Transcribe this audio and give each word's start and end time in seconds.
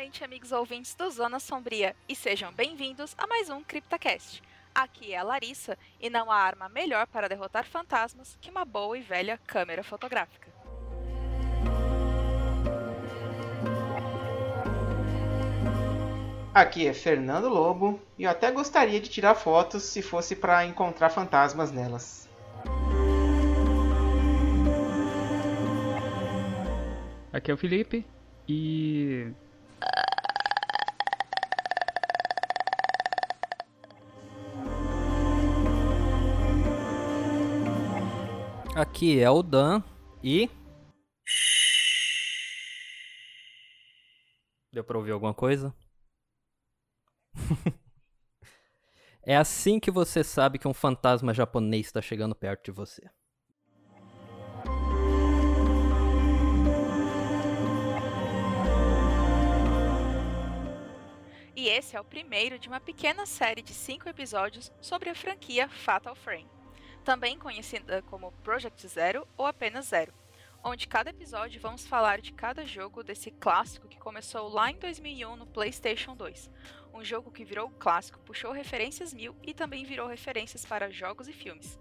novamente, 0.00 0.24
amigos 0.24 0.50
ouvintes 0.50 0.94
do 0.94 1.10
Zona 1.10 1.38
Sombria, 1.38 1.94
e 2.08 2.16
sejam 2.16 2.50
bem-vindos 2.54 3.14
a 3.18 3.26
mais 3.26 3.50
um 3.50 3.62
CryptaCast. 3.62 4.42
Aqui 4.74 5.12
é 5.12 5.18
a 5.18 5.22
Larissa, 5.22 5.76
e 6.00 6.08
não 6.08 6.30
há 6.30 6.36
arma 6.36 6.70
melhor 6.70 7.06
para 7.06 7.28
derrotar 7.28 7.66
fantasmas 7.66 8.38
que 8.40 8.50
uma 8.50 8.64
boa 8.64 8.96
e 8.96 9.02
velha 9.02 9.38
câmera 9.46 9.84
fotográfica. 9.84 10.48
Aqui 16.54 16.86
é 16.86 16.94
Fernando 16.94 17.50
Lobo, 17.50 18.00
e 18.18 18.24
eu 18.24 18.30
até 18.30 18.50
gostaria 18.50 19.00
de 19.00 19.10
tirar 19.10 19.34
fotos 19.34 19.82
se 19.82 20.00
fosse 20.00 20.34
para 20.34 20.64
encontrar 20.64 21.10
fantasmas 21.10 21.70
nelas. 21.70 22.26
Aqui 27.30 27.50
é 27.50 27.54
o 27.54 27.58
Felipe 27.58 28.06
e. 28.48 29.30
Aqui 38.80 39.20
é 39.20 39.28
o 39.30 39.42
Dan 39.42 39.82
e. 40.24 40.48
Deu 44.72 44.82
pra 44.82 44.96
ouvir 44.96 45.10
alguma 45.10 45.34
coisa? 45.34 45.76
é 49.22 49.36
assim 49.36 49.78
que 49.78 49.90
você 49.90 50.24
sabe 50.24 50.58
que 50.58 50.66
um 50.66 50.72
fantasma 50.72 51.34
japonês 51.34 51.88
está 51.88 52.00
chegando 52.00 52.34
perto 52.34 52.64
de 52.64 52.70
você. 52.70 53.02
E 61.54 61.68
esse 61.68 61.94
é 61.94 62.00
o 62.00 62.04
primeiro 62.04 62.58
de 62.58 62.66
uma 62.66 62.80
pequena 62.80 63.26
série 63.26 63.60
de 63.60 63.74
cinco 63.74 64.08
episódios 64.08 64.72
sobre 64.80 65.10
a 65.10 65.14
franquia 65.14 65.68
Fatal 65.68 66.14
Frame, 66.14 66.48
também 67.00 67.38
conhecida 67.38 68.02
como 68.02 68.32
Project 68.44 68.86
Zero 68.88 69.26
ou 69.36 69.46
apenas 69.46 69.86
Zero, 69.86 70.12
onde 70.62 70.86
cada 70.86 71.10
episódio 71.10 71.60
vamos 71.60 71.86
falar 71.86 72.20
de 72.20 72.32
cada 72.32 72.66
jogo 72.66 73.02
desse 73.02 73.30
clássico 73.30 73.88
que 73.88 73.98
começou 73.98 74.48
lá 74.48 74.70
em 74.70 74.78
2001 74.78 75.36
no 75.36 75.46
PlayStation 75.46 76.14
2. 76.14 76.50
Um 76.92 77.04
jogo 77.04 77.30
que 77.30 77.44
virou 77.44 77.70
clássico, 77.70 78.20
puxou 78.20 78.52
referências 78.52 79.14
mil 79.14 79.34
e 79.42 79.54
também 79.54 79.84
virou 79.84 80.06
referências 80.06 80.64
para 80.66 80.90
jogos 80.90 81.28
e 81.28 81.32
filmes. 81.32 81.78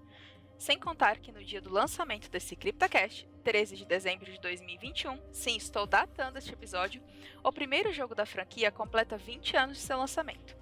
Sem 0.58 0.78
contar 0.78 1.20
que 1.20 1.32
no 1.32 1.44
dia 1.44 1.62
do 1.62 1.72
lançamento 1.72 2.30
desse 2.30 2.56
CryptoCast, 2.56 3.28
13 3.44 3.78
de 3.78 3.86
dezembro 3.86 4.30
de 4.30 4.40
2021, 4.40 5.18
sim, 5.32 5.56
estou 5.56 5.88
datando 5.88 6.38
este 6.38 6.52
episódio, 6.52 7.02
o 7.42 7.52
primeiro 7.52 7.94
jogo 7.94 8.14
da 8.14 8.26
franquia 8.26 8.70
completa 8.70 9.18
20 9.18 9.56
anos 9.56 9.78
de 9.78 9.84
seu 9.84 9.98
lançamento. 9.98 10.59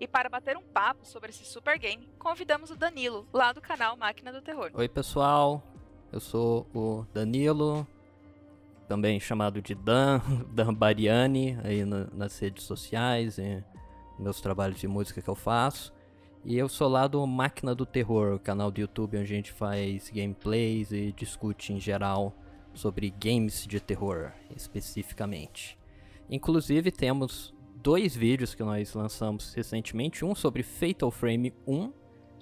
E 0.00 0.08
para 0.08 0.30
bater 0.30 0.56
um 0.56 0.62
papo 0.62 1.06
sobre 1.06 1.28
esse 1.28 1.44
super 1.44 1.78
game, 1.78 2.08
convidamos 2.18 2.70
o 2.70 2.76
Danilo, 2.76 3.28
lá 3.30 3.52
do 3.52 3.60
canal 3.60 3.98
Máquina 3.98 4.32
do 4.32 4.40
Terror. 4.40 4.70
Oi, 4.72 4.88
pessoal. 4.88 5.62
Eu 6.10 6.18
sou 6.18 6.66
o 6.74 7.04
Danilo, 7.12 7.86
também 8.88 9.20
chamado 9.20 9.60
de 9.60 9.74
Dan, 9.74 10.22
Dan 10.50 10.72
Bariani, 10.72 11.58
aí 11.62 11.84
na, 11.84 12.06
nas 12.14 12.38
redes 12.38 12.64
sociais, 12.64 13.36
e 13.36 13.62
meus 14.18 14.40
trabalhos 14.40 14.80
de 14.80 14.88
música 14.88 15.20
que 15.20 15.28
eu 15.28 15.34
faço. 15.34 15.92
E 16.46 16.56
eu 16.56 16.66
sou 16.66 16.88
lá 16.88 17.06
do 17.06 17.26
Máquina 17.26 17.74
do 17.74 17.84
Terror, 17.84 18.36
o 18.36 18.40
canal 18.40 18.70
do 18.70 18.80
YouTube 18.80 19.18
onde 19.18 19.34
a 19.34 19.36
gente 19.36 19.52
faz 19.52 20.08
gameplays 20.08 20.92
e 20.92 21.12
discute 21.12 21.74
em 21.74 21.78
geral 21.78 22.34
sobre 22.72 23.10
games 23.10 23.66
de 23.66 23.78
terror, 23.78 24.32
especificamente. 24.56 25.78
Inclusive 26.30 26.90
temos 26.90 27.52
dois 27.82 28.14
vídeos 28.14 28.54
que 28.54 28.62
nós 28.62 28.94
lançamos 28.94 29.54
recentemente, 29.54 30.24
um 30.24 30.34
sobre 30.34 30.62
Fatal 30.62 31.10
Frame 31.10 31.54
1 31.66 31.92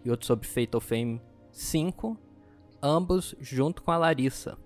e 0.05 0.11
outro 0.11 0.27
sobre 0.27 0.47
Fatal 0.47 0.81
Frame 0.81 1.21
5, 1.53 2.17
ambos 2.83 3.35
junto 3.41 3.83
com 3.83 3.91
a 3.91 3.97
Larissa. 3.97 4.59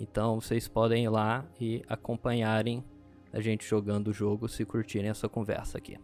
Então 0.00 0.40
vocês 0.40 0.68
podem 0.68 1.04
ir 1.04 1.08
lá 1.08 1.44
e 1.60 1.82
acompanharem 1.88 2.84
a 3.32 3.40
gente 3.40 3.66
jogando 3.66 4.08
o 4.08 4.12
jogo 4.12 4.48
se 4.48 4.64
curtirem 4.64 5.10
essa 5.10 5.28
conversa 5.28 5.78
aqui. 5.78 5.98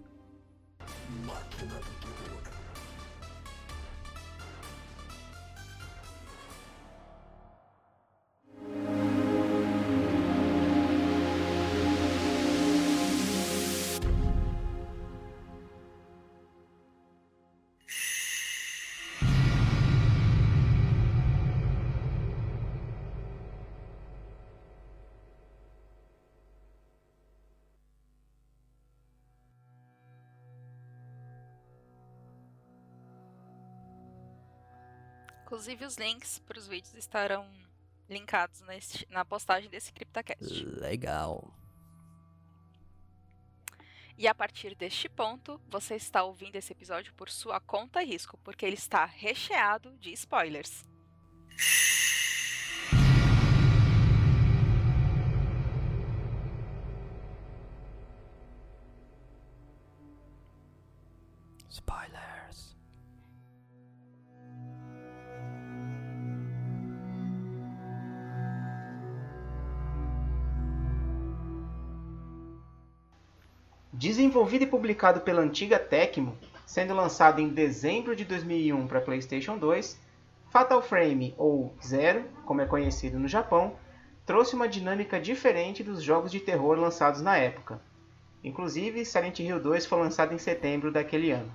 Inclusive, 35.65 35.87
os 35.87 35.97
links 35.97 36.39
para 36.41 36.59
os 36.59 36.69
vídeos 36.69 36.95
estarão 36.95 37.51
linkados 38.07 38.61
nesse, 38.63 39.07
na 39.09 39.25
postagem 39.25 39.71
desse 39.71 39.91
CryptoCast. 39.95 40.63
Legal. 40.63 41.55
E 44.19 44.29
a 44.29 44.35
partir 44.35 44.75
deste 44.75 45.09
ponto, 45.09 45.59
você 45.71 45.95
está 45.95 46.23
ouvindo 46.23 46.57
esse 46.57 46.71
episódio 46.71 47.15
por 47.15 47.31
sua 47.31 47.61
conta 47.61 48.03
e 48.03 48.07
risco, 48.07 48.37
porque 48.45 48.67
ele 48.67 48.77
está 48.77 49.07
recheado 49.07 49.97
de 49.97 50.13
spoilers. 50.13 50.85
Spoilers. 51.57 52.14
Desenvolvido 74.55 74.63
e 74.63 74.67
publicado 74.67 75.21
pela 75.21 75.43
antiga 75.43 75.81
Tecmo, 75.81 76.39
sendo 76.65 76.95
lançado 76.95 77.41
em 77.41 77.49
dezembro 77.49 78.15
de 78.15 78.25
2001 78.25 78.87
para 78.87 79.01
PlayStation 79.01 79.59
2, 79.59 79.99
Fatal 80.49 80.81
Frame, 80.81 81.35
ou 81.37 81.75
Zero, 81.85 82.25
como 82.45 82.61
é 82.61 82.67
conhecido 82.67 83.19
no 83.19 83.27
Japão, 83.27 83.75
trouxe 84.25 84.55
uma 84.55 84.69
dinâmica 84.69 85.19
diferente 85.19 85.83
dos 85.83 86.03
jogos 86.03 86.31
de 86.31 86.39
terror 86.39 86.79
lançados 86.79 87.21
na 87.21 87.37
época. 87.37 87.81
Inclusive, 88.45 89.05
Silent 89.05 89.41
Hill 89.41 89.59
2 89.59 89.87
foi 89.87 89.99
lançado 89.99 90.33
em 90.33 90.39
setembro 90.39 90.93
daquele 90.93 91.33
ano. 91.33 91.53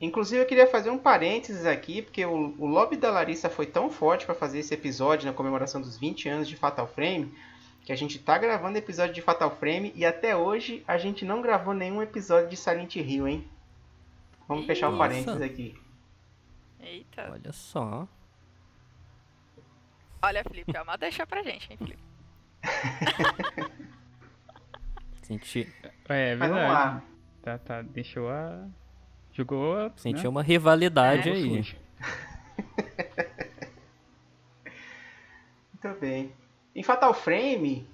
Inclusive, 0.00 0.42
eu 0.42 0.46
queria 0.46 0.68
fazer 0.68 0.90
um 0.90 0.98
parênteses 0.98 1.66
aqui, 1.66 2.00
porque 2.00 2.24
o, 2.24 2.54
o 2.58 2.66
lobby 2.66 2.96
da 2.96 3.10
Larissa 3.10 3.50
foi 3.50 3.66
tão 3.66 3.90
forte 3.90 4.24
para 4.24 4.36
fazer 4.36 4.60
esse 4.60 4.72
episódio 4.72 5.26
na 5.26 5.32
comemoração 5.32 5.80
dos 5.80 5.98
20 5.98 6.28
anos 6.28 6.48
de 6.48 6.54
Fatal 6.54 6.86
Frame, 6.86 7.34
que 7.86 7.92
a 7.92 7.96
gente 7.96 8.18
tá 8.18 8.36
gravando 8.36 8.76
episódio 8.76 9.14
de 9.14 9.22
Fatal 9.22 9.48
Frame 9.56 9.92
e 9.94 10.04
até 10.04 10.34
hoje 10.36 10.82
a 10.88 10.98
gente 10.98 11.24
não 11.24 11.40
gravou 11.40 11.72
nenhum 11.72 12.02
episódio 12.02 12.50
de 12.50 12.56
Silent 12.56 12.96
Hill, 12.96 13.28
hein? 13.28 13.48
Vamos 14.48 14.66
fechar 14.66 14.88
o 14.90 14.94
um 14.96 14.98
parênteses 14.98 15.40
aqui. 15.40 15.80
Eita. 16.80 17.30
Olha 17.30 17.52
só. 17.52 18.08
Olha, 20.20 20.42
Felipe, 20.42 20.76
é 20.76 20.82
uma 20.82 20.96
deixa 20.96 21.24
pra 21.24 21.44
gente, 21.44 21.70
hein, 21.70 21.78
Felipe? 21.78 22.02
Senti, 25.22 25.72
É, 26.08 26.32
é 26.32 26.34
Mas 26.36 26.48
vamos 26.50 26.64
verdade. 26.64 26.94
lá. 26.94 27.02
Tá, 27.40 27.58
tá. 27.58 27.82
Deixou 27.82 28.28
a. 28.28 28.66
Jogou. 29.32 29.92
senti 29.96 30.24
né? 30.24 30.28
uma 30.28 30.42
rivalidade 30.42 31.28
É. 31.28 31.32
aí. 31.32 31.48
Muito 35.72 36.00
bem. 36.00 36.32
Em 36.76 36.82
Fatal 36.82 37.14
Frame, 37.14 37.88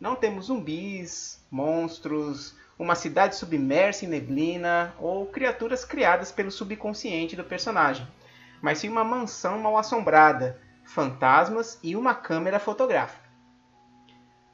não 0.00 0.16
temos 0.16 0.46
zumbis, 0.46 1.40
monstros, 1.48 2.56
uma 2.76 2.96
cidade 2.96 3.36
submersa 3.36 4.04
em 4.04 4.08
neblina 4.08 4.92
ou 4.98 5.26
criaturas 5.26 5.84
criadas 5.84 6.32
pelo 6.32 6.50
subconsciente 6.50 7.36
do 7.36 7.44
personagem, 7.44 8.04
mas 8.60 8.78
sim 8.78 8.88
uma 8.88 9.04
mansão 9.04 9.60
mal 9.60 9.78
assombrada, 9.78 10.60
fantasmas 10.82 11.78
e 11.80 11.94
uma 11.94 12.12
câmera 12.12 12.58
fotográfica. 12.58 13.22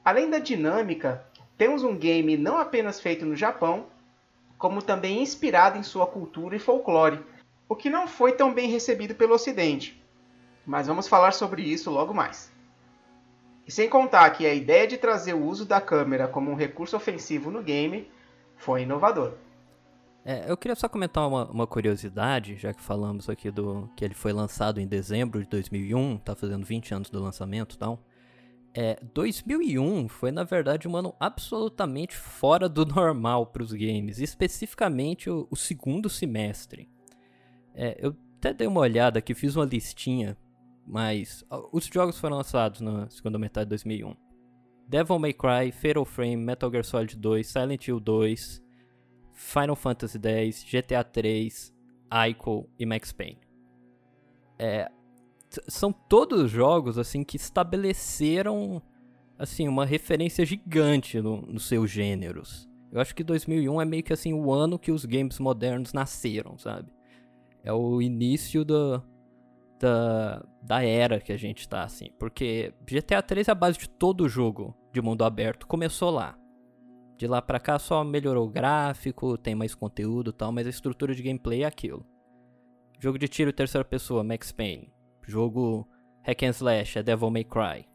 Além 0.05 0.29
da 0.29 0.39
dinâmica, 0.39 1.25
temos 1.57 1.83
um 1.83 1.97
game 1.97 2.37
não 2.37 2.59
apenas 2.59 3.01
feito 3.01 3.25
no 3.25 3.35
Japão, 3.35 3.87
como 4.59 4.83
também 4.83 5.23
inspirado 5.23 5.79
em 5.79 5.83
sua 5.83 6.07
cultura 6.07 6.55
e 6.55 6.59
folclore, 6.59 7.25
o 7.67 7.75
que 7.75 7.89
não 7.89 8.07
foi 8.07 8.33
tão 8.33 8.53
bem 8.53 8.69
recebido 8.69 9.15
pelo 9.15 9.33
Ocidente. 9.33 10.05
Mas 10.67 10.87
vamos 10.87 11.09
falar 11.09 11.33
sobre 11.33 11.63
isso 11.63 11.91
logo 11.91 12.13
mais. 12.13 12.60
E 13.71 13.73
sem 13.73 13.89
contar 13.89 14.29
que 14.31 14.45
a 14.45 14.53
ideia 14.53 14.85
de 14.85 14.99
trazer 14.99 15.33
o 15.33 15.45
uso 15.45 15.65
da 15.65 15.81
câmera 15.81 16.27
como 16.27 16.51
um 16.51 16.57
recurso 16.57 16.97
ofensivo 16.97 17.53
no 17.53 17.63
game 17.63 18.11
foi 18.57 18.83
inovador. 18.83 19.35
É, 20.25 20.51
eu 20.51 20.57
queria 20.57 20.75
só 20.75 20.89
comentar 20.89 21.29
uma, 21.29 21.49
uma, 21.49 21.67
curiosidade, 21.69 22.57
já 22.57 22.75
que 22.75 22.83
falamos 22.83 23.29
aqui 23.29 23.49
do 23.49 23.89
que 23.95 24.05
ele 24.05 24.13
foi 24.13 24.33
lançado 24.33 24.81
em 24.81 24.89
dezembro 24.89 25.41
de 25.41 25.49
2001, 25.49 26.19
tá 26.19 26.35
fazendo 26.35 26.67
20 26.67 26.95
anos 26.95 27.11
do 27.11 27.23
lançamento 27.23 27.77
e 27.77 27.79
tal. 27.79 28.05
É, 28.75 28.99
2001 29.15 30.09
foi 30.09 30.33
na 30.33 30.43
verdade 30.43 30.89
um 30.89 30.97
ano 30.97 31.15
absolutamente 31.21 32.17
fora 32.17 32.69
do 32.69 32.83
normal 32.93 33.47
para 33.47 33.63
os 33.63 33.73
games, 33.73 34.19
especificamente 34.19 35.31
o, 35.31 35.47
o 35.49 35.55
segundo 35.55 36.09
semestre. 36.09 36.89
É, 37.73 37.97
eu 38.01 38.17
até 38.37 38.53
dei 38.53 38.67
uma 38.67 38.81
olhada 38.81 39.21
aqui, 39.21 39.33
fiz 39.33 39.55
uma 39.55 39.65
listinha, 39.65 40.37
mas 40.91 41.45
os 41.73 41.87
jogos 41.87 42.19
foram 42.19 42.39
lançados 42.39 42.81
na 42.81 43.09
segunda 43.09 43.39
metade 43.39 43.67
de 43.67 43.71
2001. 43.71 44.13
Devil 44.89 45.19
May 45.21 45.33
Cry, 45.33 45.71
Fatal 45.71 46.05
Frame, 46.05 46.37
Metal 46.37 46.69
Gear 46.69 46.85
Solid 46.85 47.17
2, 47.17 47.47
Silent 47.47 47.87
Hill 47.87 48.01
2, 48.01 48.61
Final 49.33 49.77
Fantasy 49.77 50.19
X, 50.21 50.65
GTA 50.65 51.05
3, 51.05 51.73
Ico 52.29 52.69
e 52.77 52.85
Max 52.85 53.13
Payne. 53.13 53.39
É, 54.59 54.91
são 55.69 55.93
todos 55.93 56.51
jogos 56.51 56.99
assim 56.99 57.23
que 57.23 57.37
estabeleceram 57.37 58.83
assim 59.39 59.69
uma 59.69 59.87
referência 59.87 60.45
gigante 60.45 61.21
no, 61.21 61.41
nos 61.43 61.69
seus 61.69 61.89
gêneros. 61.89 62.69
Eu 62.91 63.01
acho 63.01 63.15
que 63.15 63.23
2001 63.23 63.81
é 63.81 63.85
meio 63.85 64.03
que 64.03 64.13
assim 64.13 64.33
o 64.33 64.53
ano 64.53 64.77
que 64.77 64.91
os 64.91 65.05
games 65.05 65.39
modernos 65.39 65.93
nasceram, 65.93 66.59
sabe? 66.59 66.91
É 67.63 67.73
o 67.73 68.03
início 68.03 68.65
do, 68.65 69.01
da, 69.81 70.45
da 70.63 70.85
era 70.85 71.19
que 71.19 71.33
a 71.33 71.37
gente 71.37 71.69
tá 71.69 71.83
assim, 71.83 72.11
porque 72.19 72.73
GTA 72.83 73.23
3 73.23 73.49
é 73.49 73.51
a 73.51 73.55
base 73.55 73.79
de 73.79 73.89
todo 73.89 74.29
jogo 74.29 74.77
de 74.93 75.01
mundo 75.01 75.25
aberto, 75.25 75.67
começou 75.67 76.11
lá. 76.11 76.37
De 77.17 77.27
lá 77.27 77.43
pra 77.43 77.59
cá 77.59 77.79
só 77.79 78.05
melhorou 78.05 78.47
o 78.47 78.51
gráfico, 78.51 79.37
tem 79.37 79.55
mais 79.55 79.75
conteúdo 79.75 80.31
e 80.31 80.33
tal, 80.33 80.53
mas 80.53 80.67
a 80.67 80.71
estrutura 80.71 81.15
de 81.15 81.23
gameplay 81.23 81.63
é 81.63 81.67
aquilo. 81.67 82.07
Jogo 82.99 83.19
de 83.19 83.29
tiro 83.29 83.53
terceira 83.53 83.85
pessoa, 83.85 84.23
Max 84.23 84.53
Payne. 84.53 84.93
Jogo 85.27 85.89
hack 86.23 86.43
and 86.43 86.51
slash 86.51 86.99
é 86.99 87.03
Devil 87.03 87.31
May 87.31 87.45
Cry. 87.45 87.87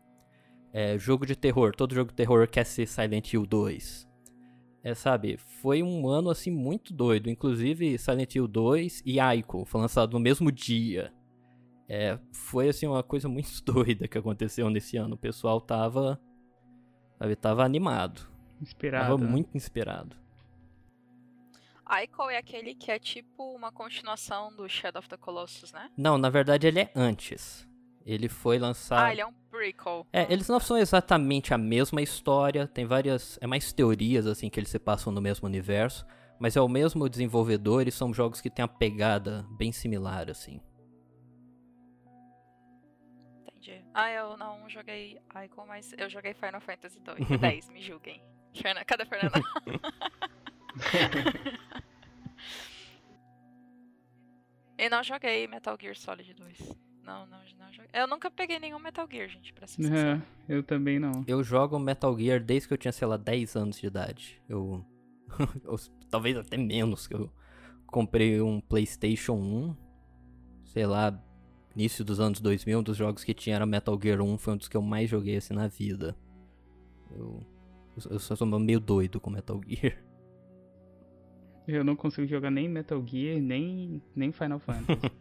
É, 0.73 0.97
jogo 0.97 1.25
de 1.25 1.35
terror, 1.35 1.75
todo 1.75 1.95
jogo 1.95 2.09
de 2.09 2.15
terror 2.15 2.47
quer 2.47 2.65
ser 2.65 2.87
Silent 2.87 3.33
Hill 3.33 3.45
2. 3.45 4.07
É, 4.83 4.93
sabe, 4.93 5.37
foi 5.37 5.81
um 5.81 6.07
ano 6.07 6.29
assim 6.29 6.51
muito 6.51 6.93
doido. 6.93 7.29
Inclusive 7.29 7.97
Silent 7.97 8.35
Hill 8.35 8.47
2 8.47 9.03
e 9.05 9.19
Ico 9.19 9.65
foi 9.65 9.81
lançado 9.81 10.13
no 10.13 10.19
mesmo 10.19 10.51
dia. 10.51 11.11
É, 11.87 12.17
foi 12.31 12.69
assim 12.69 12.87
uma 12.87 13.03
coisa 13.03 13.29
muito 13.29 13.49
doida 13.63 14.07
que 14.07 14.17
aconteceu 14.17 14.69
nesse 14.69 14.97
ano. 14.97 15.15
O 15.15 15.17
pessoal 15.17 15.61
tava, 15.61 16.19
sabe, 17.17 17.35
tava 17.35 17.63
animado. 17.63 18.21
Inspirado. 18.61 19.05
Tava 19.05 19.17
muito 19.17 19.55
inspirado. 19.55 20.15
Ico 22.03 22.29
é 22.29 22.37
aquele 22.37 22.73
que 22.73 22.91
é 22.91 22.97
tipo 22.97 23.55
uma 23.55 23.71
continuação 23.71 24.51
do 24.55 24.67
Shadow 24.67 24.99
of 24.99 25.07
the 25.07 25.17
Colossus, 25.17 25.71
né? 25.71 25.91
Não, 25.95 26.17
na 26.17 26.29
verdade 26.29 26.65
ele 26.65 26.79
é 26.79 26.91
antes. 26.95 27.67
Ele 28.05 28.27
foi 28.27 28.59
lançado. 28.59 29.03
Ah, 29.03 29.11
ele 29.11 29.21
é 29.21 29.25
um 29.25 29.33
prequel. 29.49 30.05
É, 30.13 30.31
eles 30.31 30.47
não 30.47 30.59
são 30.59 30.77
exatamente 30.77 31.53
a 31.53 31.57
mesma 31.57 32.01
história, 32.01 32.67
tem 32.67 32.85
várias. 32.85 33.37
É 33.41 33.47
mais 33.47 33.73
teorias, 33.73 34.27
assim, 34.27 34.49
que 34.49 34.59
eles 34.59 34.69
se 34.69 34.77
passam 34.77 35.11
no 35.11 35.21
mesmo 35.21 35.47
universo. 35.47 36.05
Mas 36.39 36.55
é 36.55 36.61
o 36.61 36.67
mesmo 36.67 37.09
desenvolvedor 37.09 37.87
e 37.87 37.91
são 37.91 38.13
jogos 38.13 38.41
que 38.41 38.49
têm 38.49 38.63
a 38.63 38.67
pegada 38.67 39.45
bem 39.57 39.71
similar, 39.71 40.29
assim. 40.29 40.59
Entendi. 43.65 43.83
Ah, 43.93 44.09
eu 44.11 44.35
não 44.37 44.69
joguei 44.69 45.19
Icon, 45.43 45.65
mas 45.65 45.91
eu 45.97 46.07
joguei 46.07 46.35
Final 46.35 46.61
Fantasy 46.61 46.99
2, 46.99 47.27
10, 47.39 47.69
me 47.73 47.81
julguem. 47.81 48.21
Cadê 48.85 49.05
Fernanda? 49.05 49.41
e 54.77 54.87
não 54.87 55.03
joguei 55.03 55.47
Metal 55.47 55.75
Gear 55.79 55.95
Solid 55.95 56.31
2. 56.33 56.59
Não, 57.03 57.25
não, 57.27 57.39
não 57.57 57.73
joguei. 57.73 57.89
Eu 57.93 58.07
nunca 58.07 58.31
peguei 58.31 58.59
nenhum 58.59 58.79
Metal 58.79 59.05
Gear, 59.11 59.27
gente, 59.29 59.51
pra 59.51 59.67
ser 59.67 59.83
sincero. 59.83 60.23
É, 60.47 60.53
eu 60.53 60.63
também 60.63 60.97
não. 60.99 61.25
Eu 61.27 61.43
jogo 61.43 61.77
Metal 61.79 62.17
Gear 62.17 62.39
desde 62.39 62.67
que 62.67 62.73
eu 62.75 62.77
tinha, 62.77 62.91
sei 62.91 63.07
lá, 63.07 63.17
10 63.17 63.55
anos 63.55 63.79
de 63.79 63.87
idade. 63.87 64.39
Eu. 64.47 64.85
eu 65.63 65.75
talvez 66.09 66.37
até 66.37 66.57
menos, 66.57 67.07
que 67.07 67.15
eu 67.15 67.33
comprei 67.87 68.39
um 68.41 68.61
PlayStation 68.61 69.33
1. 69.33 69.75
Sei 70.65 70.85
lá, 70.85 71.19
início 71.75 72.05
dos 72.05 72.19
anos 72.19 72.39
2000. 72.39 72.79
Um 72.79 72.83
dos 72.83 72.97
jogos 72.97 73.23
que 73.23 73.33
tinha 73.33 73.55
era 73.57 73.65
Metal 73.65 73.99
Gear 74.01 74.21
1. 74.21 74.37
Foi 74.37 74.53
um 74.53 74.57
dos 74.57 74.67
que 74.67 74.77
eu 74.77 74.81
mais 74.81 75.09
joguei 75.09 75.37
assim 75.37 75.53
na 75.53 75.67
vida. 75.67 76.15
Eu. 77.11 77.45
Eu 78.09 78.19
sou 78.19 78.45
meio 78.59 78.79
doido 78.79 79.21
com 79.21 79.29
Metal 79.29 79.59
Gear. 79.65 79.97
Eu 81.67 81.83
não 81.83 81.95
consigo 81.95 82.27
jogar 82.27 82.51
nem 82.51 82.69
Metal 82.69 83.03
Gear, 83.07 83.41
nem, 83.41 83.99
nem 84.15 84.31
Final 84.31 84.59
Fantasy. 84.59 85.11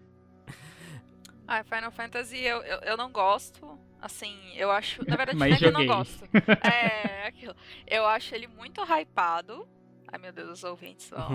ah, 1.48 1.64
Final 1.64 1.90
Fantasy 1.90 2.36
eu, 2.36 2.58
eu, 2.58 2.80
eu, 2.80 2.96
não 2.98 3.10
gosto. 3.10 3.78
Assim, 3.98 4.36
eu 4.54 4.70
acho. 4.70 5.02
Na 5.08 5.16
verdade, 5.16 5.38
não 5.38 5.46
é 5.46 5.56
que 5.56 5.64
eu 5.64 5.72
não 5.72 5.86
gosto. 5.86 6.22
É, 6.62 7.22
é 7.22 7.26
aquilo. 7.28 7.56
Eu 7.86 8.04
acho 8.04 8.34
ele 8.34 8.46
muito 8.46 8.82
hypado. 8.82 9.66
Ai 10.06 10.18
meu 10.18 10.34
Deus, 10.34 10.50
os 10.50 10.64
ouvintes, 10.64 11.10
ó, 11.14 11.28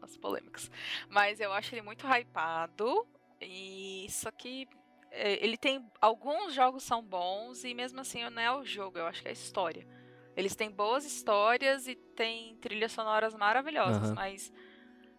as 0.00 0.16
polêmicas. 0.16 0.70
Mas 1.10 1.38
eu 1.38 1.52
acho 1.52 1.74
ele 1.74 1.82
muito 1.82 2.06
hypado. 2.06 3.06
E 3.42 4.06
só 4.10 4.30
que 4.30 4.68
é, 5.10 5.44
ele 5.44 5.56
tem. 5.56 5.84
Alguns 6.00 6.54
jogos 6.54 6.82
são 6.82 7.02
bons 7.02 7.64
e 7.64 7.74
mesmo 7.74 8.00
assim 8.00 8.28
não 8.30 8.42
é 8.42 8.50
o 8.50 8.64
jogo, 8.64 8.98
eu 8.98 9.06
acho 9.06 9.22
que 9.22 9.28
é 9.28 9.30
a 9.30 9.34
história. 9.34 9.86
Eles 10.34 10.56
têm 10.56 10.70
boas 10.70 11.04
histórias 11.04 11.86
e 11.86 11.94
têm 11.94 12.56
trilhas 12.56 12.92
sonoras 12.92 13.34
maravilhosas, 13.34 14.08
uhum. 14.08 14.14
mas 14.14 14.52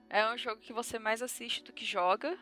é 0.09 0.27
um 0.27 0.37
jogo 0.37 0.59
que 0.59 0.73
você 0.73 0.97
mais 0.97 1.21
assiste 1.21 1.63
do 1.63 1.71
que 1.71 1.85
joga. 1.85 2.37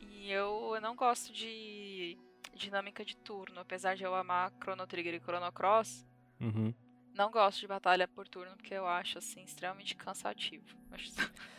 E 0.00 0.30
eu, 0.30 0.72
eu 0.74 0.80
não 0.80 0.96
gosto 0.96 1.32
de 1.32 2.18
dinâmica 2.54 3.04
de 3.04 3.16
turno, 3.16 3.60
apesar 3.60 3.94
de 3.94 4.04
eu 4.04 4.14
amar 4.14 4.50
Chrono 4.62 4.86
Trigger 4.86 5.14
e 5.14 5.20
Chrono 5.20 5.52
Cross. 5.52 6.06
Uhum. 6.40 6.74
Não 7.14 7.30
gosto 7.30 7.60
de 7.60 7.66
batalha 7.66 8.08
por 8.08 8.26
turno 8.26 8.56
porque 8.56 8.74
eu 8.74 8.86
acho 8.86 9.18
assim 9.18 9.42
extremamente 9.42 9.94
cansativo. 9.94 10.76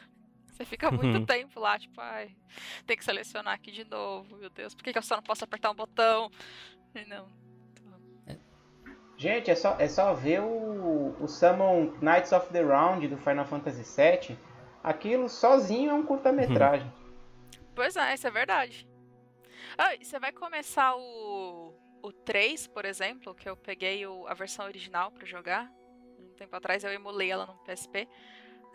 Você 0.58 0.66
fica 0.66 0.90
muito 0.90 1.24
tempo 1.28 1.60
lá, 1.60 1.78
tipo, 1.78 2.02
ai, 2.02 2.36
tem 2.88 2.98
que 2.98 3.06
selecionar 3.06 3.54
aqui 3.54 3.72
de 3.72 3.84
novo, 3.84 4.38
meu 4.38 4.50
Deus, 4.50 4.74
por 4.74 4.84
que, 4.84 4.92
que 4.92 4.98
eu 4.98 5.04
só 5.04 5.16
não 5.16 5.22
posso 5.22 5.44
apertar 5.44 5.70
um 5.70 5.76
botão? 5.76 6.32
Não, 7.08 7.30
Gente, 9.16 9.50
é 9.50 9.56
só, 9.56 9.76
é 9.80 9.88
só 9.88 10.14
ver 10.14 10.42
o, 10.42 11.16
o 11.20 11.28
Summon 11.28 11.92
Knights 12.02 12.32
of 12.32 12.52
the 12.52 12.62
Round 12.62 13.08
do 13.08 13.18
Final 13.18 13.46
Fantasy 13.46 13.84
VII. 13.84 14.38
Aquilo 14.84 15.28
sozinho 15.28 15.92
é 15.92 15.94
um 15.94 16.04
curta-metragem. 16.04 16.92
Pois 17.76 17.96
é, 17.96 18.14
isso 18.14 18.28
é 18.28 18.32
verdade. 18.32 18.88
Ah, 19.76 19.96
você 20.00 20.20
vai 20.20 20.32
começar 20.32 20.96
o, 20.96 21.74
o 22.02 22.12
3, 22.12 22.68
por 22.68 22.86
exemplo, 22.86 23.34
que 23.34 23.50
eu 23.50 23.56
peguei 23.56 24.06
o, 24.06 24.28
a 24.28 24.36
versão 24.36 24.66
original 24.66 25.12
para 25.12 25.26
jogar. 25.26 25.72
Um 26.20 26.34
tempo 26.36 26.56
atrás 26.56 26.84
eu 26.84 26.92
emulei 26.92 27.32
ela 27.32 27.48
no 27.48 27.58
PSP. 27.64 28.08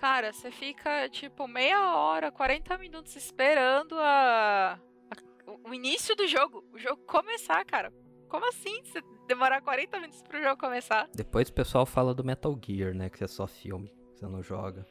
Cara, 0.03 0.33
você 0.33 0.51
fica 0.51 1.09
tipo 1.11 1.47
meia 1.47 1.95
hora, 1.95 2.33
40 2.33 2.77
minutos 2.77 3.15
esperando 3.15 3.97
a, 4.01 4.73
a, 4.73 5.69
o 5.69 5.73
início 5.73 6.17
do 6.17 6.27
jogo. 6.27 6.65
O 6.73 6.77
jogo 6.77 7.05
começar, 7.07 7.65
cara. 7.65 7.93
Como 8.29 8.45
assim? 8.49 8.83
Você 8.83 9.01
demorar 9.29 9.63
40 9.63 10.01
minutos 10.01 10.21
pro 10.25 10.43
jogo 10.43 10.57
começar? 10.57 11.09
Depois 11.15 11.49
o 11.49 11.53
pessoal 11.53 11.87
fala 11.87 12.13
do 12.13 12.25
Metal 12.25 12.53
Gear, 12.61 12.93
né? 12.93 13.09
Que 13.11 13.23
é 13.23 13.29
só 13.29 13.47
filme, 13.47 13.95
você 14.13 14.27
não 14.27 14.43
joga. 14.43 14.85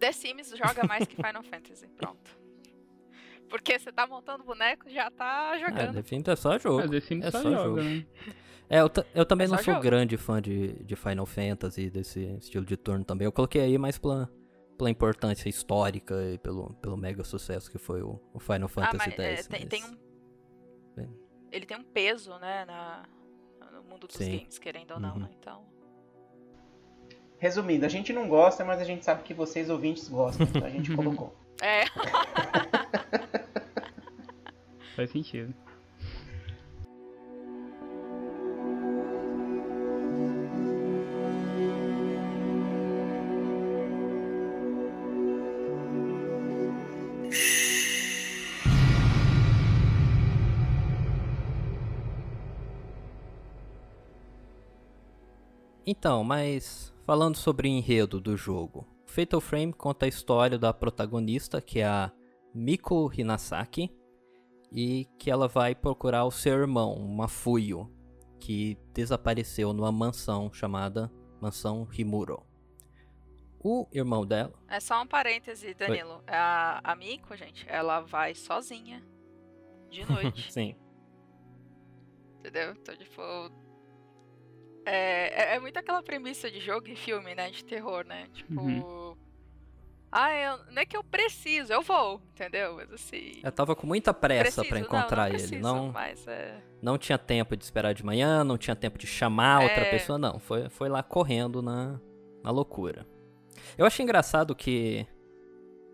The 0.00 0.10
Sims 0.10 0.50
joga 0.50 0.84
mais 0.84 1.06
que 1.06 1.14
Final 1.14 1.44
Fantasy, 1.48 1.86
pronto. 1.86 2.36
Porque 3.48 3.78
você 3.78 3.92
tá 3.92 4.04
montando 4.04 4.42
boneco 4.42 4.90
já 4.90 5.12
tá 5.12 5.56
jogando. 5.58 5.96
É, 5.96 6.02
The 6.02 6.02
Sims 6.02 6.26
é 6.26 6.34
só 6.34 6.58
jogo. 6.58 6.80
É, 6.80 6.88
The 6.88 7.00
Sims 7.00 7.24
é 7.24 7.30
só, 7.30 7.40
só 7.40 7.50
jogo. 7.52 7.80
Né? 7.80 8.04
É, 8.70 8.80
eu, 8.80 8.90
eu 9.14 9.24
também 9.24 9.46
é 9.46 9.50
não 9.50 9.56
sou 9.56 9.74
jogo. 9.74 9.80
grande 9.80 10.16
fã 10.16 10.42
de, 10.42 10.74
de 10.84 10.96
Final 10.96 11.26
Fantasy, 11.26 11.88
desse 11.88 12.20
estilo 12.38 12.64
de 12.64 12.76
turno 12.76 13.04
também. 13.04 13.24
Eu 13.24 13.32
coloquei 13.32 13.62
aí 13.62 13.78
mais 13.78 13.98
pela, 13.98 14.30
pela 14.76 14.90
importância 14.90 15.48
histórica 15.48 16.14
e 16.32 16.38
pelo, 16.38 16.74
pelo 16.74 16.96
mega 16.96 17.24
sucesso 17.24 17.70
que 17.70 17.78
foi 17.78 18.02
o, 18.02 18.20
o 18.32 18.38
Final 18.38 18.68
Fantasy 18.68 19.10
ah, 19.10 19.22
X. 19.22 19.46
É, 19.46 19.48
tem, 19.48 19.60
mas... 19.60 19.68
tem 19.68 19.84
um 19.84 20.08
ele 21.50 21.66
tem 21.66 21.76
um 21.76 21.82
peso, 21.82 22.38
né, 22.38 22.64
na, 22.64 23.04
no 23.72 23.82
mundo 23.84 24.06
dos 24.06 24.16
Sim. 24.16 24.38
games, 24.38 24.58
querendo 24.58 24.92
ou 24.92 25.00
não, 25.00 25.14
uhum. 25.14 25.20
né? 25.20 25.30
Então. 25.38 25.66
Resumindo, 27.38 27.86
a 27.86 27.88
gente 27.88 28.12
não 28.12 28.28
gosta, 28.28 28.64
mas 28.64 28.80
a 28.80 28.84
gente 28.84 29.04
sabe 29.04 29.22
que 29.22 29.32
vocês 29.32 29.70
ouvintes 29.70 30.08
gostam, 30.08 30.46
então 30.46 30.64
a 30.64 30.70
gente 30.70 30.94
colocou. 30.94 31.34
É. 31.62 31.84
Faz 34.96 35.10
sentido. 35.10 35.54
Então, 55.90 56.22
mas 56.22 56.94
falando 57.06 57.36
sobre 57.38 57.66
o 57.66 57.70
enredo 57.70 58.20
do 58.20 58.36
jogo, 58.36 58.86
Fatal 59.06 59.40
Frame 59.40 59.72
conta 59.72 60.04
a 60.04 60.08
história 60.08 60.58
da 60.58 60.70
protagonista, 60.70 61.62
que 61.62 61.80
é 61.80 61.86
a 61.86 62.12
Miko 62.54 63.10
Hinasaki, 63.10 63.90
e 64.70 65.06
que 65.18 65.30
ela 65.30 65.48
vai 65.48 65.74
procurar 65.74 66.26
o 66.26 66.30
seu 66.30 66.58
irmão, 66.58 66.98
Mafuyo, 67.08 67.90
que 68.38 68.76
desapareceu 68.92 69.72
numa 69.72 69.90
mansão 69.90 70.52
chamada 70.52 71.10
Mansão 71.40 71.88
Himuro. 71.90 72.44
O 73.58 73.88
irmão 73.90 74.26
dela. 74.26 74.52
É 74.68 74.80
só 74.80 75.00
um 75.00 75.06
parêntese, 75.06 75.72
Danilo. 75.72 76.22
A, 76.26 76.82
a 76.84 76.94
Miko, 76.96 77.34
gente, 77.34 77.64
ela 77.66 78.00
vai 78.00 78.34
sozinha. 78.34 79.02
De 79.88 80.04
noite. 80.12 80.52
Sim. 80.52 80.76
Entendeu? 82.40 82.72
Então, 82.72 82.94
tipo. 82.94 83.22
É, 84.90 85.52
é, 85.52 85.56
é, 85.56 85.60
muito 85.60 85.78
aquela 85.78 86.02
premissa 86.02 86.50
de 86.50 86.60
jogo 86.60 86.88
e 86.88 86.96
filme, 86.96 87.34
né? 87.34 87.50
De 87.50 87.62
terror, 87.62 88.06
né? 88.06 88.26
Tipo. 88.32 88.60
Uhum. 88.60 89.14
Ah, 90.10 90.32
eu, 90.32 90.58
não 90.72 90.80
é 90.80 90.86
que 90.86 90.96
eu 90.96 91.04
preciso, 91.04 91.70
eu 91.70 91.82
vou, 91.82 92.22
entendeu? 92.32 92.76
Mas 92.76 92.90
assim. 92.92 93.40
Eu 93.42 93.52
tava 93.52 93.76
com 93.76 93.86
muita 93.86 94.14
pressa 94.14 94.64
para 94.64 94.80
encontrar 94.80 95.24
não, 95.24 95.24
não 95.24 95.30
preciso, 95.30 95.54
ele. 95.54 95.62
Não, 95.62 95.92
mas, 95.92 96.26
é... 96.26 96.62
não 96.80 96.96
tinha 96.96 97.18
tempo 97.18 97.54
de 97.54 97.62
esperar 97.62 97.92
de 97.92 98.02
manhã, 98.02 98.42
não 98.42 98.56
tinha 98.56 98.74
tempo 98.74 98.98
de 98.98 99.06
chamar 99.06 99.60
outra 99.60 99.82
é... 99.82 99.90
pessoa, 99.90 100.18
não. 100.18 100.38
Foi, 100.38 100.70
foi 100.70 100.88
lá 100.88 101.02
correndo 101.02 101.60
na, 101.60 102.00
na 102.42 102.50
loucura. 102.50 103.06
Eu 103.76 103.84
achei 103.84 104.02
engraçado 104.02 104.56
que 104.56 105.06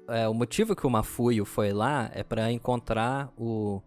é, 0.09 0.29
o 0.29 0.35
motivo 0.35 0.77
que 0.77 0.87
o 0.87 0.91
Mafuio 0.91 1.45
foi 1.45 1.73
lá 1.73 2.09
é 2.15 2.23
para 2.23 2.53
encontrar 2.53 3.33
o 3.37 3.83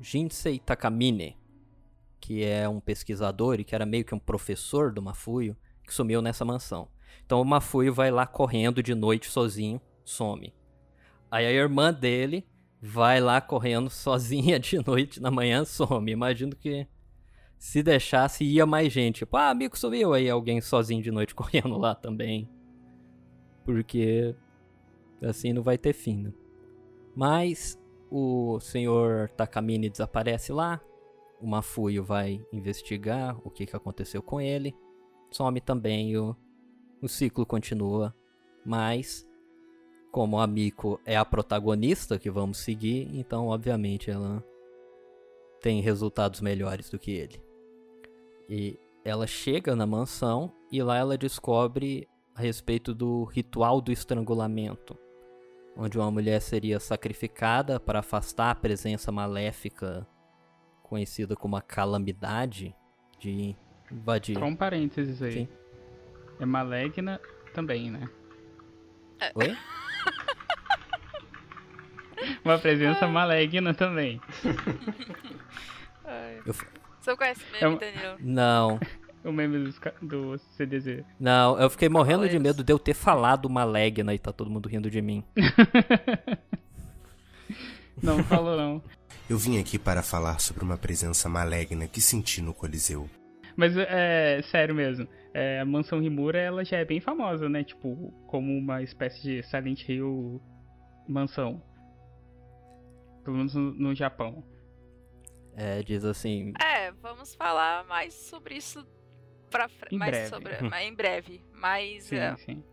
Jinsei 0.00 0.58
Takamine, 0.58 1.36
que 2.20 2.44
é 2.44 2.68
um 2.68 2.80
pesquisador 2.80 3.60
e 3.60 3.64
que 3.64 3.74
era 3.74 3.86
meio 3.86 4.04
que 4.04 4.14
um 4.14 4.18
professor 4.18 4.92
do 4.92 5.02
Mafuio, 5.02 5.56
que 5.84 5.94
sumiu 5.94 6.20
nessa 6.20 6.44
mansão. 6.44 6.88
Então 7.24 7.40
o 7.40 7.44
Mafuio 7.44 7.92
vai 7.92 8.10
lá 8.10 8.26
correndo 8.26 8.82
de 8.82 8.94
noite 8.94 9.28
sozinho, 9.28 9.80
some. 10.04 10.54
Aí 11.30 11.46
a 11.46 11.52
irmã 11.52 11.92
dele 11.92 12.46
vai 12.80 13.20
lá 13.20 13.40
correndo 13.40 13.90
sozinha 13.90 14.58
de 14.58 14.78
noite, 14.84 15.20
na 15.20 15.30
manhã 15.30 15.64
some. 15.64 16.10
Imagino 16.10 16.54
que 16.56 16.86
se 17.58 17.82
deixasse 17.82 18.44
ia 18.44 18.64
mais 18.64 18.92
gente. 18.92 19.18
Tipo, 19.18 19.36
ah, 19.36 19.50
amigo 19.50 19.76
sumiu. 19.76 20.14
Aí 20.14 20.28
alguém 20.30 20.60
sozinho 20.60 21.02
de 21.02 21.10
noite 21.10 21.34
correndo 21.36 21.76
lá 21.76 21.94
também. 21.94 22.48
Porque 23.64 24.34
assim 25.22 25.52
não 25.52 25.62
vai 25.62 25.76
ter 25.76 25.92
fim. 25.92 26.22
Né? 26.22 26.32
Mas 27.14 27.78
o 28.10 28.58
senhor 28.60 29.28
Takamine 29.30 29.90
desaparece 29.90 30.52
lá. 30.52 30.80
O 31.40 31.46
Mafuio 31.46 32.02
vai 32.02 32.44
investigar 32.52 33.38
o 33.44 33.50
que, 33.50 33.66
que 33.66 33.76
aconteceu 33.76 34.22
com 34.22 34.40
ele. 34.40 34.74
Some 35.30 35.60
também 35.60 36.16
o, 36.16 36.36
o 37.00 37.08
ciclo 37.08 37.46
continua. 37.46 38.14
Mas, 38.64 39.28
como 40.10 40.38
a 40.38 40.46
Miko 40.46 41.00
é 41.06 41.16
a 41.16 41.24
protagonista 41.24 42.18
que 42.18 42.30
vamos 42.30 42.58
seguir, 42.58 43.08
então 43.16 43.48
obviamente 43.48 44.10
ela 44.10 44.44
tem 45.60 45.80
resultados 45.80 46.40
melhores 46.40 46.90
do 46.90 46.98
que 46.98 47.12
ele. 47.12 47.40
E 48.48 48.78
ela 49.04 49.26
chega 49.26 49.76
na 49.76 49.86
mansão 49.86 50.52
e 50.70 50.82
lá 50.82 50.96
ela 50.96 51.16
descobre 51.16 52.08
a 52.34 52.40
respeito 52.40 52.94
do 52.94 53.24
ritual 53.24 53.80
do 53.80 53.90
estrangulamento, 53.90 54.96
onde 55.76 55.98
uma 55.98 56.10
mulher 56.10 56.40
seria 56.40 56.78
sacrificada 56.78 57.80
para 57.80 58.00
afastar 58.00 58.50
a 58.50 58.54
presença 58.54 59.10
maléfica 59.10 60.06
conhecida 60.88 61.36
como 61.36 61.56
a 61.56 61.62
calamidade 61.62 62.74
de 63.18 63.54
invadir. 63.90 64.38
Só 64.38 64.44
um 64.44 64.56
parênteses 64.56 65.22
aí. 65.22 65.32
Sim. 65.32 65.48
É 66.40 66.46
maligna 66.46 67.20
também, 67.52 67.90
né? 67.90 68.08
É. 69.20 69.32
Oi? 69.34 69.56
Uma 72.44 72.58
presença 72.58 73.06
maligna 73.06 73.72
também. 73.74 74.20
Eu... 76.44 76.52
Você 77.00 77.16
conhece 77.16 77.44
mesmo, 77.52 77.76
é 77.76 77.78
Danilo? 77.78 78.16
Não 78.18 78.80
o 79.24 79.32
meme 79.32 79.58
do, 79.58 79.72
do 80.02 80.38
CDZ. 80.38 81.04
Não, 81.18 81.58
eu 81.58 81.70
fiquei 81.70 81.88
morrendo 81.88 82.28
de 82.28 82.38
medo 82.38 82.62
de 82.64 82.72
eu 82.72 82.78
ter 82.78 82.94
falado 82.94 83.48
Malegna 83.48 84.14
e 84.14 84.18
tá 84.18 84.32
todo 84.32 84.50
mundo 84.50 84.68
rindo 84.68 84.90
de 84.90 85.02
mim. 85.02 85.24
não 88.02 88.22
falou 88.24 88.56
não. 88.56 88.82
Eu 89.28 89.36
vim 89.36 89.60
aqui 89.60 89.78
para 89.78 90.02
falar 90.02 90.40
sobre 90.40 90.64
uma 90.64 90.78
presença 90.78 91.28
maligna 91.28 91.86
que 91.86 92.00
senti 92.00 92.40
no 92.40 92.54
Coliseu. 92.54 93.10
Mas 93.54 93.76
é 93.76 94.40
sério 94.50 94.74
mesmo. 94.74 95.06
É, 95.34 95.60
a 95.60 95.66
mansão 95.66 96.00
Rimura 96.00 96.38
ela 96.38 96.64
já 96.64 96.78
é 96.78 96.84
bem 96.84 96.98
famosa, 96.98 97.46
né? 97.46 97.62
Tipo, 97.62 98.10
como 98.26 98.56
uma 98.56 98.82
espécie 98.82 99.20
de 99.20 99.42
Silent 99.42 99.86
Hill 99.86 100.40
mansão. 101.06 101.62
Pelo 103.22 103.36
menos 103.36 103.54
no, 103.54 103.74
no 103.74 103.94
Japão. 103.94 104.42
É, 105.54 105.82
diz 105.82 106.06
assim. 106.06 106.54
É, 106.58 106.90
vamos 106.92 107.34
falar 107.34 107.84
mais 107.84 108.14
sobre 108.14 108.54
isso 108.54 108.86
pra 109.50 109.68
em 109.90 109.98
mais 109.98 110.10
breve. 110.10 110.28
sobre 110.28 110.54
em 110.80 110.94
breve, 110.94 111.44
mas 111.52 112.04
sim, 112.04 112.16
é, 112.16 112.36
sim. 112.36 112.64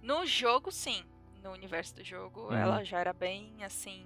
no 0.00 0.26
jogo 0.26 0.70
sim, 0.70 1.02
no 1.42 1.50
universo 1.52 1.94
do 1.94 2.04
jogo 2.04 2.48
uhum. 2.48 2.54
ela 2.54 2.82
já 2.82 2.98
era 2.98 3.12
bem 3.12 3.54
assim 3.62 4.04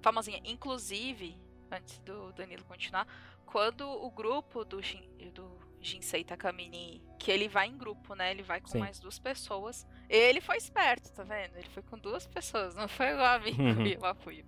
famosinha, 0.00 0.40
inclusive 0.44 1.38
antes 1.70 1.98
do 2.00 2.32
Danilo 2.32 2.64
continuar, 2.64 3.06
quando 3.46 3.88
o 3.88 4.10
grupo 4.10 4.64
do 4.64 4.82
Shin, 4.82 5.08
do 5.34 5.58
Jinsei 5.80 6.24
Takamine, 6.24 7.02
que 7.18 7.30
ele 7.30 7.48
vai 7.48 7.66
em 7.66 7.76
grupo, 7.76 8.14
né? 8.14 8.30
Ele 8.30 8.42
vai 8.42 8.60
com 8.60 8.68
sim. 8.68 8.78
mais 8.78 8.98
duas 8.98 9.18
pessoas. 9.18 9.86
Ele 10.08 10.40
foi 10.40 10.56
esperto, 10.56 11.12
tá 11.12 11.22
vendo? 11.24 11.56
Ele 11.56 11.68
foi 11.68 11.82
com 11.82 11.98
duas 11.98 12.26
pessoas, 12.26 12.74
não 12.74 12.88
foi 12.88 13.10
igual 13.10 13.34
a 13.34 13.38
mim 13.38 13.56
uhum. 13.58 13.86
e 13.86 13.96
o 13.96 14.06
Apuio. 14.06 14.46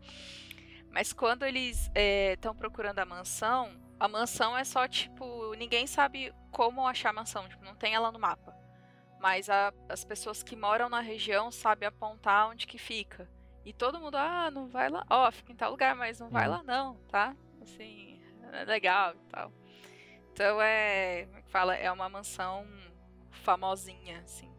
Mas 0.90 1.12
quando 1.12 1.44
eles 1.44 1.90
estão 2.32 2.52
é, 2.52 2.56
procurando 2.56 3.00
a 3.00 3.04
mansão, 3.04 3.72
a 3.98 4.06
mansão 4.06 4.56
é 4.56 4.64
só 4.64 4.86
tipo. 4.86 5.54
Ninguém 5.54 5.86
sabe 5.86 6.32
como 6.50 6.86
achar 6.86 7.10
a 7.10 7.12
mansão, 7.12 7.48
tipo, 7.48 7.64
não 7.64 7.74
tem 7.74 7.94
ela 7.94 8.12
no 8.12 8.18
mapa. 8.18 8.54
Mas 9.20 9.50
a, 9.50 9.72
as 9.88 10.04
pessoas 10.04 10.42
que 10.42 10.54
moram 10.54 10.88
na 10.88 11.00
região 11.00 11.50
sabem 11.50 11.88
apontar 11.88 12.48
onde 12.48 12.66
que 12.66 12.78
fica. 12.78 13.28
E 13.64 13.72
todo 13.72 14.00
mundo, 14.00 14.16
ah, 14.16 14.50
não 14.50 14.68
vai 14.68 14.90
lá. 14.90 15.04
Ó, 15.08 15.28
oh, 15.28 15.32
fica 15.32 15.52
em 15.52 15.56
tal 15.56 15.70
lugar, 15.70 15.96
mas 15.96 16.20
não 16.20 16.28
vai 16.28 16.46
uhum. 16.46 16.52
lá 16.52 16.62
não, 16.62 16.96
tá? 17.08 17.34
Assim, 17.62 18.20
é 18.52 18.64
legal 18.64 19.14
e 19.14 19.30
tal. 19.30 19.52
Então 20.32 20.60
é. 20.60 21.24
Como 21.26 21.38
é 21.38 21.42
que 21.42 21.50
fala? 21.50 21.74
É 21.74 21.90
uma 21.90 22.08
mansão 22.08 22.66
famosinha, 23.30 24.20
assim. 24.20 24.50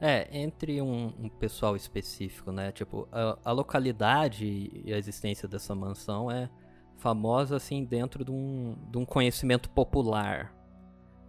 É, 0.00 0.28
entre 0.38 0.80
um, 0.80 1.12
um 1.18 1.28
pessoal 1.28 1.74
específico, 1.74 2.52
né? 2.52 2.70
Tipo, 2.70 3.08
a, 3.10 3.36
a 3.44 3.52
localidade 3.52 4.70
e 4.72 4.92
a 4.92 4.96
existência 4.96 5.48
dessa 5.48 5.74
mansão 5.74 6.30
é 6.30 6.48
famosa 6.96 7.56
assim 7.56 7.84
dentro 7.84 8.24
de 8.24 8.30
um, 8.30 8.76
de 8.90 8.98
um 8.98 9.04
conhecimento 9.04 9.68
popular. 9.70 10.54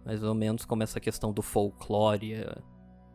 Mais 0.04 0.22
ou 0.22 0.34
menos 0.34 0.64
como 0.64 0.82
essa 0.82 1.00
questão 1.00 1.32
do 1.32 1.42
folclore, 1.42 2.46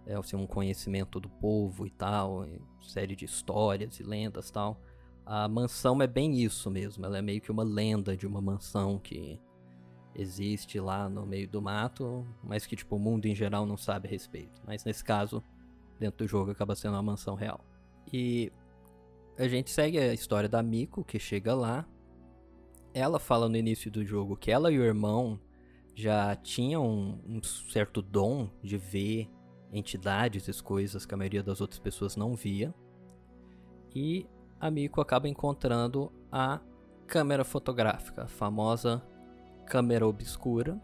é, 0.06 0.16
assim, 0.16 0.36
um 0.36 0.48
conhecimento 0.48 1.20
do 1.20 1.30
povo 1.30 1.86
e 1.86 1.90
tal, 1.90 2.46
série 2.82 3.16
de 3.16 3.26
histórias 3.26 4.00
e 4.00 4.04
lendas 4.04 4.52
tal. 4.52 4.80
A 5.26 5.48
mansão 5.48 6.02
é 6.02 6.08
bem 6.08 6.42
isso 6.42 6.70
mesmo, 6.70 7.06
ela 7.06 7.18
é 7.18 7.22
meio 7.22 7.42
que 7.42 7.52
uma 7.52 7.64
lenda 7.64 8.16
de 8.16 8.28
uma 8.28 8.42
mansão 8.42 9.00
que 9.00 9.40
existe 10.14 10.80
lá 10.80 11.10
no 11.10 11.26
meio 11.26 11.48
do 11.50 11.62
mato, 11.62 12.26
mas 12.44 12.66
que 12.66 12.76
tipo 12.76 12.96
o 12.96 13.00
mundo 13.00 13.26
em 13.26 13.36
geral 13.36 13.66
não 13.66 13.76
sabe 13.76 14.08
a 14.08 14.12
respeito. 14.12 14.62
Mas 14.66 14.86
nesse 14.86 15.04
caso, 15.04 15.44
dentro 16.00 16.26
do 16.26 16.28
jogo 16.28 16.52
acaba 16.52 16.76
sendo 16.76 16.94
uma 16.94 17.04
mansão 17.04 17.36
real. 17.36 17.60
E 18.14 18.52
a 19.38 19.48
gente 19.48 19.72
segue 19.72 19.98
a 19.98 20.14
história 20.14 20.48
da 20.48 20.62
Miko 20.62 21.04
que 21.04 21.20
chega 21.20 21.54
lá 21.56 21.86
ela 22.96 23.20
fala 23.20 23.50
no 23.50 23.58
início 23.58 23.92
do 23.92 24.06
jogo 24.06 24.38
que 24.38 24.50
ela 24.50 24.72
e 24.72 24.80
o 24.80 24.84
irmão 24.84 25.38
já 25.94 26.34
tinham 26.34 27.20
um 27.28 27.44
certo 27.44 28.02
dom 28.02 28.50
de 28.64 28.78
ver 28.78 29.30
entidades 29.76 30.48
e 30.48 30.64
coisas 30.64 31.06
que 31.06 31.14
a 31.14 31.18
maioria 31.18 31.44
das 31.44 31.62
outras 31.62 31.80
pessoas 31.80 32.16
não 32.16 32.36
via. 32.36 32.74
E 33.94 34.28
a 34.60 34.72
Miko 34.72 35.02
acaba 35.02 35.28
encontrando 35.28 36.12
a 36.32 36.60
câmera 37.08 37.44
fotográfica, 37.44 38.24
a 38.24 38.28
famosa 38.28 39.06
câmera 39.66 40.08
obscura, 40.08 40.80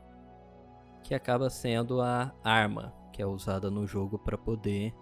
que 1.03 1.13
acaba 1.13 1.49
sendo 1.49 2.01
a 2.01 2.33
arma 2.43 2.93
que 3.11 3.21
é 3.21 3.25
usada 3.25 3.69
no 3.69 3.85
jogo 3.85 4.17
para 4.17 4.37
poder 4.37 4.93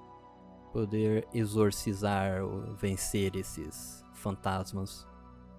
poder 0.71 1.27
exorcizar 1.33 2.43
ou 2.43 2.75
vencer 2.75 3.35
esses 3.35 4.05
fantasmas 4.13 5.07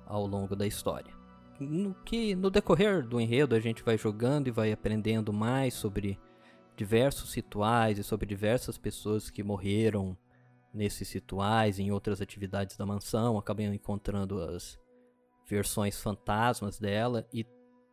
ao 0.07 0.25
longo 0.25 0.55
da 0.55 0.67
história 0.67 1.21
no 1.61 1.95
que 2.05 2.35
no 2.35 2.51
decorrer 2.51 3.07
do 3.07 3.21
enredo 3.21 3.55
a 3.55 3.61
gente 3.61 3.83
vai 3.83 3.99
jogando 3.99 4.49
e 4.49 4.51
vai 4.51 4.73
aprendendo 4.73 5.33
mais 5.33 5.75
sobre 5.75 6.19
diversos 6.81 7.35
rituais 7.35 7.99
e 7.99 8.03
sobre 8.03 8.25
diversas 8.25 8.79
pessoas 8.79 9.29
que 9.29 9.43
morreram 9.43 10.17
nesses 10.73 11.13
rituais 11.13 11.79
em 11.79 11.91
outras 11.91 12.23
atividades 12.23 12.75
da 12.75 12.87
mansão, 12.87 13.37
acabei 13.37 13.67
encontrando 13.67 14.41
as 14.41 14.81
versões 15.47 16.01
fantasmas 16.01 16.79
dela 16.79 17.29
e 17.35 17.45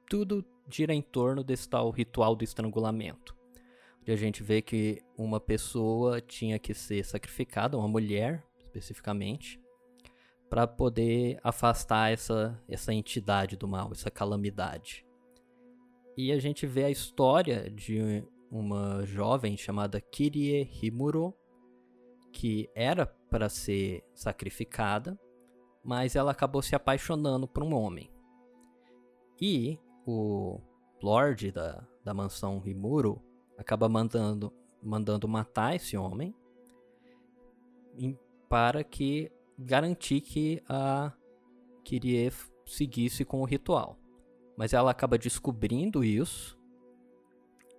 tudo 0.09 0.41
gira 0.69 0.93
em 0.93 1.01
torno 1.01 1.43
desse 1.43 1.67
tal 1.67 1.89
ritual 1.89 2.33
do 2.33 2.45
estrangulamento. 2.45 3.35
E 4.07 4.11
a 4.13 4.15
gente 4.15 4.41
vê 4.41 4.61
que 4.61 5.01
uma 5.17 5.41
pessoa 5.41 6.21
tinha 6.21 6.57
que 6.57 6.73
ser 6.73 7.03
sacrificada, 7.03 7.77
uma 7.77 7.89
mulher 7.89 8.41
especificamente, 8.57 9.59
para 10.49 10.65
poder 10.65 11.41
afastar 11.43 12.13
essa, 12.13 12.57
essa 12.69 12.93
entidade 12.93 13.57
do 13.57 13.67
mal, 13.67 13.91
essa 13.91 14.09
calamidade. 14.09 15.05
E 16.15 16.31
a 16.31 16.39
gente 16.39 16.65
vê 16.65 16.85
a 16.85 16.89
história 16.89 17.69
de 17.69 18.25
uma 18.51 19.05
jovem 19.05 19.57
chamada 19.57 19.99
Kirie 19.99 20.69
Himuro, 20.81 21.33
que 22.31 22.69
era 22.75 23.05
para 23.05 23.49
ser 23.49 24.03
sacrificada, 24.13 25.19
mas 25.83 26.15
ela 26.15 26.31
acabou 26.31 26.61
se 26.61 26.75
apaixonando 26.75 27.47
por 27.47 27.63
um 27.63 27.73
homem. 27.73 28.11
E 29.39 29.79
o 30.05 30.59
Lorde 31.01 31.51
da, 31.51 31.85
da 32.03 32.13
mansão 32.13 32.61
Himuro 32.65 33.21
acaba 33.57 33.87
mandando, 33.87 34.53
mandando 34.81 35.27
matar 35.27 35.75
esse 35.75 35.97
homem 35.97 36.33
em, 37.97 38.17
para 38.49 38.83
que 38.83 39.31
garantir 39.57 40.21
que 40.21 40.61
a 40.67 41.11
Kirie 41.83 42.31
seguisse 42.65 43.25
com 43.25 43.41
o 43.41 43.45
ritual. 43.45 43.97
Mas 44.57 44.73
ela 44.73 44.91
acaba 44.91 45.17
descobrindo 45.17 46.03
isso 46.03 46.56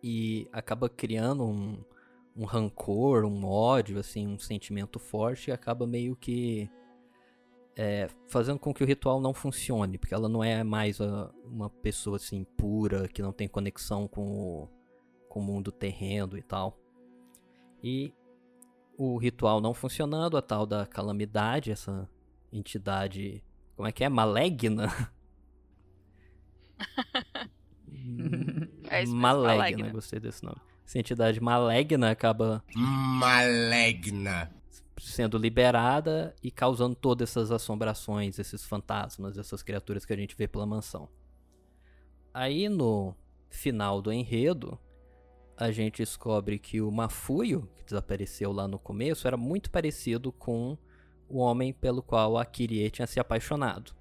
e 0.02 0.48
acaba 0.52 0.88
criando 0.88 1.44
um, 1.44 1.82
um 2.36 2.44
rancor, 2.44 3.24
um 3.24 3.44
ódio, 3.44 3.98
assim, 3.98 4.26
um 4.26 4.38
sentimento 4.38 4.98
forte 4.98 5.50
e 5.50 5.52
acaba 5.52 5.86
meio 5.86 6.14
que 6.14 6.70
é, 7.76 8.08
fazendo 8.26 8.58
com 8.58 8.74
que 8.74 8.82
o 8.82 8.86
ritual 8.86 9.20
não 9.20 9.32
funcione, 9.32 9.98
porque 9.98 10.12
ela 10.12 10.28
não 10.28 10.42
é 10.42 10.64
mais 10.64 11.00
a, 11.00 11.30
uma 11.44 11.70
pessoa 11.70 12.16
assim 12.16 12.44
pura, 12.56 13.06
que 13.08 13.22
não 13.22 13.32
tem 13.32 13.46
conexão 13.46 14.08
com 14.08 14.22
o, 14.26 14.68
com 15.28 15.40
o 15.40 15.42
mundo 15.42 15.70
terreno 15.70 16.36
e 16.36 16.42
tal. 16.42 16.76
E 17.82 18.12
o 18.96 19.16
ritual 19.16 19.60
não 19.60 19.72
funcionando, 19.72 20.36
a 20.36 20.42
tal 20.42 20.66
da 20.66 20.84
calamidade, 20.86 21.70
essa 21.70 22.08
entidade, 22.52 23.44
como 23.76 23.86
é 23.86 23.92
que 23.92 24.02
é? 24.02 24.08
Malegna? 24.08 24.88
é 28.88 29.04
malegna, 29.06 29.56
malegna. 29.56 29.90
gostei 29.90 30.20
desse 30.20 30.44
nome. 30.44 30.60
Essa 30.86 30.98
entidade 30.98 31.40
malegna 31.40 32.10
acaba 32.10 32.64
Malegna. 32.74 34.50
sendo 34.98 35.36
liberada 35.36 36.34
e 36.42 36.50
causando 36.50 36.94
todas 36.94 37.30
essas 37.30 37.50
assombrações, 37.52 38.38
esses 38.38 38.64
fantasmas, 38.64 39.36
essas 39.36 39.62
criaturas 39.62 40.06
que 40.06 40.12
a 40.12 40.16
gente 40.16 40.34
vê 40.36 40.48
pela 40.48 40.64
mansão. 40.66 41.08
Aí 42.32 42.68
no 42.68 43.14
final 43.50 44.00
do 44.00 44.12
enredo, 44.12 44.78
a 45.56 45.70
gente 45.70 45.98
descobre 45.98 46.58
que 46.58 46.80
o 46.80 46.90
Mafuio, 46.90 47.68
que 47.76 47.84
desapareceu 47.84 48.52
lá 48.52 48.68
no 48.68 48.78
começo, 48.78 49.26
era 49.26 49.36
muito 49.36 49.70
parecido 49.70 50.32
com 50.32 50.78
o 51.28 51.38
homem 51.38 51.72
pelo 51.72 52.02
qual 52.02 52.38
a 52.38 52.44
Kirie 52.44 52.90
tinha 52.90 53.06
se 53.06 53.20
apaixonado. 53.20 53.97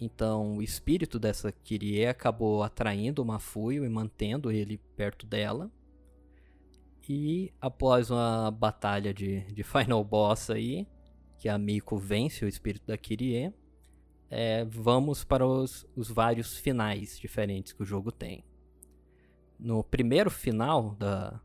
Então, 0.00 0.56
o 0.56 0.62
espírito 0.62 1.18
dessa 1.18 1.52
Kirie 1.52 2.06
acabou 2.06 2.62
atraindo 2.62 3.22
o 3.22 3.24
Mafuio 3.24 3.84
e 3.84 3.88
mantendo 3.88 4.50
ele 4.50 4.78
perto 4.96 5.26
dela. 5.26 5.70
E 7.06 7.52
após 7.60 8.10
uma 8.10 8.50
batalha 8.50 9.12
de, 9.12 9.40
de 9.52 9.62
Final 9.62 10.02
Boss 10.02 10.48
aí, 10.48 10.86
que 11.38 11.48
a 11.48 11.58
Miko 11.58 11.98
vence 11.98 12.44
o 12.44 12.48
espírito 12.48 12.86
da 12.86 12.96
Kirie, 12.96 13.52
é, 14.30 14.64
vamos 14.64 15.22
para 15.22 15.46
os, 15.46 15.86
os 15.94 16.08
vários 16.08 16.56
finais 16.56 17.18
diferentes 17.18 17.72
que 17.72 17.82
o 17.82 17.86
jogo 17.86 18.10
tem. 18.10 18.42
No 19.58 19.84
primeiro 19.84 20.30
final 20.30 20.94
da, 20.94 21.40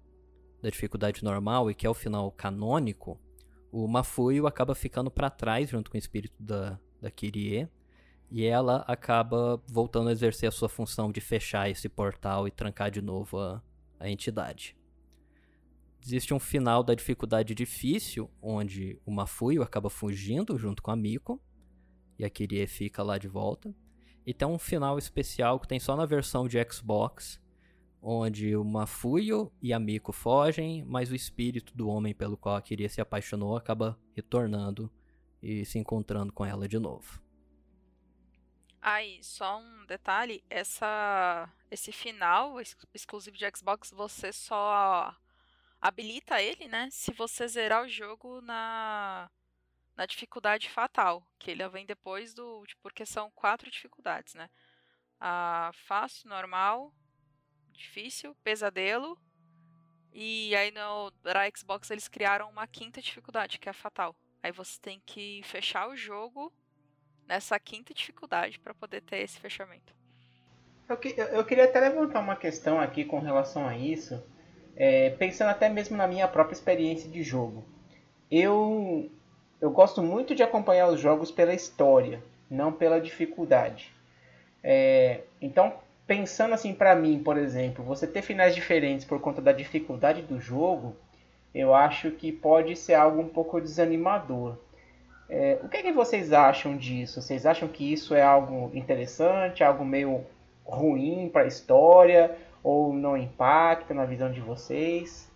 da 0.61 0.69
dificuldade 0.69 1.23
normal, 1.23 1.69
e 1.69 1.75
que 1.75 1.85
é 1.85 1.89
o 1.89 1.93
final 1.93 2.31
canônico, 2.31 3.19
o 3.69 3.85
Mafuio 3.87 4.47
acaba 4.47 4.73
ficando 4.73 5.11
para 5.11 5.29
trás 5.29 5.69
junto 5.69 5.91
com 5.91 5.97
o 5.97 5.99
espírito 5.99 6.41
da, 6.41 6.79
da 7.01 7.11
e 8.29 8.45
ela 8.45 8.83
acaba 8.87 9.61
voltando 9.67 10.09
a 10.09 10.11
exercer 10.11 10.49
a 10.49 10.51
sua 10.51 10.69
função 10.69 11.11
de 11.11 11.21
fechar 11.21 11.69
esse 11.69 11.87
portal 11.87 12.47
e 12.47 12.51
trancar 12.51 12.89
de 12.89 13.01
novo 13.01 13.39
a, 13.39 13.61
a 13.99 14.09
entidade. 14.09 14.75
Existe 16.05 16.33
um 16.33 16.39
final 16.39 16.83
da 16.83 16.93
dificuldade 16.93 17.55
difícil, 17.55 18.29
onde 18.41 18.99
o 19.05 19.11
Mafuio 19.11 19.63
acaba 19.63 19.89
fugindo 19.89 20.57
junto 20.57 20.83
com 20.83 20.91
a 20.91 20.95
Miko, 20.95 21.41
e 22.17 22.23
a 22.23 22.29
Kirie 22.29 22.67
fica 22.67 23.01
lá 23.01 23.17
de 23.17 23.27
volta. 23.27 23.75
E 24.25 24.33
tem 24.33 24.47
um 24.47 24.59
final 24.59 24.97
especial 24.97 25.59
que 25.59 25.67
tem 25.67 25.79
só 25.79 25.95
na 25.95 26.05
versão 26.05 26.47
de 26.47 26.57
Xbox, 26.71 27.41
onde 28.01 28.55
o 28.55 28.63
Mafuio 28.63 29.51
e 29.59 29.73
a 29.73 29.79
Miko 29.79 30.11
fogem, 30.11 30.83
mas 30.85 31.09
o 31.09 31.15
espírito 31.15 31.75
do 31.75 31.87
homem 31.87 32.13
pelo 32.13 32.37
qual 32.37 32.55
a 32.55 32.61
Kirie 32.61 32.87
se 32.87 33.01
apaixonou 33.01 33.57
acaba 33.57 33.99
retornando 34.15 34.91
e 35.41 35.65
se 35.65 35.79
encontrando 35.79 36.31
com 36.31 36.45
ela 36.45 36.67
de 36.67 36.77
novo. 36.77 37.24
Aí, 38.87 39.23
só 39.23 39.57
um 39.57 39.83
detalhe, 39.87 40.43
essa 40.47 41.51
esse 41.71 41.91
final 41.91 42.59
ex 42.59 42.77
exclusivo 42.93 43.35
de 43.35 43.43
Xbox, 43.57 43.89
você 43.89 44.31
só 44.31 45.11
habilita 45.81 46.39
ele, 46.39 46.67
né, 46.67 46.87
se 46.91 47.11
você 47.11 47.47
zerar 47.47 47.83
o 47.83 47.89
jogo 47.89 48.41
na 48.41 49.27
na 49.97 50.05
dificuldade 50.05 50.69
fatal, 50.69 51.25
que 51.39 51.49
ele 51.49 51.67
vem 51.69 51.83
depois 51.87 52.35
do, 52.35 52.63
porque 52.83 53.07
são 53.07 53.31
quatro 53.31 53.71
dificuldades, 53.71 54.35
né? 54.35 54.51
A 55.19 55.71
fácil, 55.87 56.29
normal, 56.29 56.93
difícil, 57.71 58.35
pesadelo, 58.43 59.19
e 60.13 60.55
aí 60.55 60.69
no 60.71 61.11
pra 61.23 61.49
Xbox 61.49 61.89
eles 61.89 62.07
criaram 62.07 62.51
uma 62.51 62.67
quinta 62.67 63.01
dificuldade, 63.01 63.57
que 63.59 63.67
é 63.67 63.71
a 63.71 63.73
fatal. 63.73 64.15
Aí 64.43 64.51
você 64.51 64.79
tem 64.79 64.99
que 64.99 65.41
fechar 65.43 65.89
o 65.89 65.97
jogo 65.97 66.53
nessa 67.27 67.59
quinta 67.59 67.93
dificuldade 67.93 68.59
para 68.59 68.73
poder 68.73 69.01
ter 69.01 69.17
esse 69.17 69.39
fechamento. 69.39 69.93
Eu, 70.87 70.97
que- 70.97 71.15
eu- 71.17 71.43
queria 71.45 71.65
até 71.65 71.79
levantar 71.79 72.19
uma 72.19 72.35
questão 72.35 72.79
aqui 72.79 73.03
com 73.03 73.19
relação 73.19 73.67
a 73.67 73.75
isso, 73.77 74.21
é, 74.75 75.09
pensando 75.11 75.49
até 75.49 75.67
mesmo 75.69 75.97
na 75.97 76.07
minha 76.07 76.27
própria 76.27 76.53
experiência 76.53 77.09
de 77.09 77.23
jogo. 77.23 77.63
Eu, 78.29 79.09
eu 79.61 79.71
gosto 79.71 80.01
muito 80.03 80.35
de 80.35 80.43
acompanhar 80.43 80.87
os 80.89 80.99
jogos 80.99 81.31
pela 81.31 81.53
história, 81.53 82.21
não 82.49 82.71
pela 82.71 82.99
dificuldade. 83.01 83.91
É, 84.63 85.21
então, 85.41 85.73
pensando 86.07 86.53
assim 86.53 86.73
pra 86.73 86.95
mim, 86.95 87.21
por 87.23 87.37
exemplo, 87.37 87.83
você 87.85 88.07
ter 88.07 88.21
finais 88.21 88.55
diferentes 88.55 89.05
por 89.05 89.19
conta 89.21 89.41
da 89.41 89.51
dificuldade 89.51 90.21
do 90.23 90.39
jogo, 90.39 90.95
eu 91.53 91.73
acho 91.73 92.11
que 92.11 92.31
pode 92.31 92.75
ser 92.75 92.95
algo 92.95 93.21
um 93.21 93.29
pouco 93.29 93.61
desanimador. 93.61 94.57
É, 95.29 95.59
o 95.63 95.69
que, 95.69 95.77
é 95.77 95.81
que 95.81 95.91
vocês 95.91 96.31
acham 96.31 96.77
disso? 96.77 97.21
Vocês 97.21 97.45
acham 97.45 97.67
que 97.67 97.91
isso 97.91 98.13
é 98.13 98.21
algo 98.21 98.71
interessante, 98.75 99.63
algo 99.63 99.83
meio 99.83 100.23
ruim 100.63 101.29
para 101.29 101.43
a 101.43 101.47
história, 101.47 102.37
ou 102.63 102.93
não 102.93 103.17
impacta 103.17 103.93
na 103.93 104.05
visão 104.05 104.31
de 104.31 104.39
vocês? 104.39 105.31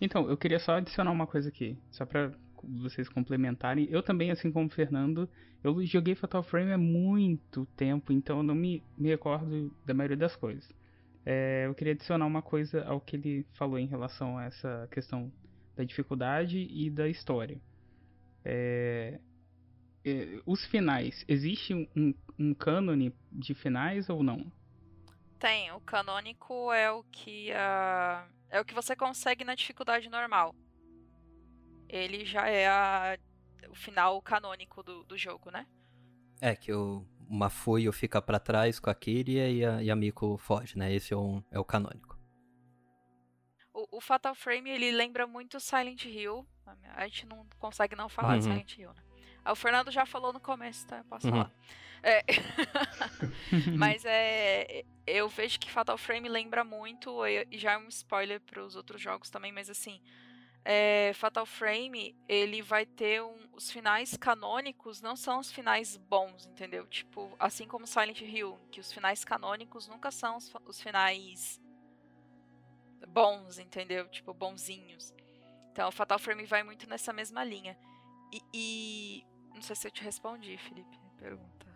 Então, 0.00 0.28
eu 0.28 0.36
queria 0.36 0.58
só 0.58 0.76
adicionar 0.76 1.10
uma 1.10 1.26
coisa 1.26 1.48
aqui, 1.48 1.76
só 1.90 2.04
pra 2.04 2.30
vocês 2.62 3.08
complementarem. 3.08 3.88
Eu 3.90 4.02
também, 4.02 4.30
assim 4.30 4.50
como 4.50 4.66
o 4.66 4.70
Fernando, 4.70 5.28
eu 5.62 5.84
joguei 5.84 6.14
Fatal 6.14 6.42
Frame 6.42 6.72
há 6.72 6.78
muito 6.78 7.66
tempo, 7.76 8.12
então 8.12 8.38
eu 8.38 8.42
não 8.42 8.54
me, 8.54 8.82
me 8.96 9.08
recordo 9.08 9.70
da 9.84 9.92
maioria 9.92 10.16
das 10.16 10.36
coisas. 10.36 10.68
É, 11.24 11.66
eu 11.66 11.74
queria 11.74 11.92
adicionar 11.92 12.26
uma 12.26 12.40
coisa 12.40 12.82
ao 12.84 13.00
que 13.00 13.16
ele 13.16 13.46
falou 13.52 13.78
em 13.78 13.86
relação 13.86 14.38
a 14.38 14.44
essa 14.44 14.88
questão 14.90 15.30
da 15.76 15.84
dificuldade 15.84 16.66
e 16.70 16.90
da 16.90 17.08
história. 17.08 17.60
É, 18.42 19.20
os 20.46 20.64
finais, 20.64 21.24
existe 21.28 21.74
um, 21.74 22.14
um, 22.38 22.54
cânone 22.54 23.14
de 23.30 23.54
finais 23.54 24.08
ou 24.08 24.22
não? 24.22 24.50
Tem, 25.38 25.70
o 25.72 25.80
canônico 25.80 26.72
é 26.72 26.90
o 26.90 27.02
que 27.04 27.50
a 27.52 28.26
é 28.50 28.60
o 28.60 28.64
que 28.64 28.74
você 28.74 28.96
consegue 28.96 29.44
na 29.44 29.54
dificuldade 29.54 30.08
normal. 30.08 30.54
Ele 31.88 32.24
já 32.24 32.48
é 32.48 32.68
a- 32.68 33.18
o 33.68 33.74
final 33.74 34.20
canônico 34.22 34.82
do, 34.82 35.04
do 35.04 35.16
jogo, 35.16 35.50
né? 35.50 35.66
É 36.40 36.56
que 36.56 36.72
o 36.72 37.06
Mafuio 37.28 37.92
fica 37.92 38.20
pra 38.20 38.40
trás 38.40 38.80
com 38.80 38.90
a 38.90 38.94
Kiria 38.94 39.48
e 39.48 39.64
a, 39.64 39.82
e 39.82 39.90
a 39.90 39.96
Miko 39.96 40.36
foge, 40.38 40.76
né? 40.76 40.92
Esse 40.92 41.12
é, 41.14 41.16
um, 41.16 41.42
é 41.50 41.58
o 41.60 41.64
canônico. 41.64 42.18
O, 43.72 43.98
o 43.98 44.00
Fatal 44.00 44.34
Frame 44.34 44.70
ele 44.70 44.90
lembra 44.90 45.26
muito 45.26 45.60
Silent 45.60 46.04
Hill. 46.06 46.46
A 46.94 47.06
gente 47.06 47.26
não 47.26 47.46
consegue 47.58 47.94
não 47.94 48.08
falar 48.08 48.38
de 48.38 48.46
Uhum. 48.46 48.52
Silent 48.52 48.78
Hill, 48.78 48.92
né? 48.92 49.02
Ah, 49.44 49.52
O 49.52 49.56
Fernando 49.56 49.90
já 49.90 50.04
falou 50.06 50.32
no 50.32 50.40
começo, 50.40 50.86
tá? 50.86 50.98
Eu 50.98 51.04
posso 51.04 51.26
Uhum. 51.26 51.32
falar. 51.32 51.52
É, 52.02 52.24
mas 53.76 54.04
é. 54.04 54.84
Eu 55.06 55.28
vejo 55.28 55.58
que 55.58 55.70
Fatal 55.70 55.98
Frame 55.98 56.28
lembra 56.28 56.64
muito, 56.64 57.26
e 57.26 57.46
já 57.58 57.72
é 57.72 57.78
um 57.78 57.88
spoiler 57.88 58.40
para 58.40 58.64
os 58.64 58.76
outros 58.76 59.00
jogos 59.02 59.28
também, 59.30 59.52
mas 59.52 59.68
assim. 59.68 60.00
é, 60.64 61.12
Fatal 61.14 61.44
Frame, 61.46 62.14
ele 62.28 62.62
vai 62.62 62.84
ter 62.86 63.22
um, 63.22 63.34
os 63.52 63.70
finais 63.70 64.16
canônicos 64.16 65.00
não 65.00 65.16
são 65.16 65.40
os 65.40 65.50
finais 65.50 65.96
bons, 65.96 66.46
entendeu? 66.46 66.86
Tipo, 66.86 67.34
assim 67.38 67.66
como 67.66 67.86
Silent 67.86 68.20
Hill, 68.20 68.58
que 68.70 68.78
os 68.80 68.92
finais 68.92 69.24
canônicos 69.24 69.88
nunca 69.88 70.10
são 70.10 70.36
os, 70.36 70.52
os 70.66 70.80
finais 70.80 71.60
bons, 73.08 73.58
entendeu? 73.58 74.06
Tipo, 74.08 74.32
bonzinhos. 74.34 75.12
Então, 75.72 75.90
Fatal 75.90 76.18
Frame 76.18 76.44
vai 76.44 76.62
muito 76.62 76.88
nessa 76.88 77.12
mesma 77.12 77.42
linha. 77.44 77.76
E, 78.32 78.42
e... 78.54 79.26
não 79.60 79.66
sei 79.66 79.76
se 79.76 79.86
eu 79.86 79.90
te 79.90 80.02
respondi, 80.02 80.56
Felipe, 80.56 80.98
pergunta. 81.18 81.66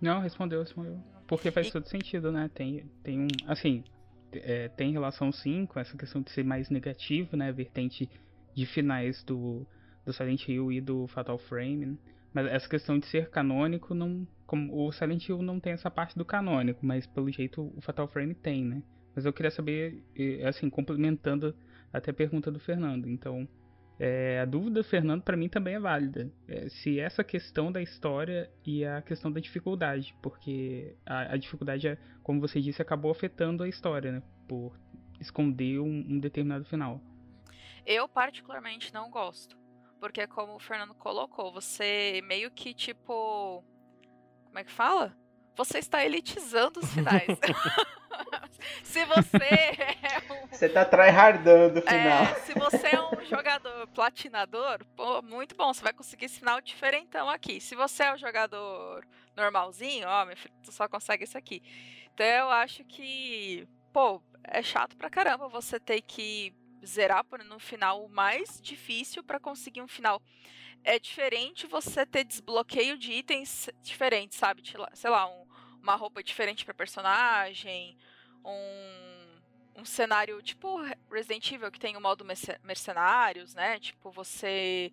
Não, 0.00 0.20
respondeu, 0.20 0.60
respondeu. 0.60 1.00
Porque 1.28 1.52
faz 1.52 1.68
e... 1.68 1.72
todo 1.72 1.88
sentido, 1.88 2.32
né? 2.32 2.50
Tem, 2.52 2.90
tem 3.04 3.20
um, 3.20 3.28
assim, 3.46 3.84
é, 4.32 4.68
tem 4.68 4.90
relação 4.90 5.30
sim 5.30 5.64
com 5.64 5.78
essa 5.78 5.96
questão 5.96 6.20
de 6.20 6.32
ser 6.32 6.44
mais 6.44 6.70
negativo, 6.70 7.36
né? 7.36 7.52
Vertente 7.52 8.10
de 8.52 8.66
finais 8.66 9.22
do, 9.22 9.64
do 10.04 10.12
Silent 10.12 10.48
Hill 10.48 10.72
e 10.72 10.80
do 10.80 11.06
Fatal 11.06 11.38
Frame. 11.38 11.86
Né? 11.86 11.96
Mas 12.32 12.46
essa 12.46 12.68
questão 12.68 12.98
de 12.98 13.06
ser 13.06 13.30
canônico, 13.30 13.94
não, 13.94 14.26
como 14.44 14.76
o 14.76 14.90
Silent 14.90 15.28
Hill 15.28 15.40
não 15.40 15.60
tem 15.60 15.72
essa 15.72 15.88
parte 15.88 16.18
do 16.18 16.24
canônico, 16.24 16.84
mas 16.84 17.06
pelo 17.06 17.30
jeito 17.30 17.72
o 17.76 17.80
Fatal 17.80 18.08
Frame 18.08 18.34
tem, 18.34 18.64
né? 18.64 18.82
Mas 19.14 19.24
eu 19.24 19.32
queria 19.32 19.52
saber, 19.52 20.02
assim, 20.44 20.68
complementando 20.68 21.54
até 21.92 22.10
a 22.10 22.14
pergunta 22.14 22.50
do 22.50 22.58
Fernando. 22.58 23.08
Então, 23.08 23.48
é, 23.98 24.40
a 24.40 24.44
dúvida 24.44 24.80
do 24.80 24.84
Fernando 24.84 25.22
para 25.22 25.36
mim 25.36 25.48
também 25.48 25.74
é 25.74 25.80
válida. 25.80 26.30
É, 26.48 26.68
se 26.68 26.98
essa 26.98 27.22
questão 27.22 27.70
da 27.70 27.80
história 27.80 28.50
e 28.64 28.84
a 28.84 29.00
questão 29.02 29.30
da 29.30 29.40
dificuldade, 29.40 30.14
porque 30.20 30.96
a, 31.06 31.34
a, 31.34 31.36
dificuldade, 31.36 31.88
é, 31.88 31.98
como 32.22 32.40
você 32.40 32.60
disse, 32.60 32.82
acabou 32.82 33.10
afetando 33.10 33.62
a 33.62 33.68
história, 33.68 34.12
né? 34.12 34.22
Por 34.48 34.76
esconder 35.20 35.78
um, 35.78 36.04
um 36.08 36.18
determinado 36.18 36.64
final. 36.64 37.00
Eu 37.86 38.08
particularmente 38.08 38.92
não 38.92 39.10
gosto. 39.10 39.56
Porque 40.00 40.26
como 40.26 40.54
o 40.56 40.58
Fernando 40.58 40.94
colocou, 40.94 41.52
você 41.52 42.20
meio 42.24 42.50
que 42.50 42.74
tipo. 42.74 43.64
Como 44.46 44.58
é 44.58 44.64
que 44.64 44.72
fala? 44.72 45.16
Você 45.56 45.78
está 45.78 46.04
elitizando 46.04 46.80
os 46.80 46.92
finais. 46.92 47.26
se 48.82 49.04
você. 49.06 49.93
Você 50.50 50.68
tá 50.68 50.84
tryhardando 50.84 51.80
o 51.80 51.82
final. 51.82 52.24
É, 52.24 52.34
se 52.36 52.52
você 52.54 52.88
é 52.88 53.00
um 53.00 53.24
jogador 53.24 53.86
platinador, 53.88 54.84
pô, 54.96 55.20
muito 55.22 55.54
bom, 55.56 55.72
você 55.72 55.82
vai 55.82 55.92
conseguir 55.92 56.26
esse 56.26 56.38
final 56.38 56.60
diferentão 56.60 57.28
aqui. 57.28 57.60
Se 57.60 57.74
você 57.74 58.04
é 58.04 58.14
um 58.14 58.18
jogador 58.18 59.06
normalzinho, 59.36 60.08
ó, 60.08 60.24
meu 60.24 60.36
filho, 60.36 60.54
tu 60.62 60.72
só 60.72 60.88
consegue 60.88 61.24
isso 61.24 61.36
aqui. 61.36 61.62
Então 62.12 62.26
eu 62.26 62.50
acho 62.50 62.84
que, 62.84 63.66
pô, 63.92 64.22
é 64.44 64.62
chato 64.62 64.96
pra 64.96 65.10
caramba 65.10 65.48
você 65.48 65.80
ter 65.80 66.00
que 66.02 66.54
zerar 66.84 67.24
no 67.46 67.58
final 67.58 68.08
mais 68.08 68.60
difícil 68.60 69.24
para 69.24 69.40
conseguir 69.40 69.82
um 69.82 69.88
final. 69.88 70.22
É 70.84 70.98
diferente 70.98 71.66
você 71.66 72.04
ter 72.04 72.24
desbloqueio 72.24 72.98
de 72.98 73.12
itens 73.12 73.70
diferentes, 73.82 74.38
sabe? 74.38 74.62
Sei 74.92 75.10
lá, 75.10 75.26
um, 75.26 75.46
uma 75.82 75.96
roupa 75.96 76.22
diferente 76.22 76.64
para 76.64 76.74
personagem, 76.74 77.96
um, 78.44 79.13
um 79.76 79.84
cenário 79.84 80.40
tipo 80.42 80.78
Resident 81.10 81.50
Evil 81.50 81.70
que 81.70 81.80
tem 81.80 81.96
o 81.96 82.00
modo 82.00 82.24
mercenários, 82.62 83.54
né? 83.54 83.78
Tipo, 83.78 84.10
você, 84.10 84.92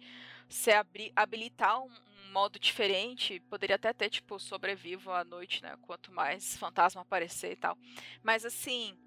você 0.50 0.72
abri, 0.72 1.12
habilitar 1.16 1.82
um, 1.82 1.88
um 1.88 2.32
modo 2.32 2.60
diferente, 2.60 3.40
poderia 3.50 3.76
até 3.76 3.94
ter, 3.94 4.10
tipo, 4.10 4.40
sobrevivo 4.40 5.12
à 5.12 5.24
noite, 5.24 5.62
né? 5.62 5.78
Quanto 5.82 6.12
mais 6.12 6.58
fantasma 6.58 7.02
aparecer 7.02 7.54
e 7.54 7.56
tal. 7.56 7.78
Mas 8.24 8.46
assim, 8.46 8.98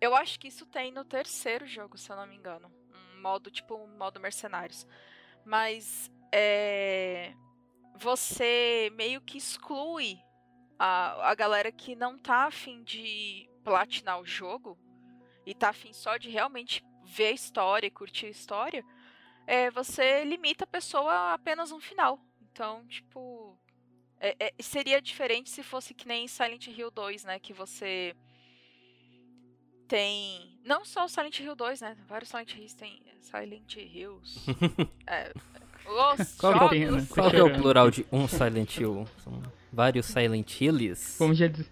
eu 0.00 0.14
acho 0.14 0.38
que 0.38 0.48
isso 0.48 0.66
tem 0.66 0.90
no 0.90 1.04
terceiro 1.04 1.66
jogo, 1.66 1.96
se 1.96 2.10
eu 2.10 2.16
não 2.16 2.26
me 2.26 2.36
engano. 2.36 2.72
Um 3.14 3.20
modo, 3.20 3.50
tipo, 3.50 3.74
um 3.74 3.96
modo 3.96 4.18
mercenários. 4.18 4.86
Mas 5.44 6.10
é, 6.32 7.34
você 7.96 8.90
meio 8.94 9.20
que 9.20 9.38
exclui 9.38 10.18
a, 10.78 11.30
a 11.30 11.34
galera 11.34 11.70
que 11.70 11.94
não 11.94 12.18
tá 12.18 12.46
afim 12.46 12.82
de 12.82 13.48
platinar 13.62 14.20
o 14.20 14.26
jogo 14.26 14.78
e 15.50 15.54
tá 15.54 15.70
afim 15.70 15.92
só 15.92 16.16
de 16.16 16.30
realmente 16.30 16.84
ver 17.04 17.26
a 17.26 17.32
história 17.32 17.88
e 17.88 17.90
curtir 17.90 18.26
a 18.26 18.30
história. 18.30 18.84
É, 19.48 19.68
você 19.68 20.22
limita 20.22 20.62
a 20.62 20.66
pessoa 20.66 21.12
a 21.12 21.34
apenas 21.34 21.72
um 21.72 21.80
final. 21.80 22.20
Então, 22.40 22.86
tipo. 22.86 23.58
É, 24.20 24.36
é, 24.38 24.52
seria 24.60 25.02
diferente 25.02 25.50
se 25.50 25.62
fosse 25.64 25.92
que 25.92 26.06
nem 26.06 26.28
Silent 26.28 26.68
Hill 26.68 26.90
2, 26.92 27.24
né? 27.24 27.40
Que 27.40 27.52
você 27.52 28.14
tem. 29.88 30.56
Não 30.64 30.84
só 30.84 31.06
o 31.06 31.08
Silent 31.08 31.40
Hill 31.40 31.56
2, 31.56 31.80
né? 31.80 31.96
Vários 32.06 32.30
Silent 32.30 32.54
Hills 32.54 32.76
tem 32.76 33.02
Silent 33.20 33.76
Hills. 33.76 34.40
é, 35.04 35.32
os 35.84 36.34
qual, 36.38 36.52
jogos... 36.52 36.70
Pena, 36.70 37.06
qual 37.06 37.30
é 37.30 37.42
o 37.42 37.60
plural 37.60 37.90
de 37.90 38.06
um 38.12 38.28
Silent 38.28 38.76
Hill? 38.76 39.04
São 39.24 39.42
vários 39.72 40.06
Silent 40.06 40.60
Hills? 40.60 41.18
Como 41.18 41.34
já 41.34 41.48
diz... 41.48 41.68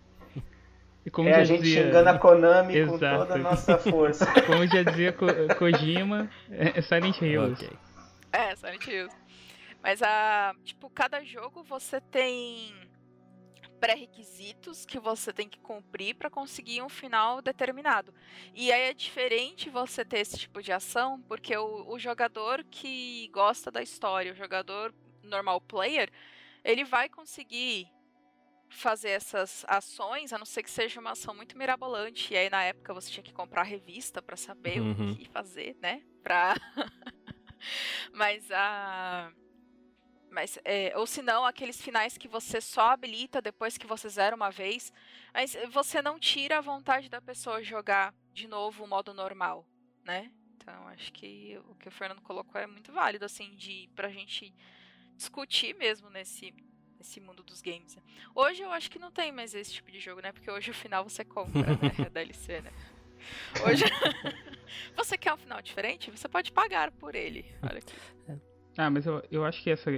Como 1.10 1.28
é 1.28 1.32
já 1.32 1.38
a 1.38 1.44
gente 1.44 1.62
dizia... 1.62 1.84
xingando 1.84 2.08
a 2.08 2.18
Konami 2.18 2.76
Exato. 2.76 2.92
com 2.92 2.98
toda 2.98 3.34
a 3.34 3.38
nossa 3.38 3.78
força. 3.78 4.26
Como 4.46 4.66
já 4.66 4.82
dizia 4.82 5.12
Ko 5.12 5.26
Kojima, 5.58 6.30
é 6.50 6.80
Silent 6.82 7.20
Hills. 7.20 7.64
Okay. 7.64 7.76
É, 8.32 8.54
Silent 8.56 8.86
Hills. 8.86 9.16
Mas 9.82 10.02
a. 10.02 10.54
Tipo, 10.64 10.90
cada 10.90 11.24
jogo 11.24 11.62
você 11.62 12.00
tem 12.00 12.74
pré-requisitos 13.78 14.84
que 14.84 14.98
você 14.98 15.32
tem 15.32 15.48
que 15.48 15.58
cumprir 15.60 16.14
para 16.16 16.28
conseguir 16.28 16.82
um 16.82 16.88
final 16.88 17.40
determinado. 17.40 18.12
E 18.54 18.72
aí 18.72 18.90
é 18.90 18.94
diferente 18.94 19.70
você 19.70 20.04
ter 20.04 20.18
esse 20.18 20.36
tipo 20.36 20.60
de 20.60 20.72
ação, 20.72 21.20
porque 21.22 21.56
o, 21.56 21.88
o 21.88 21.98
jogador 21.98 22.64
que 22.64 23.30
gosta 23.32 23.70
da 23.70 23.82
história, 23.82 24.32
o 24.32 24.36
jogador 24.36 24.92
normal 25.22 25.60
player, 25.60 26.10
ele 26.64 26.84
vai 26.84 27.08
conseguir 27.08 27.88
fazer 28.68 29.10
essas 29.10 29.64
ações, 29.66 30.32
a 30.32 30.38
não 30.38 30.44
ser 30.44 30.62
que 30.62 30.70
seja 30.70 31.00
uma 31.00 31.12
ação 31.12 31.34
muito 31.34 31.56
mirabolante. 31.56 32.34
E 32.34 32.36
aí 32.36 32.50
na 32.50 32.62
época 32.64 32.94
você 32.94 33.10
tinha 33.10 33.24
que 33.24 33.32
comprar 33.32 33.62
revista 33.62 34.20
para 34.20 34.36
saber 34.36 34.80
uhum. 34.80 35.12
o 35.12 35.16
que 35.16 35.28
fazer, 35.28 35.76
né? 35.80 36.02
Pra... 36.22 36.54
Mas 38.12 38.48
a 38.52 39.32
mas, 40.30 40.58
é, 40.64 40.92
ou 40.96 41.06
se 41.06 41.22
não, 41.22 41.44
aqueles 41.44 41.80
finais 41.80 42.18
que 42.18 42.28
você 42.28 42.60
só 42.60 42.90
habilita 42.90 43.40
depois 43.40 43.78
que 43.78 43.86
você 43.86 44.08
zera 44.08 44.36
uma 44.36 44.50
vez. 44.50 44.92
Mas 45.32 45.56
você 45.70 46.02
não 46.02 46.18
tira 46.18 46.58
a 46.58 46.60
vontade 46.60 47.08
da 47.08 47.20
pessoa 47.20 47.62
jogar 47.62 48.14
de 48.32 48.46
novo 48.46 48.84
o 48.84 48.86
modo 48.86 49.14
normal, 49.14 49.66
né? 50.04 50.30
Então, 50.54 50.86
acho 50.88 51.12
que 51.12 51.58
o 51.68 51.74
que 51.76 51.88
o 51.88 51.90
Fernando 51.90 52.20
colocou 52.20 52.60
é 52.60 52.66
muito 52.66 52.92
válido, 52.92 53.24
assim, 53.24 53.56
de, 53.56 53.88
pra 53.96 54.10
gente 54.10 54.54
discutir 55.16 55.74
mesmo 55.74 56.10
nesse, 56.10 56.54
nesse 56.98 57.20
mundo 57.20 57.42
dos 57.42 57.62
games. 57.62 57.96
Hoje 58.34 58.62
eu 58.62 58.70
acho 58.70 58.90
que 58.90 58.98
não 58.98 59.10
tem 59.10 59.30
mais 59.32 59.54
esse 59.54 59.72
tipo 59.72 59.90
de 59.90 60.00
jogo, 60.00 60.20
né? 60.20 60.32
Porque 60.32 60.50
hoje 60.50 60.70
o 60.70 60.74
final 60.74 61.08
você 61.08 61.24
compra, 61.24 61.62
né? 61.62 62.04
A 62.04 62.08
DLC, 62.08 62.60
né? 62.60 62.72
Hoje, 63.66 63.84
você 64.96 65.16
quer 65.16 65.32
um 65.32 65.36
final 65.36 65.62
diferente? 65.62 66.10
Você 66.10 66.28
pode 66.28 66.52
pagar 66.52 66.90
por 66.92 67.14
ele. 67.14 67.44
Olha 67.62 67.78
aqui. 67.78 67.94
Ah, 68.76 68.90
mas 68.90 69.06
eu, 69.06 69.22
eu 69.30 69.44
acho 69.44 69.62
que 69.62 69.70
essa 69.70 69.90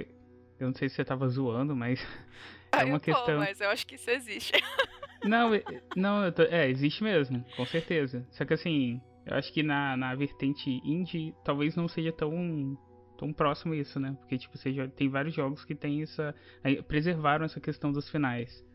eu 0.61 0.67
não 0.67 0.75
sei 0.75 0.87
se 0.87 0.95
você 0.95 1.03
tava 1.03 1.27
zoando, 1.27 1.75
mas. 1.75 1.99
é 2.71 2.85
uma 2.85 2.99
questão. 2.99 3.25
Tô, 3.25 3.37
mas 3.37 3.59
eu 3.59 3.69
acho 3.69 3.85
que 3.87 3.95
isso 3.95 4.09
existe. 4.11 4.53
não, 5.25 5.49
não, 5.95 6.31
tô... 6.31 6.43
é, 6.43 6.69
existe 6.69 7.03
mesmo, 7.03 7.43
com 7.57 7.65
certeza. 7.65 8.25
Só 8.29 8.45
que 8.45 8.53
assim, 8.53 9.01
eu 9.25 9.35
acho 9.35 9.51
que 9.51 9.63
na, 9.63 9.97
na 9.97 10.13
vertente 10.13 10.69
indie 10.83 11.33
talvez 11.43 11.75
não 11.75 11.87
seja 11.87 12.11
tão 12.11 12.77
tão 13.21 13.31
próximo 13.31 13.75
isso, 13.75 13.99
né? 13.99 14.17
Porque 14.19 14.35
tipo, 14.35 14.57
seja, 14.57 14.89
tem 14.89 15.07
vários 15.07 15.35
jogos 15.35 15.63
que 15.63 15.75
tem 15.75 16.01
essa 16.01 16.33
preservaram 16.87 17.45
essa 17.45 17.61
questão 17.61 17.91
dos 17.91 18.09
finais. 18.09 18.65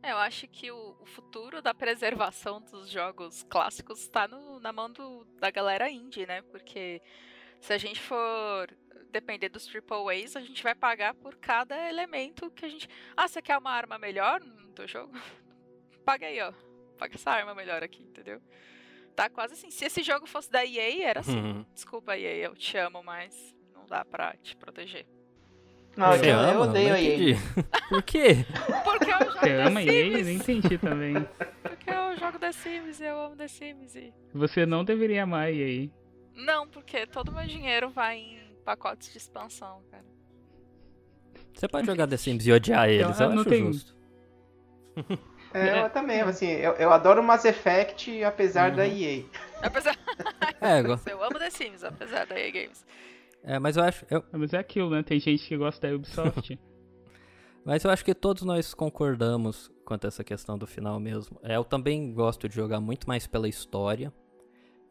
É, 0.00 0.12
eu 0.12 0.18
acho 0.18 0.46
que 0.46 0.70
o, 0.70 0.96
o, 1.00 1.04
futuro 1.04 1.60
da 1.60 1.74
preservação 1.74 2.60
dos 2.60 2.88
jogos 2.88 3.42
clássicos 3.42 3.98
está 3.98 4.28
na 4.62 4.72
mão 4.72 4.88
do, 4.92 5.24
da 5.40 5.50
galera 5.50 5.90
indie, 5.90 6.24
né? 6.24 6.42
Porque 6.42 7.02
se 7.60 7.72
a 7.72 7.78
gente 7.78 8.00
for 8.00 8.72
depender 9.10 9.48
dos 9.48 9.66
triple 9.66 9.96
A's, 10.08 10.36
a 10.36 10.40
gente 10.40 10.62
vai 10.62 10.76
pagar 10.76 11.12
por 11.14 11.34
cada 11.34 11.76
elemento 11.88 12.48
que 12.52 12.64
a 12.64 12.68
gente. 12.68 12.88
Ah, 13.16 13.26
você 13.26 13.42
quer 13.42 13.58
uma 13.58 13.72
arma 13.72 13.98
melhor 13.98 14.40
no 14.40 14.70
teu 14.70 14.86
jogo? 14.86 15.12
Paga 16.06 16.28
aí, 16.28 16.40
ó. 16.40 16.52
Paga 16.96 17.16
essa 17.16 17.32
arma 17.32 17.52
melhor 17.52 17.82
aqui, 17.82 18.04
entendeu? 18.04 18.40
Tá 19.18 19.28
quase 19.28 19.54
assim. 19.54 19.68
Se 19.68 19.84
esse 19.84 20.00
jogo 20.04 20.28
fosse 20.28 20.48
da 20.48 20.64
EA, 20.64 21.08
era 21.08 21.18
assim. 21.18 21.36
Uhum. 21.36 21.66
Desculpa, 21.74 22.16
EA, 22.16 22.36
eu 22.36 22.54
te 22.54 22.76
amo, 22.76 23.02
mas 23.02 23.34
não 23.74 23.84
dá 23.84 24.04
pra 24.04 24.36
te 24.40 24.54
proteger. 24.54 25.08
Não, 25.96 26.12
Você 26.12 26.30
eu, 26.30 26.38
ama? 26.38 26.52
eu 26.52 26.60
odeio 26.60 26.94
a 26.94 27.00
EA. 27.02 27.36
Por 27.90 28.00
quê? 28.00 28.46
Porque 28.84 29.10
eu 29.10 29.18
jogo 29.18 29.40
Você 29.40 29.52
ama 29.54 29.82
EA? 29.82 30.22
Nem 30.22 30.36
entendi 30.36 30.78
também. 30.78 31.14
Porque 31.64 31.90
eu 31.90 32.16
jogo 32.16 32.38
The 32.38 32.52
Sims 32.52 33.00
e 33.00 33.06
eu 33.06 33.20
amo 33.20 33.34
The 33.34 33.48
Sims. 33.48 33.96
E... 33.96 34.14
Você 34.32 34.64
não 34.64 34.84
deveria 34.84 35.24
amar 35.24 35.46
a 35.46 35.50
EA. 35.50 35.90
Não, 36.36 36.68
porque 36.68 37.04
todo 37.04 37.30
o 37.30 37.34
meu 37.34 37.44
dinheiro 37.44 37.90
vai 37.90 38.18
em 38.18 38.38
pacotes 38.64 39.10
de 39.10 39.18
expansão, 39.18 39.82
cara. 39.90 40.06
Você 41.52 41.66
pode 41.66 41.88
jogar 41.88 42.06
The 42.06 42.16
Sims 42.16 42.46
e 42.46 42.52
odiar 42.52 42.88
eles, 42.88 43.18
eu, 43.18 43.26
eu, 43.26 43.32
eu 43.32 43.40
acho 43.40 43.50
tem... 43.50 43.66
justo. 43.66 43.96
É, 45.52 45.82
eu 45.82 45.90
também, 45.90 46.20
assim, 46.20 46.46
eu, 46.46 46.72
eu 46.72 46.92
adoro 46.92 47.22
Mass 47.22 47.44
Effect 47.44 48.22
apesar 48.22 48.70
uhum. 48.70 48.76
da 48.76 48.86
EA. 48.86 49.24
Apesar... 49.62 49.96
é, 50.60 50.80
eu 51.10 51.24
amo 51.24 51.38
The 51.38 51.50
Sims, 51.50 51.82
apesar 51.82 52.26
da 52.26 52.38
EA 52.38 52.50
Games. 52.52 52.86
É, 53.42 53.58
mas 53.58 53.76
eu 53.76 53.82
acho... 53.82 54.06
Eu... 54.08 54.24
Mas 54.32 54.52
é 54.52 54.58
aquilo, 54.58 54.90
né? 54.90 55.02
Tem 55.02 55.18
gente 55.18 55.48
que 55.48 55.56
gosta 55.56 55.88
da 55.88 55.94
Ubisoft. 55.94 56.58
mas 57.64 57.82
eu 57.82 57.90
acho 57.90 58.04
que 58.04 58.14
todos 58.14 58.42
nós 58.44 58.74
concordamos 58.74 59.70
quanto 59.84 60.04
a 60.04 60.08
essa 60.08 60.22
questão 60.22 60.56
do 60.56 60.66
final 60.66 61.00
mesmo. 61.00 61.40
É, 61.42 61.56
eu 61.56 61.64
também 61.64 62.12
gosto 62.12 62.48
de 62.48 62.54
jogar 62.54 62.80
muito 62.80 63.08
mais 63.08 63.26
pela 63.26 63.48
história. 63.48 64.12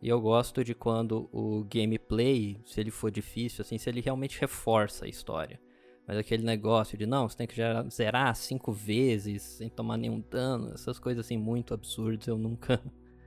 E 0.02 0.10
eu 0.10 0.20
gosto 0.20 0.64
de 0.64 0.76
quando 0.76 1.30
o 1.32 1.64
gameplay, 1.64 2.60
se 2.66 2.80
ele 2.80 2.92
for 2.92 3.10
difícil, 3.10 3.62
assim, 3.62 3.78
se 3.78 3.90
ele 3.90 4.02
realmente 4.02 4.40
reforça 4.40 5.06
a 5.06 5.08
história. 5.08 5.60
Mas 6.08 6.18
aquele 6.18 6.44
negócio 6.44 6.98
de 6.98 7.06
não, 7.06 7.28
você 7.28 7.36
tem 7.36 7.48
que 7.48 7.56
zerar 7.92 8.34
cinco 8.34 8.72
vezes 8.72 9.42
sem 9.42 9.70
tomar 9.70 9.98
nenhum 9.98 10.24
dano, 10.32 10.72
essas 10.74 10.98
coisas 10.98 11.26
assim 11.26 11.38
muito 11.38 11.74
absurdas, 11.74 12.28
eu 12.28 12.38
nunca. 12.38 12.82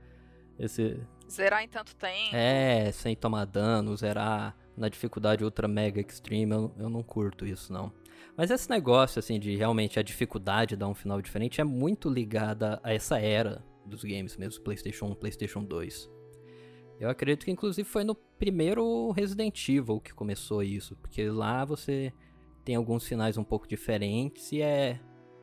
Esse... 0.57 0.99
Zerar 1.29 1.63
em 1.63 1.67
tanto 1.67 1.95
tempo. 1.95 2.35
É, 2.35 2.91
sem 2.91 3.15
tomar 3.15 3.45
dano, 3.45 3.95
zerar 3.95 4.57
na 4.75 4.89
dificuldade 4.89 5.43
ultra 5.43 5.67
mega 5.67 6.01
extreme, 6.01 6.53
eu, 6.53 6.73
eu 6.77 6.89
não 6.89 7.03
curto 7.03 7.45
isso 7.45 7.71
não. 7.71 7.93
Mas 8.35 8.49
esse 8.49 8.69
negócio, 8.69 9.19
assim, 9.19 9.39
de 9.39 9.55
realmente 9.55 9.99
a 9.99 10.03
dificuldade 10.03 10.75
dar 10.75 10.87
um 10.87 10.95
final 10.95 11.21
diferente 11.21 11.61
é 11.61 11.63
muito 11.63 12.09
ligada 12.09 12.79
a 12.83 12.93
essa 12.93 13.19
era 13.19 13.63
dos 13.85 14.03
games 14.03 14.35
mesmo, 14.37 14.63
PlayStation 14.63 15.05
1, 15.05 15.15
PlayStation 15.15 15.63
2. 15.63 16.09
Eu 16.99 17.09
acredito 17.09 17.45
que 17.45 17.51
inclusive 17.51 17.87
foi 17.87 18.03
no 18.03 18.15
primeiro 18.15 19.11
Resident 19.11 19.67
Evil 19.69 19.99
que 19.99 20.13
começou 20.13 20.61
isso, 20.63 20.95
porque 20.97 21.29
lá 21.29 21.65
você 21.65 22.13
tem 22.63 22.75
alguns 22.75 23.07
finais 23.07 23.37
um 23.37 23.43
pouco 23.43 23.67
diferentes 23.67 24.51
e 24.51 24.61
é 24.61 24.99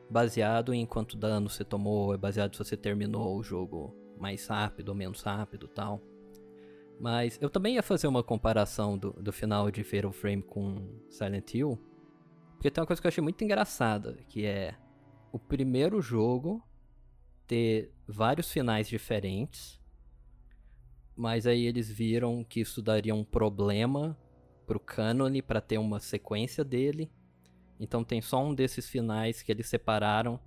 baseado 0.09 0.73
em 0.73 0.85
quanto 0.85 1.17
dano 1.17 1.49
você 1.49 1.63
tomou, 1.63 2.13
é 2.13 2.17
baseado 2.17 2.55
se 2.55 2.63
você 2.63 2.75
terminou 2.75 3.37
o 3.37 3.43
jogo 3.43 3.95
mais 4.17 4.47
rápido 4.47 4.89
ou 4.89 4.95
menos 4.95 5.21
rápido 5.21 5.67
tal. 5.67 6.01
Mas 6.99 7.37
eu 7.41 7.49
também 7.49 7.75
ia 7.75 7.83
fazer 7.83 8.07
uma 8.07 8.23
comparação 8.23 8.97
do, 8.97 9.13
do 9.13 9.31
final 9.31 9.71
de 9.71 9.83
Fatal 9.83 10.11
Frame 10.11 10.41
com 10.41 10.99
Silent 11.09 11.53
Hill, 11.53 11.79
porque 12.53 12.69
tem 12.69 12.81
uma 12.81 12.87
coisa 12.87 13.01
que 13.01 13.07
eu 13.07 13.09
achei 13.09 13.23
muito 13.23 13.41
engraçada, 13.43 14.17
que 14.27 14.45
é 14.45 14.75
o 15.31 15.39
primeiro 15.39 16.01
jogo 16.01 16.61
ter 17.47 17.93
vários 18.07 18.51
finais 18.51 18.87
diferentes, 18.87 19.79
mas 21.15 21.47
aí 21.47 21.65
eles 21.65 21.89
viram 21.89 22.43
que 22.43 22.59
isso 22.59 22.81
daria 22.81 23.15
um 23.15 23.23
problema 23.23 24.17
pro 24.69 24.79
cânone 24.79 25.41
para 25.41 25.59
ter 25.59 25.79
uma 25.79 25.99
sequência 25.99 26.63
dele. 26.63 27.11
Então 27.79 28.03
tem 28.03 28.21
só 28.21 28.43
um 28.43 28.53
desses 28.53 28.87
finais 28.87 29.41
que 29.41 29.51
eles 29.51 29.65
separaram 29.65 30.39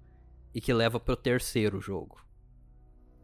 e 0.55 0.61
que 0.61 0.73
leva 0.73 1.01
pro 1.01 1.17
terceiro 1.17 1.81
jogo. 1.81 2.25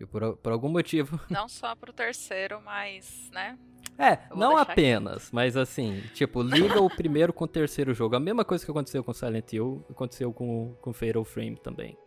E 0.00 0.04
por, 0.04 0.36
por 0.38 0.50
algum 0.50 0.68
motivo. 0.68 1.20
Não 1.30 1.48
só 1.48 1.76
pro 1.76 1.92
terceiro, 1.92 2.60
mas, 2.64 3.30
né? 3.32 3.56
É, 3.96 4.32
não 4.32 4.56
apenas, 4.56 5.24
aqui. 5.24 5.34
mas 5.34 5.56
assim, 5.56 6.00
tipo, 6.14 6.40
liga 6.40 6.80
o 6.80 6.88
primeiro 6.88 7.32
com 7.32 7.44
o 7.44 7.48
terceiro 7.48 7.92
jogo. 7.92 8.14
A 8.14 8.20
mesma 8.20 8.44
coisa 8.44 8.64
que 8.64 8.70
aconteceu 8.70 9.02
com 9.02 9.12
Silent 9.12 9.52
Hill, 9.52 9.84
aconteceu 9.90 10.32
com, 10.32 10.76
com 10.80 10.92
Fatal 10.92 11.24
Frame 11.24 11.56
também. 11.56 11.98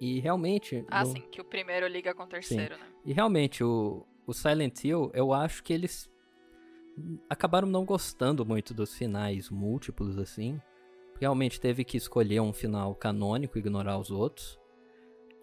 E 0.00 0.18
realmente. 0.18 0.84
Ah, 0.88 1.04
no... 1.04 1.12
sim, 1.12 1.20
que 1.30 1.40
o 1.40 1.44
primeiro 1.44 1.86
liga 1.86 2.12
com 2.14 2.24
o 2.24 2.26
terceiro, 2.26 2.74
sim. 2.74 2.80
né? 2.80 2.86
E 3.04 3.12
realmente, 3.12 3.62
o, 3.62 4.04
o 4.26 4.32
Silent 4.32 4.82
Hill, 4.82 5.12
eu 5.14 5.32
acho 5.32 5.62
que 5.62 5.72
eles 5.72 6.10
acabaram 7.28 7.68
não 7.68 7.84
gostando 7.84 8.44
muito 8.44 8.74
dos 8.74 8.94
finais 8.94 9.50
múltiplos, 9.50 10.18
assim. 10.18 10.60
Realmente 11.20 11.60
teve 11.60 11.84
que 11.84 11.96
escolher 11.96 12.40
um 12.40 12.52
final 12.52 12.94
canônico 12.94 13.58
e 13.58 13.60
ignorar 13.60 13.98
os 13.98 14.10
outros. 14.10 14.58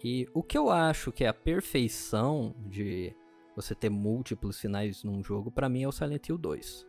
E 0.02 0.28
o 0.32 0.42
que 0.42 0.56
eu 0.56 0.70
acho 0.70 1.12
que 1.12 1.24
é 1.24 1.28
a 1.28 1.34
perfeição 1.34 2.54
de 2.66 3.14
você 3.54 3.74
ter 3.74 3.88
múltiplos 3.88 4.60
finais 4.60 5.02
num 5.02 5.22
jogo, 5.22 5.50
para 5.50 5.68
mim 5.68 5.82
é 5.82 5.88
o 5.88 5.92
Silent 5.92 6.28
Hill 6.28 6.38
2. 6.38 6.86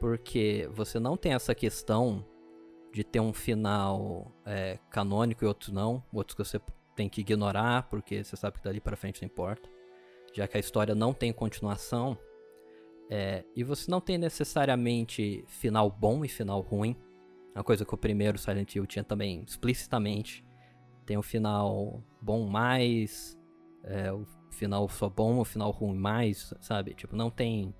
Porque 0.00 0.68
você 0.72 0.98
não 0.98 1.16
tem 1.16 1.34
essa 1.34 1.54
questão 1.54 2.24
de 2.92 3.04
ter 3.04 3.20
um 3.20 3.32
final 3.32 4.32
é, 4.44 4.78
canônico 4.90 5.44
e 5.44 5.46
outros 5.46 5.70
não, 5.70 6.02
outros 6.12 6.34
que 6.34 6.44
você 6.44 6.60
tem 6.94 7.08
que 7.08 7.20
ignorar, 7.20 7.88
porque 7.90 8.24
você 8.24 8.36
sabe 8.36 8.58
que 8.58 8.64
dali 8.64 8.80
para 8.80 8.96
frente 8.96 9.20
não 9.20 9.26
importa. 9.26 9.68
Já 10.32 10.48
que 10.48 10.56
a 10.56 10.60
história 10.60 10.94
não 10.94 11.12
tem 11.12 11.32
continuação, 11.32 12.18
é, 13.08 13.44
e 13.54 13.62
você 13.62 13.90
não 13.90 14.00
tem 14.00 14.18
necessariamente 14.18 15.44
final 15.46 15.90
bom 15.90 16.24
e 16.24 16.28
final 16.28 16.60
ruim. 16.60 16.96
Uma 17.54 17.64
coisa 17.64 17.84
que 17.84 17.94
o 17.94 17.98
primeiro 17.98 18.36
Silent 18.36 18.74
Hill 18.74 18.86
tinha 18.86 19.04
também 19.04 19.42
explicitamente. 19.46 20.44
Tem 21.04 21.16
o 21.16 21.22
final 21.22 22.02
bom 22.20 22.48
mais, 22.48 23.38
é, 23.84 24.12
o 24.12 24.26
final 24.50 24.88
só 24.88 25.08
bom, 25.08 25.38
o 25.38 25.44
final 25.44 25.70
ruim 25.70 25.96
mais, 25.96 26.52
sabe? 26.60 26.94
Tipo, 26.94 27.14
não 27.16 27.30
tem. 27.30 27.74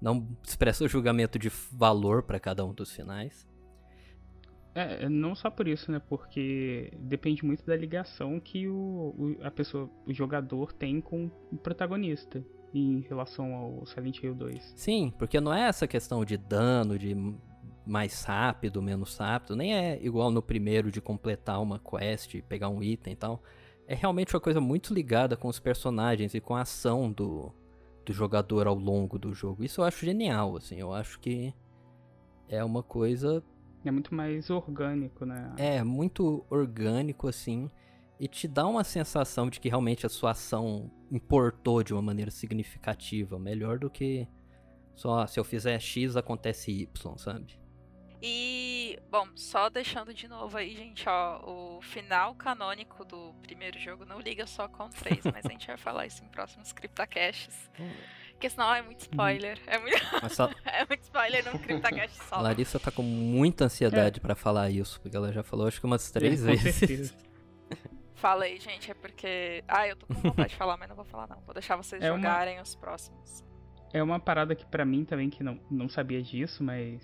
Não 0.00 0.28
expressa 0.42 0.84
o 0.84 0.88
julgamento 0.88 1.38
de 1.38 1.48
valor 1.48 2.24
para 2.24 2.38
cada 2.38 2.64
um 2.64 2.74
dos 2.74 2.92
finais. 2.92 3.48
É, 4.74 5.08
não 5.08 5.34
só 5.34 5.50
por 5.50 5.68
isso, 5.68 5.90
né? 5.92 6.00
Porque 6.00 6.92
depende 6.98 7.44
muito 7.44 7.64
da 7.64 7.76
ligação 7.76 8.40
que 8.40 8.68
o, 8.68 9.14
o, 9.16 9.36
a 9.42 9.50
pessoa, 9.50 9.88
o 10.06 10.12
jogador 10.12 10.72
tem 10.72 11.00
com 11.00 11.30
o 11.50 11.56
protagonista 11.56 12.44
em 12.74 13.00
relação 13.00 13.54
ao 13.54 13.86
Silent 13.86 14.22
Hill 14.22 14.34
2. 14.34 14.72
Sim, 14.76 15.12
porque 15.18 15.40
não 15.40 15.52
é 15.52 15.62
essa 15.68 15.86
questão 15.86 16.24
de 16.24 16.36
dano, 16.36 16.98
de 16.98 17.14
mais 17.84 18.22
rápido, 18.24 18.80
menos 18.80 19.16
rápido, 19.16 19.56
nem 19.56 19.74
é 19.74 19.98
igual 20.02 20.30
no 20.30 20.40
primeiro 20.40 20.90
de 20.90 21.00
completar 21.00 21.60
uma 21.60 21.78
quest, 21.78 22.40
pegar 22.42 22.68
um 22.68 22.82
item 22.82 23.12
e 23.12 23.16
tal. 23.16 23.42
É 23.86 23.94
realmente 23.94 24.34
uma 24.34 24.40
coisa 24.40 24.60
muito 24.60 24.94
ligada 24.94 25.36
com 25.36 25.48
os 25.48 25.58
personagens 25.58 26.34
e 26.34 26.40
com 26.40 26.54
a 26.54 26.62
ação 26.62 27.10
do, 27.10 27.52
do 28.06 28.12
jogador 28.12 28.66
ao 28.66 28.74
longo 28.74 29.18
do 29.18 29.34
jogo. 29.34 29.64
Isso 29.64 29.80
eu 29.80 29.84
acho 29.84 30.06
genial, 30.06 30.56
assim, 30.56 30.76
eu 30.76 30.94
acho 30.94 31.18
que 31.18 31.52
é 32.48 32.62
uma 32.64 32.82
coisa 32.82 33.42
é 33.84 33.90
muito 33.90 34.14
mais 34.14 34.48
orgânico, 34.48 35.24
né? 35.24 35.52
É, 35.56 35.82
muito 35.82 36.44
orgânico, 36.48 37.26
assim. 37.26 37.68
E 38.22 38.28
te 38.28 38.46
dá 38.46 38.64
uma 38.68 38.84
sensação 38.84 39.50
de 39.50 39.58
que 39.58 39.68
realmente 39.68 40.06
a 40.06 40.08
sua 40.08 40.30
ação 40.30 40.88
importou 41.10 41.82
de 41.82 41.92
uma 41.92 42.00
maneira 42.00 42.30
significativa. 42.30 43.36
Melhor 43.36 43.80
do 43.80 43.90
que 43.90 44.28
só 44.94 45.26
se 45.26 45.40
eu 45.40 45.42
fizer 45.42 45.76
X 45.80 46.16
acontece 46.16 46.70
Y, 46.70 47.18
sabe? 47.18 47.58
E, 48.22 48.96
bom, 49.10 49.26
só 49.34 49.68
deixando 49.68 50.14
de 50.14 50.28
novo 50.28 50.56
aí, 50.56 50.72
gente, 50.72 51.08
ó, 51.08 51.40
o 51.44 51.82
final 51.82 52.36
canônico 52.36 53.04
do 53.04 53.34
primeiro 53.42 53.76
jogo 53.80 54.04
não 54.04 54.20
liga 54.20 54.46
só 54.46 54.68
com 54.68 54.88
3, 54.88 55.24
mas 55.24 55.44
a 55.44 55.48
gente 55.48 55.66
vai 55.66 55.76
falar 55.76 56.06
isso 56.06 56.22
em 56.22 56.28
próximos 56.28 56.72
CryptoCasts. 56.72 57.72
Porque 58.30 58.48
senão 58.48 58.72
é 58.72 58.82
muito 58.82 59.00
spoiler. 59.00 59.58
É 59.66 59.80
muito, 59.80 59.98
só... 60.30 60.48
é 60.64 60.86
muito 60.86 61.02
spoiler 61.02 61.44
num 61.44 61.58
CryptoCast 61.58 62.22
só. 62.28 62.40
Larissa 62.40 62.78
tá 62.78 62.92
com 62.92 63.02
muita 63.02 63.64
ansiedade 63.64 64.20
é. 64.20 64.22
para 64.22 64.36
falar 64.36 64.70
isso, 64.70 65.00
porque 65.00 65.16
ela 65.16 65.32
já 65.32 65.42
falou 65.42 65.66
acho 65.66 65.80
que 65.80 65.86
umas 65.86 66.08
três 66.12 66.46
é, 66.46 66.54
vezes. 66.54 67.31
Fala 68.22 68.44
aí, 68.44 68.56
gente, 68.60 68.88
é 68.88 68.94
porque. 68.94 69.64
Ah, 69.66 69.88
eu 69.88 69.96
tô 69.96 70.06
com 70.06 70.14
vontade 70.14 70.50
de 70.50 70.54
falar, 70.56 70.76
mas 70.76 70.88
não 70.88 70.94
vou 70.94 71.04
falar, 71.04 71.26
não. 71.26 71.40
Vou 71.40 71.52
deixar 71.52 71.74
vocês 71.74 72.00
é 72.00 72.06
jogarem 72.06 72.54
uma... 72.54 72.62
os 72.62 72.76
próximos. 72.76 73.44
É 73.92 74.00
uma 74.00 74.20
parada 74.20 74.54
que 74.54 74.64
para 74.64 74.84
mim 74.84 75.04
também, 75.04 75.28
que 75.28 75.42
não, 75.42 75.58
não 75.68 75.88
sabia 75.88 76.22
disso, 76.22 76.62
mas. 76.62 77.02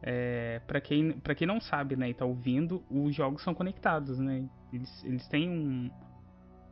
É, 0.00 0.60
para 0.64 0.80
quem, 0.80 1.18
pra 1.18 1.34
quem 1.34 1.44
não 1.44 1.60
sabe, 1.60 1.96
né, 1.96 2.10
e 2.10 2.14
tá 2.14 2.24
ouvindo, 2.24 2.84
os 2.88 3.12
jogos 3.16 3.42
são 3.42 3.52
conectados, 3.52 4.20
né? 4.20 4.48
Eles, 4.72 5.02
eles 5.02 5.26
têm 5.26 5.50
um, 5.50 5.90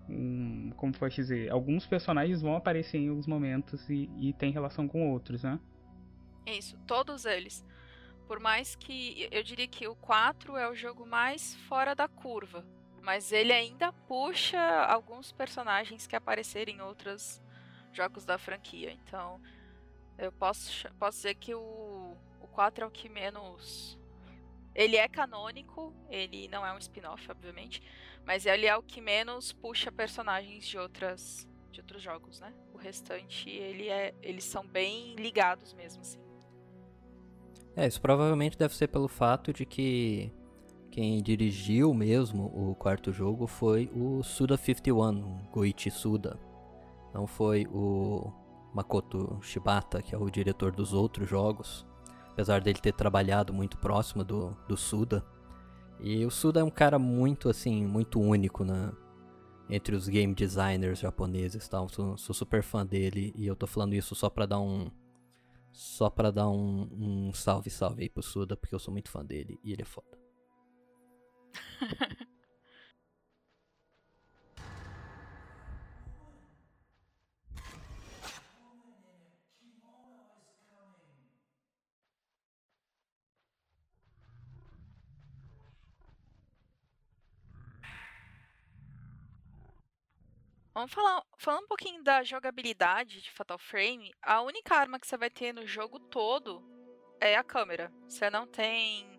um, 0.08 0.70
como 0.76 0.96
pode 0.96 1.16
dizer, 1.16 1.50
alguns 1.50 1.84
personagens 1.88 2.40
vão 2.40 2.54
aparecer 2.54 2.98
em 2.98 3.08
alguns 3.08 3.26
momentos 3.26 3.90
e, 3.90 4.08
e 4.16 4.32
tem 4.34 4.52
relação 4.52 4.86
com 4.86 5.10
outros, 5.10 5.42
né? 5.42 5.58
Isso, 6.46 6.78
todos 6.86 7.24
eles. 7.24 7.66
Por 8.28 8.38
mais 8.38 8.76
que 8.76 9.26
eu 9.32 9.42
diria 9.42 9.66
que 9.66 9.88
o 9.88 9.96
4 9.96 10.56
é 10.56 10.70
o 10.70 10.74
jogo 10.76 11.04
mais 11.04 11.56
fora 11.66 11.96
da 11.96 12.06
curva, 12.06 12.64
mas 13.06 13.30
ele 13.30 13.52
ainda 13.52 13.92
puxa 13.92 14.58
alguns 14.58 15.30
personagens 15.30 16.08
que 16.08 16.16
apareceram 16.16 16.72
em 16.72 16.80
outros 16.80 17.40
jogos 17.92 18.24
da 18.24 18.36
franquia. 18.36 18.90
Então, 18.90 19.40
eu 20.18 20.32
posso, 20.32 20.92
posso 20.98 21.18
dizer 21.18 21.36
que 21.36 21.54
o, 21.54 22.16
o 22.40 22.48
4 22.48 22.82
é 22.82 22.86
o 22.88 22.90
que 22.90 23.08
menos. 23.08 23.96
Ele 24.74 24.96
é 24.96 25.06
canônico, 25.06 25.94
ele 26.10 26.48
não 26.48 26.66
é 26.66 26.72
um 26.72 26.78
spin-off, 26.78 27.30
obviamente, 27.30 27.80
mas 28.24 28.44
ele 28.44 28.66
é 28.66 28.76
o 28.76 28.82
que 28.82 29.00
menos 29.00 29.52
puxa 29.52 29.92
personagens 29.92 30.66
de 30.66 30.76
outras 30.76 31.48
de 31.70 31.80
outros 31.80 32.02
jogos, 32.02 32.40
né? 32.40 32.52
O 32.74 32.76
restante, 32.76 33.48
ele 33.48 33.88
é, 33.88 34.14
eles 34.20 34.44
são 34.44 34.66
bem 34.66 35.14
ligados 35.14 35.74
mesmo, 35.74 36.00
assim. 36.00 36.18
É, 37.76 37.86
isso 37.86 38.00
provavelmente 38.00 38.58
deve 38.58 38.74
ser 38.74 38.88
pelo 38.88 39.06
fato 39.06 39.52
de 39.52 39.64
que 39.64 40.32
quem 40.96 41.22
dirigiu 41.22 41.92
mesmo 41.92 42.46
o 42.46 42.74
quarto 42.74 43.12
jogo 43.12 43.46
foi 43.46 43.90
o 43.94 44.20
Suda51, 44.20 45.22
o 45.22 45.50
Goichi 45.52 45.90
Suda. 45.90 46.40
Não 47.12 47.26
foi 47.26 47.66
o 47.66 48.32
Makoto 48.72 49.38
Shibata, 49.42 50.00
que 50.00 50.14
é 50.14 50.18
o 50.18 50.30
diretor 50.30 50.72
dos 50.72 50.94
outros 50.94 51.28
jogos. 51.28 51.86
Apesar 52.30 52.62
dele 52.62 52.78
ter 52.78 52.94
trabalhado 52.94 53.52
muito 53.52 53.76
próximo 53.76 54.24
do, 54.24 54.56
do 54.66 54.74
Suda. 54.74 55.22
E 56.00 56.24
o 56.24 56.30
Suda 56.30 56.60
é 56.60 56.64
um 56.64 56.70
cara 56.70 56.98
muito, 56.98 57.50
assim, 57.50 57.84
muito 57.84 58.18
único 58.18 58.64
na, 58.64 58.90
entre 59.68 59.94
os 59.94 60.08
game 60.08 60.34
designers 60.34 61.00
japoneses 61.00 61.68
tal. 61.68 61.90
Sou, 61.90 62.16
sou 62.16 62.34
super 62.34 62.62
fã 62.62 62.86
dele 62.86 63.34
e 63.36 63.46
eu 63.46 63.54
tô 63.54 63.66
falando 63.66 63.92
isso 63.92 64.14
só 64.14 64.30
pra 64.30 64.46
dar 64.46 64.60
um. 64.60 64.90
Só 65.70 66.08
pra 66.08 66.30
dar 66.30 66.48
um, 66.48 66.88
um 66.90 67.34
salve, 67.34 67.68
salve 67.68 68.04
aí 68.04 68.08
pro 68.08 68.22
Suda, 68.22 68.56
porque 68.56 68.74
eu 68.74 68.78
sou 68.78 68.92
muito 68.92 69.10
fã 69.10 69.22
dele 69.22 69.60
e 69.62 69.74
ele 69.74 69.82
é 69.82 69.84
foda. 69.84 70.25
Vamos 90.76 90.92
falar, 90.92 91.24
falar 91.38 91.60
um 91.60 91.66
pouquinho 91.66 92.02
da 92.02 92.22
jogabilidade 92.22 93.22
de 93.22 93.30
Fatal 93.30 93.58
Frame. 93.58 94.12
A 94.20 94.42
única 94.42 94.76
arma 94.76 95.00
que 95.00 95.06
você 95.06 95.16
vai 95.16 95.30
ter 95.30 95.54
no 95.54 95.66
jogo 95.66 95.98
todo 95.98 96.62
é 97.18 97.34
a 97.34 97.42
câmera. 97.42 97.90
Você 98.06 98.28
não 98.28 98.46
tem 98.46 99.15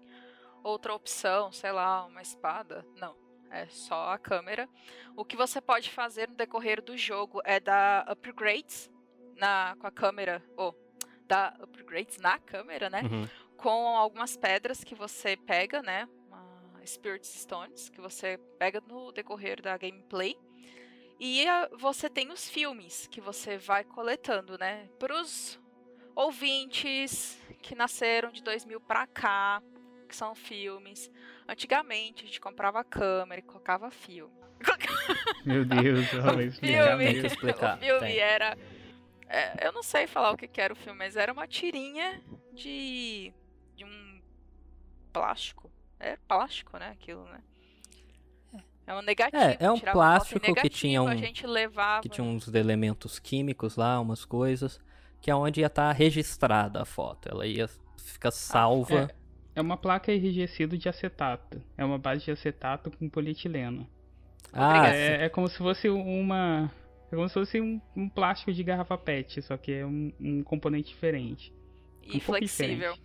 outra 0.64 0.94
opção, 0.94 1.52
sei 1.52 1.72
lá, 1.72 2.06
uma 2.06 2.22
espada. 2.22 2.86
Não. 2.96 3.16
É 3.50 3.66
só 3.68 4.12
a 4.12 4.18
câmera. 4.18 4.68
O 5.16 5.24
que 5.24 5.38
você 5.38 5.62
pode 5.62 5.90
fazer 5.90 6.28
no 6.28 6.36
decorrer 6.36 6.82
do 6.82 6.98
jogo 6.98 7.42
é 7.46 7.60
dar 7.60 8.10
upgrades 8.10 8.90
na, 9.38 9.76
com 9.80 9.88
a 9.88 9.92
câmera. 9.92 10.44
Ou, 10.58 10.70
oh, 10.70 11.08
dar 11.26 11.58
upgrades 11.62 12.18
na 12.18 12.38
câmera, 12.40 12.90
né? 12.90 13.02
Uhum. 13.04 13.28
Com 13.56 13.98
algumas 13.98 14.36
pedras 14.36 14.84
que 14.84 14.96
você 14.96 15.38
pega, 15.38 15.82
né? 15.82 16.08
Uma 16.30 16.86
Spirit 16.86 17.26
Stones, 17.26 17.90
que 17.90 18.02
você 18.02 18.38
pega 18.60 18.82
no 18.82 19.12
decorrer 19.12 19.62
da 19.62 19.78
gameplay. 19.78 20.38
E 21.20 21.48
a, 21.48 21.70
você 21.80 22.10
tem 22.10 22.32
os 22.32 22.50
filmes 22.50 23.08
que 23.08 23.20
você 23.20 23.58
vai 23.58 23.84
coletando, 23.84 24.58
né? 24.58 24.90
Pros 25.00 25.60
ouvintes 26.16 27.40
que 27.62 27.76
nasceram 27.76 28.32
de 28.32 28.44
2000 28.44 28.80
pra 28.82 29.08
cá, 29.08 29.62
que 30.08 30.16
são 30.16 30.34
filmes. 30.34 31.12
Antigamente 31.48 32.24
a 32.24 32.26
gente 32.28 32.40
comprava 32.42 32.84
câmera 32.84 33.40
e 33.40 33.44
colocava 33.44 33.92
filme. 33.92 34.34
Meu 35.46 35.64
Deus, 35.66 36.00
isso. 36.02 36.60
filme, 36.60 37.14
que 37.22 37.28
explicar, 37.28 37.78
o 37.78 37.80
filme 37.80 38.00
tem. 38.00 38.18
era. 38.18 38.58
é, 39.30 39.68
eu 39.68 39.72
não 39.72 39.84
sei 39.84 40.08
falar 40.08 40.32
o 40.32 40.38
que 40.38 40.48
que 40.48 40.60
era 40.60 40.74
o 40.74 40.76
filme, 40.76 40.98
mas 40.98 41.16
era 41.16 41.32
uma 41.32 41.48
tirinha 41.48 42.20
de. 42.54 43.32
de 43.76 43.86
um 43.86 44.22
plástico. 45.14 45.72
É 46.00 46.18
plástico, 46.28 46.78
né? 46.78 46.90
Aquilo, 46.90 47.24
né? 47.26 47.42
É 48.86 48.94
um 48.96 49.02
negativo. 49.02 49.44
É, 49.44 49.58
é 49.60 49.72
um 49.72 49.80
plástico 49.80 50.40
que 50.40 50.48
negativo, 50.48 50.74
tinha 50.76 51.04
um- 51.04 51.08
A 51.08 51.16
gente 51.16 51.46
levava. 51.46 52.02
Que 52.02 52.10
tinha 52.10 52.26
uns 52.26 52.48
elementos 52.54 53.20
químicos 53.20 53.76
lá, 53.76 54.00
umas 54.00 54.24
coisas, 54.24 54.80
que 55.20 55.30
é 55.30 55.36
onde 55.36 55.60
ia 55.60 55.68
estar 55.68 55.92
registrada 55.92 56.82
a 56.82 56.86
foto. 56.86 57.28
Ela 57.30 57.46
ia 57.46 57.68
ficar 57.98 58.32
salva. 58.32 59.12
É 59.12 59.27
uma 59.62 59.78
placa 59.78 60.14
enrijecida 60.14 60.78
de 60.78 60.88
acetato. 60.90 61.62
É 61.78 61.84
uma 61.84 61.98
base 61.98 62.26
de 62.26 62.32
acetato 62.32 62.92
com 62.92 63.10
polietileno. 63.10 63.88
Ah. 64.54 64.88
É, 64.90 65.26
é 65.26 65.30
como 65.30 65.48
se 65.48 65.58
fosse 65.58 65.90
uma. 65.90 66.72
É 67.12 67.16
como 67.16 67.28
se 67.28 67.34
fosse 67.34 67.62
um, 67.62 67.80
um 67.96 68.10
plástico 68.10 68.52
de 68.52 68.64
garrafa 68.64 68.98
PET, 68.98 69.42
só 69.42 69.56
que 69.58 69.72
é 69.72 69.86
um, 69.86 70.12
um 70.20 70.44
componente 70.44 70.90
diferente. 70.90 71.54
E 72.04 72.18
um 72.18 72.20
flexível. 72.20 72.94
diferente. 72.94 73.02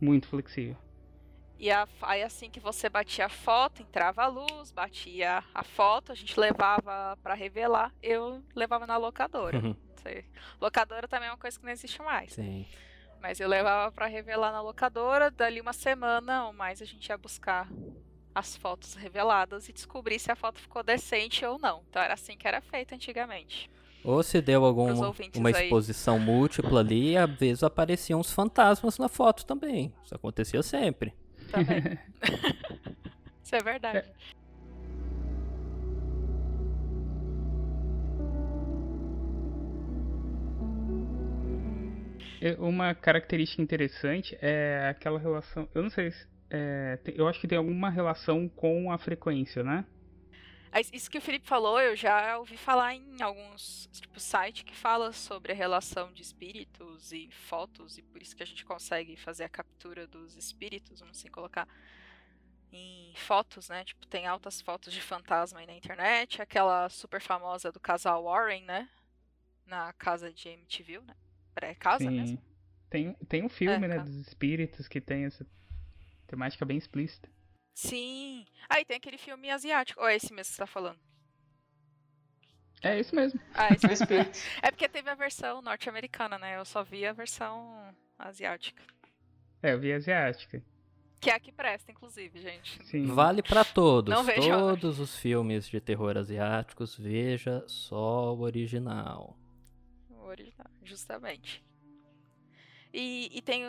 Muito 0.00 0.28
flexível. 0.28 0.76
E 1.58 1.70
a- 1.70 1.88
aí 2.02 2.22
assim 2.22 2.48
que 2.48 2.60
você 2.60 2.88
batia 2.88 3.26
a 3.26 3.28
foto, 3.28 3.82
entrava 3.82 4.22
a 4.22 4.28
luz, 4.28 4.70
batia 4.70 5.42
a 5.52 5.64
foto, 5.64 6.12
a 6.12 6.14
gente 6.14 6.38
levava 6.38 7.18
pra 7.22 7.34
revelar, 7.34 7.92
eu 8.02 8.42
levava 8.54 8.86
na 8.86 8.96
locadora. 8.96 9.58
Uhum. 9.58 9.74
Locadora 10.60 11.06
também 11.06 11.28
é 11.28 11.32
uma 11.32 11.36
coisa 11.36 11.58
que 11.58 11.64
não 11.64 11.72
existe 11.72 12.00
mais. 12.00 12.32
Sim. 12.32 12.64
Mas 13.20 13.40
eu 13.40 13.48
levava 13.48 13.90
pra 13.92 14.06
revelar 14.06 14.52
na 14.52 14.60
locadora, 14.60 15.30
dali 15.30 15.60
uma 15.60 15.72
semana 15.72 16.46
ou 16.46 16.52
mais 16.52 16.80
a 16.80 16.84
gente 16.84 17.08
ia 17.08 17.18
buscar 17.18 17.68
as 18.34 18.56
fotos 18.56 18.94
reveladas 18.94 19.68
e 19.68 19.72
descobrir 19.72 20.18
se 20.18 20.30
a 20.30 20.36
foto 20.36 20.60
ficou 20.60 20.82
decente 20.82 21.44
ou 21.44 21.58
não. 21.58 21.82
Então 21.90 22.00
era 22.00 22.14
assim 22.14 22.36
que 22.36 22.46
era 22.46 22.60
feito 22.60 22.94
antigamente. 22.94 23.70
Ou 24.04 24.22
se 24.22 24.40
deu 24.40 24.64
alguma 24.64 24.94
uma 25.34 25.48
aí. 25.48 25.64
exposição 25.64 26.18
múltipla 26.18 26.80
ali, 26.80 27.16
às 27.16 27.30
vezes 27.30 27.62
apareciam 27.62 28.20
uns 28.20 28.32
fantasmas 28.32 28.96
na 28.96 29.08
foto 29.08 29.44
também. 29.44 29.92
Isso 30.04 30.14
acontecia 30.14 30.62
sempre. 30.62 31.12
Também. 31.50 31.98
Isso 33.42 33.56
é 33.56 33.62
verdade. 33.62 33.98
É, 33.98 34.12
Uma 42.58 42.94
característica 42.94 43.60
interessante 43.60 44.36
é 44.40 44.88
aquela 44.88 45.18
relação. 45.18 45.68
Eu 45.74 45.82
não 45.82 45.90
sei 45.90 46.10
se. 46.10 46.26
é, 46.50 46.98
eu 47.14 47.26
acho 47.26 47.40
que 47.40 47.48
tem 47.48 47.58
alguma 47.58 47.90
relação 47.90 48.48
com 48.48 48.92
a 48.92 48.98
frequência, 48.98 49.62
né? 49.62 49.84
Isso 50.92 51.10
que 51.10 51.18
o 51.18 51.20
Felipe 51.20 51.48
falou, 51.48 51.80
eu 51.80 51.96
já 51.96 52.38
ouvi 52.38 52.56
falar 52.56 52.94
em 52.94 53.22
alguns 53.22 53.88
tipo, 53.90 54.20
sites 54.20 54.62
que 54.62 54.76
fala 54.76 55.12
sobre 55.12 55.52
a 55.52 55.54
relação 55.54 56.12
de 56.12 56.22
espíritos 56.22 57.10
e 57.10 57.30
fotos, 57.30 57.96
e 57.96 58.02
por 58.02 58.22
isso 58.22 58.36
que 58.36 58.42
a 58.42 58.46
gente 58.46 58.64
consegue 58.64 59.16
fazer 59.16 59.44
a 59.44 59.48
captura 59.48 60.06
dos 60.06 60.36
espíritos, 60.36 61.00
vamos 61.00 61.18
assim 61.18 61.28
colocar, 61.28 61.66
em 62.70 63.14
fotos, 63.16 63.68
né? 63.68 63.84
Tipo, 63.84 64.06
tem 64.06 64.26
altas 64.26 64.60
fotos 64.60 64.92
de 64.92 65.00
fantasma 65.00 65.60
aí 65.60 65.66
na 65.66 65.74
internet, 65.74 66.42
aquela 66.42 66.88
super 66.90 67.20
famosa 67.20 67.72
do 67.72 67.80
casal 67.80 68.24
Warren, 68.24 68.62
né? 68.64 68.88
Na 69.66 69.92
casa 69.94 70.32
de 70.32 70.48
MTV, 70.48 71.00
né? 71.00 71.14
É 71.66 71.74
casa 71.74 72.04
Sim. 72.04 72.10
mesmo? 72.10 72.42
Tem, 72.90 73.14
tem 73.28 73.44
um 73.44 73.48
filme, 73.48 73.84
É, 73.84 73.88
né, 73.88 73.98
dos 73.98 74.16
espíritos 74.16 74.88
que 74.88 75.00
tem 75.00 75.24
essa 75.24 75.46
temática 76.26 76.64
bem 76.64 76.76
explícita. 76.76 77.28
Sim. 77.74 78.46
Aí 78.68 78.84
tem 78.84 78.96
aquele 78.96 79.18
filme 79.18 79.50
asiático. 79.50 80.00
Ou 80.00 80.08
é 80.08 80.16
esse 80.16 80.32
mesmo 80.32 80.50
que 80.50 80.56
você 80.56 80.58
tá 80.58 80.66
falando? 80.66 80.98
É 82.82 82.98
isso 82.98 83.14
mesmo. 83.14 83.40
Ah, 83.54 83.68
esse 83.72 83.86
O 83.86 83.92
espírito. 83.92 84.38
É 84.62 84.70
porque 84.70 84.88
teve 84.88 85.10
a 85.10 85.14
versão 85.14 85.62
norte-americana, 85.62 86.38
né? 86.38 86.56
Eu 86.56 86.64
só 86.64 86.82
vi 86.82 87.06
a 87.06 87.12
versão 87.12 87.94
asiática. 88.18 88.82
É, 89.62 89.72
eu 89.72 89.80
vi 89.80 89.92
asiática. 89.92 90.62
Que 91.20 91.30
é 91.30 91.34
a 91.34 91.40
que 91.40 91.52
presta, 91.52 91.90
inclusive, 91.90 92.40
gente. 92.40 92.84
Sim. 92.86 93.06
Vale 93.06 93.42
pra 93.42 93.64
todos. 93.64 94.12
Não 94.12 94.24
vejo 94.24 94.52
a. 94.52 94.58
Todos 94.58 94.98
os 94.98 95.16
filmes 95.18 95.68
de 95.68 95.80
terror 95.80 96.16
asiáticos, 96.16 96.96
veja 96.96 97.64
só 97.66 98.34
o 98.34 98.40
original. 98.40 99.37
Original, 100.28 100.70
justamente. 100.82 101.64
E, 102.92 103.28
e 103.32 103.42
tem 103.42 103.62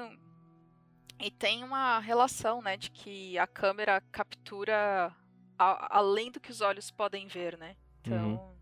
e 1.22 1.30
tem 1.30 1.64
uma 1.66 2.00
relação, 2.00 2.62
né, 2.62 2.78
de 2.78 2.90
que 2.92 3.38
a 3.38 3.46
câmera 3.46 4.00
captura 4.12 5.14
a- 5.58 5.98
além 5.98 6.32
do 6.32 6.40
que 6.40 6.50
os 6.50 6.62
olhos 6.62 6.90
podem 6.90 7.28
ver, 7.28 7.58
né? 7.58 7.76
Então, 8.00 8.58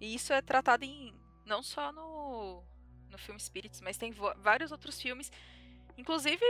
e 0.00 0.14
isso 0.14 0.32
é 0.32 0.40
tratado 0.40 0.84
em 0.84 1.12
não 1.44 1.62
só 1.62 1.92
no 1.92 2.62
no 3.10 3.18
filme 3.18 3.38
Spirits, 3.40 3.80
mas 3.80 3.96
tem 3.96 4.12
vários 4.38 4.72
outros 4.72 5.00
filmes. 5.00 5.30
Inclusive, 5.96 6.44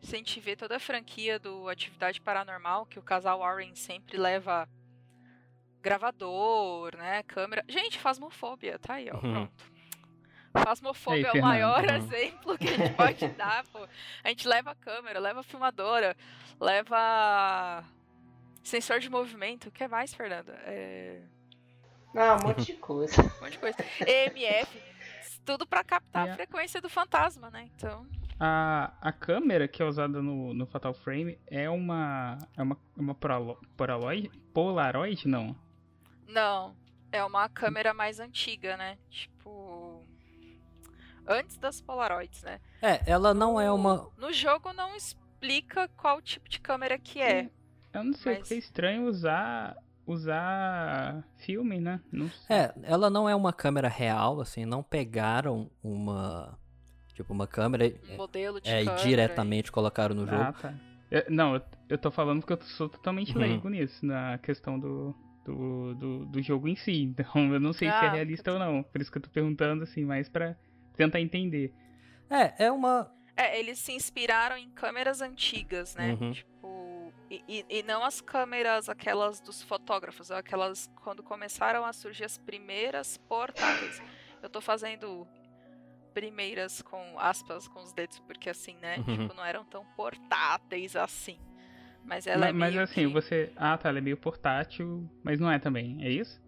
se 0.00 0.14
a 0.14 0.18
gente 0.18 0.38
vê 0.38 0.54
toda 0.54 0.76
a 0.76 0.80
franquia 0.80 1.38
do 1.40 1.68
Atividade 1.68 2.20
Paranormal, 2.20 2.86
que 2.86 2.98
o 3.00 3.02
casal 3.02 3.40
Warren 3.40 3.74
sempre 3.74 4.16
leva 4.16 4.68
gravador, 5.84 6.96
né, 6.96 7.22
câmera. 7.24 7.62
Gente, 7.68 7.98
Fasmofobia, 7.98 8.78
tá 8.78 8.94
aí, 8.94 9.08
ó, 9.12 9.14
Uhum. 9.16 9.32
pronto. 9.32 9.74
Fasmofobia 10.64 11.30
Aí, 11.32 11.38
é 11.38 11.40
o 11.40 11.42
maior 11.42 11.84
exemplo 11.84 12.56
que 12.56 12.68
a 12.68 12.76
gente 12.76 12.94
pode 12.94 13.26
dar, 13.36 13.64
pô. 13.72 13.86
A 14.22 14.28
gente 14.28 14.46
leva 14.48 14.70
a 14.70 14.74
câmera, 14.74 15.18
leva 15.20 15.40
a 15.40 15.42
filmadora, 15.42 16.16
leva 16.60 17.84
sensor 18.62 19.00
de 19.00 19.10
movimento. 19.10 19.68
O 19.68 19.72
que 19.72 19.86
mais, 19.88 20.14
Fernanda? 20.14 20.52
É... 20.64 21.20
Ah, 22.16 22.36
um 22.40 22.46
monte 22.48 22.66
de 22.66 22.74
coisa. 22.74 23.20
Um 23.20 23.40
monte 23.44 23.52
de 23.52 23.58
coisa. 23.58 23.76
EMF, 24.06 24.80
tudo 25.44 25.66
pra 25.66 25.82
captar 25.82 26.28
E 26.28 26.30
a 26.30 26.34
frequência 26.34 26.80
do 26.80 26.88
fantasma, 26.88 27.50
né? 27.50 27.68
Então, 27.74 28.06
A, 28.38 28.92
a 29.00 29.12
câmera 29.12 29.66
que 29.66 29.82
é 29.82 29.84
usada 29.84 30.22
no, 30.22 30.54
no 30.54 30.66
Fatal 30.66 30.94
Frame 30.94 31.36
é 31.48 31.68
uma. 31.68 32.38
É 32.56 32.62
uma, 32.62 32.78
uma 32.96 33.14
prolo- 33.16 33.60
Polaroid? 33.76 34.30
Polaroid? 34.54 35.26
Não. 35.26 35.56
Não, 36.28 36.76
é 37.12 37.22
uma 37.24 37.48
câmera 37.48 37.92
mais 37.94 38.18
antiga, 38.20 38.76
né? 38.76 38.98
Tipo, 39.10 40.02
antes 41.26 41.56
das 41.56 41.80
Polaroids, 41.80 42.42
né? 42.42 42.60
É, 42.82 43.00
ela 43.10 43.32
não 43.34 43.60
é 43.60 43.70
uma. 43.70 44.08
No 44.16 44.32
jogo 44.32 44.72
não 44.72 44.94
explica 44.96 45.88
qual 45.96 46.20
tipo 46.22 46.48
de 46.48 46.60
câmera 46.60 46.98
que 46.98 47.20
é. 47.20 47.50
Eu 47.92 48.04
não 48.04 48.12
sei, 48.12 48.32
Mas- 48.32 48.38
porque 48.40 48.54
é 48.54 48.58
estranho 48.58 49.06
usar. 49.06 49.76
Usar 50.06 51.24
filme, 51.38 51.80
né? 51.80 51.98
Não 52.12 52.28
sei. 52.28 52.54
É, 52.56 52.74
ela 52.82 53.08
não 53.08 53.26
é 53.26 53.34
uma 53.34 53.54
câmera 53.54 53.88
real, 53.88 54.38
assim, 54.38 54.66
não 54.66 54.82
pegaram 54.82 55.70
uma. 55.82 56.58
Tipo, 57.14 57.32
uma 57.32 57.46
câmera 57.46 57.90
Um 58.10 58.16
modelo 58.16 58.60
de 58.60 58.68
é, 58.68 58.82
e 58.82 58.84
câmera. 58.84 59.02
diretamente 59.02 59.72
colocaram 59.72 60.14
no 60.14 60.26
jogo. 60.26 60.42
Ah, 60.42 60.52
tá. 60.52 60.74
Eu- 61.10 61.24
não, 61.30 61.54
eu, 61.54 61.62
eu 61.88 61.96
tô 61.96 62.10
falando 62.10 62.40
porque 62.40 62.52
eu 62.52 62.60
sou 62.68 62.88
totalmente 62.88 63.32
Uhum. 63.32 63.40
leigo 63.40 63.68
nisso, 63.70 64.04
na 64.04 64.36
questão 64.38 64.78
do, 64.78 65.14
do, 65.44 65.94
do, 65.94 66.26
do 66.26 66.42
jogo 66.42 66.66
em 66.68 66.76
si. 66.76 67.02
Então 67.18 67.52
eu 67.52 67.60
não 67.60 67.72
sei 67.72 67.88
se 67.88 67.94
é 67.94 67.98
Ah, 68.08 68.12
realista 68.12 68.52
ou 68.52 68.58
não. 68.58 68.82
Por 68.82 69.00
isso 69.00 69.10
que 69.12 69.18
eu 69.18 69.22
tô 69.22 69.28
perguntando, 69.30 69.84
assim, 69.84 70.04
mais 70.04 70.28
pra 70.28 70.56
tentar 70.96 71.20
entender. 71.20 71.72
É, 72.30 72.64
é 72.66 72.72
uma. 72.72 73.12
É, 73.36 73.58
eles 73.58 73.78
se 73.78 73.92
inspiraram 73.92 74.56
em 74.56 74.70
câmeras 74.70 75.20
antigas, 75.20 75.94
né? 75.96 76.16
Uhum. 76.20 76.32
Tipo. 76.32 77.12
E, 77.30 77.42
e- 77.48 77.66
e 77.78 77.82
não 77.82 78.04
as 78.04 78.20
câmeras, 78.20 78.88
aquelas 78.88 79.40
dos 79.40 79.62
fotógrafos, 79.62 80.30
aquelas 80.30 80.88
quando 81.02 81.22
começaram 81.22 81.84
a 81.84 81.92
surgir 81.92 82.24
as 82.24 82.38
primeiras 82.38 83.16
portáteis. 83.16 84.00
Eu 84.42 84.48
tô 84.48 84.60
fazendo 84.60 85.26
primeiras 86.12 86.80
com 86.82 87.18
aspas 87.18 87.66
com 87.66 87.80
os 87.82 87.92
dedos, 87.92 88.20
porque 88.20 88.48
assim, 88.50 88.76
né? 88.80 88.98
Uhum. 88.98 89.04
Tipo, 89.16 89.34
não 89.34 89.44
eram 89.44 89.64
tão 89.64 89.84
portáteis 89.96 90.94
assim. 90.94 91.38
Mas 92.04 92.26
ela 92.26 92.48
é 92.48 92.52
mas 92.52 92.72
meio 92.72 92.84
assim, 92.84 93.06
que- 93.06 93.12
você. 93.12 93.50
Ah, 93.56 93.76
tá, 93.78 93.88
ela 93.88 93.98
é 93.98 94.00
meio 94.00 94.16
portátil, 94.16 95.08
mas 95.22 95.40
não 95.40 95.50
é 95.50 95.58
também, 95.58 95.98
é 96.04 96.10
isso? 96.10 96.42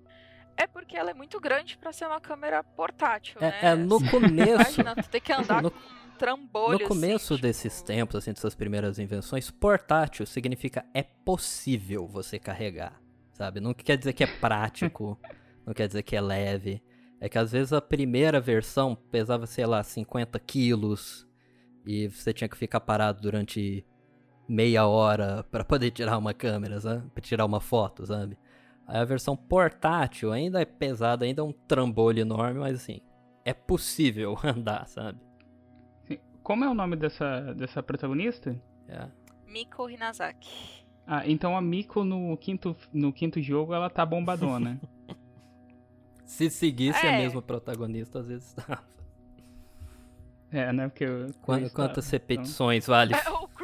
É 0.56 0.66
porque 0.66 0.96
ela 0.96 1.10
é 1.10 1.14
muito 1.14 1.38
grande 1.40 1.76
para 1.76 1.92
ser 1.92 2.06
uma 2.06 2.20
câmera 2.20 2.62
portátil, 2.64 3.36
é, 3.40 3.50
né? 3.50 3.58
é, 3.62 3.74
no 3.74 3.98
começo. 4.10 4.54
Imagina, 4.54 4.94
tu 4.96 5.08
tem 5.08 5.20
que 5.20 5.32
andar 5.32 5.60
No- 5.62 5.70
com 5.70 5.78
um 5.78 6.10
trambolho. 6.18 6.78
No 6.78 6.88
começo 6.88 7.34
assim, 7.34 7.42
desses 7.42 7.74
tipo... 7.76 7.86
tempos, 7.86 8.16
assim, 8.16 8.32
dessas 8.32 8.54
primeiras 8.54 8.98
invenções, 8.98 9.50
portátil 9.50 10.24
significa 10.26 10.84
é 10.94 11.02
possível 11.02 12.06
você 12.06 12.38
carregar, 12.38 12.98
sabe? 13.32 13.60
Não 13.60 13.74
quer 13.74 13.98
dizer 13.98 14.12
que 14.14 14.24
é 14.24 14.26
prático, 14.26 15.18
não 15.66 15.74
quer 15.74 15.86
dizer 15.88 16.02
que 16.02 16.16
é 16.16 16.20
leve. 16.20 16.82
É 17.20 17.28
que 17.30 17.38
às 17.38 17.52
vezes 17.52 17.72
a 17.72 17.80
primeira 17.80 18.40
versão 18.40 18.94
pesava, 18.94 19.46
sei 19.46 19.64
lá, 19.66 19.82
50 19.82 20.38
quilos 20.38 21.26
e 21.86 22.08
você 22.08 22.32
tinha 22.32 22.48
que 22.48 22.56
ficar 22.56 22.80
parado 22.80 23.20
durante 23.22 23.84
meia 24.48 24.86
hora 24.86 25.44
pra 25.50 25.64
poder 25.64 25.90
tirar 25.90 26.16
uma 26.18 26.32
câmera, 26.34 26.80
sabe? 26.80 27.08
Pra 27.10 27.22
tirar 27.22 27.44
uma 27.44 27.60
foto, 27.60 28.06
sabe? 28.06 28.38
Aí 28.86 28.98
a 28.98 29.04
versão 29.04 29.36
portátil 29.36 30.32
ainda 30.32 30.60
é 30.60 30.64
pesada, 30.64 31.24
ainda 31.24 31.40
é 31.42 31.44
um 31.44 31.52
trambolho 31.52 32.20
enorme, 32.20 32.60
mas 32.60 32.76
assim, 32.76 33.00
é 33.44 33.52
possível 33.52 34.36
andar, 34.44 34.86
sabe? 34.86 35.18
Como 36.42 36.64
é 36.64 36.68
o 36.68 36.74
nome 36.74 36.94
dessa, 36.94 37.52
dessa 37.54 37.82
protagonista? 37.82 38.54
É. 38.88 39.08
Miko 39.48 39.90
Hinazaki. 39.90 40.84
Ah, 41.04 41.22
então 41.26 41.56
a 41.56 41.60
Miko 41.60 42.04
no 42.04 42.36
quinto, 42.36 42.76
no 42.92 43.12
quinto 43.12 43.40
jogo 43.42 43.74
ela 43.74 43.90
tá 43.90 44.06
bombadona. 44.06 44.80
Se 46.24 46.50
seguisse 46.50 46.98
a 47.06 47.12
É. 47.12 47.18
mesma 47.18 47.40
protagonista, 47.42 48.18
às 48.20 48.26
vezes 48.26 48.52
tava. 48.52 48.82
é, 50.50 50.72
né? 50.72 50.88
Porque 50.88 51.04
eu, 51.04 51.30
Quantas 51.42 51.72
tava, 51.72 52.10
repetições 52.10 52.86
vale? 52.86 53.14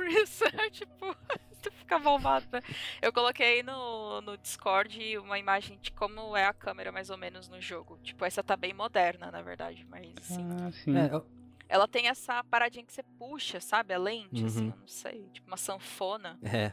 Tipo, 0.73 1.15
tu 1.63 1.71
fica 1.73 1.99
bombado, 1.99 2.47
né? 2.53 2.61
Eu 3.01 3.13
coloquei 3.13 3.63
no, 3.63 4.21
no 4.21 4.37
Discord 4.37 5.19
uma 5.19 5.39
imagem 5.39 5.79
de 5.81 5.93
como 5.93 6.37
é 6.37 6.45
a 6.47 6.53
câmera, 6.53 6.91
mais 6.93 7.11
ou 7.11 7.17
menos, 7.17 7.49
no 7.49 7.61
jogo. 7.61 7.99
Tipo, 8.03 8.25
essa 8.25 8.43
tá 8.43 8.57
bem 8.57 8.73
moderna, 8.75 9.31
na 9.31 9.43
verdade, 9.43 9.87
mas 9.89 10.09
assim. 10.19 10.47
Ah, 10.61 10.71
sim. 10.73 10.97
É, 10.97 11.09
eu- 11.13 11.27
Ela 11.69 11.89
tem 11.89 12.09
essa 12.09 12.43
paradinha 12.45 12.85
que 12.85 12.93
você 12.93 13.03
puxa, 13.19 13.61
sabe? 13.61 13.95
A 13.95 13.99
lente, 13.99 14.45
assim, 14.45 14.65
Uhum. 14.67 14.71
eu 14.73 14.77
não 14.81 14.89
sei. 14.89 15.29
Tipo 15.33 15.47
uma 15.49 15.57
sanfona. 15.57 16.39
é. 16.43 16.73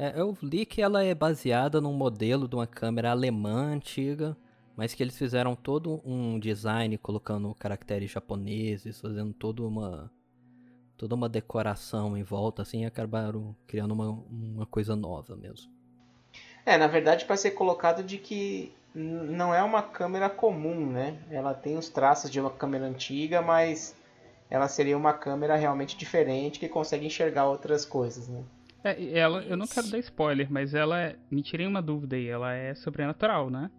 É, 0.00 0.12
eu 0.20 0.38
li 0.40 0.64
que 0.64 0.80
ela 0.80 1.02
é 1.02 1.12
baseada 1.12 1.80
num 1.80 1.92
modelo 1.92 2.46
de 2.46 2.54
uma 2.54 2.68
câmera 2.68 3.10
alemã 3.10 3.72
antiga, 3.72 4.36
mas 4.76 4.94
que 4.94 5.02
eles 5.02 5.18
fizeram 5.18 5.56
todo 5.56 6.00
um 6.04 6.38
design 6.38 6.96
colocando 6.98 7.52
caracteres 7.56 8.08
japoneses, 8.08 9.00
fazendo 9.00 9.32
toda 9.34 9.60
uma 9.64 10.08
toda 10.98 11.14
uma 11.14 11.28
decoração 11.28 12.16
em 12.16 12.24
volta, 12.24 12.62
assim, 12.62 12.82
e 12.82 12.86
acabaram 12.86 13.54
criando 13.66 13.94
uma, 13.94 14.10
uma 14.10 14.66
coisa 14.66 14.96
nova 14.96 15.36
mesmo. 15.36 15.70
É, 16.66 16.76
na 16.76 16.88
verdade, 16.88 17.24
para 17.24 17.36
ser 17.36 17.52
colocado 17.52 18.02
de 18.02 18.18
que 18.18 18.72
não 18.94 19.54
é 19.54 19.62
uma 19.62 19.80
câmera 19.80 20.28
comum, 20.28 20.90
né? 20.90 21.16
Ela 21.30 21.54
tem 21.54 21.78
os 21.78 21.88
traços 21.88 22.30
de 22.30 22.40
uma 22.40 22.50
câmera 22.50 22.84
antiga, 22.84 23.40
mas 23.40 23.96
ela 24.50 24.66
seria 24.66 24.96
uma 24.96 25.12
câmera 25.12 25.56
realmente 25.56 25.96
diferente 25.96 26.58
que 26.58 26.68
consegue 26.68 27.06
enxergar 27.06 27.46
outras 27.46 27.84
coisas, 27.84 28.28
né? 28.28 28.42
É, 28.82 29.18
ela, 29.18 29.42
eu 29.42 29.56
não 29.56 29.66
quero 29.66 29.88
dar 29.88 29.98
spoiler, 29.98 30.50
mas 30.50 30.74
ela 30.74 31.00
é. 31.00 31.16
Me 31.30 31.42
tirei 31.42 31.66
uma 31.66 31.80
dúvida 31.80 32.16
aí, 32.16 32.26
ela 32.28 32.52
é 32.52 32.74
sobrenatural, 32.74 33.50
né? 33.50 33.70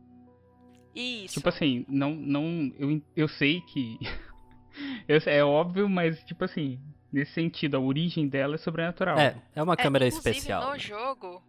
Isso. 0.95 1.35
Tipo 1.35 1.49
assim, 1.49 1.85
não. 1.87 2.15
não 2.15 2.71
eu, 2.77 3.01
eu 3.15 3.27
sei 3.27 3.61
que. 3.61 3.97
eu 5.07 5.19
é 5.25 5.43
óbvio, 5.43 5.89
mas 5.89 6.23
tipo 6.23 6.43
assim, 6.43 6.79
nesse 7.11 7.33
sentido, 7.33 7.77
a 7.77 7.79
origem 7.79 8.27
dela 8.27 8.55
é 8.55 8.57
sobrenatural. 8.57 9.17
É, 9.19 9.41
é 9.55 9.63
uma 9.63 9.73
É, 9.73 9.77
câmera 9.77 10.07
inclusive, 10.07 10.29
especial. 10.29 10.61
No 10.67 10.71
né? 10.73 10.79
jogo, 10.79 11.43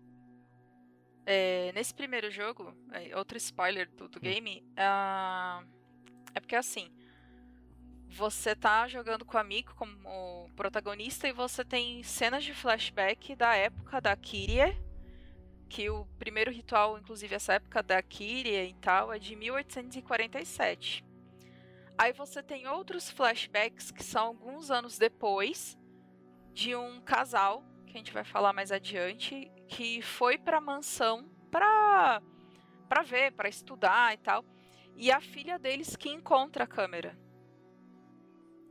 é, 1.26 1.72
nesse 1.74 1.94
primeiro 1.94 2.30
jogo, 2.30 2.74
é, 2.92 3.16
outro 3.16 3.36
spoiler 3.38 3.88
do, 3.90 4.04
Hum. 4.04 4.08
do 4.08 4.20
game, 4.20 4.64
ah, 4.76 5.62
é 6.34 6.40
porque 6.40 6.56
assim, 6.56 6.90
você 8.08 8.56
tá 8.56 8.88
jogando 8.88 9.24
com 9.24 9.36
o 9.36 9.40
amigo 9.40 9.74
como 9.76 10.50
protagonista 10.56 11.28
e 11.28 11.32
você 11.32 11.64
tem 11.64 12.02
cenas 12.02 12.42
de 12.44 12.52
flashback 12.52 13.36
da 13.36 13.54
época 13.54 14.00
da 14.00 14.16
Kyrie, 14.16 14.76
que 15.68 15.88
o 15.88 16.04
primeiro 16.18 16.50
ritual, 16.50 16.98
inclusive 16.98 17.34
essa 17.34 17.54
época 17.54 17.82
da 17.82 18.02
Kyrie 18.02 18.70
e 18.70 18.74
tal, 18.74 19.12
é 19.12 19.18
de 19.18 19.36
1847. 19.36 21.04
Aí 22.00 22.14
você 22.14 22.42
tem 22.42 22.66
outros 22.66 23.10
flashbacks 23.10 23.90
que 23.90 24.02
são 24.02 24.28
alguns 24.28 24.70
anos 24.70 24.96
depois 24.96 25.76
de 26.50 26.74
um 26.74 26.98
casal 27.02 27.62
que 27.86 27.92
a 27.92 27.98
gente 27.98 28.10
vai 28.10 28.24
falar 28.24 28.54
mais 28.54 28.72
adiante 28.72 29.52
que 29.68 30.00
foi 30.00 30.38
para 30.38 30.62
mansão 30.62 31.28
para 31.50 32.22
para 32.88 33.02
ver, 33.02 33.32
para 33.32 33.50
estudar 33.50 34.14
e 34.14 34.16
tal. 34.16 34.42
E 34.96 35.12
a 35.12 35.20
filha 35.20 35.58
deles 35.58 35.94
que 35.94 36.08
encontra 36.08 36.64
a 36.64 36.66
câmera. 36.66 37.14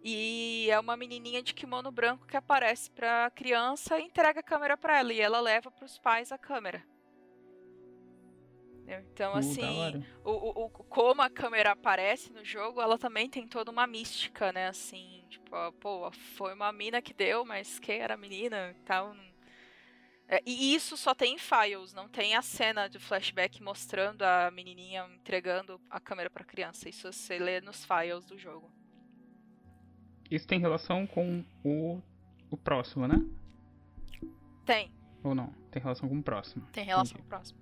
E 0.04 0.68
é 0.72 0.80
uma 0.80 0.98
menininha 0.98 1.44
de 1.44 1.54
kimono 1.54 1.92
branco 1.92 2.26
que 2.26 2.36
aparece 2.36 2.90
pra 2.90 3.30
criança 3.36 4.00
e 4.00 4.06
entrega 4.06 4.40
a 4.40 4.44
câmera 4.44 4.76
pra 4.76 4.98
ela 4.98 5.14
e 5.14 5.22
ela 5.22 5.40
leva 5.40 5.70
pros 5.70 6.00
pais 6.00 6.32
a 6.32 6.38
câmera. 6.40 6.84
Entendeu? 8.90 9.06
Então, 9.12 9.34
Uh, 9.34 9.38
assim, 9.38 10.06
o, 10.24 10.32
o- 10.32 10.66
o- 10.66 10.70
como 10.70 11.22
a 11.22 11.30
câmera 11.30 11.72
aparece 11.74 12.32
no 12.34 12.44
jogo, 12.44 12.82
ela 12.82 12.98
também 12.98 13.30
tem 13.30 13.48
toda 13.48 13.70
uma 13.70 13.86
mística, 13.86 14.52
né? 14.52 14.68
Assim, 14.68 15.24
tipo, 15.30 15.56
ó, 15.56 15.72
pô, 15.72 16.12
foi 16.12 16.54
uma 16.54 16.72
mina 16.72 17.02
que 17.02 17.14
deu, 17.14 17.46
mas 17.46 17.78
quem 17.80 18.00
era 18.00 18.16
a 18.16 18.18
menina 18.18 18.72
e 18.76 18.82
tal. 18.82 19.16
É, 20.28 20.42
e 20.46 20.74
isso 20.76 20.96
só 20.98 21.14
tem 21.14 21.36
em 21.36 21.38
files, 21.38 21.94
não 21.94 22.08
tem 22.08 22.36
a 22.36 22.42
cena 22.42 22.88
de 22.88 23.00
flashback 23.00 23.62
mostrando 23.62 24.22
a 24.24 24.50
menininha 24.52 25.08
entregando 25.16 25.80
a 25.90 26.00
câmera 26.00 26.30
pra 26.30 26.44
criança. 26.44 26.88
Isso 26.90 27.12
você 27.12 27.38
lê 27.40 27.62
nos 27.62 27.84
files 27.86 28.26
do 28.26 28.38
jogo. 28.38 28.72
Isso 30.30 30.48
tem 30.48 30.60
relação 30.60 31.06
com 31.08 31.44
o, 31.64 32.00
o 32.52 32.58
próximo, 32.58 33.08
né? 33.08 33.16
Tem, 34.66 34.92
Ou 35.24 35.34
não? 35.34 35.52
Tem 35.72 35.82
relação 35.82 36.08
com 36.08 36.18
o 36.20 36.24
próximo. 36.24 36.64
tem 36.72 36.86
relação 36.86 37.18
Entendi. 37.18 37.22
com 37.22 37.26
o 37.26 37.30
próximo. 37.30 37.60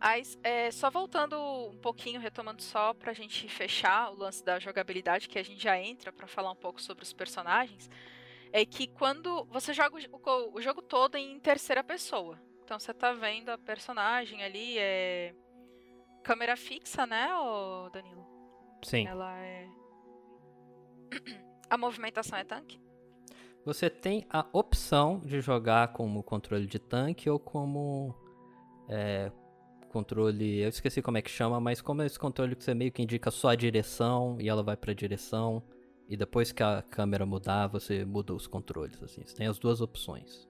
Aí, 0.00 0.22
é, 0.42 0.70
só 0.70 0.88
voltando 0.90 1.36
um 1.38 1.76
pouquinho, 1.76 2.20
retomando 2.20 2.62
só 2.62 2.94
pra 2.94 3.12
gente 3.12 3.46
fechar 3.48 4.10
o 4.10 4.16
lance 4.16 4.42
da 4.42 4.58
jogabilidade, 4.58 5.28
que 5.28 5.38
a 5.38 5.42
gente 5.42 5.62
já 5.62 5.78
entra 5.78 6.10
pra 6.10 6.26
falar 6.26 6.50
um 6.50 6.56
pouco 6.56 6.80
sobre 6.80 7.04
os 7.04 7.12
personagens, 7.12 7.90
é 8.52 8.64
que 8.64 8.86
quando 8.86 9.44
você 9.44 9.74
joga 9.74 9.96
o, 9.96 10.56
o- 10.56 10.60
jogo 10.62 10.80
todo 10.80 11.16
em 11.16 11.38
terceira 11.38 11.84
pessoa. 11.84 12.40
Então 12.64 12.78
você 12.80 12.94
tá 12.94 13.12
vendo 13.12 13.50
a 13.50 13.58
personagem 13.58 14.42
ali, 14.42 14.78
é. 14.78 15.34
Câmera 16.22 16.56
fixa, 16.56 17.06
né, 17.06 17.34
ô 17.34 17.88
Danilo? 17.90 18.26
Sim. 18.84 19.06
Ela 19.06 19.36
é. 19.38 19.68
A 21.68 21.76
movimentação 21.78 22.38
é 22.38 22.44
tanque? 22.44 22.80
Você 23.64 23.88
tem 23.90 24.26
a 24.30 24.46
opção 24.52 25.20
de 25.20 25.40
jogar 25.40 25.88
como 25.92 26.22
controle 26.22 26.66
de 26.66 26.78
tanque 26.78 27.28
ou 27.30 27.38
como 27.38 28.14
é, 28.88 29.30
controle. 29.90 30.60
Eu 30.60 30.68
esqueci 30.70 31.02
como 31.02 31.18
é 31.18 31.22
que 31.22 31.30
chama, 31.30 31.60
mas 31.60 31.80
como 31.82 32.00
é 32.02 32.06
esse 32.06 32.18
controle 32.18 32.56
que 32.56 32.64
você 32.64 32.72
meio 32.74 32.90
que 32.92 33.02
indica 33.02 33.30
só 33.30 33.48
a 33.50 33.54
direção 33.54 34.36
e 34.40 34.48
ela 34.48 34.62
vai 34.62 34.76
pra 34.76 34.92
direção. 34.94 35.62
E 36.08 36.16
depois 36.16 36.50
que 36.52 36.62
a 36.62 36.82
câmera 36.82 37.24
mudar, 37.26 37.66
você 37.68 38.04
muda 38.04 38.34
os 38.34 38.46
controles. 38.46 39.00
Assim. 39.02 39.22
Você 39.24 39.34
tem 39.36 39.46
as 39.46 39.58
duas 39.58 39.80
opções. 39.80 40.48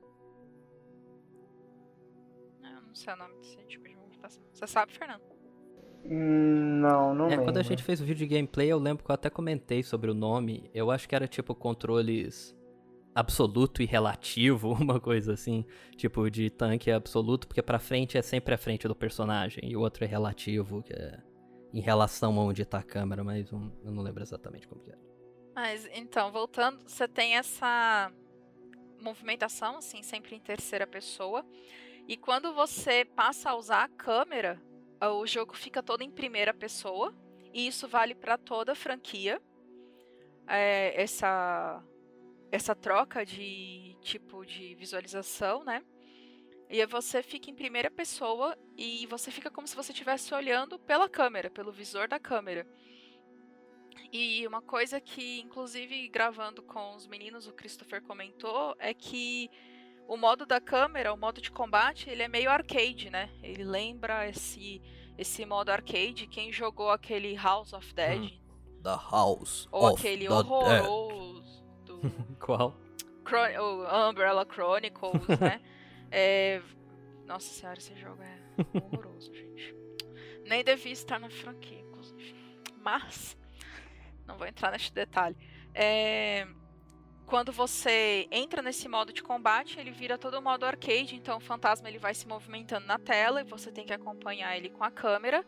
Eu 2.63 2.81
não 2.83 2.95
sei 2.95 3.13
o 3.13 3.17
nome 3.17 3.35
desse 3.37 3.57
tipo 3.67 3.89
de 3.89 3.95
movimentação. 3.97 4.43
Você 4.53 4.67
sabe, 4.67 4.93
Fernando? 4.93 5.23
Não, 6.03 7.15
não 7.15 7.27
É, 7.27 7.31
lembro. 7.31 7.45
quando 7.45 7.59
a 7.59 7.63
gente 7.63 7.83
fez 7.83 8.01
o 8.01 8.05
vídeo 8.05 8.27
de 8.27 8.35
gameplay, 8.35 8.69
eu 8.73 8.79
lembro 8.79 9.05
que 9.05 9.11
eu 9.11 9.15
até 9.15 9.29
comentei 9.29 9.83
sobre 9.83 10.11
o 10.11 10.15
nome. 10.15 10.71
Eu 10.73 10.91
acho 10.91 11.07
que 11.09 11.15
era 11.15 11.29
tipo 11.29 11.55
controles 11.55 12.57
absoluto 13.15 13.83
e 13.83 13.87
relativo, 13.87 14.73
uma 14.81 15.01
coisa 15.01 15.33
assim. 15.35 15.65
Tipo, 15.97 16.31
de 16.31 16.51
tanque 16.51 16.91
é 16.91 16.95
absoluto, 16.95 17.47
porque 17.47 17.63
pra 17.63 17.79
frente 17.79 18.17
é 18.19 18.23
sempre 18.23 18.55
a 18.55 18.59
frente 18.59 18.87
do 18.89 18.95
personagem. 18.95 19.65
E 19.71 19.77
o 19.77 19.81
outro 19.81 20.05
é 20.05 20.07
relativo, 20.07 20.83
que 20.83 20.93
é 20.93 21.19
em 21.73 21.81
relação 21.81 22.39
a 22.39 22.45
onde 22.45 22.65
tá 22.65 22.79
a 22.79 22.83
câmera, 22.83 23.23
mas 23.23 23.53
um- 23.53 23.71
eu 23.85 23.93
não 23.93 24.03
lembro 24.03 24.23
exatamente 24.23 24.67
como 24.67 24.83
que 24.83 24.91
é. 24.91 24.99
Mas 25.55 25.89
então, 25.93 26.33
voltando, 26.33 26.81
você 26.87 27.07
tem 27.07 27.37
essa 27.37 28.11
movimentação, 29.01 29.77
assim, 29.77 30.03
sempre 30.03 30.35
em 30.37 30.41
terceira 30.41 30.87
pessoa. 30.87 31.45
E 32.09 32.17
quando 32.17 32.53
você 32.55 33.05
passa 33.05 33.51
a 33.51 33.57
usar 33.57 33.85
a 33.85 33.89
câmera, 33.89 34.61
ah, 35.01 35.13
o 35.13 35.27
jogo 35.27 35.55
fica 35.57 35.83
todo 35.83 36.03
em 36.03 36.11
primeira 36.11 36.53
pessoa. 36.53 37.15
E 37.53 37.67
isso 37.67 37.87
vale 37.89 38.15
para 38.15 38.37
toda 38.39 38.73
a 38.73 38.77
franquia. 38.77 39.41
É, 40.47 41.01
essa, 41.01 41.83
essa 42.51 42.75
troca 42.75 43.25
de 43.25 43.97
tipo 44.01 44.45
de 44.45 44.75
visualização, 44.75 45.65
né? 45.65 45.83
E 46.69 46.85
você 46.87 47.23
fica 47.23 47.51
em 47.51 47.55
primeira 47.55 47.91
pessoa 47.91 48.57
e 48.77 49.07
você 49.07 49.31
fica 49.31 49.51
como 49.51 49.67
se 49.67 49.75
você 49.75 49.93
estivesse 49.93 50.33
olhando 50.33 50.79
pela 50.79 51.09
câmera, 51.09 51.51
pelo 51.51 51.73
visor 51.73 52.07
da 52.07 52.19
câmera. 52.19 52.67
E 54.13 54.47
uma 54.47 54.63
coisa 54.63 55.01
que, 55.01 55.41
inclusive, 55.41 56.09
gravando 56.09 56.63
com 56.63 56.95
os 56.95 57.07
meninos, 57.07 57.47
o 57.47 57.53
Christopher 57.53 58.03
comentou, 58.03 58.75
é 58.79 58.95
que 58.95 59.51
o 60.09 60.17
modo 60.17 60.47
da 60.47 60.61
câmera, 60.61 61.13
o 61.13 61.17
modo 61.17 61.41
de 61.41 61.51
combate, 61.51 62.11
ele 62.11 62.23
é 62.23 62.29
meio 62.29 62.51
arcade, 62.51 63.11
né? 63.11 63.31
Ele 63.43 63.65
lembra 63.65 64.29
esse 64.29 64.81
esse 65.19 65.45
modo 65.45 65.71
arcade, 65.71 66.27
quem 66.27 66.51
jogou 66.51 66.89
aquele 66.89 67.35
House 67.37 67.75
of 67.75 67.93
Dead. 67.93 68.23
Hum. 68.23 68.41
The 68.83 68.97
House. 69.11 69.69
Ou 69.71 69.89
of 69.89 70.01
aquele 70.01 70.27
the 70.27 70.33
horroroso. 70.33 71.43
Do... 71.43 71.60
Qual? 72.39 72.77
Chron 73.27 73.59
o 73.59 74.11
Umbrella 74.11 74.47
Chronicles, 74.47 75.27
né? 75.41 75.61
É... 76.11 76.63
Nossa 77.27 77.53
senhora, 77.53 77.79
esse 77.79 77.95
jogo 77.95 78.23
é 78.23 78.39
horroroso, 78.79 79.33
gente. 79.33 79.75
Nem 80.47 80.65
devia 80.65 80.93
estar 80.93 81.21
na 81.21 81.31
franquia, 81.31 81.79
inclusive. 81.79 82.35
Mas, 82.83 83.37
não 84.27 84.37
vou 84.37 84.47
entrar 84.47 84.73
neste 84.73 84.93
detalhe. 84.93 85.37
É 85.73 86.47
quando 87.31 87.53
você 87.53 88.27
entra 88.33 88.61
nesse 88.61 88.89
modo 88.89 89.13
de 89.13 89.23
combate, 89.23 89.79
ele 89.79 89.93
vira 89.93 90.19
todo 90.19 90.37
o 90.37 90.43
modo 90.43 90.67
arcade, 90.67 91.15
então 91.15 91.37
o 91.37 91.41
fantasma 91.41 91.89
ele 91.89 91.97
vai 91.97 92.13
se 92.13 92.27
movimentando 92.27 92.89
na 92.89 92.99
tela 92.99 93.41
e 93.41 93.45
você 93.45 93.71
tem 93.71 93.87
que 93.87 93.93
acompanhar 93.93 94.57
ele 94.57 94.69
com 94.69 94.83
a 94.83 94.91
câmera 94.91 95.47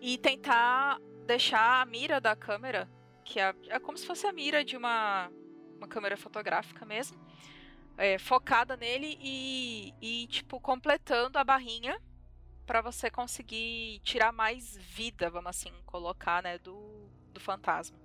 e 0.00 0.16
tentar 0.16 1.00
deixar 1.26 1.82
a 1.82 1.84
mira 1.84 2.20
da 2.20 2.36
câmera, 2.36 2.88
que 3.24 3.40
é, 3.40 3.52
é 3.66 3.80
como 3.80 3.98
se 3.98 4.06
fosse 4.06 4.28
a 4.28 4.32
mira 4.32 4.64
de 4.64 4.76
uma, 4.76 5.28
uma 5.78 5.88
câmera 5.88 6.16
fotográfica 6.16 6.84
mesmo, 6.84 7.18
é, 7.96 8.18
focada 8.18 8.76
nele 8.76 9.18
e, 9.20 9.94
e, 10.00 10.26
tipo, 10.26 10.60
completando 10.60 11.38
a 11.38 11.44
barrinha 11.44 11.98
para 12.66 12.82
você 12.82 13.10
conseguir 13.10 14.00
tirar 14.00 14.30
mais 14.30 14.76
vida, 14.76 15.30
vamos 15.30 15.50
assim, 15.50 15.72
colocar, 15.86 16.42
né, 16.42 16.58
do, 16.58 17.08
do 17.32 17.40
fantasma. 17.40 17.96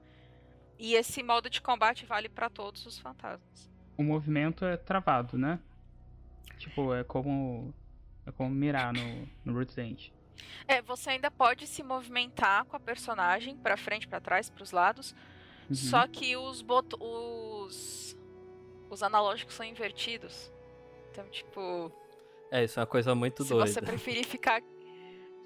E 0.80 0.95
esse 0.95 1.21
modo 1.21 1.49
de 1.49 1.61
combate 1.61 2.05
vale 2.05 2.30
para 2.30 2.49
todos 2.49 2.86
os 2.86 2.97
fantasmas. 2.97 3.69
O 3.97 4.03
movimento 4.03 4.65
é 4.65 4.78
travado, 4.78 5.38
né? 5.38 5.59
Tipo, 6.57 6.93
é 6.93 7.03
como 7.03 7.74
é 8.26 8.32
como 8.32 8.49
mirar 8.49 8.93
no, 8.93 9.28
no 9.43 9.57
Resident. 9.57 10.09
É, 10.67 10.82
você 10.82 11.11
ainda 11.11 11.30
pode 11.30 11.67
se 11.67 11.84
movimentar 11.84 12.65
com 12.65 12.76
a 12.76 12.80
personagem 12.80 13.55
para 13.55 13.78
frente, 13.78 14.07
para 14.07 14.21
trás, 14.21 14.49
para 14.49 14.63
os 14.63 14.71
lados. 14.71 15.13
Uhum. 15.82 15.89
Só 15.89 16.07
que 16.07 16.36
os, 16.38 16.61
bot 16.61 16.95
os 16.99 18.17
os 18.89 19.01
analógicos 19.01 19.55
são 19.55 19.65
invertidos. 19.65 20.51
Então, 21.11 21.28
tipo, 21.30 21.91
é, 22.51 22.63
isso 22.63 22.80
é 22.80 22.82
uma 22.82 22.88
coisa 22.88 23.15
muito 23.15 23.43
se 23.43 23.49
doida. 23.49 23.67
Se 23.67 23.74
você 23.74 23.82
preferir 23.82 24.26
ficar 24.26 24.61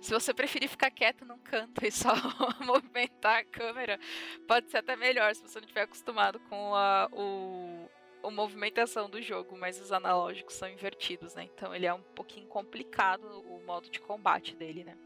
se 0.01 0.13
você 0.13 0.33
preferir 0.33 0.69
ficar 0.69 0.91
quieto 0.91 1.25
num 1.25 1.39
canto 1.39 1.79
e 1.85 1.91
só 1.91 2.13
movimentar 2.59 3.39
a 3.39 3.43
câmera, 3.45 3.99
pode 4.47 4.69
ser 4.69 4.77
até 4.77 4.95
melhor 4.95 5.33
se 5.33 5.41
você 5.41 5.59
não 5.59 5.65
estiver 5.65 5.83
acostumado 5.83 6.39
com 6.41 6.75
a 6.75 7.09
o, 7.13 7.89
a 8.23 8.29
movimentação 8.29 9.09
do 9.09 9.21
jogo, 9.21 9.57
mas 9.57 9.79
os 9.79 9.91
analógicos 9.91 10.55
são 10.55 10.67
invertidos, 10.69 11.33
né? 11.33 11.43
Então 11.43 11.73
ele 11.73 11.85
é 11.85 11.93
um 11.93 12.01
pouquinho 12.01 12.47
complicado 12.47 13.25
o 13.45 13.65
modo 13.65 13.89
de 13.89 14.01
combate 14.01 14.55
dele, 14.55 14.83
né? 14.83 14.97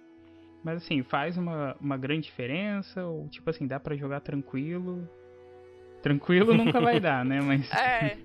Mas 0.63 0.77
assim, 0.83 1.01
faz 1.03 1.37
uma, 1.37 1.75
uma 1.79 1.97
grande 1.97 2.23
diferença? 2.23 3.03
Ou 3.05 3.27
tipo 3.29 3.49
assim, 3.49 3.67
dá 3.67 3.79
para 3.79 3.95
jogar 3.95 4.19
tranquilo? 4.19 5.09
Tranquilo 6.01 6.53
nunca 6.53 6.79
vai 6.79 6.99
dar, 7.01 7.25
né? 7.25 7.41
Mas. 7.41 7.71
É. 7.71 8.17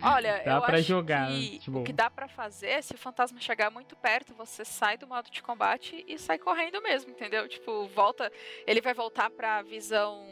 Olha, 0.00 0.42
dá 0.44 0.56
eu 0.56 0.62
pra 0.62 0.78
acho 0.78 0.88
jogar, 0.88 1.28
que 1.28 1.58
tipo... 1.58 1.80
o 1.80 1.84
que 1.84 1.92
dá 1.92 2.08
para 2.08 2.28
fazer 2.28 2.68
é 2.68 2.82
se 2.82 2.94
o 2.94 2.98
fantasma 2.98 3.40
chegar 3.40 3.70
muito 3.70 3.96
perto, 3.96 4.34
você 4.34 4.64
sai 4.64 4.96
do 4.96 5.06
modo 5.06 5.30
de 5.30 5.42
combate 5.42 6.04
e 6.06 6.18
sai 6.18 6.38
correndo 6.38 6.80
mesmo, 6.80 7.10
entendeu? 7.10 7.48
Tipo, 7.48 7.86
volta, 7.88 8.30
ele 8.66 8.80
vai 8.80 8.94
voltar 8.94 9.30
para 9.30 9.62
visão 9.62 10.24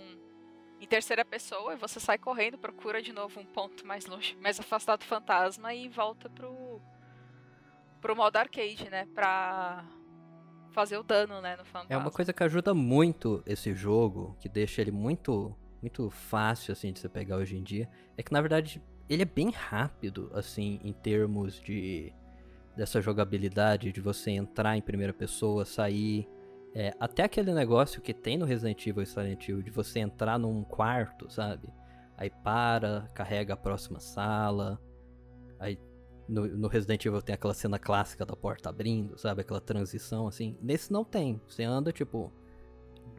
em 0.80 0.86
terceira 0.86 1.24
pessoa 1.24 1.72
e 1.72 1.76
você 1.76 1.98
sai 1.98 2.18
correndo, 2.18 2.58
procura 2.58 3.02
de 3.02 3.12
novo 3.12 3.40
um 3.40 3.44
ponto 3.44 3.86
mais 3.86 4.06
longe, 4.06 4.36
mais 4.40 4.60
afastado 4.60 5.00
do 5.00 5.06
fantasma 5.06 5.74
e 5.74 5.88
volta 5.88 6.28
pro 6.28 6.80
pro 8.00 8.14
modo 8.14 8.36
arcade, 8.36 8.88
né, 8.88 9.08
pra 9.14 9.82
fazer 10.76 10.98
o 10.98 11.02
dano, 11.02 11.40
né, 11.40 11.56
no 11.56 11.64
fantasma. 11.64 11.94
É 11.94 11.96
uma 11.96 12.10
coisa 12.10 12.34
que 12.34 12.44
ajuda 12.44 12.74
muito 12.74 13.42
esse 13.46 13.72
jogo, 13.74 14.36
que 14.38 14.46
deixa 14.46 14.82
ele 14.82 14.90
muito 14.90 15.56
muito 15.80 16.10
fácil 16.10 16.72
assim 16.72 16.92
de 16.92 16.98
você 16.98 17.08
pegar 17.08 17.36
hoje 17.36 17.56
em 17.56 17.62
dia, 17.62 17.88
é 18.16 18.22
que 18.22 18.32
na 18.32 18.40
verdade 18.40 18.82
ele 19.08 19.22
é 19.22 19.26
bem 19.26 19.50
rápido, 19.50 20.30
assim, 20.34 20.80
em 20.82 20.92
termos 20.92 21.60
de 21.60 22.12
dessa 22.76 23.00
jogabilidade, 23.00 23.90
de 23.90 24.00
você 24.02 24.32
entrar 24.32 24.76
em 24.76 24.82
primeira 24.82 25.14
pessoa, 25.14 25.64
sair. 25.64 26.28
É, 26.74 26.92
até 27.00 27.22
aquele 27.22 27.54
negócio 27.54 28.02
que 28.02 28.12
tem 28.12 28.36
no 28.36 28.44
Resident 28.44 28.86
Evil 28.86 29.02
e 29.02 29.06
Silent 29.06 29.48
Hill, 29.48 29.62
de 29.62 29.70
você 29.70 30.00
entrar 30.00 30.38
num 30.38 30.62
quarto, 30.62 31.30
sabe? 31.30 31.72
Aí 32.18 32.28
para, 32.28 33.08
carrega 33.14 33.54
a 33.54 33.56
próxima 33.56 33.98
sala. 33.98 34.78
Aí 35.58 35.78
no, 36.28 36.46
no, 36.46 36.68
Resident 36.68 37.04
Evil 37.04 37.22
tem 37.22 37.34
aquela 37.34 37.54
cena 37.54 37.78
clássica 37.78 38.26
da 38.26 38.34
porta 38.34 38.68
abrindo, 38.68 39.18
sabe? 39.18 39.42
Aquela 39.42 39.60
transição, 39.60 40.26
assim. 40.26 40.56
Nesse 40.60 40.92
não 40.92 41.04
tem. 41.04 41.40
Você 41.46 41.62
anda, 41.62 41.92
tipo, 41.92 42.32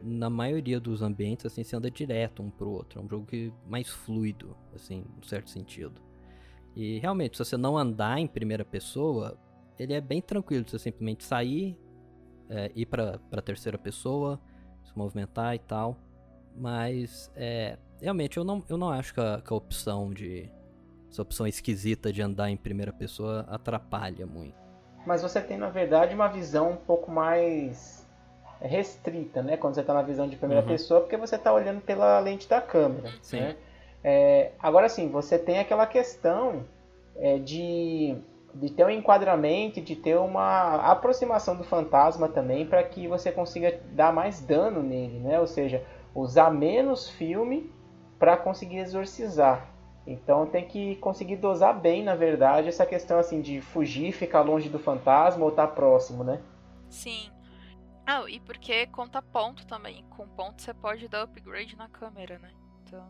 na 0.02 0.28
maioria 0.28 0.78
dos 0.78 1.02
ambientes, 1.02 1.46
assim, 1.46 1.64
você 1.64 1.74
anda 1.74 1.90
direto 1.90 2.42
um 2.42 2.50
pro 2.50 2.70
outro. 2.70 3.00
É 3.00 3.02
um 3.02 3.08
jogo 3.08 3.26
que 3.26 3.52
mais 3.66 3.88
fluido, 3.88 4.56
assim, 4.74 5.04
em 5.16 5.26
certo 5.26 5.50
sentido. 5.50 6.00
E 6.76 6.98
realmente, 6.98 7.36
se 7.36 7.44
você 7.44 7.56
não 7.56 7.76
andar 7.76 8.18
em 8.18 8.26
primeira 8.26 8.64
pessoa, 8.64 9.38
ele 9.78 9.94
é 9.94 10.00
bem 10.00 10.20
tranquilo. 10.20 10.68
Você 10.68 10.78
simplesmente 10.78 11.24
sair, 11.24 11.78
é, 12.48 12.70
ir 12.74 12.86
pra, 12.86 13.18
pra 13.30 13.42
terceira 13.42 13.78
pessoa, 13.78 14.40
se 14.84 14.96
movimentar 14.96 15.54
e 15.54 15.58
tal. 15.58 15.98
Mas, 16.54 17.30
é, 17.34 17.78
realmente, 18.00 18.36
eu 18.36 18.44
não, 18.44 18.64
eu 18.68 18.76
não 18.76 18.90
acho 18.90 19.14
que 19.14 19.20
a, 19.20 19.40
que 19.40 19.52
a 19.52 19.56
opção 19.56 20.12
de. 20.12 20.50
Essa 21.10 21.22
opção 21.22 21.46
esquisita 21.46 22.12
de 22.12 22.20
andar 22.22 22.50
em 22.50 22.56
primeira 22.56 22.92
pessoa 22.92 23.46
atrapalha 23.48 24.26
muito. 24.26 24.56
Mas 25.06 25.22
você 25.22 25.40
tem, 25.40 25.56
na 25.56 25.70
verdade, 25.70 26.14
uma 26.14 26.28
visão 26.28 26.72
um 26.72 26.76
pouco 26.76 27.10
mais 27.10 28.06
restrita, 28.60 29.42
né? 29.42 29.56
Quando 29.56 29.74
você 29.74 29.80
está 29.80 29.94
na 29.94 30.02
visão 30.02 30.28
de 30.28 30.36
primeira 30.36 30.62
uhum. 30.62 30.68
pessoa, 30.68 31.00
porque 31.00 31.16
você 31.16 31.36
está 31.36 31.52
olhando 31.52 31.80
pela 31.80 32.18
lente 32.20 32.48
da 32.48 32.60
câmera. 32.60 33.10
Sim. 33.22 33.40
Né? 33.40 33.56
É, 34.02 34.52
agora 34.58 34.88
sim, 34.88 35.08
você 35.08 35.38
tem 35.38 35.58
aquela 35.58 35.86
questão 35.86 36.64
é, 37.16 37.38
de, 37.38 38.16
de 38.54 38.70
ter 38.70 38.84
um 38.84 38.90
enquadramento, 38.90 39.80
de 39.80 39.96
ter 39.96 40.16
uma 40.16 40.76
aproximação 40.90 41.56
do 41.56 41.64
fantasma 41.64 42.28
também, 42.28 42.66
para 42.66 42.82
que 42.82 43.08
você 43.08 43.32
consiga 43.32 43.80
dar 43.92 44.12
mais 44.12 44.40
dano 44.40 44.82
nele, 44.82 45.20
né? 45.20 45.40
Ou 45.40 45.46
seja, 45.46 45.82
usar 46.14 46.50
menos 46.50 47.08
filme 47.08 47.72
para 48.18 48.36
conseguir 48.36 48.78
exorcizar. 48.78 49.77
Então 50.08 50.46
tem 50.46 50.66
que 50.66 50.96
conseguir 50.96 51.36
dosar 51.36 51.78
bem, 51.78 52.02
na 52.02 52.14
verdade, 52.14 52.66
essa 52.66 52.86
questão 52.86 53.18
assim 53.18 53.42
de 53.42 53.60
fugir, 53.60 54.10
ficar 54.12 54.40
longe 54.40 54.70
do 54.70 54.78
fantasma 54.78 55.44
ou 55.44 55.50
estar 55.50 55.66
tá 55.66 55.72
próximo, 55.74 56.24
né? 56.24 56.40
Sim. 56.88 57.30
Ah, 58.06 58.24
e 58.26 58.40
porque 58.40 58.86
conta 58.86 59.20
ponto 59.20 59.66
também. 59.66 60.02
Com 60.16 60.26
ponto 60.26 60.62
você 60.62 60.72
pode 60.72 61.06
dar 61.08 61.24
upgrade 61.24 61.76
na 61.76 61.90
câmera, 61.90 62.38
né? 62.38 62.50
Então. 62.82 63.06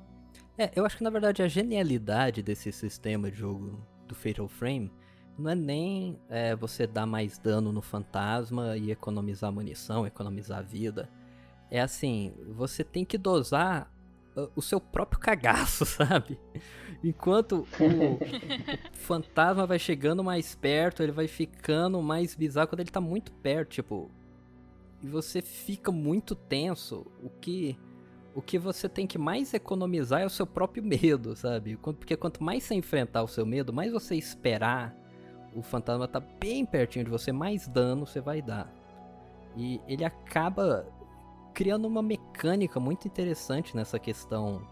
É, 0.59 0.72
eu 0.74 0.84
acho 0.84 0.96
que 0.96 1.05
na 1.05 1.11
verdade 1.11 1.40
a 1.40 1.46
genialidade 1.46 2.42
desse 2.42 2.72
sistema 2.72 3.30
de 3.30 3.36
jogo 3.36 3.80
do 4.09 4.14
Fatal 4.16 4.49
Frame 4.49 4.92
não 5.38 5.53
é 5.53 5.55
nem 5.55 6.18
é, 6.28 6.57
você 6.57 6.84
dar 6.84 7.07
mais 7.07 7.38
dano 7.38 7.72
no 7.72 7.80
fantasma 7.80 8.76
e 8.76 8.90
economizar 8.90 9.53
munição, 9.53 10.05
economizar 10.05 10.64
vida. 10.64 11.09
É 11.70 11.80
assim, 11.80 12.34
você 12.49 12.82
tem 12.82 13.05
que 13.05 13.16
dosar 13.16 13.88
o 14.55 14.62
seu 14.62 14.80
próprio 14.80 15.20
cagaço, 15.20 15.84
sabe? 15.86 16.39
Enquanto 17.03 17.66
o 17.80 18.18
fantasma 18.93 19.66
vai 19.66 19.78
chegando 19.78 20.22
mais 20.24 20.55
perto, 20.55 21.03
ele 21.03 21.12
vai 21.12 21.28
ficando 21.28 22.01
mais 22.03 22.34
bizarro 22.34 22.68
quando 22.68 22.80
ele 22.80 22.91
tá 22.91 23.01
muito 23.01 23.32
perto. 23.32 23.70
Tipo, 23.70 24.11
e 25.03 25.09
você 25.09 25.41
fica 25.41 25.93
muito 25.93 26.34
tenso, 26.34 27.07
o 27.22 27.30
que 27.30 27.78
o 28.34 28.43
que 28.43 28.57
você 28.57 28.89
tem 28.89 29.05
que 29.05 29.18
mais 29.18 29.53
economizar 29.53 30.20
é 30.20 30.26
o 30.26 30.30
seu 30.30 30.47
próprio 30.47 30.84
medo, 30.84 31.34
sabe? 31.34 31.76
Porque 31.76 32.16
quanto 32.16 32.43
mais 32.43 32.62
você 32.62 32.74
enfrentar 32.74 33.24
o 33.24 33.26
seu 33.26 33.45
medo, 33.45 33.72
mais 33.72 33.91
você 33.91 34.14
esperar 34.14 34.95
o 35.55 35.62
fantasma 35.62 36.07
tá 36.07 36.20
bem 36.20 36.64
pertinho 36.64 37.05
de 37.05 37.11
você, 37.11 37.32
mais 37.32 37.66
dano 37.66 38.07
você 38.07 38.20
vai 38.20 38.41
dar. 38.41 38.72
E 39.57 39.80
ele 39.89 40.05
acaba 40.05 40.86
criando 41.59 41.88
uma 41.88 42.00
mecânica 42.00 42.78
muito 42.78 43.09
interessante 43.09 43.74
nessa 43.74 43.98
questão, 43.98 44.64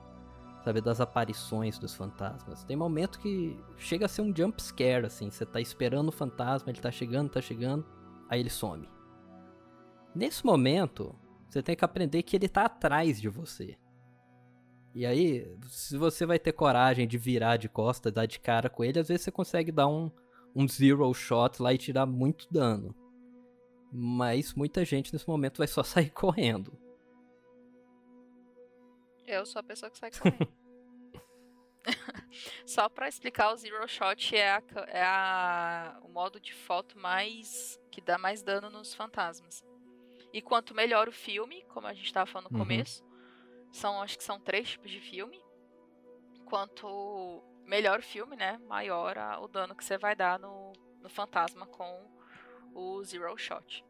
sabe, 0.62 0.80
das 0.80 1.00
aparições 1.00 1.80
dos 1.80 1.96
fantasmas. 1.96 2.62
Tem 2.62 2.76
momento 2.76 3.18
que 3.18 3.58
chega 3.76 4.06
a 4.06 4.08
ser 4.08 4.22
um 4.22 4.32
jump 4.32 4.62
scare, 4.62 5.04
assim, 5.04 5.28
você 5.28 5.44
tá 5.44 5.60
esperando 5.60 6.10
o 6.10 6.12
fantasma, 6.12 6.70
ele 6.70 6.80
tá 6.80 6.92
chegando, 6.92 7.30
tá 7.30 7.40
chegando, 7.40 7.84
aí 8.28 8.38
ele 8.38 8.50
some. 8.50 8.88
Nesse 10.14 10.46
momento, 10.46 11.12
você 11.48 11.60
tem 11.60 11.74
que 11.74 11.84
aprender 11.84 12.22
que 12.22 12.36
ele 12.36 12.48
tá 12.48 12.66
atrás 12.66 13.20
de 13.20 13.28
você. 13.28 13.76
E 14.94 15.04
aí, 15.04 15.44
se 15.66 15.98
você 15.98 16.24
vai 16.24 16.38
ter 16.38 16.52
coragem 16.52 17.08
de 17.08 17.18
virar 17.18 17.56
de 17.56 17.68
costa, 17.68 18.12
dar 18.12 18.26
de 18.26 18.38
cara 18.38 18.70
com 18.70 18.84
ele, 18.84 19.00
às 19.00 19.08
vezes 19.08 19.24
você 19.24 19.32
consegue 19.32 19.72
dar 19.72 19.88
um, 19.88 20.08
um 20.54 20.68
zero 20.68 21.12
shot 21.12 21.60
lá 21.60 21.74
e 21.74 21.78
tirar 21.78 22.06
muito 22.06 22.46
dano. 22.48 22.94
Mas 23.98 24.52
muita 24.52 24.84
gente 24.84 25.10
nesse 25.12 25.26
momento 25.26 25.58
vai 25.58 25.66
só 25.66 25.82
sair 25.82 26.10
correndo. 26.12 26.78
Eu 29.26 29.44
sou 29.46 29.60
a 29.60 29.62
pessoa 29.62 29.90
que 29.90 29.98
sai 29.98 30.10
correndo. 30.10 30.52
Só 32.66 32.88
para 32.88 33.08
explicar, 33.08 33.52
o 33.52 33.56
Zero 33.56 33.88
Shot 33.88 34.36
é, 34.36 34.50
a, 34.52 34.62
é 34.88 35.02
a, 35.02 35.98
o 36.02 36.08
modo 36.08 36.38
de 36.40 36.52
foto 36.52 36.98
mais 36.98 37.78
que 37.90 38.00
dá 38.00 38.18
mais 38.18 38.42
dano 38.42 38.68
nos 38.70 38.92
fantasmas. 38.94 39.64
E 40.32 40.42
quanto 40.42 40.74
melhor 40.74 41.08
o 41.08 41.12
filme, 41.12 41.64
como 41.68 41.86
a 41.86 41.94
gente 41.94 42.06
estava 42.06 42.26
falando 42.26 42.50
no 42.50 42.58
Uhum. 42.58 42.64
começo, 42.64 43.04
são 43.72 44.02
acho 44.02 44.18
que 44.18 44.24
são 44.24 44.38
três 44.38 44.68
tipos 44.70 44.90
de 44.90 45.00
filme. 45.00 45.40
Quanto 46.44 47.42
melhor 47.64 48.00
o 48.00 48.02
filme, 48.02 48.36
né, 48.36 48.58
maior 48.68 49.16
a- 49.18 49.40
o 49.40 49.48
dano 49.48 49.74
que 49.74 49.84
você 49.84 49.96
vai 49.96 50.14
dar 50.14 50.38
no, 50.38 50.72
no 51.00 51.08
fantasma 51.08 51.66
com 51.66 52.15
o 52.76 53.02
Zero 53.02 53.36
Shot. 53.38 53.82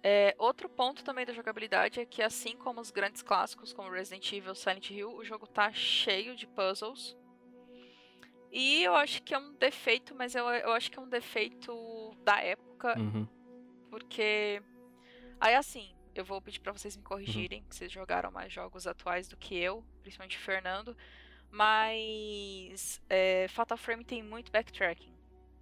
É, 0.00 0.34
outro 0.38 0.68
ponto 0.68 1.02
também 1.02 1.26
da 1.26 1.32
jogabilidade 1.32 2.00
é 2.00 2.06
que, 2.06 2.22
assim 2.22 2.56
como 2.56 2.80
os 2.80 2.90
grandes 2.90 3.22
clássicos, 3.22 3.72
como 3.72 3.90
Resident 3.90 4.30
Evil, 4.32 4.54
Silent 4.54 4.90
Hill, 4.90 5.14
o 5.14 5.24
jogo 5.24 5.46
tá 5.46 5.72
cheio 5.72 6.36
de 6.36 6.46
puzzles. 6.46 7.16
E 8.50 8.82
eu 8.82 8.94
acho 8.94 9.22
que 9.22 9.34
é 9.34 9.38
um 9.38 9.52
defeito, 9.54 10.14
mas 10.14 10.34
eu, 10.34 10.48
eu 10.48 10.72
acho 10.72 10.90
que 10.90 10.98
é 10.98 11.02
um 11.02 11.08
defeito 11.08 11.72
da 12.24 12.40
época, 12.40 12.98
Uhum. 12.98 13.26
porque. 13.90 14.62
Aí, 15.40 15.54
assim, 15.54 15.94
eu 16.14 16.24
vou 16.24 16.40
pedir 16.40 16.60
pra 16.60 16.72
vocês 16.72 16.96
me 16.96 17.02
corrigirem, 17.02 17.62
que 17.68 17.74
vocês 17.76 17.92
jogaram 17.92 18.30
mais 18.30 18.52
jogos 18.52 18.86
atuais 18.86 19.28
do 19.28 19.36
que 19.36 19.56
eu, 19.56 19.84
principalmente 20.02 20.36
o 20.36 20.40
Fernando. 20.40 20.96
Mas. 21.50 23.00
É, 23.08 23.46
Fatal 23.48 23.76
Frame 23.78 24.04
tem 24.04 24.22
muito 24.22 24.50
backtracking. 24.52 25.12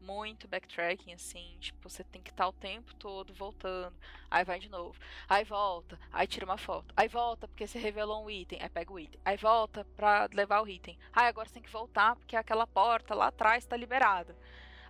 Muito 0.06 0.46
backtracking, 0.46 1.12
assim. 1.12 1.56
Tipo, 1.58 1.90
você 1.90 2.04
tem 2.04 2.22
que 2.22 2.30
estar 2.30 2.46
o 2.46 2.52
tempo 2.52 2.94
todo 2.94 3.34
voltando. 3.34 3.96
Aí 4.30 4.44
vai 4.44 4.60
de 4.60 4.68
novo. 4.68 4.98
Aí 5.28 5.44
volta. 5.44 5.98
Aí 6.12 6.28
tira 6.28 6.46
uma 6.46 6.56
foto. 6.56 6.94
Aí 6.96 7.08
volta 7.08 7.48
porque 7.48 7.66
você 7.66 7.78
revelou 7.78 8.24
um 8.24 8.30
item. 8.30 8.62
Aí 8.62 8.68
pega 8.68 8.92
o 8.92 8.98
item. 9.00 9.20
Aí 9.24 9.36
volta 9.36 9.84
pra 9.96 10.28
levar 10.32 10.62
o 10.62 10.68
item. 10.68 10.96
Aí 11.12 11.26
agora 11.26 11.48
você 11.48 11.54
tem 11.54 11.62
que 11.62 11.70
voltar 11.70 12.14
porque 12.14 12.36
aquela 12.36 12.66
porta 12.66 13.14
lá 13.14 13.26
atrás 13.26 13.66
tá 13.66 13.76
liberada. 13.76 14.36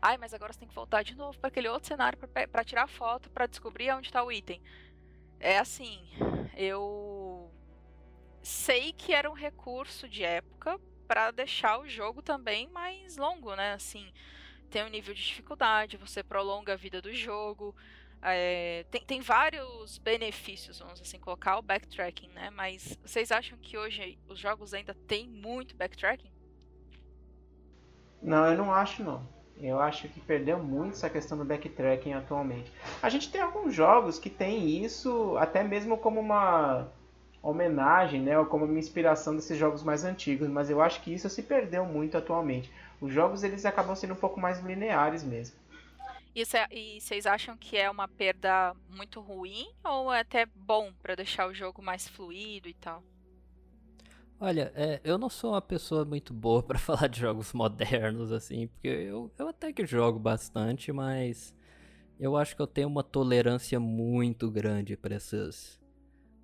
Ai, 0.03 0.19
mas 0.19 0.35
agora 0.35 0.53
você 0.53 0.59
tem 0.59 0.69
que 0.69 0.75
voltar 0.75 1.03
de 1.03 1.17
novo 1.17 1.39
para 1.39 1.49
aquele 1.49 1.69
outro 1.69 1.89
cenário 1.89 2.19
pra 2.19 2.65
tirar 2.65 2.85
a 2.85 2.87
foto, 2.87 3.31
pra 3.31 3.47
descobrir 3.47 3.91
onde 3.93 4.13
tá 4.13 4.23
o 4.23 4.31
item. 4.31 4.61
É 5.41 5.59
assim, 5.59 6.07
eu 6.55 7.51
sei 8.43 8.93
que 8.93 9.15
era 9.15 9.31
um 9.31 9.35
recurso 9.35 10.07
de 10.09 10.23
época 10.23 10.79
pra 11.09 11.31
deixar 11.31 11.81
o 11.81 11.89
jogo 11.89 12.21
também 12.23 12.69
mais 12.69 13.17
longo, 13.17 13.57
né? 13.57 13.73
Assim, 13.73 14.13
tem 14.67 14.85
um 14.85 14.89
nível 14.89 15.15
de 15.15 15.23
dificuldade, 15.23 15.97
você 15.97 16.23
prolonga 16.23 16.75
a 16.75 16.77
vida 16.77 17.01
do 17.01 17.15
jogo. 17.15 17.75
é, 18.23 18.85
tem, 18.91 19.05
tem 19.05 19.21
vários 19.21 19.99
benefícios, 19.99 20.79
vamos 20.81 21.01
assim, 21.01 21.19
colocar 21.19 21.59
o 21.59 21.63
backtracking, 21.63 22.29
né? 22.29 22.51
Mas 22.51 22.99
vocês 23.05 23.31
acham 23.31 23.59
que 23.59 23.77
hoje 23.79 24.19
os 24.29 24.39
jogos 24.39 24.75
ainda 24.75 24.95
têm 25.07 25.29
muito 25.29 25.77
backtracking? 25.77 26.31
Não, 28.23 28.47
eu 28.51 28.57
não 28.59 28.73
acho 28.73 29.03
não. 29.05 29.27
Eu 29.61 29.81
acho 29.81 30.09
que 30.09 30.21
perdeu 30.21 30.59
muito 30.59 30.95
essa 30.95 31.09
questão 31.09 31.39
do 31.39 31.45
backtracking 31.45 32.13
atualmente. 32.13 32.71
A 33.03 33.09
gente 33.09 33.31
tem 33.31 33.41
alguns 33.41 33.75
jogos 33.75 34.19
que 34.19 34.29
tem 34.29 34.85
isso 34.85 35.37
até 35.39 35.63
mesmo 35.63 35.97
como 35.97 36.21
uma 36.21 36.89
homenagem, 37.43 38.21
né, 38.21 38.39
ou 38.39 38.45
como 38.45 38.65
uma 38.65 38.79
inspiração 38.79 39.35
desses 39.37 39.57
jogos 39.57 39.83
mais 39.83 40.05
antigos, 40.05 40.49
mas 40.49 40.69
eu 40.69 40.83
acho 40.83 41.01
que 41.01 41.15
isso 41.15 41.31
se 41.31 41.43
perdeu 41.43 41.85
muito 41.87 42.19
atualmente. 42.19 42.71
Os 43.01 43.13
jogos 43.13 43.43
eles 43.43 43.65
acabam 43.65 43.95
sendo 43.95 44.15
um 44.15 44.17
pouco 44.17 44.41
mais 44.41 44.61
lineares 44.61 45.23
mesmo. 45.23 45.57
E 46.35 46.45
cê- 46.45 46.67
E 46.71 47.01
vocês 47.01 47.27
acham 47.27 47.57
que 47.57 47.77
é 47.77 47.91
uma 47.91 48.07
perda 48.07 48.75
muito 48.89 49.21
ruim 49.21 49.67
ou 49.85 50.13
é 50.13 50.21
até 50.21 50.47
bom 50.47 50.93
pra 51.03 51.15
deixar 51.15 51.49
o 51.49 51.55
jogo 51.55 51.83
mais 51.83 52.07
fluido 52.09 52.69
e 52.69 52.75
tal? 52.75 53.03
Olha, 54.39 54.71
é, 54.75 55.01
eu 55.03 55.17
não 55.17 55.31
sou 55.31 55.53
uma 55.53 55.63
pessoa 55.63 56.05
muito 56.05 56.35
boa 56.35 56.63
pra 56.63 56.79
falar 56.79 57.09
de 57.09 57.21
jogos 57.21 57.53
modernos, 57.53 58.31
assim, 58.33 58.67
porque 58.69 58.89
eu, 58.89 59.31
eu 59.39 59.49
até 59.49 59.73
que 59.73 59.87
jogo 59.87 60.19
bastante, 60.19 60.93
mas 60.93 61.55
eu 62.21 62.37
acho 62.37 62.55
que 62.57 62.63
eu 62.63 62.67
tenho 62.67 62.89
uma 62.89 63.03
tolerância 63.03 63.81
muito 63.81 64.51
grande 64.51 64.97
pra 64.97 65.15
essas, 65.15 65.81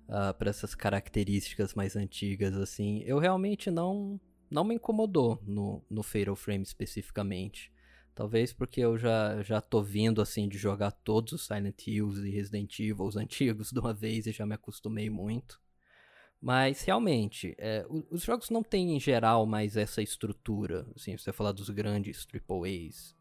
ah, 0.09 0.33
pra 0.33 0.49
essas 0.49 0.75
características 0.75 1.73
mais 1.75 1.95
antigas, 1.95 2.55
assim. 2.55 3.01
Eu 3.05 3.19
realmente 3.19 3.71
não, 3.71 4.19
não 4.53 4.63
me 4.63 4.75
incomodou 4.75 5.41
no, 5.45 5.83
no 5.89 6.03
Fatal 6.03 6.35
Frame 6.35 6.63
especificamente. 6.63 7.73
Talvez 8.13 8.53
porque 8.53 8.79
eu 8.79 8.95
já, 8.95 9.41
já 9.41 9.59
tô 9.59 9.81
vindo, 9.81 10.21
assim, 10.21 10.47
de 10.47 10.57
jogar 10.59 10.91
todos 10.91 11.33
os 11.33 11.47
Silent 11.47 11.87
Hills 11.87 12.21
e 12.25 12.29
Resident 12.29 12.79
Evil 12.79 13.05
os 13.05 13.17
antigos 13.17 13.71
de 13.71 13.79
uma 13.79 13.93
vez 13.93 14.27
e 14.27 14.31
já 14.31 14.45
me 14.45 14.53
acostumei 14.53 15.09
muito. 15.09 15.59
Mas 16.39 16.83
realmente, 16.83 17.55
é, 17.57 17.85
os 18.11 18.21
jogos 18.21 18.49
não 18.51 18.61
têm 18.61 18.95
em 18.95 18.99
geral 18.99 19.45
mais 19.45 19.75
essa 19.75 20.01
estrutura. 20.01 20.85
Assim, 20.95 21.17
você 21.17 21.33
falar 21.33 21.53
dos 21.53 21.69
grandes 21.69 22.27
AAAs 22.31 23.15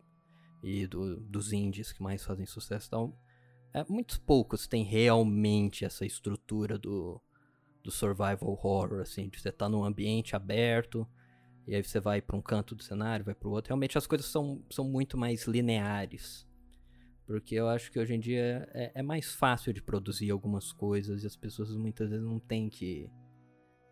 e 0.63 0.87
do- 0.87 1.21
dos 1.21 1.53
indies 1.53 1.93
que 1.93 2.03
mais 2.03 2.25
fazem 2.25 2.45
sucesso, 2.45 2.89
então, 2.89 3.17
é, 3.73 3.85
muitos 3.89 4.19
poucos 4.19 4.67
têm 4.67 4.85
realmente 4.85 5.85
essa 5.85 6.05
estrutura 6.05 6.77
do, 6.77 7.23
do 7.83 7.91
survival 7.91 8.51
horror, 8.51 9.01
assim, 9.01 9.29
de 9.31 9.41
você 9.41 9.49
estar 9.49 9.69
num 9.69 9.85
ambiente 9.85 10.37
aberto 10.37 11.09
e 11.67 11.75
aí 11.75 11.83
você 11.83 12.01
vai 12.01 12.21
para 12.21 12.37
um 12.37 12.43
canto 12.43 12.75
do 12.75 12.83
cenário, 12.83 13.25
vai 13.25 13.35
para 13.35 13.49
o 13.49 13.53
outro. 13.53 13.71
Realmente 13.71 13.97
as 13.97 14.07
coisas 14.07 14.27
são, 14.27 14.63
são 14.71 14.85
muito 14.85 15.17
mais 15.17 15.47
lineares. 15.47 16.47
Porque 17.25 17.55
eu 17.55 17.69
acho 17.69 17.91
que 17.91 17.99
hoje 17.99 18.15
em 18.15 18.21
dia 18.21 18.69
é, 18.75 18.93
é 18.97 19.03
mais 19.03 19.33
fácil 19.33 19.73
de 19.73 19.81
produzir 19.81 20.31
algumas 20.31 20.73
coisas 20.73 21.23
e 21.23 21.27
as 21.27 21.37
pessoas 21.37 21.75
muitas 21.77 22.11
vezes 22.11 22.25
não 22.25 22.41
têm 22.41 22.69
que, 22.69 23.09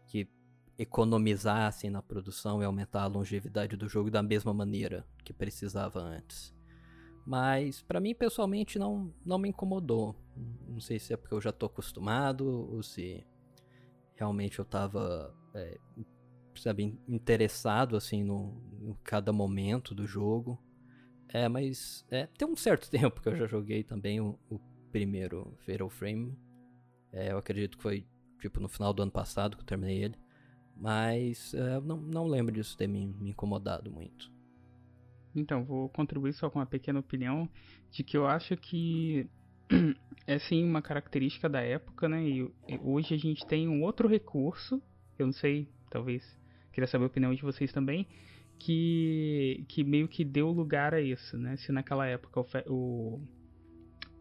que 0.08 0.28
economizar 0.76 1.68
assim, 1.68 1.90
na 1.90 2.02
produção 2.02 2.60
e 2.60 2.64
aumentar 2.64 3.02
a 3.02 3.06
longevidade 3.06 3.76
do 3.76 3.88
jogo 3.88 4.10
da 4.10 4.22
mesma 4.22 4.52
maneira 4.52 5.06
que 5.24 5.32
precisava 5.32 6.00
antes. 6.00 6.52
Mas 7.24 7.80
pra 7.82 8.00
mim 8.00 8.14
pessoalmente 8.14 8.78
não, 8.78 9.14
não 9.24 9.38
me 9.38 9.48
incomodou. 9.48 10.16
Não 10.68 10.80
sei 10.80 10.98
se 10.98 11.12
é 11.12 11.16
porque 11.16 11.34
eu 11.34 11.40
já 11.40 11.52
tô 11.52 11.66
acostumado 11.66 12.48
ou 12.48 12.82
se 12.82 13.24
realmente 14.16 14.58
eu 14.58 14.64
tava 14.64 15.32
é, 15.54 15.78
sabe, 16.62 16.84
in- 16.84 16.98
interessado 17.08 17.96
assim 17.96 18.22
no, 18.22 18.96
cada 19.04 19.32
momento 19.32 19.94
do 19.94 20.06
jogo. 20.06 20.58
É, 21.28 21.48
mas 21.48 22.04
é, 22.10 22.26
tem 22.26 22.46
um 22.48 22.56
certo 22.56 22.90
tempo 22.90 23.20
que 23.20 23.28
eu 23.28 23.36
já 23.36 23.46
joguei 23.46 23.82
também 23.84 24.20
o, 24.20 24.38
o 24.50 24.58
primeiro 24.90 25.56
Fatal 25.66 25.88
Frame. 25.88 26.36
É, 27.12 27.32
eu 27.32 27.38
acredito 27.38 27.76
que 27.76 27.82
foi 27.82 28.06
tipo 28.40 28.60
no 28.60 28.68
final 28.68 28.92
do 28.92 29.02
ano 29.02 29.12
passado 29.12 29.56
que 29.56 29.62
eu 29.62 29.66
terminei 29.66 30.04
ele. 30.04 30.16
Mas 30.76 31.52
é, 31.54 31.80
não, 31.80 31.96
não 31.98 32.26
lembro 32.26 32.54
disso 32.54 32.76
ter 32.76 32.86
me, 32.86 33.06
me 33.06 33.30
incomodado 33.30 33.90
muito. 33.90 34.30
Então, 35.34 35.64
vou 35.64 35.88
contribuir 35.88 36.32
só 36.32 36.50
com 36.50 36.58
uma 36.58 36.66
pequena 36.66 36.98
opinião 36.98 37.48
de 37.90 38.02
que 38.02 38.16
eu 38.16 38.26
acho 38.26 38.56
que 38.56 39.28
é 40.26 40.38
sim 40.38 40.64
uma 40.64 40.82
característica 40.82 41.48
da 41.48 41.60
época, 41.60 42.08
né? 42.08 42.22
E 42.26 42.50
hoje 42.82 43.14
a 43.14 43.18
gente 43.18 43.46
tem 43.46 43.68
um 43.68 43.82
outro 43.82 44.08
recurso, 44.08 44.82
eu 45.18 45.26
não 45.26 45.32
sei, 45.32 45.68
talvez 45.90 46.39
queria 46.72 46.86
saber 46.86 47.04
a 47.04 47.06
opinião 47.08 47.34
de 47.34 47.42
vocês 47.42 47.72
também, 47.72 48.06
que, 48.58 49.64
que 49.68 49.82
meio 49.82 50.06
que 50.08 50.24
deu 50.24 50.50
lugar 50.50 50.94
a 50.94 51.00
isso, 51.00 51.36
né? 51.38 51.56
Se 51.56 51.72
naquela 51.72 52.06
época 52.06 52.40
o, 52.40 52.46
o, 52.68 53.20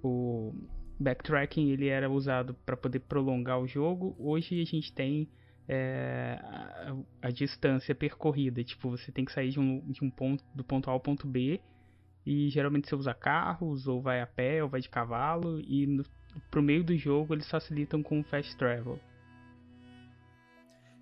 o 0.02 0.54
backtracking 1.00 1.70
ele 1.70 1.88
era 1.88 2.10
usado 2.10 2.54
para 2.66 2.78
poder 2.78 3.00
prolongar 3.00 3.60
o 3.60 3.68
jogo, 3.68 4.16
hoje 4.18 4.62
a 4.62 4.66
gente 4.66 4.94
tem 4.94 5.28
é, 5.70 6.40
a, 6.42 6.96
a 7.22 7.30
distância 7.30 7.94
percorrida. 7.94 8.64
Tipo, 8.64 8.90
você 8.90 9.12
tem 9.12 9.24
que 9.24 9.32
sair 9.32 9.52
de 9.52 9.60
um, 9.60 9.80
de 9.92 10.04
um 10.04 10.10
ponto 10.10 10.44
do 10.56 10.64
ponto 10.64 10.90
A 10.90 10.94
ao 10.94 11.00
ponto 11.00 11.28
B. 11.28 11.62
E 12.26 12.50
geralmente 12.50 12.90
você 12.90 12.96
usa 12.96 13.14
carros, 13.14 13.88
ou 13.88 14.02
vai 14.02 14.20
a 14.20 14.28
pé, 14.28 14.64
ou 14.64 14.70
vai 14.70 14.82
de 14.82 14.90
cavalo. 14.90 15.62
E 15.62 15.86
no, 15.86 16.04
pro 16.50 16.64
meio 16.64 16.84
do 16.84 16.98
jogo 16.98 17.34
eles 17.34 17.50
facilitam 17.50 18.02
com 18.02 18.24
fast 18.24 18.58
travel. 18.58 19.00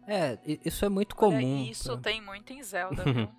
É, 0.07 0.39
isso 0.63 0.85
é 0.85 0.89
muito 0.89 1.15
Olha, 1.19 1.37
comum. 1.39 1.63
isso 1.63 1.91
pra- 1.93 2.01
tem 2.01 2.21
muito 2.21 2.53
em 2.53 2.63
Zelda, 2.63 3.03
viu? 3.27 3.29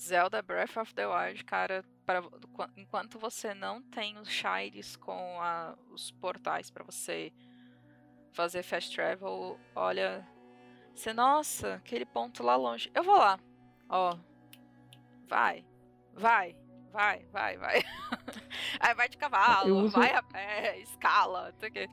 Zelda 0.00 0.42
Breath 0.42 0.76
of 0.78 0.94
the 0.94 1.06
Wild, 1.06 1.44
cara, 1.44 1.84
para, 2.04 2.22
enquanto 2.76 3.18
você 3.18 3.54
não 3.54 3.80
tem 3.82 4.18
os 4.18 4.28
shires 4.28 4.96
com 4.96 5.40
a- 5.40 5.76
os 5.90 6.10
portais 6.10 6.70
pra 6.70 6.82
você 6.84 7.32
fazer 8.32 8.62
fast 8.62 8.92
travel, 8.94 9.60
olha, 9.76 10.26
você, 10.94 11.12
nossa, 11.12 11.74
aquele 11.74 12.04
ponto 12.04 12.42
lá 12.42 12.56
longe. 12.56 12.90
Eu 12.94 13.04
vou 13.04 13.16
lá. 13.16 13.38
Ó. 13.88 14.16
Vai. 15.28 15.64
Vai. 16.14 16.56
Vai, 16.90 17.24
vai, 17.32 17.56
vai. 17.56 17.76
Aí 18.80 18.94
vai 18.94 19.08
de 19.08 19.16
cavalo, 19.16 19.76
uso- 19.84 19.96
vai 19.96 20.12
a 20.14 20.22
pé, 20.22 20.78
escala, 20.80 21.50
não 21.52 21.58
sei 21.60 21.68
o 21.68 21.72
quê. 21.72 21.88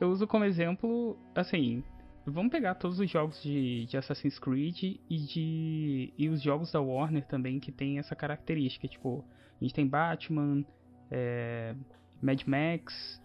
Eu 0.00 0.10
uso 0.10 0.26
como 0.26 0.44
exemplo, 0.44 1.16
assim, 1.34 1.82
vamos 2.26 2.50
pegar 2.50 2.74
todos 2.74 2.98
os 2.98 3.10
jogos 3.10 3.42
de, 3.42 3.86
de 3.86 3.96
Assassin's 3.96 4.38
Creed 4.38 4.98
e 5.08 5.18
de 5.18 6.12
e 6.18 6.28
os 6.28 6.42
jogos 6.42 6.70
da 6.70 6.80
Warner 6.80 7.24
também 7.26 7.58
que 7.58 7.72
tem 7.72 7.98
essa 7.98 8.14
característica, 8.14 8.86
tipo, 8.86 9.24
a 9.60 9.64
gente 9.64 9.74
tem 9.74 9.86
Batman, 9.86 10.64
é, 11.10 11.74
Mad 12.20 12.42
Max, 12.44 13.22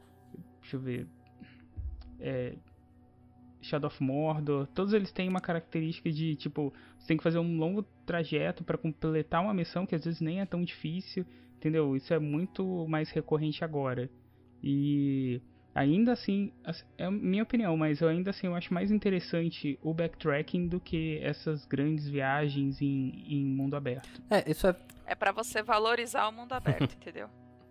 deixa 0.61 0.77
eu 0.77 0.79
ver, 0.79 1.07
é, 2.19 2.55
Shadow 3.61 3.87
of 3.87 4.01
Mordor, 4.01 4.67
todos 4.67 4.93
eles 4.93 5.11
têm 5.11 5.27
uma 5.27 5.41
característica 5.41 6.09
de, 6.09 6.35
tipo, 6.35 6.73
você 6.97 7.07
tem 7.07 7.17
que 7.17 7.23
fazer 7.23 7.39
um 7.39 7.57
longo 7.57 7.83
trajeto 8.05 8.63
para 8.63 8.77
completar 8.77 9.43
uma 9.43 9.53
missão 9.53 9.85
que 9.85 9.95
às 9.95 10.05
vezes 10.05 10.21
nem 10.21 10.39
é 10.39 10.45
tão 10.45 10.63
difícil, 10.63 11.25
entendeu? 11.57 11.95
Isso 11.95 12.13
é 12.13 12.19
muito 12.19 12.87
mais 12.87 13.09
recorrente 13.11 13.63
agora. 13.63 14.09
E 14.63 15.41
ainda 15.73 16.13
assim, 16.13 16.51
é 16.97 17.05
a 17.05 17.11
minha 17.11 17.43
opinião, 17.43 17.75
mas 17.77 18.01
eu 18.01 18.07
ainda 18.07 18.29
assim 18.29 18.47
eu 18.47 18.55
acho 18.55 18.73
mais 18.73 18.91
interessante 18.91 19.79
o 19.81 19.93
backtracking 19.93 20.67
do 20.67 20.79
que 20.79 21.19
essas 21.21 21.65
grandes 21.65 22.07
viagens 22.07 22.81
em, 22.81 23.23
em 23.27 23.45
mundo 23.45 23.75
aberto. 23.75 24.21
É, 24.29 24.49
isso 24.49 24.67
é. 24.67 24.75
É 25.05 25.15
para 25.15 25.31
você 25.31 25.61
valorizar 25.61 26.27
o 26.27 26.31
mundo 26.31 26.53
aberto, 26.53 26.93
entendeu? 26.95 27.29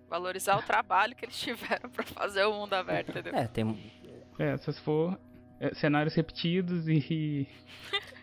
Valorizar 0.08 0.58
o 0.58 0.62
trabalho 0.62 1.14
que 1.14 1.24
eles 1.24 1.38
tiveram 1.38 1.88
para 1.88 2.04
fazer 2.04 2.44
o 2.44 2.52
mundo 2.52 2.74
aberto, 2.74 3.10
entendeu? 3.10 3.34
É, 3.34 3.46
tem. 3.46 3.78
É, 4.38 4.56
se 4.56 4.72
for 4.80 5.18
é, 5.60 5.72
cenários 5.74 6.14
repetidos 6.14 6.88
e. 6.88 7.46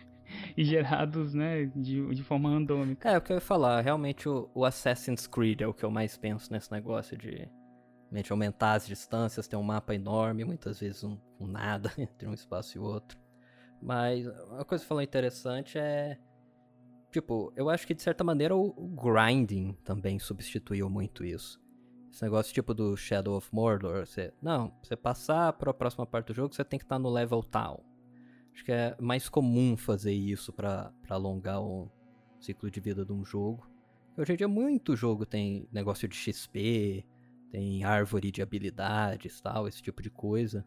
e 0.58 0.64
gerados, 0.64 1.34
né, 1.34 1.72
de, 1.76 2.14
de 2.14 2.24
forma 2.24 2.50
randômica. 2.50 3.10
É, 3.10 3.18
o 3.18 3.22
que 3.22 3.32
eu 3.32 3.36
ia 3.36 3.42
falar, 3.42 3.80
realmente 3.82 4.28
o, 4.28 4.50
o 4.54 4.66
Assassin's 4.66 5.26
Creed 5.26 5.62
é 5.62 5.68
o 5.68 5.74
que 5.74 5.86
eu 5.86 5.92
mais 5.92 6.18
penso 6.18 6.52
nesse 6.52 6.70
negócio 6.72 7.18
de 7.18 7.48
Realmente 8.08 8.32
aumentar 8.32 8.74
as 8.74 8.88
distâncias, 8.88 9.48
ter 9.48 9.58
um 9.58 9.64
mapa 9.64 9.94
enorme, 9.94 10.46
muitas 10.46 10.80
vezes 10.80 11.04
um, 11.04 11.18
um 11.40 11.46
nada 11.46 11.92
entre 11.98 12.28
um 12.28 12.34
espaço 12.34 12.78
e 12.78 12.80
outro. 12.80 13.18
Mas 13.82 14.26
uma 14.26 14.66
coisa 14.66 14.84
que 14.84 14.88
falou 14.88 15.04
interessante 15.04 15.78
é. 15.78 16.18
Tipo, 17.12 17.52
eu 17.56 17.70
acho 17.70 17.86
que 17.86 17.94
de 17.94 18.02
certa 18.02 18.24
maneira 18.24 18.56
o, 18.56 18.74
o 18.78 18.88
grinding 18.88 19.74
também 19.84 20.20
substituiu 20.20 20.90
muito 20.90 21.24
isso. 21.24 21.60
Esse 22.12 22.24
negócio 22.24 22.54
tipo 22.54 22.74
do 22.74 22.96
Shadow 22.96 23.36
of 23.36 23.50
Mordor, 23.54 24.06
você. 24.06 24.34
Não, 24.42 24.74
você 24.82 24.96
passar 24.96 25.54
para 25.54 25.72
a 25.72 25.74
próxima 25.74 26.06
parte 26.06 26.28
do 26.28 26.34
jogo, 26.34 26.54
você 26.54 26.64
tem 26.64 26.80
que 26.80 26.86
estar 26.86 26.96
tá 26.96 27.00
no 27.00 27.10
level 27.10 27.44
tal. 27.44 27.84
Acho 28.54 28.66
que 28.66 28.72
é 28.72 28.96
mais 29.00 29.30
comum 29.30 29.78
fazer 29.78 30.14
isso 30.14 30.52
para 30.52 30.92
alongar 31.10 31.62
o 31.62 31.92
ciclo 32.40 32.72
de 32.72 32.80
vida 32.80 33.06
de 33.06 33.14
um 33.14 33.24
jogo. 33.24 33.70
Hoje 34.18 34.34
em 34.34 34.36
dia 34.36 34.48
muito 34.48 34.96
jogo 34.96 35.26
tem 35.26 35.68
negócio 35.72 36.08
de 36.08 36.16
XP, 36.16 37.06
tem 37.58 37.84
árvore 37.84 38.32
de 38.32 38.44
habilidades, 38.44 39.42
tal, 39.42 39.68
esse 39.68 39.82
tipo 39.82 40.00
de 40.00 40.12
coisa. 40.12 40.64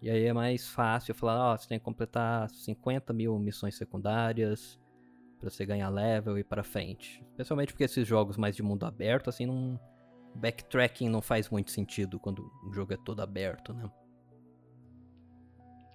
E 0.00 0.08
aí 0.08 0.24
é 0.24 0.32
mais 0.32 0.66
fácil 0.66 1.14
falar, 1.14 1.50
ó, 1.50 1.52
oh, 1.52 1.58
você 1.58 1.68
tem 1.68 1.78
que 1.78 1.84
completar 1.84 2.48
50 2.48 3.12
mil 3.12 3.38
missões 3.38 3.76
secundárias 3.76 4.80
para 5.38 5.50
você 5.50 5.66
ganhar 5.66 5.90
level 5.90 6.38
e 6.38 6.42
para 6.42 6.64
frente. 6.64 7.22
Especialmente 7.32 7.74
porque 7.74 7.84
esses 7.84 8.08
jogos 8.08 8.38
mais 8.38 8.56
de 8.56 8.62
mundo 8.62 8.86
aberto, 8.86 9.28
assim, 9.28 9.44
não... 9.44 9.78
backtracking 10.34 11.10
não 11.10 11.20
faz 11.20 11.50
muito 11.50 11.70
sentido 11.70 12.18
quando 12.18 12.50
o 12.66 12.72
jogo 12.72 12.94
é 12.94 12.96
todo 12.96 13.20
aberto, 13.20 13.74
né? 13.74 13.90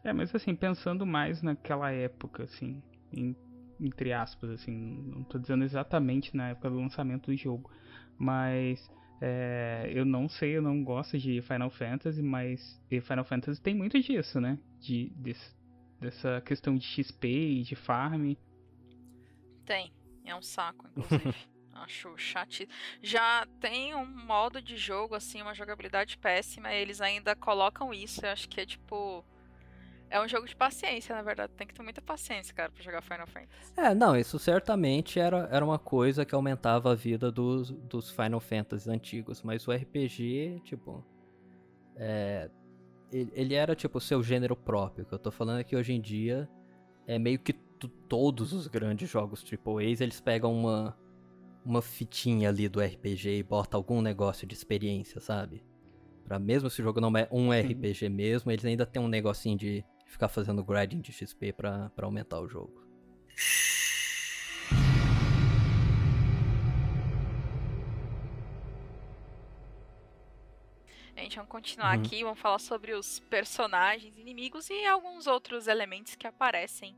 É, 0.03 0.13
mas 0.13 0.35
assim, 0.35 0.53
pensando 0.53 1.03
mais 1.03 1.41
naquela 1.41 1.91
época, 1.91 2.43
assim, 2.43 2.83
em, 3.11 3.35
entre 3.81 4.13
aspas, 4.13 4.51
assim, 4.51 5.01
não 5.03 5.23
tô 5.23 5.39
dizendo 5.39 5.63
exatamente 5.63 6.38
na 6.38 6.49
época 6.49 6.69
do 6.69 6.75
lançamento 6.75 7.31
do 7.31 7.35
jogo, 7.35 7.71
mas 8.19 8.88
é, 9.20 9.91
eu 9.93 10.05
não 10.05 10.30
sei, 10.30 10.57
eu 10.57 10.61
não 10.61 10.84
gosto 10.84 11.18
de 11.18 11.41
Final 11.41 11.70
Fantasy, 11.70 12.22
mas 12.22 12.82
Final 12.89 13.26
Fantasy 13.26 13.61
tem 13.61 13.74
muito 13.74 13.99
disso, 13.99 14.39
né? 14.39 14.59
De, 14.80 15.09
desse, 15.15 15.55
dessa 15.99 16.41
questão 16.41 16.76
de 16.76 16.86
XP 16.86 17.28
e 17.28 17.63
de 17.63 17.76
farm. 17.76 18.34
Tem, 19.65 19.91
é 20.24 20.36
um 20.36 20.41
saco, 20.41 20.88
inclusive. 20.88 21.36
Acho 21.74 22.18
chato. 22.18 22.68
Já 23.03 23.45
tem 23.59 23.93
um 23.93 24.05
modo 24.05 24.59
de 24.59 24.76
jogo, 24.78 25.13
assim, 25.13 25.41
uma 25.43 25.53
jogabilidade 25.53 26.18
péssima, 26.18 26.74
e 26.74 26.82
eles 26.82 27.01
ainda 27.01 27.36
colocam 27.36 27.93
isso. 27.93 28.26
Eu 28.26 28.32
acho 28.32 28.49
que 28.49 28.59
é 28.59 28.65
tipo 28.65 29.24
é 30.10 30.22
um 30.22 30.28
jogo 30.28 30.47
de 30.47 30.55
paciência, 30.55 31.16
na 31.16 31.22
verdade. 31.22 31.51
Tem 31.58 31.68
que 31.68 31.74
ter 31.74 31.84
muita 31.84 32.01
paciência, 32.01 32.53
cara, 32.53 32.72
pra 32.72 32.84
jogar 32.84 33.01
Final 33.01 33.28
Fantasy. 33.28 33.74
É, 33.76 33.93
não, 33.93 34.16
isso 34.16 34.39
certamente 34.39 35.20
era, 35.20 35.47
era 35.51 35.64
uma 35.64 35.78
coisa 35.78 36.26
que 36.26 36.34
aumentava 36.34 36.91
a 36.91 36.95
vida 36.95 37.32
dos, 37.32 37.72
dos 37.72 38.10
Final 38.12 38.39
Fantasy 38.39 38.89
antigos. 38.89 39.41
Mas 39.43 39.68
o 39.68 39.72
RPG, 39.72 40.62
tipo. 40.64 41.03
É, 41.95 42.49
ele, 43.12 43.32
ele 43.34 43.53
era, 43.53 43.76
tipo, 43.76 43.97
o 43.97 44.01
seu 44.01 44.24
gênero 44.24 44.55
próprio. 44.55 45.03
O 45.03 45.08
que 45.08 45.14
eu 45.14 45.20
tô 45.20 45.32
falando 45.32 45.60
é 45.60 45.64
que 45.64 45.76
hoje 45.76 45.93
em 45.93 46.01
dia 46.01 46.49
é 47.05 47.20
meio 47.20 47.39
que 47.39 47.53
todos 48.10 48.53
os 48.53 48.68
grandes 48.68 49.10
jogos 49.10 49.43
AAA 49.43 49.84
eles 49.84 50.20
pegam 50.20 50.53
uma, 50.53 50.97
uma 51.64 51.82
fitinha 51.82 52.49
ali 52.49 52.68
do 52.68 52.82
RPG 52.82 53.38
e 53.38 53.43
botam 53.43 53.78
algum 53.78 54.01
negócio 54.01 54.47
de 54.47 54.55
experiência, 54.55 55.22
sabe? 55.22 55.64
Pra 56.24 56.39
mesmo 56.39 56.70
se 56.70 56.82
o 56.82 56.84
jogo 56.84 56.99
não 56.99 57.16
é 57.16 57.28
um 57.32 57.51
RPG 57.51 58.10
mesmo, 58.10 58.51
eles 58.51 58.66
ainda 58.66 58.86
tem 58.86 59.01
um 59.01 59.08
negocinho 59.08 59.58
de 59.58 59.86
ficar 60.08 60.28
fazendo 60.28 60.64
grinding 60.64 61.01
de 61.01 61.12
XP 61.12 61.53
para 61.53 61.91
aumentar 62.01 62.39
o 62.39 62.47
jogo. 62.47 62.88
Gente, 71.16 71.36
vamos 71.36 71.51
continuar 71.51 71.97
uhum. 71.97 72.03
aqui, 72.03 72.24
vamos 72.24 72.39
falar 72.39 72.60
sobre 72.60 72.93
os 72.93 73.20
personagens, 73.20 74.18
inimigos 74.18 74.70
e 74.70 74.86
alguns 74.86 75.28
outros 75.28 75.68
elementos 75.68 76.16
que 76.16 76.28
aparecem 76.28 76.95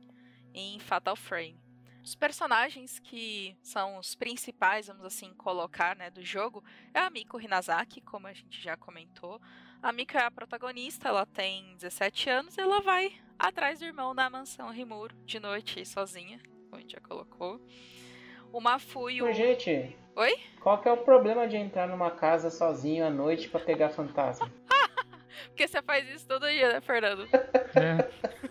em 0.53 0.77
Fatal 0.79 1.15
Frame. 1.15 1.59
Os 2.03 2.15
personagens 2.15 2.99
que 2.99 3.57
são 3.61 3.97
os 3.97 4.15
principais, 4.15 4.87
vamos 4.87 5.05
assim 5.05 5.33
colocar, 5.33 5.95
né, 5.95 6.09
do 6.09 6.23
jogo, 6.23 6.63
é 6.93 6.99
a 6.99 7.09
Miko 7.09 7.39
Hinazaki, 7.39 8.01
como 8.01 8.27
a 8.27 8.33
gente 8.33 8.61
já 8.61 8.75
comentou, 8.75 9.41
a 9.81 9.91
Mika 9.91 10.19
é 10.19 10.23
a 10.23 10.31
protagonista, 10.31 11.09
ela 11.09 11.25
tem 11.25 11.75
17 11.77 12.29
anos 12.29 12.57
e 12.57 12.61
ela 12.61 12.81
vai 12.81 13.13
atrás 13.37 13.79
do 13.79 13.85
irmão 13.85 14.13
na 14.13 14.29
mansão 14.29 14.71
Rimuro, 14.71 15.15
de 15.25 15.39
noite, 15.39 15.85
sozinha, 15.85 16.39
como 16.63 16.75
a 16.75 16.79
gente 16.79 16.91
já 16.91 16.99
colocou. 16.99 17.61
O 18.51 18.59
Mafuio... 18.59 19.25
Ô, 19.25 19.31
gente... 19.31 19.95
Oi? 20.15 20.37
Qual 20.59 20.81
que 20.81 20.89
é 20.89 20.91
o 20.91 20.97
problema 20.97 21.47
de 21.47 21.55
entrar 21.55 21.87
numa 21.87 22.11
casa 22.11 22.49
sozinho 22.49 23.05
à 23.05 23.09
noite 23.09 23.47
para 23.47 23.61
pegar 23.61 23.89
fantasma? 23.89 24.51
Porque 25.47 25.65
você 25.65 25.81
faz 25.81 26.09
isso 26.09 26.27
todo 26.27 26.49
dia, 26.49 26.73
né, 26.73 26.81
Fernando? 26.81 27.27
É. 27.33 28.09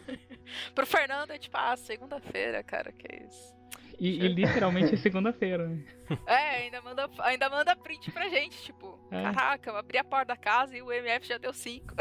Pro 0.74 0.86
Fernando 0.86 1.30
é 1.32 1.38
tipo, 1.38 1.56
ah, 1.58 1.76
segunda-feira, 1.76 2.62
cara, 2.62 2.90
que 2.90 3.06
é 3.12 3.26
isso. 3.26 3.57
E, 3.98 4.24
e 4.24 4.28
literalmente 4.28 4.94
é 4.94 4.96
segunda-feira, 4.98 5.66
né? 5.66 5.84
É, 6.26 6.62
ainda 6.62 6.80
manda, 6.80 7.10
ainda 7.18 7.50
manda 7.50 7.76
print 7.76 8.10
pra 8.12 8.28
gente, 8.28 8.62
tipo, 8.62 8.98
é. 9.10 9.22
caraca, 9.22 9.70
eu 9.70 9.76
abri 9.76 9.98
a 9.98 10.04
porta 10.04 10.26
da 10.26 10.36
casa 10.36 10.76
e 10.76 10.82
o 10.82 10.92
MF 10.92 11.26
já 11.26 11.38
deu 11.38 11.52
5. 11.52 11.94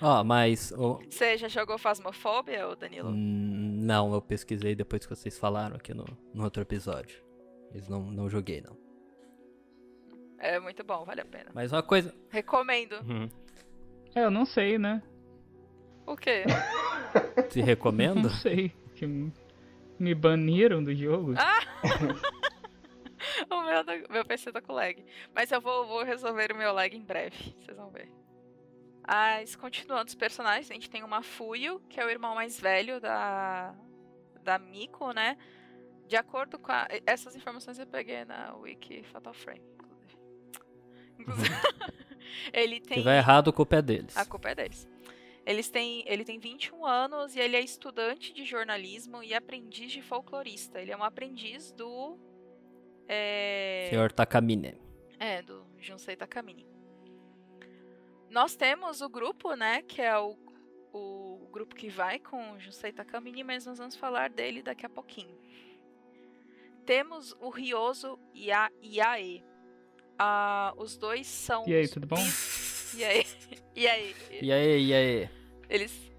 Ó, 0.00 0.20
oh, 0.20 0.24
mas. 0.24 0.72
Você 1.08 1.36
já 1.38 1.48
jogou 1.48 1.78
Fasmofobia, 1.78 2.68
ô 2.68 2.76
Danilo? 2.76 3.10
Hum, 3.10 3.80
não, 3.82 4.12
eu 4.12 4.20
pesquisei 4.20 4.74
depois 4.74 5.06
que 5.06 5.14
vocês 5.14 5.38
falaram 5.38 5.76
aqui 5.76 5.94
no, 5.94 6.04
no 6.32 6.44
outro 6.44 6.62
episódio. 6.62 7.22
Mas 7.72 7.88
não, 7.88 8.02
não 8.02 8.28
joguei, 8.28 8.60
não. 8.60 8.76
É 10.38 10.60
muito 10.60 10.84
bom, 10.84 11.04
vale 11.04 11.22
a 11.22 11.24
pena. 11.24 11.50
Mas 11.54 11.72
uma 11.72 11.82
coisa. 11.82 12.14
Recomendo. 12.28 12.96
Uhum. 13.00 13.28
É, 14.14 14.24
eu 14.24 14.30
não 14.30 14.44
sei, 14.44 14.78
né? 14.78 15.02
O 16.06 16.16
quê? 16.16 16.44
Te 17.50 17.60
recomendo? 17.62 18.24
Não 18.24 18.30
sei. 18.30 18.72
Que 18.94 19.06
me 19.98 20.14
baniram 20.14 20.82
do 20.82 20.94
jogo. 20.94 21.34
Ah! 21.36 21.60
o 23.50 23.62
meu, 23.62 24.08
meu 24.10 24.24
PC 24.24 24.52
tá 24.52 24.60
com 24.60 24.72
lag. 24.72 25.04
Mas 25.34 25.50
eu 25.50 25.60
vou, 25.60 25.86
vou 25.86 26.04
resolver 26.04 26.52
o 26.52 26.56
meu 26.56 26.72
lag 26.72 26.94
em 26.94 27.04
breve. 27.04 27.54
Vocês 27.60 27.76
vão 27.76 27.90
ver. 27.90 28.10
Mas 29.06 29.54
continuando 29.54 30.08
os 30.08 30.14
personagens, 30.14 30.70
a 30.70 30.74
gente 30.74 30.88
tem 30.88 31.02
o 31.02 31.08
Mafuio, 31.08 31.80
que 31.88 32.00
é 32.00 32.06
o 32.06 32.10
irmão 32.10 32.34
mais 32.34 32.58
velho 32.58 33.00
da, 33.00 33.74
da 34.42 34.58
Miko, 34.58 35.12
né? 35.12 35.36
De 36.06 36.16
acordo 36.16 36.58
com 36.58 36.72
a, 36.72 36.88
essas 37.06 37.36
informações 37.36 37.78
eu 37.78 37.86
peguei 37.86 38.24
na 38.24 38.54
Wiki 38.56 39.02
Fatal 39.04 39.34
Frame, 39.34 39.62
inclusive. 39.74 40.18
inclusive 41.18 41.54
ele 42.52 42.80
tem. 42.80 42.96
Se 42.96 43.02
tiver 43.02 43.18
errado, 43.18 43.50
a 43.50 43.52
culpa 43.52 43.76
é 43.76 43.82
deles. 43.82 44.16
A 44.16 44.24
culpa 44.24 44.50
é 44.50 44.54
deles. 44.54 44.88
Eles 45.46 45.68
têm, 45.68 46.02
ele 46.06 46.24
tem 46.24 46.38
21 46.38 46.86
anos 46.86 47.36
e 47.36 47.40
ele 47.40 47.56
é 47.56 47.60
estudante 47.60 48.32
de 48.32 48.44
jornalismo 48.44 49.22
e 49.22 49.34
aprendiz 49.34 49.92
de 49.92 50.00
folclorista. 50.00 50.80
Ele 50.80 50.90
é 50.90 50.96
um 50.96 51.04
aprendiz 51.04 51.70
do. 51.72 52.18
É... 53.06 53.88
Senhor 53.90 54.10
Takamine. 54.10 54.78
É, 55.18 55.42
do 55.42 55.66
Junsei 55.78 56.16
Takamine. 56.16 56.66
Nós 58.30 58.56
temos 58.56 59.02
o 59.02 59.08
grupo, 59.08 59.54
né? 59.54 59.82
Que 59.82 60.00
é 60.00 60.18
o, 60.18 60.36
o 60.92 61.48
grupo 61.52 61.74
que 61.74 61.88
vai 61.88 62.18
com 62.18 62.52
o 62.52 62.58
Junsei 62.58 62.92
Takamine, 62.92 63.44
mas 63.44 63.66
nós 63.66 63.78
vamos 63.78 63.96
falar 63.96 64.30
dele 64.30 64.62
daqui 64.62 64.86
a 64.86 64.90
pouquinho. 64.90 65.38
Temos 66.86 67.32
o 67.38 67.50
Ryoso 67.50 68.18
e 68.32 68.50
a 68.50 68.70
Iae. 68.82 69.44
Ah, 70.18 70.72
os 70.76 70.96
dois 70.96 71.26
são. 71.26 71.64
E 71.66 71.74
aí, 71.74 71.88
tudo 71.88 72.06
bom? 72.06 72.16
E 72.96 73.04
aí? 73.04 73.23
E 73.74 73.88
aí? 73.88 74.14
E 74.40 74.52
aí, 74.52 74.86
e 74.86 74.94
aí? 74.94 75.30
Eles. 75.68 76.12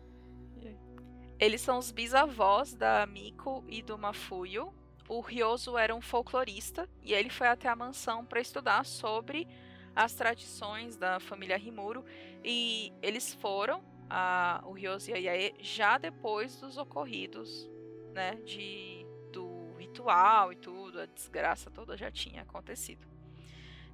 Eles 1.40 1.62
são 1.62 1.78
os 1.78 1.92
bisavós 1.92 2.74
da 2.74 3.06
Miko 3.06 3.64
e 3.68 3.82
do 3.82 3.98
Mafuyo. 3.98 4.74
O 5.08 5.20
Ryozo 5.20 5.78
era 5.78 5.94
um 5.94 6.02
folclorista 6.02 6.90
e 7.04 7.14
ele 7.14 7.30
foi 7.30 7.48
até 7.48 7.68
a 7.68 7.76
mansão 7.76 8.26
para 8.26 8.40
estudar 8.40 8.86
sobre 8.86 9.48
as 9.96 10.14
tradições 10.14 10.98
da 10.98 11.20
família 11.20 11.58
Rimuro. 11.58 12.04
E 12.44 12.92
eles 13.02 13.34
foram, 13.34 13.84
a, 14.10 14.62
o 14.66 14.72
Ryozo 14.72 15.12
e 15.12 15.14
a 15.14 15.18
Yae, 15.18 15.54
já 15.60 15.98
depois 15.98 16.60
dos 16.60 16.78
ocorridos, 16.78 17.70
né? 18.14 18.36
De, 18.46 19.06
do 19.32 19.74
ritual 19.78 20.52
e 20.52 20.56
tudo, 20.56 21.02
a 21.02 21.06
desgraça 21.06 21.70
toda 21.70 21.98
já 21.98 22.10
tinha 22.10 22.42
acontecido. 22.42 23.06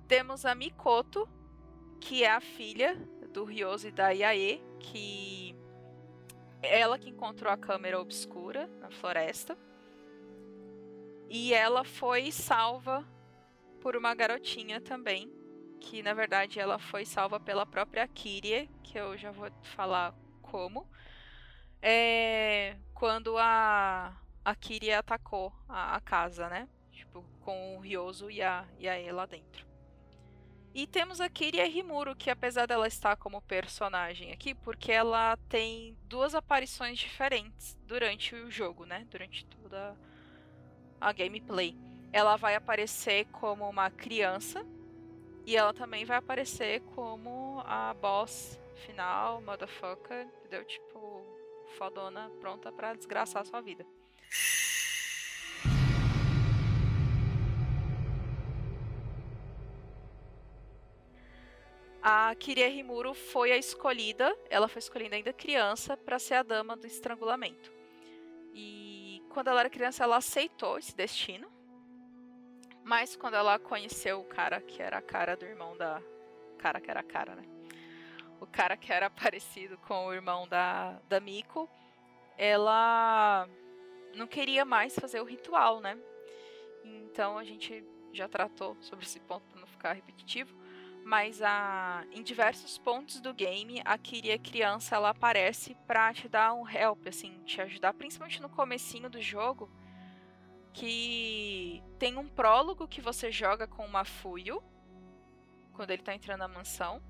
Temos 0.07 0.45
a 0.45 0.53
Mikoto, 0.55 1.27
que 1.99 2.23
é 2.23 2.31
a 2.31 2.41
filha 2.41 2.97
do 3.31 3.43
Ryozo 3.43 3.87
e 3.87 3.91
da 3.91 4.09
Yae, 4.09 4.61
que 4.79 5.55
ela 6.61 6.97
que 6.97 7.09
encontrou 7.09 7.51
a 7.51 7.57
câmera 7.57 7.99
obscura 7.99 8.67
na 8.79 8.91
floresta. 8.91 9.57
E 11.29 11.53
ela 11.53 11.83
foi 11.83 12.31
salva 12.31 13.07
por 13.79 13.95
uma 13.95 14.13
garotinha 14.13 14.79
também, 14.81 15.31
que 15.79 16.03
na 16.03 16.13
verdade 16.13 16.59
ela 16.59 16.77
foi 16.77 17.05
salva 17.05 17.39
pela 17.39 17.65
própria 17.65 18.07
Kyrie, 18.07 18.69
que 18.83 18.99
eu 18.99 19.17
já 19.17 19.31
vou 19.31 19.49
falar 19.63 20.13
como. 20.41 20.87
É, 21.81 22.75
quando 22.93 23.37
a, 23.37 24.15
a 24.45 24.55
Kyrie 24.55 24.93
atacou 24.93 25.51
a, 25.67 25.95
a, 25.95 26.01
casa, 26.01 26.47
né? 26.49 26.67
Tipo, 26.91 27.25
com 27.39 27.77
o 27.77 27.79
Ryozo 27.79 28.29
e 28.29 28.41
a, 28.41 28.67
e 28.77 28.87
a 28.87 28.99
E 28.99 29.11
lá 29.11 29.25
dentro. 29.25 29.70
E 30.73 30.87
temos 30.87 31.19
a 31.19 31.27
Kiria 31.27 31.67
Rimuro, 31.67 32.15
que 32.15 32.29
apesar 32.29 32.65
dela 32.65 32.87
estar 32.87 33.17
como 33.17 33.41
personagem 33.41 34.31
aqui, 34.31 34.55
porque 34.55 34.91
ela 34.91 35.37
tem 35.49 35.97
duas 36.03 36.33
aparições 36.33 36.97
diferentes 36.97 37.77
durante 37.85 38.33
o 38.33 38.49
jogo, 38.49 38.85
né? 38.85 39.05
Durante 39.09 39.45
toda 39.45 39.97
a 40.99 41.11
gameplay. 41.11 41.75
Ela 42.13 42.37
vai 42.37 42.55
aparecer 42.55 43.25
como 43.33 43.69
uma 43.69 43.89
criança 43.89 44.65
e 45.45 45.57
ela 45.57 45.73
também 45.73 46.05
vai 46.05 46.17
aparecer 46.17 46.81
como 46.95 47.61
a 47.65 47.93
boss 47.93 48.57
final, 48.85 49.41
motherfucker, 49.41 50.25
entendeu? 50.39 50.63
Tipo, 50.63 51.21
fodona 51.77 52.29
pronta 52.39 52.71
para 52.71 52.93
desgraçar 52.93 53.41
a 53.41 53.45
sua 53.45 53.59
vida. 53.59 53.85
A 62.03 62.33
Kiria 62.33 62.67
Rimuro 62.67 63.13
foi 63.13 63.51
a 63.51 63.57
escolhida, 63.57 64.35
ela 64.49 64.67
foi 64.67 64.79
escolhida 64.79 65.15
ainda 65.15 65.31
criança 65.31 65.95
para 65.95 66.17
ser 66.17 66.33
a 66.33 66.41
dama 66.41 66.75
do 66.75 66.87
estrangulamento. 66.87 67.71
E 68.55 69.21
quando 69.29 69.49
ela 69.49 69.59
era 69.59 69.69
criança, 69.69 70.03
ela 70.03 70.17
aceitou 70.17 70.79
esse 70.79 70.95
destino. 70.95 71.47
Mas 72.83 73.15
quando 73.15 73.35
ela 73.35 73.59
conheceu 73.59 74.19
o 74.19 74.23
cara 74.23 74.59
que 74.59 74.81
era 74.81 74.97
a 74.97 75.01
cara 75.01 75.37
do 75.37 75.45
irmão 75.45 75.77
da. 75.77 76.01
Cara 76.57 76.81
que 76.81 76.89
era 76.89 77.01
a 77.01 77.03
cara, 77.03 77.35
né? 77.35 77.43
O 78.39 78.47
cara 78.47 78.75
que 78.75 78.91
era 78.91 79.07
parecido 79.11 79.77
com 79.77 80.07
o 80.07 80.13
irmão 80.13 80.47
da, 80.47 80.99
da 81.07 81.19
Miko, 81.19 81.69
ela 82.35 83.47
não 84.15 84.25
queria 84.25 84.65
mais 84.65 84.97
fazer 84.97 85.21
o 85.21 85.25
ritual, 85.25 85.79
né? 85.79 85.95
Então 86.83 87.37
a 87.37 87.43
gente 87.43 87.85
já 88.11 88.27
tratou 88.27 88.75
sobre 88.81 89.05
esse 89.05 89.19
ponto 89.19 89.45
para 89.51 89.59
não 89.59 89.67
ficar 89.67 89.93
repetitivo 89.93 90.60
mas 91.03 91.41
a, 91.41 92.05
em 92.11 92.23
diversos 92.23 92.77
pontos 92.77 93.19
do 93.19 93.33
game, 93.33 93.81
a 93.83 93.97
Kiri, 93.97 94.37
criança, 94.39 94.95
ela 94.95 95.09
aparece 95.09 95.75
pra 95.87 96.13
te 96.13 96.27
dar 96.29 96.53
um 96.53 96.67
help, 96.69 97.07
assim, 97.07 97.41
te 97.43 97.61
ajudar, 97.61 97.93
principalmente 97.93 98.41
no 98.41 98.49
comecinho 98.49 99.09
do 99.09 99.21
jogo, 99.21 99.69
que 100.73 101.83
tem 101.99 102.17
um 102.17 102.27
prólogo 102.27 102.87
que 102.87 103.01
você 103.01 103.31
joga 103.31 103.67
com 103.67 103.85
uma 103.85 104.05
Fuyo, 104.05 104.63
quando 105.73 105.91
ele 105.91 106.01
tá 106.01 106.13
entrando 106.13 106.39
na 106.39 106.47
mansão, 106.47 107.01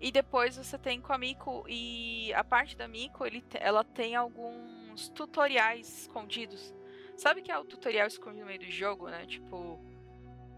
e 0.00 0.10
depois 0.10 0.56
você 0.56 0.76
tem 0.76 1.00
com 1.00 1.12
a 1.12 1.18
Miko, 1.18 1.64
e 1.68 2.32
a 2.34 2.44
parte 2.44 2.76
da 2.76 2.88
Miko, 2.88 3.24
ele, 3.24 3.44
ela 3.54 3.84
tem 3.84 4.14
alguns 4.16 5.08
tutoriais 5.08 6.02
escondidos. 6.02 6.74
Sabe 7.16 7.40
que 7.40 7.52
é 7.52 7.58
o 7.58 7.64
tutorial 7.64 8.06
escondido 8.06 8.40
no 8.40 8.46
meio 8.46 8.58
do 8.58 8.70
jogo, 8.70 9.08
né? 9.08 9.24
Tipo, 9.26 9.78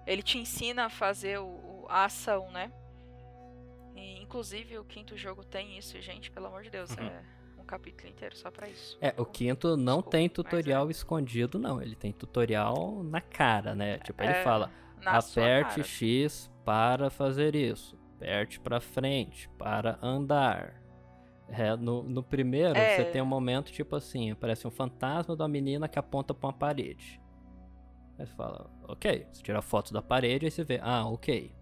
ele 0.06 0.22
te 0.22 0.38
ensina 0.38 0.86
a 0.86 0.88
fazer 0.88 1.38
o, 1.38 1.73
a 1.88 2.04
ação, 2.04 2.50
né? 2.50 2.72
E, 3.94 4.20
inclusive 4.22 4.78
o 4.78 4.84
quinto 4.84 5.16
jogo 5.16 5.44
tem 5.44 5.78
isso, 5.78 6.00
gente, 6.00 6.30
pelo 6.30 6.46
amor 6.46 6.62
de 6.62 6.70
Deus, 6.70 6.90
uhum. 6.90 7.04
é 7.04 7.22
um 7.58 7.64
capítulo 7.64 8.10
inteiro 8.10 8.36
só 8.36 8.50
para 8.50 8.68
isso. 8.68 8.98
É, 9.00 9.14
o 9.16 9.24
quinto 9.24 9.76
não 9.76 9.96
Desculpa, 9.96 10.10
tem 10.10 10.28
tutorial 10.28 10.88
é. 10.88 10.90
escondido, 10.90 11.58
não. 11.58 11.80
Ele 11.80 11.96
tem 11.96 12.12
tutorial 12.12 13.02
na 13.02 13.20
cara, 13.20 13.74
né? 13.74 13.98
Tipo, 13.98 14.22
ele 14.22 14.32
é, 14.32 14.42
fala: 14.42 14.70
aperte 15.04 15.82
X 15.82 16.50
para 16.64 17.10
fazer 17.10 17.54
isso, 17.54 17.98
aperte 18.16 18.60
para 18.60 18.80
frente 18.80 19.48
para 19.58 19.98
andar. 20.02 20.82
É, 21.46 21.76
no, 21.76 22.02
no 22.02 22.22
primeiro, 22.22 22.76
é. 22.76 22.96
você 22.96 23.04
tem 23.04 23.20
um 23.20 23.26
momento 23.26 23.70
tipo 23.70 23.96
assim: 23.96 24.30
aparece 24.30 24.66
um 24.66 24.70
fantasma 24.70 25.36
da 25.36 25.46
menina 25.46 25.88
que 25.88 25.98
aponta 25.98 26.34
para 26.34 26.48
uma 26.48 26.52
parede. 26.52 27.20
Aí 28.18 28.26
você 28.26 28.34
fala, 28.34 28.70
ok, 28.86 29.26
você 29.30 29.42
tira 29.42 29.58
a 29.58 29.62
foto 29.62 29.92
da 29.92 30.00
parede 30.00 30.46
e 30.46 30.50
você 30.50 30.62
vê, 30.62 30.78
ah, 30.82 31.06
ok, 31.06 31.52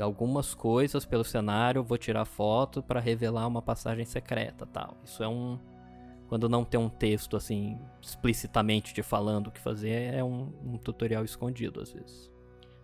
algumas 0.00 0.54
coisas 0.54 1.04
pelo 1.04 1.24
cenário, 1.24 1.82
vou 1.82 1.98
tirar 1.98 2.24
foto 2.24 2.82
para 2.82 3.00
revelar 3.00 3.46
uma 3.46 3.62
passagem 3.62 4.04
secreta, 4.04 4.66
tal. 4.66 4.96
Isso 5.04 5.22
é 5.22 5.28
um 5.28 5.58
quando 6.28 6.46
não 6.46 6.62
tem 6.62 6.78
um 6.78 6.90
texto 6.90 7.38
assim 7.38 7.78
explicitamente 8.02 8.92
te 8.92 9.02
falando 9.02 9.46
o 9.46 9.50
que 9.50 9.60
fazer, 9.60 10.12
é 10.14 10.22
um, 10.22 10.52
um 10.62 10.76
tutorial 10.76 11.24
escondido 11.24 11.80
às 11.80 11.90
vezes. 11.90 12.30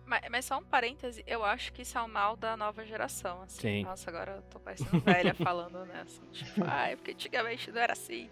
Mas, 0.05 0.21
mas, 0.29 0.45
só 0.45 0.57
um 0.59 0.63
parêntese, 0.63 1.23
eu 1.25 1.43
acho 1.43 1.73
que 1.73 1.81
isso 1.81 1.97
é 1.97 2.01
o 2.01 2.07
mal 2.07 2.35
da 2.35 2.55
nova 2.55 2.85
geração, 2.85 3.41
assim. 3.41 3.61
Sim. 3.61 3.83
Nossa, 3.83 4.09
agora 4.09 4.33
eu 4.33 4.41
tô 4.43 4.59
parecendo 4.59 4.99
velha 4.99 5.33
falando, 5.35 5.83
né? 5.85 6.01
Assim, 6.01 6.25
tipo, 6.31 6.63
ai, 6.63 6.95
porque 6.95 7.11
antigamente 7.11 7.71
não 7.71 7.81
era 7.81 7.93
assim. 7.93 8.29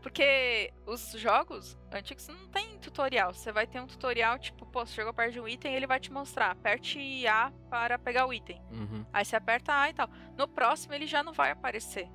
Porque 0.00 0.72
os 0.86 1.12
jogos 1.12 1.76
antigos 1.92 2.28
não 2.28 2.46
tem 2.48 2.78
tutorial. 2.78 3.34
Você 3.34 3.50
vai 3.50 3.66
ter 3.66 3.80
um 3.80 3.86
tutorial, 3.86 4.38
tipo, 4.38 4.64
pô, 4.66 4.86
você 4.86 4.94
chegou 4.94 5.12
perto 5.12 5.32
de 5.32 5.40
um 5.40 5.48
item 5.48 5.74
ele 5.74 5.86
vai 5.86 5.98
te 5.98 6.12
mostrar. 6.12 6.52
Aperte 6.52 7.26
A 7.26 7.52
para 7.68 7.98
pegar 7.98 8.26
o 8.26 8.32
item. 8.32 8.62
Uhum. 8.70 9.04
Aí 9.12 9.24
você 9.24 9.34
aperta 9.34 9.74
A 9.74 9.90
e 9.90 9.94
tal. 9.94 10.08
No 10.36 10.46
próximo 10.46 10.94
ele 10.94 11.06
já 11.06 11.24
não 11.24 11.32
vai 11.32 11.50
aparecer. 11.50 12.08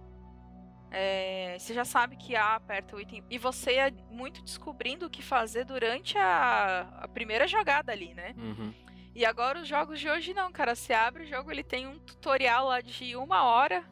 É, 0.90 1.58
você 1.58 1.74
já 1.74 1.84
sabe 1.84 2.16
que 2.16 2.34
A 2.36 2.56
aperta 2.56 2.96
o 2.96 3.02
item. 3.02 3.24
E 3.30 3.38
você 3.38 3.74
é 3.74 3.92
muito 4.10 4.42
descobrindo 4.42 5.08
o 5.08 5.10
que 5.10 5.22
fazer 5.22 5.66
durante 5.66 6.18
a, 6.18 6.88
a 7.02 7.08
primeira 7.10 7.46
jogada 7.46 7.92
ali, 7.92 8.14
né? 8.14 8.34
Uhum. 8.38 8.74
E 9.14 9.26
agora 9.26 9.60
os 9.60 9.68
jogos 9.68 10.00
de 10.00 10.10
hoje 10.10 10.34
não, 10.34 10.52
cara. 10.52 10.76
Você 10.76 10.94
abre 10.94 11.24
o 11.24 11.28
jogo, 11.28 11.52
ele 11.52 11.64
tem 11.64 11.88
um 11.88 12.00
tutorial 12.00 12.68
lá 12.68 12.82
de 12.82 13.16
uma 13.16 13.44
hora 13.44 13.84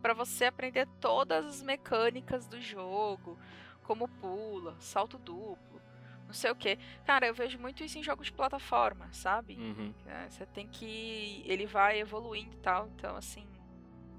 para 0.00 0.14
você 0.14 0.46
aprender 0.46 0.86
todas 1.00 1.44
as 1.44 1.62
mecânicas 1.62 2.46
do 2.46 2.60
jogo, 2.60 3.38
como 3.82 4.08
pula, 4.08 4.76
salto 4.78 5.18
duplo, 5.18 5.80
não 6.26 6.32
sei 6.32 6.50
o 6.50 6.54
que. 6.54 6.78
Cara, 7.04 7.26
eu 7.26 7.34
vejo 7.34 7.58
muito 7.58 7.82
isso 7.82 7.98
em 7.98 8.02
jogos 8.02 8.26
de 8.26 8.32
plataforma, 8.32 9.08
sabe? 9.12 9.56
Uhum. 9.56 9.92
É, 10.06 10.30
você 10.30 10.46
tem 10.46 10.66
que. 10.68 11.42
Ele 11.44 11.66
vai 11.66 11.98
evoluindo 12.00 12.54
e 12.54 12.60
tal. 12.60 12.88
Então, 12.96 13.16
assim. 13.16 13.46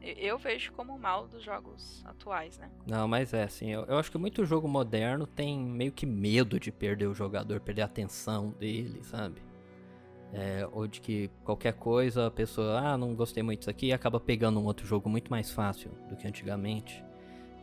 Eu 0.03 0.39
vejo 0.39 0.71
como 0.73 0.97
mal 0.97 1.27
dos 1.27 1.43
jogos 1.43 2.03
atuais, 2.07 2.57
né? 2.57 2.71
Não, 2.87 3.07
mas 3.07 3.35
é 3.35 3.43
assim, 3.43 3.69
eu, 3.69 3.85
eu 3.85 3.99
acho 3.99 4.11
que 4.11 4.17
muito 4.17 4.43
jogo 4.43 4.67
moderno 4.67 5.27
tem 5.27 5.59
meio 5.59 5.91
que 5.91 6.07
medo 6.07 6.59
de 6.59 6.71
perder 6.71 7.05
o 7.05 7.13
jogador, 7.13 7.61
perder 7.61 7.83
a 7.83 7.85
atenção 7.85 8.49
dele, 8.49 9.03
sabe? 9.03 9.43
É, 10.33 10.67
ou 10.71 10.87
de 10.87 11.01
que 11.01 11.29
qualquer 11.43 11.73
coisa 11.73 12.27
a 12.27 12.31
pessoa, 12.31 12.79
ah, 12.79 12.97
não 12.97 13.13
gostei 13.13 13.43
muito 13.43 13.59
disso 13.59 13.69
aqui, 13.69 13.87
e 13.87 13.93
acaba 13.93 14.19
pegando 14.19 14.59
um 14.59 14.65
outro 14.65 14.85
jogo 14.85 15.09
muito 15.09 15.29
mais 15.29 15.51
fácil 15.51 15.91
do 16.09 16.15
que 16.15 16.25
antigamente. 16.25 17.03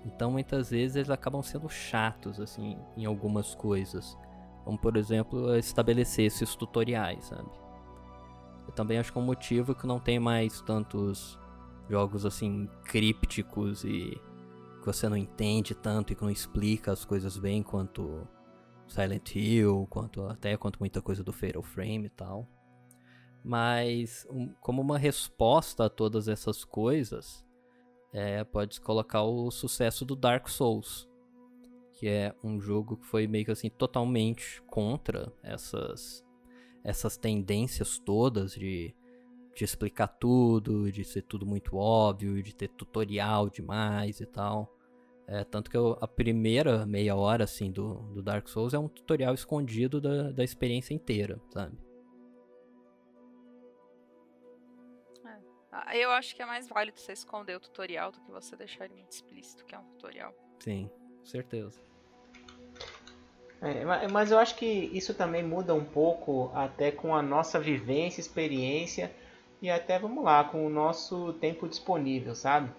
Então 0.05 0.31
muitas 0.31 0.71
vezes 0.71 0.97
eles 0.97 1.11
acabam 1.11 1.43
sendo 1.43 1.69
chatos, 1.69 2.41
assim, 2.41 2.77
em 2.97 3.07
algumas 3.07 3.55
coisas. 3.55 4.17
Como 4.65 4.79
por 4.79 4.97
exemplo, 4.97 5.55
estabelecer 5.57 6.27
esses 6.27 6.55
tutoriais, 6.55 7.25
sabe? 7.25 7.49
Eu 8.67 8.73
também 8.75 8.99
acho 8.99 9.11
que 9.11 9.19
é 9.19 9.21
um 9.21 9.25
motivo 9.25 9.75
que 9.75 9.87
não 9.87 9.99
tem 9.99 10.19
mais 10.19 10.61
tantos 10.61 11.39
jogos 11.89 12.27
assim 12.27 12.69
crípticos 12.85 13.83
e 13.83 14.21
que 14.81 14.85
você 14.85 15.09
não 15.09 15.17
entende 15.17 15.75
tanto 15.75 16.13
e 16.13 16.17
que 16.17 16.23
não 16.23 16.31
explica 16.31 16.93
as 16.93 17.03
coisas 17.03 17.39
bem 17.39 17.63
quanto 17.63 18.29
Silent 18.87 19.35
Hill, 19.35 19.87
quanto 19.89 20.23
até 20.27 20.57
quanto 20.57 20.79
muita 20.79 21.01
coisa 21.01 21.25
do 21.25 21.33
Fatal 21.33 21.63
Frame 21.63 22.07
e 22.07 22.11
tal. 22.11 22.47
Mas 23.45 24.27
um, 24.31 24.49
como 24.61 24.83
uma 24.83 24.99
resposta 24.99 25.87
a 25.87 25.91
todas 25.91 26.29
essas 26.29 26.65
coisas, 26.65 27.45
é, 28.13 28.43
pode 28.45 28.81
colocar 28.81 29.23
o 29.23 29.51
sucesso 29.51 30.05
do 30.05 30.17
Dark 30.17 30.49
Souls, 30.49 31.09
que 31.93 32.09
é 32.09 32.35
um 32.43 32.61
jogo 32.61 32.97
que 32.97 33.07
foi 33.07 33.27
meio 33.27 33.45
que 33.45 33.51
assim 33.51 33.71
totalmente 33.71 34.63
contra 34.63 35.33
essas 35.43 36.25
essas 36.85 37.17
tendências 37.17 37.99
todas 37.99 38.53
de 38.53 38.95
de 39.59 39.65
explicar 39.65 40.07
tudo, 40.07 40.91
de 40.93 41.05
ser 41.05 41.23
tudo 41.23 41.45
muito 41.45 41.77
óbvio, 41.77 42.41
de 42.41 42.55
ter 42.55 42.69
tutorial 42.69 43.51
demais 43.51 44.21
e 44.21 44.27
tal. 44.27 44.73
É, 45.27 45.43
tanto 45.43 45.69
que 45.69 45.77
eu, 45.77 45.99
a 46.01 46.07
primeira 46.07 46.87
meia 46.87 47.17
hora, 47.17 47.43
assim, 47.43 47.71
do, 47.73 47.95
do 48.15 48.23
Dark 48.23 48.49
Souls 48.49 48.73
é 48.73 48.79
um 48.79 48.89
tutorial 48.89 49.35
escondido 49.35 50.01
da, 50.01 50.31
da 50.31 50.45
experiência 50.45 50.95
inteira, 50.95 51.41
sabe? 51.51 51.77
Eu 55.95 56.11
acho 56.11 56.35
que 56.35 56.43
é 56.43 56.47
mais 56.47 56.69
válido 56.69 56.99
você 56.99 57.13
esconder 57.13 57.57
o 57.57 57.61
tutorial 57.61 58.11
do 58.11 58.21
que 58.21 58.31
você 58.31 58.57
deixar 58.57 58.87
ele 58.87 58.95
muito 58.95 59.13
explícito, 59.13 59.65
que 59.65 59.75
é 59.75 59.79
um 59.79 59.85
tutorial. 59.85 60.35
Sim, 60.61 60.91
com 61.19 61.27
certeza. 61.27 61.81
É, 63.61 64.09
mas 64.09 64.31
eu 64.31 64.39
acho 64.39 64.55
que 64.55 64.67
isso 64.67 65.13
também 65.15 65.43
muda 65.43 65.75
um 65.75 65.85
pouco 65.85 66.51
até 66.55 66.91
com 66.91 67.15
a 67.15 67.21
nossa 67.21 67.59
vivência, 67.59 68.21
experiência 68.21 69.13
e 69.61 69.69
até, 69.69 69.99
vamos 69.99 70.25
lá, 70.25 70.45
com 70.45 70.65
o 70.65 70.71
nosso 70.71 71.33
tempo 71.35 71.69
disponível, 71.69 72.35
sabe? 72.35 72.71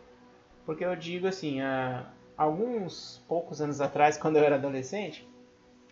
Porque 0.66 0.86
eu 0.86 0.96
digo 0.96 1.28
assim, 1.28 1.62
há 1.62 2.06
alguns 2.38 3.22
poucos 3.28 3.62
anos 3.62 3.82
atrás, 3.82 4.18
quando 4.18 4.38
eu 4.38 4.44
era 4.44 4.56
adolescente, 4.56 5.28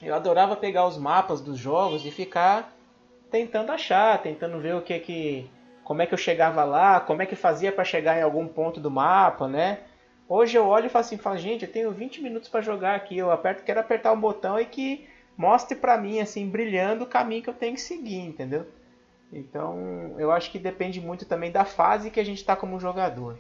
eu 0.02 0.16
adorava 0.16 0.56
pegar 0.56 0.88
os 0.88 0.98
mapas 0.98 1.42
dos 1.42 1.58
jogos 1.58 2.06
e 2.06 2.12
ficar 2.12 2.74
tentando 3.30 3.72
achar, 3.72 4.22
tentando 4.22 4.60
ver 4.60 4.76
o 4.76 4.82
que 4.82 4.98
que 5.00 5.50
como 5.88 6.02
é 6.02 6.06
que 6.06 6.14
eu 6.14 6.18
chegava 6.18 6.66
lá, 6.66 7.00
como 7.00 7.22
é 7.22 7.26
que 7.26 7.34
fazia 7.34 7.72
para 7.72 7.86
chegar 7.86 8.20
em 8.20 8.22
algum 8.22 8.46
ponto 8.46 8.78
do 8.78 8.92
mapa, 8.92 9.48
né? 9.48 9.84
Hoje 10.28 10.58
eu 10.58 10.68
olho 10.68 10.88
e 10.88 10.90
falo 10.90 11.06
assim, 11.06 11.18
falo, 11.18 11.38
gente, 11.38 11.64
eu 11.64 11.72
tenho 11.72 11.94
20 11.94 12.22
minutos 12.22 12.50
para 12.50 12.60
jogar 12.60 12.94
aqui, 12.96 13.18
eu 13.18 13.32
aperto, 13.32 13.64
quero 13.64 13.80
apertar 13.80 14.12
um 14.12 14.20
botão 14.20 14.60
e 14.60 14.66
que 14.66 15.08
mostre 15.38 15.78
para 15.78 15.98
mim 15.98 16.20
assim, 16.20 16.50
brilhando 16.50 17.06
o 17.06 17.08
caminho 17.08 17.42
que 17.42 17.50
eu 17.50 17.54
tenho 17.54 17.74
que 17.74 17.80
seguir, 17.80 18.20
entendeu? 18.20 18.70
Então, 19.32 20.14
eu 20.20 20.30
acho 20.30 20.52
que 20.52 20.60
depende 20.60 21.00
muito 21.00 21.26
também 21.26 21.54
da 21.54 21.64
fase 21.64 22.12
que 22.12 22.20
a 22.20 22.26
gente 22.26 22.40
está 22.40 22.54
como 22.54 22.82
jogador. 22.82 23.40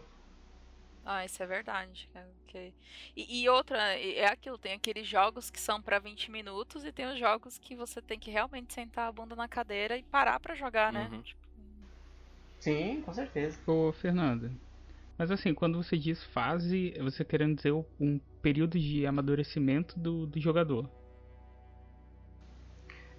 Ah, 1.05 1.25
isso 1.25 1.43
é 1.43 1.45
verdade. 1.45 2.09
Okay. 2.47 2.73
E, 3.13 3.41
e, 3.41 3.49
outra, 3.49 3.77
é 3.99 4.25
aquilo, 4.25 4.57
tem 4.57 4.71
aqueles 4.71 5.05
jogos 5.05 5.49
que 5.49 5.59
são 5.59 5.81
para 5.81 5.99
20 5.99 6.31
minutos 6.31 6.85
e 6.85 6.93
tem 6.93 7.07
os 7.07 7.19
jogos 7.19 7.57
que 7.57 7.75
você 7.75 8.01
tem 8.01 8.17
que 8.17 8.31
realmente 8.31 8.73
sentar 8.73 9.09
a 9.09 9.11
bunda 9.11 9.35
na 9.35 9.49
cadeira 9.49 9.97
e 9.97 10.03
parar 10.03 10.39
para 10.39 10.55
jogar, 10.55 10.93
né? 10.93 11.09
Uhum. 11.11 11.21
Tipo... 11.21 11.46
Sim, 12.59 13.01
com 13.05 13.13
certeza. 13.13 13.57
Ô, 13.67 13.91
Fernando, 13.93 14.51
mas 15.17 15.31
assim, 15.31 15.53
quando 15.53 15.81
você 15.81 15.97
diz 15.97 16.23
fase, 16.25 16.93
você 16.99 17.25
querendo 17.25 17.55
dizer 17.55 17.73
um 17.99 18.19
período 18.41 18.77
de 18.77 19.05
amadurecimento 19.05 19.99
do, 19.99 20.27
do 20.27 20.39
jogador. 20.39 20.89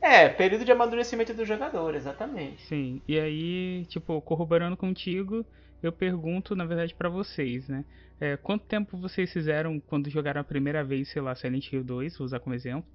É, 0.00 0.28
período 0.28 0.64
de 0.64 0.70
amadurecimento 0.70 1.34
do 1.34 1.44
jogador, 1.44 1.94
exatamente. 1.94 2.62
Sim, 2.62 3.02
e 3.06 3.18
aí, 3.18 3.84
tipo, 3.86 4.20
corroborando 4.22 4.76
contigo, 4.76 5.44
eu 5.82 5.92
pergunto, 5.92 6.54
na 6.54 6.64
verdade, 6.64 6.94
para 6.94 7.08
vocês, 7.08 7.68
né? 7.68 7.84
É, 8.20 8.36
quanto 8.36 8.64
tempo 8.64 8.96
vocês 8.96 9.32
fizeram 9.32 9.80
quando 9.80 10.08
jogaram 10.08 10.40
a 10.40 10.44
primeira 10.44 10.84
vez, 10.84 11.08
sei 11.08 11.20
lá, 11.20 11.34
Silent 11.34 11.72
Hill 11.72 11.84
2, 11.84 12.16
vou 12.16 12.24
usar 12.24 12.40
como 12.40 12.54
exemplo, 12.54 12.88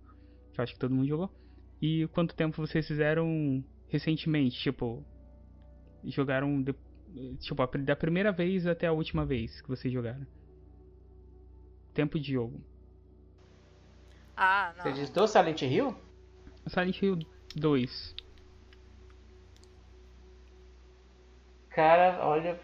que 0.53 0.59
eu 0.59 0.63
acho 0.63 0.73
que 0.73 0.79
todo 0.79 0.95
mundo 0.95 1.07
jogou. 1.07 1.29
E 1.81 2.07
quanto 2.13 2.35
tempo 2.35 2.55
vocês 2.65 2.87
fizeram 2.87 3.63
recentemente, 3.89 4.57
tipo, 4.57 5.05
jogaram 6.06 6.62
de, 6.62 6.76
tipo, 7.39 7.78
da 7.78 7.95
primeira 7.95 8.32
vez 8.32 8.66
até 8.68 8.88
a 8.88 8.91
última 8.91 9.26
vez 9.26 9.62
que 9.62 9.70
vocês 9.70 9.93
jogaram? 9.93 10.26
Tempo 11.93 12.20
de 12.20 12.34
jogo. 12.34 12.60
Ah, 14.36 14.74
não. 14.78 14.84
Você 14.84 14.93
diz 14.93 15.10
do 15.10 15.28
Silent 15.28 15.62
Hill? 15.62 15.95
Silent 16.68 17.01
Hill 17.01 17.20
2. 17.56 18.16
Cara, 21.70 22.26
olha, 22.26 22.60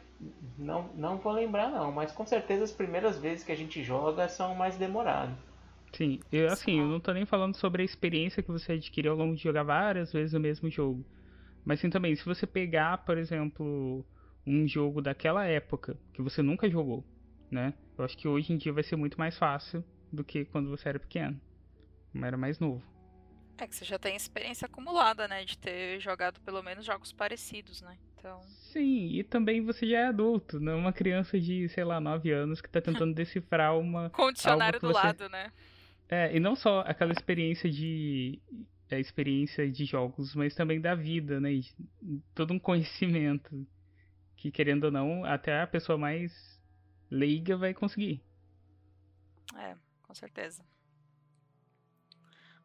não, 0.58 0.90
não 0.96 1.18
vou 1.18 1.34
lembrar 1.34 1.70
não, 1.70 1.92
mas 1.92 2.12
com 2.12 2.26
certeza 2.26 2.64
as 2.64 2.72
primeiras 2.72 3.18
vezes 3.18 3.44
que 3.44 3.52
a 3.52 3.56
gente 3.56 3.84
joga 3.84 4.28
são 4.28 4.54
mais 4.56 4.78
demoradas. 4.78 5.36
Sim, 5.94 6.20
eu, 6.32 6.48
assim, 6.48 6.80
eu 6.80 6.88
não 6.88 7.00
tô 7.00 7.12
nem 7.14 7.26
falando 7.26 7.56
sobre 7.56 7.82
a 7.82 7.86
experiência 7.86 8.44
que 8.44 8.52
você 8.52 8.74
adquiriu 8.74 9.12
ao 9.12 9.18
longo 9.18 9.36
de 9.36 9.42
jogar 9.42 9.64
várias 9.64 10.14
vezes 10.14 10.34
o 10.34 10.40
mesmo 10.40 10.70
jogo. 10.70 11.04
Mas 11.66 11.80
sim 11.80 11.90
também, 11.90 12.16
se 12.16 12.26
você 12.26 12.48
pegar, 12.48 13.00
por 13.00 13.18
exemplo, 13.18 14.06
um 14.46 14.68
jogo 14.68 15.02
daquela 15.02 15.46
época 15.46 15.98
que 16.14 16.22
você 16.22 16.42
nunca 16.42 16.70
jogou, 16.70 17.06
né? 17.52 17.74
Eu 17.98 18.06
acho 18.06 18.18
que 18.18 18.28
hoje 18.28 18.54
em 18.54 18.58
dia 18.58 18.74
vai 18.74 18.84
ser 18.84 18.96
muito 18.96 19.18
mais 19.18 19.38
fácil 19.38 19.84
do 20.12 20.24
que 20.24 20.46
quando 20.46 20.70
você 20.70 20.90
era 20.90 21.00
pequeno, 21.00 21.40
como 22.12 22.26
era 22.26 22.38
mais 22.38 22.60
novo. 22.60 22.84
É 23.58 23.68
que 23.68 23.76
você 23.76 23.84
já 23.84 24.00
tem 24.00 24.16
experiência 24.16 24.66
acumulada, 24.66 25.28
né? 25.28 25.44
De 25.44 25.58
ter 25.58 26.00
jogado 26.00 26.40
pelo 26.42 26.64
menos 26.64 26.86
jogos 26.86 27.12
parecidos, 27.12 27.82
né? 27.82 27.98
Então... 28.16 28.42
Sim, 28.72 29.10
e 29.12 29.24
também 29.24 29.62
você 29.62 29.86
já 29.86 30.00
é 30.00 30.06
adulto, 30.08 30.60
não 30.60 30.74
é 30.74 30.76
uma 30.76 30.94
criança 30.94 31.40
de, 31.40 31.68
sei 31.70 31.84
lá, 31.84 32.00
9 32.00 32.32
anos 32.32 32.62
que 32.62 32.70
tá 32.70 32.82
tentando 32.82 33.14
decifrar 33.16 33.78
uma. 33.78 34.10
Condicionário 34.12 34.80
do 34.80 34.88
você... 34.88 34.94
lado, 34.94 35.30
né? 35.30 35.52
É, 36.10 36.36
e 36.36 36.40
não 36.40 36.56
só 36.56 36.82
aquela 36.88 37.12
experiência 37.12 37.70
de. 37.70 38.42
A 38.92 38.98
experiência 39.00 39.70
de 39.70 39.86
jogos, 39.86 40.34
mas 40.34 40.56
também 40.56 40.82
da 40.82 40.96
vida, 40.96 41.40
né? 41.40 41.50
Todo 42.34 42.54
um 42.54 42.60
conhecimento 42.60 43.68
que, 44.36 44.52
querendo 44.52 44.86
ou 44.86 44.92
não, 44.92 45.24
até 45.26 45.62
a 45.62 45.68
pessoa 45.68 45.98
mais 45.98 46.60
leiga 47.12 47.56
vai 47.56 47.74
conseguir. 47.74 48.24
É, 49.56 49.76
com 50.04 50.14
certeza. 50.14 50.64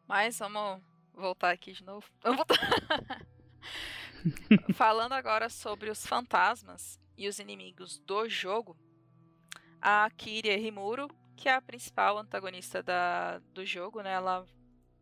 Mas 0.07 0.39
vamos 0.39 0.81
voltar 1.13 1.51
aqui 1.51 1.73
de 1.73 1.83
novo. 1.83 2.05
Vamos 2.21 2.37
voltar. 2.37 3.25
Falando 4.73 5.13
agora 5.13 5.49
sobre 5.49 5.89
os 5.89 6.05
fantasmas 6.05 6.99
e 7.17 7.27
os 7.27 7.39
inimigos 7.39 7.99
do 7.99 8.27
jogo, 8.27 8.77
a 9.81 10.09
Kiria 10.11 10.57
Rimuro, 10.57 11.07
que 11.35 11.49
é 11.49 11.53
a 11.53 11.61
principal 11.61 12.17
antagonista 12.17 12.81
da, 12.81 13.39
do 13.53 13.65
jogo, 13.65 14.01
né? 14.01 14.13
Ela 14.13 14.45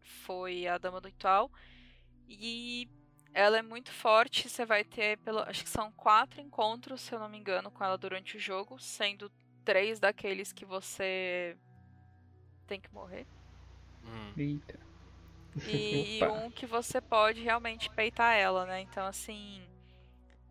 foi 0.04 0.68
a 0.68 0.78
Dama 0.78 1.02
do 1.02 1.08
Ritual 1.08 1.52
e 2.28 2.88
ela 3.34 3.58
é 3.58 3.62
muito 3.62 3.92
forte. 3.92 4.48
Você 4.48 4.66
vai 4.66 4.84
ter, 4.84 5.18
pelo, 5.20 5.40
acho 5.40 5.64
que 5.64 5.70
são 5.70 5.92
quatro 5.92 6.40
encontros, 6.42 7.02
se 7.02 7.14
eu 7.14 7.20
não 7.20 7.30
me 7.30 7.38
engano, 7.38 7.72
com 7.72 7.84
ela 7.84 7.98
durante 7.98 8.38
o 8.38 8.40
jogo, 8.40 8.80
sendo 8.80 9.32
três 9.66 10.00
daqueles 10.00 10.52
que 10.52 10.66
você 10.66 11.58
tem 12.68 12.80
que 12.80 12.94
morrer. 12.94 13.26
Hum. 14.06 14.34
Eita. 14.38 14.80
E 15.68 16.20
um 16.26 16.50
que 16.50 16.66
você 16.66 17.00
pode 17.02 17.42
realmente 17.42 17.90
peitar 17.90 18.36
ela, 18.36 18.66
né? 18.66 18.82
Então, 18.82 19.06
assim. 19.06 19.62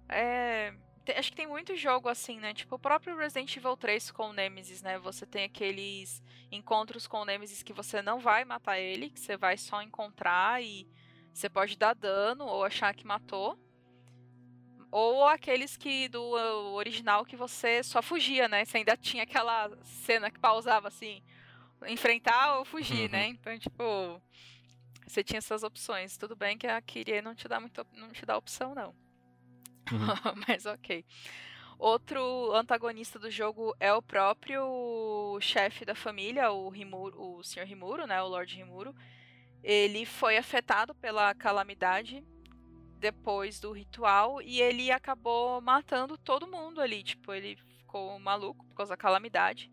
É. 0.09 0.74
Acho 1.16 1.30
que 1.30 1.36
tem 1.36 1.46
muito 1.46 1.74
jogo 1.74 2.09
assim, 2.09 2.38
né? 2.38 2.55
Tipo 2.55 2.76
o 2.76 2.78
próprio 2.78 3.16
Resident 3.16 3.57
Evil 3.57 3.76
3 3.76 4.11
com 4.12 4.30
o 4.30 4.32
Nemesis, 4.32 4.82
né? 4.82 4.98
Você 5.00 5.26
tem 5.26 5.44
aqueles 5.44 6.22
encontros 6.50 7.07
com 7.07 7.18
o 7.18 7.24
Nemesis 7.24 7.62
que 7.62 7.72
você 7.72 8.00
não 8.00 8.20
vai 8.20 8.44
matar 8.44 8.78
ele, 8.78 9.11
que 9.11 9.18
você 9.18 9.36
vai 9.36 9.57
só 9.57 9.82
encontrar 9.82 10.62
e 10.62 10.86
você 11.32 11.48
pode 11.48 11.76
dar 11.76 11.94
dano 11.94 12.44
ou 12.44 12.64
achar 12.64 12.94
que 12.94 13.07
matou. 13.07 13.59
Ou 14.90 15.26
aqueles 15.26 15.76
que 15.76 16.09
do 16.09 16.22
original 16.74 17.24
que 17.24 17.34
você 17.34 17.82
só 17.82 18.03
fugia, 18.03 18.46
né? 18.46 18.64
Você 18.64 18.76
ainda 18.76 18.96
tinha 18.96 19.22
aquela 19.24 19.70
cena 19.82 20.30
que 20.30 20.38
pausava 20.38 20.88
assim, 20.88 21.22
enfrentar 21.88 22.59
ou 22.59 22.64
fugir, 22.64 23.11
né? 23.11 23.26
uhum. 23.26 23.28
né? 23.32 23.38
Então, 23.40 23.59
tipo, 23.59 24.22
você 25.07 25.24
tinha 25.24 25.38
essas 25.38 25.62
opções. 25.62 26.16
Tudo 26.16 26.36
bem 26.36 26.57
que 26.57 26.66
a 26.66 26.80
Kyrie 26.80 27.22
não 27.22 27.34
te 27.34 27.48
dá 27.48 27.59
muito, 27.59 27.86
não 27.94 28.11
te 28.11 28.24
dá 28.24 28.36
opção, 28.36 28.74
não. 28.74 28.94
Uhum. 29.91 30.35
Mas 30.47 30.66
ok. 30.66 31.05
Outro 31.78 32.53
antagonista 32.55 33.18
do 33.18 33.30
jogo 33.30 33.74
é 33.80 33.93
o 33.93 34.01
próprio 34.01 35.37
chefe 35.41 35.85
da 35.85 35.95
família, 35.97 36.53
o 36.53 36.68
Rimuro, 36.68 37.20
o 37.20 37.43
Sr. 37.43 37.64
Rimuro, 37.64 38.07
né, 38.07 38.22
o 38.22 38.28
Lord 38.28 38.55
Rimuro. 38.55 38.95
Ele 39.62 40.07
foi 40.07 40.37
afetado 40.37 40.95
pela 40.95 41.35
calamidade 41.35 42.24
depois 42.99 43.59
do 43.59 43.72
ritual 43.72 44.41
e 44.41 44.61
ele 44.61 44.93
acabou 44.93 45.61
matando 45.61 46.16
todo 46.16 46.47
mundo 46.47 46.80
ali, 46.80 47.03
tipo, 47.03 47.33
ele 47.33 47.57
ficou 47.78 48.16
maluco 48.20 48.64
por 48.64 48.76
causa 48.76 48.91
da 48.91 48.97
calamidade. 48.97 49.68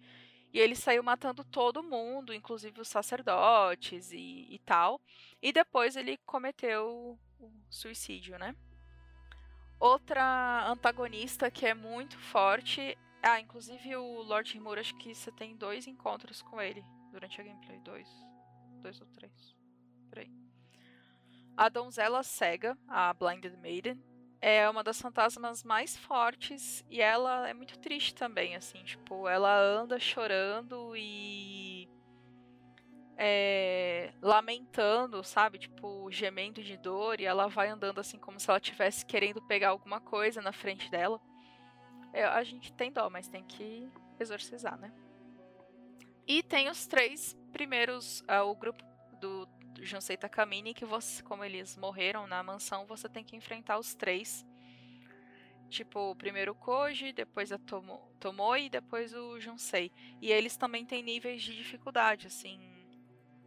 E 0.52 0.60
ele 0.60 0.76
saiu 0.76 1.04
matando 1.04 1.44
todo 1.44 1.84
mundo, 1.84 2.34
inclusive 2.34 2.82
os 2.82 2.88
sacerdotes 2.88 4.12
e, 4.12 4.48
e 4.50 4.60
tal. 4.66 5.00
E 5.40 5.52
depois 5.54 5.96
ele 5.96 6.18
cometeu 6.26 7.20
o 7.40 7.52
suicídio, 7.70 8.38
né? 8.40 8.56
Outra 9.80 10.68
antagonista 10.68 11.50
que 11.50 11.66
é 11.66 11.74
muito 11.74 12.18
forte. 12.18 12.98
Ah, 13.24 13.40
inclusive 13.40 13.96
o 13.96 14.22
Lord 14.22 14.54
Rimura, 14.54 14.82
acho 14.82 14.96
que 14.96 15.14
você 15.14 15.32
tem 15.32 15.56
dois 15.56 15.88
encontros 15.88 16.42
com 16.42 16.62
ele 16.62 16.84
durante 17.12 17.40
a 17.40 17.44
gameplay. 17.44 17.80
Dois. 17.80 18.10
Dois 18.82 19.00
ou 19.00 19.08
três. 19.08 19.56
Peraí. 20.10 20.32
A 21.56 21.70
donzela 21.70 22.24
cega, 22.24 22.78
a 22.88 23.14
Blinded 23.14 23.58
Maiden, 23.58 24.02
é 24.42 24.70
uma 24.70 24.84
das 24.84 25.02
fantasmas 25.02 25.64
mais 25.64 25.98
fortes 25.98 26.86
e 26.90 27.02
ela 27.02 27.48
é 27.50 27.54
muito 27.54 27.78
triste 27.80 28.16
também, 28.16 28.56
assim, 28.56 28.82
tipo, 28.84 29.28
ela 29.28 29.54
anda 29.60 30.00
chorando 30.00 30.96
e 30.96 31.69
é, 33.22 34.14
lamentando, 34.22 35.22
sabe? 35.26 35.60
Tipo, 35.60 36.10
gemendo 36.10 36.64
de 36.64 36.78
dor, 36.78 37.20
e 37.20 37.26
ela 37.26 37.48
vai 37.48 37.68
andando 37.68 38.00
assim 38.00 38.18
como 38.18 38.40
se 38.40 38.50
ela 38.50 38.60
estivesse 38.60 39.06
querendo 39.06 39.42
pegar 39.42 39.70
alguma 39.70 40.00
coisa 40.00 40.42
na 40.42 40.54
frente 40.54 40.90
dela. 40.90 41.20
É, 42.14 42.24
a 42.24 42.42
gente 42.46 42.72
tem 42.72 42.94
dó, 42.94 43.10
mas 43.10 43.28
tem 43.28 43.44
que 43.44 43.92
exorcizar, 44.18 44.80
né? 44.80 44.94
E 46.26 46.42
tem 46.42 46.70
os 46.70 46.88
três 46.88 47.38
primeiros, 47.52 48.22
uh, 48.22 48.46
o 48.46 48.56
grupo 48.56 48.82
do, 49.20 49.46
Junsei 49.82 50.16
Takamine, 50.16 50.74
que 50.74 50.86
você, 50.86 51.22
como 51.22 51.44
eles 51.44 51.76
morreram 51.76 52.26
na 52.26 52.42
mansão, 52.42 52.86
você 52.86 53.10
tem 53.10 53.24
que 53.24 53.36
enfrentar 53.36 53.78
os 53.78 53.94
três. 53.96 54.46
Tipo, 55.70 56.16
primeiro 56.16 56.54
o 56.54 56.56
Koji, 56.56 57.12
depois 57.12 57.52
a 57.52 57.58
Tomo, 57.58 58.00
Tomoe 58.20 58.66
e 58.66 58.70
depois 58.70 59.14
o 59.14 59.40
Junsei. 59.40 59.92
E 60.22 60.32
eles 60.32 60.56
também 60.56 60.86
têm 60.86 61.04
níveis 61.04 61.42
de 61.42 61.56
dificuldade, 61.56 62.28
assim. 62.28 62.60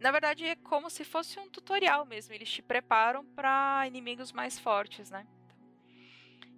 Na 0.03 0.11
verdade, 0.11 0.45
é 0.45 0.57
como 0.57 0.89
se 0.89 1.05
fosse 1.05 1.39
um 1.39 1.49
tutorial 1.49 2.05
mesmo. 2.05 2.33
Eles 2.33 2.51
te 2.51 2.61
preparam 2.61 3.25
para 3.25 3.87
inimigos 3.87 4.33
mais 4.33 4.59
fortes, 4.59 5.09
né? 5.09 5.25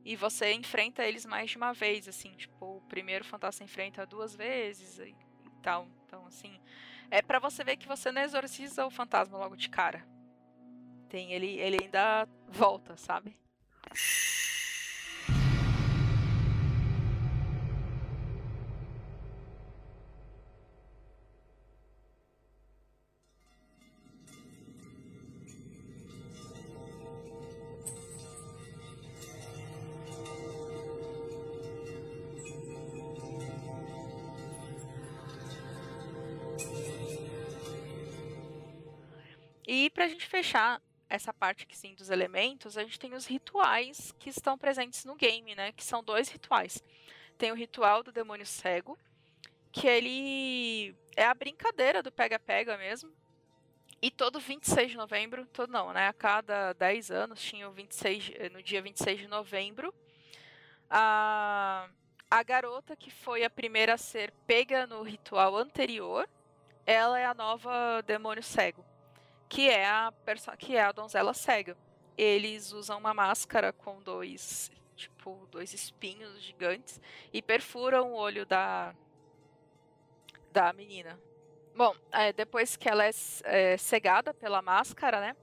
E 0.03 0.15
você 0.15 0.51
enfrenta 0.53 1.03
eles 1.03 1.27
mais 1.27 1.51
de 1.51 1.57
uma 1.57 1.71
vez, 1.71 2.07
assim, 2.07 2.31
tipo, 2.31 2.77
o 2.77 2.81
primeiro 2.89 3.23
fantasma 3.23 3.63
enfrenta 3.63 4.03
duas 4.03 4.35
vezes 4.35 4.97
e, 4.97 5.09
e 5.09 5.61
tal. 5.61 5.87
Então, 6.07 6.25
assim, 6.25 6.59
é 7.11 7.21
para 7.21 7.37
você 7.37 7.63
ver 7.63 7.77
que 7.77 7.87
você 7.87 8.11
não 8.11 8.23
exorciza 8.23 8.83
o 8.83 8.89
fantasma 8.89 9.37
logo 9.37 9.55
de 9.55 9.69
cara. 9.69 10.03
Tem 11.07 11.31
ele, 11.31 11.59
ele 11.59 11.77
ainda 11.83 12.27
volta, 12.47 12.97
sabe? 12.97 13.37
E 40.05 40.07
para 40.07 40.11
a 40.11 40.19
gente 40.19 40.27
fechar 40.27 40.81
essa 41.09 41.33
parte 41.33 41.65
que 41.65 41.75
sim 41.75 41.95
dos 41.95 42.11
elementos, 42.11 42.77
a 42.77 42.83
gente 42.83 42.99
tem 42.99 43.15
os 43.15 43.25
rituais 43.25 44.13
que 44.19 44.29
estão 44.29 44.55
presentes 44.55 45.03
no 45.03 45.15
game, 45.15 45.55
né? 45.55 45.71
Que 45.71 45.83
são 45.83 46.03
dois 46.03 46.29
rituais. 46.29 46.83
Tem 47.39 47.51
o 47.51 47.55
ritual 47.55 48.03
do 48.03 48.11
demônio 48.11 48.45
cego, 48.45 48.99
que 49.71 49.87
ele 49.87 50.95
é 51.15 51.25
a 51.25 51.33
brincadeira 51.33 52.03
do 52.03 52.11
pega-pega 52.11 52.77
mesmo. 52.77 53.11
E 53.99 54.11
todo 54.11 54.39
26 54.39 54.91
de 54.91 54.97
novembro, 54.97 55.47
todo 55.47 55.71
não, 55.71 55.91
né? 55.91 56.07
A 56.07 56.13
cada 56.13 56.73
10 56.73 57.09
anos 57.09 57.41
tinha 57.41 57.67
o 57.67 57.71
26, 57.71 58.31
eh, 58.35 58.49
no 58.49 58.61
dia 58.61 58.83
26 58.83 59.21
de 59.21 59.27
novembro, 59.27 59.91
a, 60.87 61.89
a 62.29 62.43
garota 62.43 62.95
que 62.95 63.09
foi 63.09 63.43
a 63.43 63.49
primeira 63.49 63.95
a 63.95 63.97
ser 63.97 64.31
pega 64.45 64.85
no 64.85 65.01
ritual 65.01 65.57
anterior, 65.57 66.29
ela 66.85 67.19
é 67.19 67.25
a 67.25 67.33
nova 67.33 68.03
demônio 68.03 68.43
cego 68.43 68.85
que 69.47 69.69
é 69.69 69.85
a 69.85 70.13
que 70.57 70.75
é 70.75 70.83
a 70.83 70.91
donzela 70.91 71.33
cega. 71.33 71.77
Eles 72.17 72.71
usam 72.71 72.97
uma 72.97 73.13
máscara 73.13 73.73
com 73.73 74.01
dois, 74.01 74.71
tipo, 74.95 75.47
dois 75.51 75.73
espinhos 75.73 76.41
gigantes 76.41 77.01
e 77.33 77.41
perfuram 77.41 78.13
o 78.13 78.15
olho 78.15 78.45
da 78.45 78.95
da 80.51 80.71
menina. 80.71 81.19
Bom, 81.75 81.93
é, 82.09 82.31
depois 82.31 82.77
que 82.77 82.87
ela 82.87 83.05
é, 83.05 83.11
é, 83.43 83.77
cegada 83.77 84.33
pela 84.33 84.61
máscara, 84.61 85.19
né? 85.19 85.35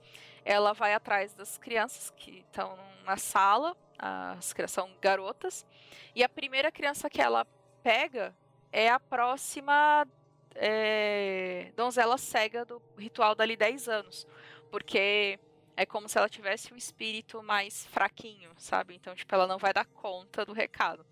Ela 0.43 0.73
vai 0.73 0.95
atrás 0.95 1.35
das 1.35 1.59
crianças 1.59 2.11
que 2.11 2.39
estão 2.39 2.79
na 3.05 3.19
sala, 3.19 3.77
as 3.99 4.55
crianças 4.55 4.75
são 4.75 4.91
garotas, 5.01 5.67
e 6.15 6.25
a 6.25 6.29
primeira 6.29 6.73
criança 6.73 7.11
que 7.11 7.21
ela 7.21 7.45
pega 7.83 8.35
é 8.73 8.89
a 8.89 8.99
próxima 8.99 10.09
é, 10.55 11.73
donzela 11.77 12.19
cega 12.19 12.65
do 12.65 12.81
ritual 12.97 13.35
dali 13.35 13.57
10 13.57 13.89
anos. 13.89 14.27
Porque 14.71 15.39
é 15.77 15.87
como 15.87 16.09
se 16.09 16.19
ela 16.19 16.29
tivesse 16.29 16.73
um 16.73 16.77
espírito 16.77 17.43
mais 17.43 17.87
fraquinho, 17.87 18.51
sabe? 18.57 18.95
Então, 18.95 19.15
tipo, 19.15 19.35
ela 19.35 19.47
não 19.47 19.59
vai 19.59 19.73
dar 19.73 19.87
conta 19.87 20.45
do 20.45 20.53
recado. 20.53 21.05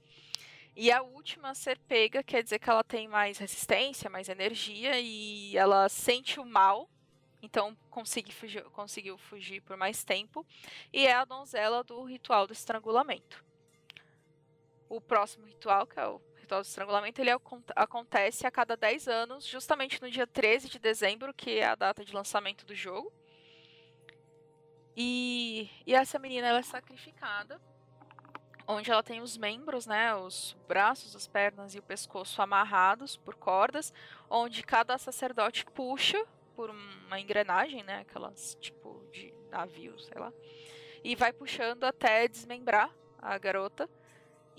E 0.76 0.90
a 0.92 1.02
última 1.02 1.50
a 1.50 1.54
ser 1.54 1.78
pega 1.78 2.22
quer 2.22 2.42
dizer 2.42 2.58
que 2.58 2.70
ela 2.70 2.84
tem 2.84 3.08
mais 3.08 3.38
resistência, 3.38 4.08
mais 4.08 4.28
energia 4.28 4.98
e 5.00 5.56
ela 5.56 5.88
sente 5.88 6.38
o 6.38 6.44
mal, 6.44 6.88
então 7.42 7.76
consegui 7.90 8.32
fugir, 8.32 8.62
conseguiu 8.70 9.18
fugir 9.18 9.60
por 9.62 9.76
mais 9.76 10.04
tempo. 10.04 10.46
E 10.92 11.06
é 11.06 11.12
a 11.12 11.24
donzela 11.24 11.82
do 11.82 12.02
ritual 12.04 12.46
do 12.46 12.52
estrangulamento. 12.52 13.44
O 14.88 15.00
próximo 15.00 15.46
ritual, 15.46 15.86
que 15.86 15.98
é 15.98 16.06
o 16.06 16.20
ritual 16.50 16.62
estrangulamento 16.62 17.20
ele 17.20 17.30
acontece 17.76 18.46
a 18.46 18.50
cada 18.50 18.76
10 18.76 19.06
anos, 19.06 19.46
justamente 19.46 20.02
no 20.02 20.10
dia 20.10 20.26
13 20.26 20.68
de 20.68 20.78
dezembro, 20.80 21.32
que 21.32 21.58
é 21.58 21.66
a 21.66 21.74
data 21.76 22.04
de 22.04 22.12
lançamento 22.12 22.66
do 22.66 22.74
jogo. 22.74 23.12
E, 24.96 25.70
e 25.86 25.94
essa 25.94 26.18
menina 26.18 26.48
ela 26.48 26.58
é 26.58 26.62
sacrificada, 26.62 27.60
onde 28.66 28.90
ela 28.90 29.02
tem 29.02 29.20
os 29.20 29.36
membros, 29.36 29.86
né, 29.86 30.14
os 30.14 30.56
braços, 30.66 31.14
as 31.14 31.28
pernas 31.28 31.74
e 31.74 31.78
o 31.78 31.82
pescoço 31.82 32.42
amarrados 32.42 33.16
por 33.16 33.36
cordas, 33.36 33.92
onde 34.28 34.64
cada 34.64 34.98
sacerdote 34.98 35.64
puxa 35.66 36.24
por 36.56 36.70
uma 36.70 37.20
engrenagem, 37.20 37.84
né, 37.84 38.00
aquelas 38.00 38.56
tipo 38.60 39.04
de 39.12 39.32
navio, 39.50 39.98
sei 40.00 40.20
lá, 40.20 40.32
e 41.04 41.14
vai 41.14 41.32
puxando 41.32 41.84
até 41.84 42.26
desmembrar 42.26 42.90
a 43.18 43.38
garota 43.38 43.88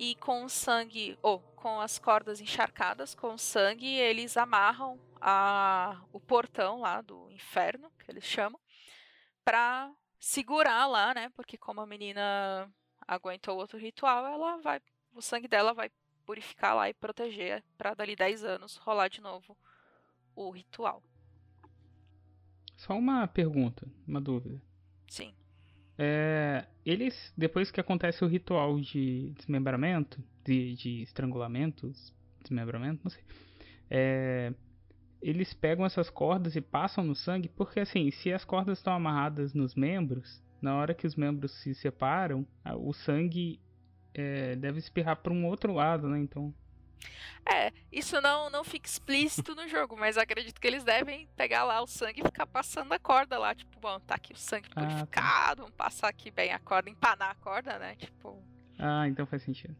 e 0.02 0.15
com 0.15 0.44
o 0.44 0.49
sangue, 0.49 1.15
ou 1.22 1.40
com 1.56 1.80
as 1.80 1.99
cordas 1.99 2.41
encharcadas 2.41 3.14
com 3.14 3.38
sangue, 3.38 3.86
eles 3.86 4.36
amarram 4.36 4.99
a, 5.22 6.02
o 6.11 6.19
portão 6.19 6.80
lá 6.80 7.02
do 7.02 7.30
inferno, 7.30 7.91
que 7.99 8.10
eles 8.10 8.23
chamam, 8.23 8.60
para 9.45 9.94
segurar 10.19 10.88
lá, 10.88 11.14
né? 11.14 11.30
Porque 11.36 11.56
como 11.56 11.82
a 11.82 11.86
menina 11.86 12.68
aguentou 13.07 13.60
outro 13.60 13.78
ritual, 13.78 14.26
ela 14.26 14.57
vai, 14.57 14.82
o 15.14 15.22
sangue 15.22 15.48
dela 15.48 15.72
vai 15.72 15.91
purificar 16.26 16.76
lá 16.76 16.90
e 16.90 16.95
proteger 16.95 17.64
para 17.78 17.94
dali 17.94 18.15
10 18.15 18.44
anos 18.44 18.78
rolar 18.78 19.07
de 19.07 19.22
novo 19.22 19.56
o 20.36 20.49
ritual. 20.49 21.03
Só 22.76 22.98
uma 22.98 23.28
pergunta, 23.28 23.88
uma 24.07 24.19
dúvida. 24.19 24.60
Sim. 25.07 25.36
É, 25.97 26.65
eles, 26.85 27.34
depois 27.38 27.69
que 27.69 27.80
acontece 27.80 28.23
o 28.23 28.27
ritual 28.27 28.80
de 28.80 29.31
desmembramento, 29.38 30.23
de, 30.43 30.76
de 30.76 31.01
estrangulamento, 31.03 31.91
desmembramento, 32.41 33.01
não 33.03 33.11
sei. 33.11 33.23
É, 33.89 34.53
eles 35.22 35.53
pegam 35.53 35.85
essas 35.85 36.09
cordas 36.09 36.55
e 36.55 36.61
passam 36.61 37.03
no 37.03 37.15
sangue, 37.15 37.49
porque 37.49 37.80
assim, 37.80 38.09
se 38.09 38.34
as 38.34 38.43
cordas 38.43 38.80
estão 38.80 38.93
amarradas 38.93 39.53
nos 39.53 39.76
membros, 39.76 40.41
na 40.61 40.76
hora 40.76 40.93
que 40.93 41.05
os 41.05 41.15
membros 41.15 41.51
se 41.61 41.76
separam, 41.76 42.45
o 42.80 42.93
sangue 42.93 43.59
é, 44.13 44.55
deve 44.55 44.80
espirrar 44.80 45.18
para 45.18 45.34
um 45.34 45.45
outro 45.45 45.73
lado, 45.73 46.07
né? 46.07 46.19
Então 46.19 46.53
é, 47.45 47.72
isso 47.91 48.22
não, 48.22 48.49
não 48.49 48.64
fica 48.64 48.88
explícito 48.88 49.56
no 49.56 49.68
jogo, 49.68 49.98
mas 49.98 50.18
acredito 50.18 50.60
que 50.60 50.68
eles 50.68 50.84
devem 50.84 51.28
pegar 51.36 51.64
lá 51.64 51.82
o 51.82 51.88
sangue 51.88 52.22
e 52.22 52.23
ficar 52.23 52.45
passando 52.45 52.91
a 52.94 52.99
corda 52.99 53.38
lá. 53.38 53.56
Tipo, 53.56 53.80
bom, 53.80 53.99
tá 53.99 54.15
aqui 54.15 54.34
o 54.34 54.38
sangue 54.38 54.69
purificado, 54.69 55.14
ah, 55.18 55.56
tá. 55.56 55.56
vamos 55.56 55.76
passar 55.76 56.07
aqui 56.07 56.30
bem 56.30 56.53
a 56.53 56.60
corda, 56.60 56.90
empanar 56.90 57.32
a 57.32 57.36
corda, 57.36 57.80
né? 57.80 57.95
Tipo. 57.95 58.41
Ah, 58.78 59.07
então 59.07 59.26
faz 59.26 59.44
sentido. 59.44 59.76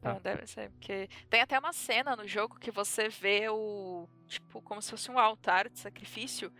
Tá. 0.00 0.10
Então 0.10 0.22
deve 0.22 0.46
ser, 0.46 0.70
porque 0.70 1.08
tem 1.28 1.40
até 1.40 1.58
uma 1.58 1.72
cena 1.72 2.16
no 2.16 2.26
jogo 2.26 2.58
que 2.58 2.70
você 2.70 3.08
vê 3.08 3.48
o. 3.48 4.08
Tipo, 4.26 4.62
como 4.62 4.80
se 4.80 4.90
fosse 4.90 5.10
um 5.10 5.18
altar 5.18 5.68
de 5.68 5.78
sacrifício. 5.78 6.52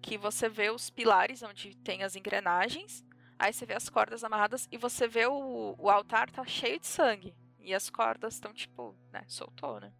Que 0.00 0.16
você 0.16 0.48
vê 0.48 0.70
os 0.70 0.90
pilares 0.90 1.42
onde 1.42 1.76
tem 1.78 2.04
as 2.04 2.14
engrenagens. 2.14 3.04
Aí 3.36 3.52
você 3.52 3.66
vê 3.66 3.74
as 3.74 3.88
cordas 3.88 4.22
amarradas 4.22 4.68
e 4.70 4.78
você 4.78 5.08
vê 5.08 5.26
o, 5.26 5.74
o 5.76 5.90
altar 5.90 6.30
tá 6.30 6.44
cheio 6.44 6.78
de 6.78 6.86
sangue. 6.86 7.34
E 7.68 7.74
as 7.74 7.90
cordas 7.90 8.32
estão, 8.32 8.50
tipo, 8.54 8.96
né, 9.12 9.24
soltou, 9.28 9.78
né? 9.78 9.92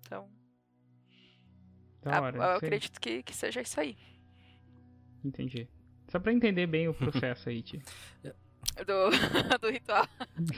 Então. 0.00 0.28
Da 2.02 2.20
hora, 2.20 2.36
eu 2.36 2.42
acredito 2.56 3.00
que, 3.00 3.22
que 3.22 3.32
seja 3.32 3.60
isso 3.60 3.78
aí. 3.78 3.96
Entendi. 5.24 5.68
Só 6.08 6.18
pra 6.18 6.32
entender 6.32 6.66
bem 6.66 6.88
o 6.88 6.94
processo 6.98 7.48
aí, 7.48 7.62
tio. 7.62 7.80
Do, 8.24 9.10
do 9.62 9.70
ritual. 9.70 10.08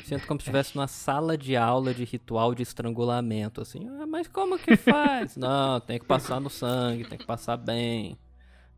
Sinto 0.07 0.27
como 0.27 0.41
se 0.41 0.45
estivesse 0.45 0.75
numa 0.75 0.89
sala 0.89 1.37
de 1.37 1.55
aula 1.55 1.93
de 1.93 2.05
ritual 2.05 2.55
de 2.55 2.63
estrangulamento, 2.63 3.61
assim. 3.61 3.87
Ah, 3.87 4.07
mas 4.07 4.27
como 4.27 4.59
que 4.59 4.75
faz? 4.75 5.37
não, 5.37 5.79
tem 5.81 5.99
que 5.99 6.07
passar 6.07 6.41
no 6.41 6.49
sangue, 6.49 7.07
tem 7.07 7.19
que 7.19 7.27
passar 7.27 7.59
bem. 7.59 8.19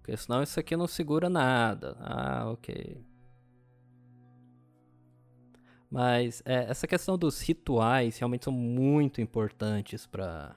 Porque 0.03 0.17
senão 0.17 0.43
isso 0.43 0.59
aqui 0.59 0.77
não 0.77 0.89
segura 0.89 1.31
nada. 1.31 1.97
Ah, 2.01 2.51
ok. 2.51 3.01
Mas 5.91 6.43
é, 6.45 6.71
essa 6.71 6.87
questão 6.87 7.19
dos 7.19 7.41
rituais 7.41 8.19
realmente 8.19 8.45
são 8.45 8.53
muito 8.53 9.21
importantes 9.21 10.07
para 10.07 10.57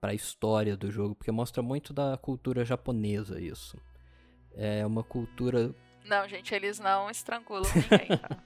para 0.00 0.12
a 0.12 0.14
história 0.14 0.76
do 0.76 0.90
jogo, 0.90 1.14
porque 1.14 1.30
mostra 1.30 1.62
muito 1.62 1.92
da 1.92 2.16
cultura 2.16 2.64
japonesa 2.64 3.40
isso. 3.40 3.76
É 4.54 4.84
uma 4.86 5.02
cultura. 5.02 5.74
Não, 6.04 6.26
gente, 6.28 6.54
eles 6.54 6.78
não 6.78 7.10
estrangulam 7.10 7.70
ninguém, 7.74 8.16
tá? 8.16 8.38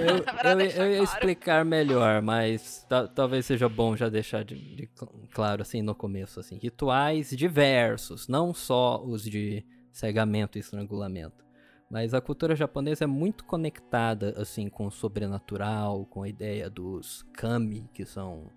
eu, 0.00 0.16
eu, 0.60 0.60
eu, 0.60 0.92
ia 0.92 1.02
explicar 1.02 1.64
melhor, 1.64 2.22
mas 2.22 2.86
talvez 3.14 3.46
seja 3.46 3.68
bom 3.68 3.96
já 3.96 4.08
deixar 4.08 4.44
de, 4.44 4.54
de, 4.54 4.86
claro 5.32 5.62
assim 5.62 5.82
no 5.82 5.94
começo 5.94 6.40
assim, 6.40 6.56
rituais 6.56 7.30
diversos, 7.30 8.28
não 8.28 8.54
só 8.54 9.02
os 9.04 9.22
de 9.22 9.64
cegamento 9.92 10.56
e 10.56 10.60
estrangulamento. 10.60 11.45
Mas 11.88 12.12
a 12.14 12.20
cultura 12.20 12.56
japonesa 12.56 13.04
é 13.04 13.06
muito 13.06 13.44
conectada 13.44 14.34
assim 14.36 14.68
com 14.68 14.86
o 14.86 14.90
sobrenatural, 14.90 16.04
com 16.06 16.22
a 16.22 16.28
ideia 16.28 16.68
dos 16.68 17.22
kami, 17.32 17.88
que 17.94 18.04
são 18.04 18.50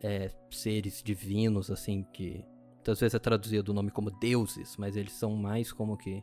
é, 0.00 0.30
seres 0.50 1.02
divinos 1.02 1.70
assim 1.70 2.04
que 2.12 2.44
muitas 2.74 3.00
vezes 3.00 3.14
é 3.14 3.18
traduzido 3.18 3.72
o 3.72 3.74
nome 3.74 3.90
como 3.90 4.10
deuses, 4.10 4.76
mas 4.76 4.96
eles 4.96 5.12
são 5.12 5.34
mais 5.34 5.72
como 5.72 5.96
que 5.96 6.22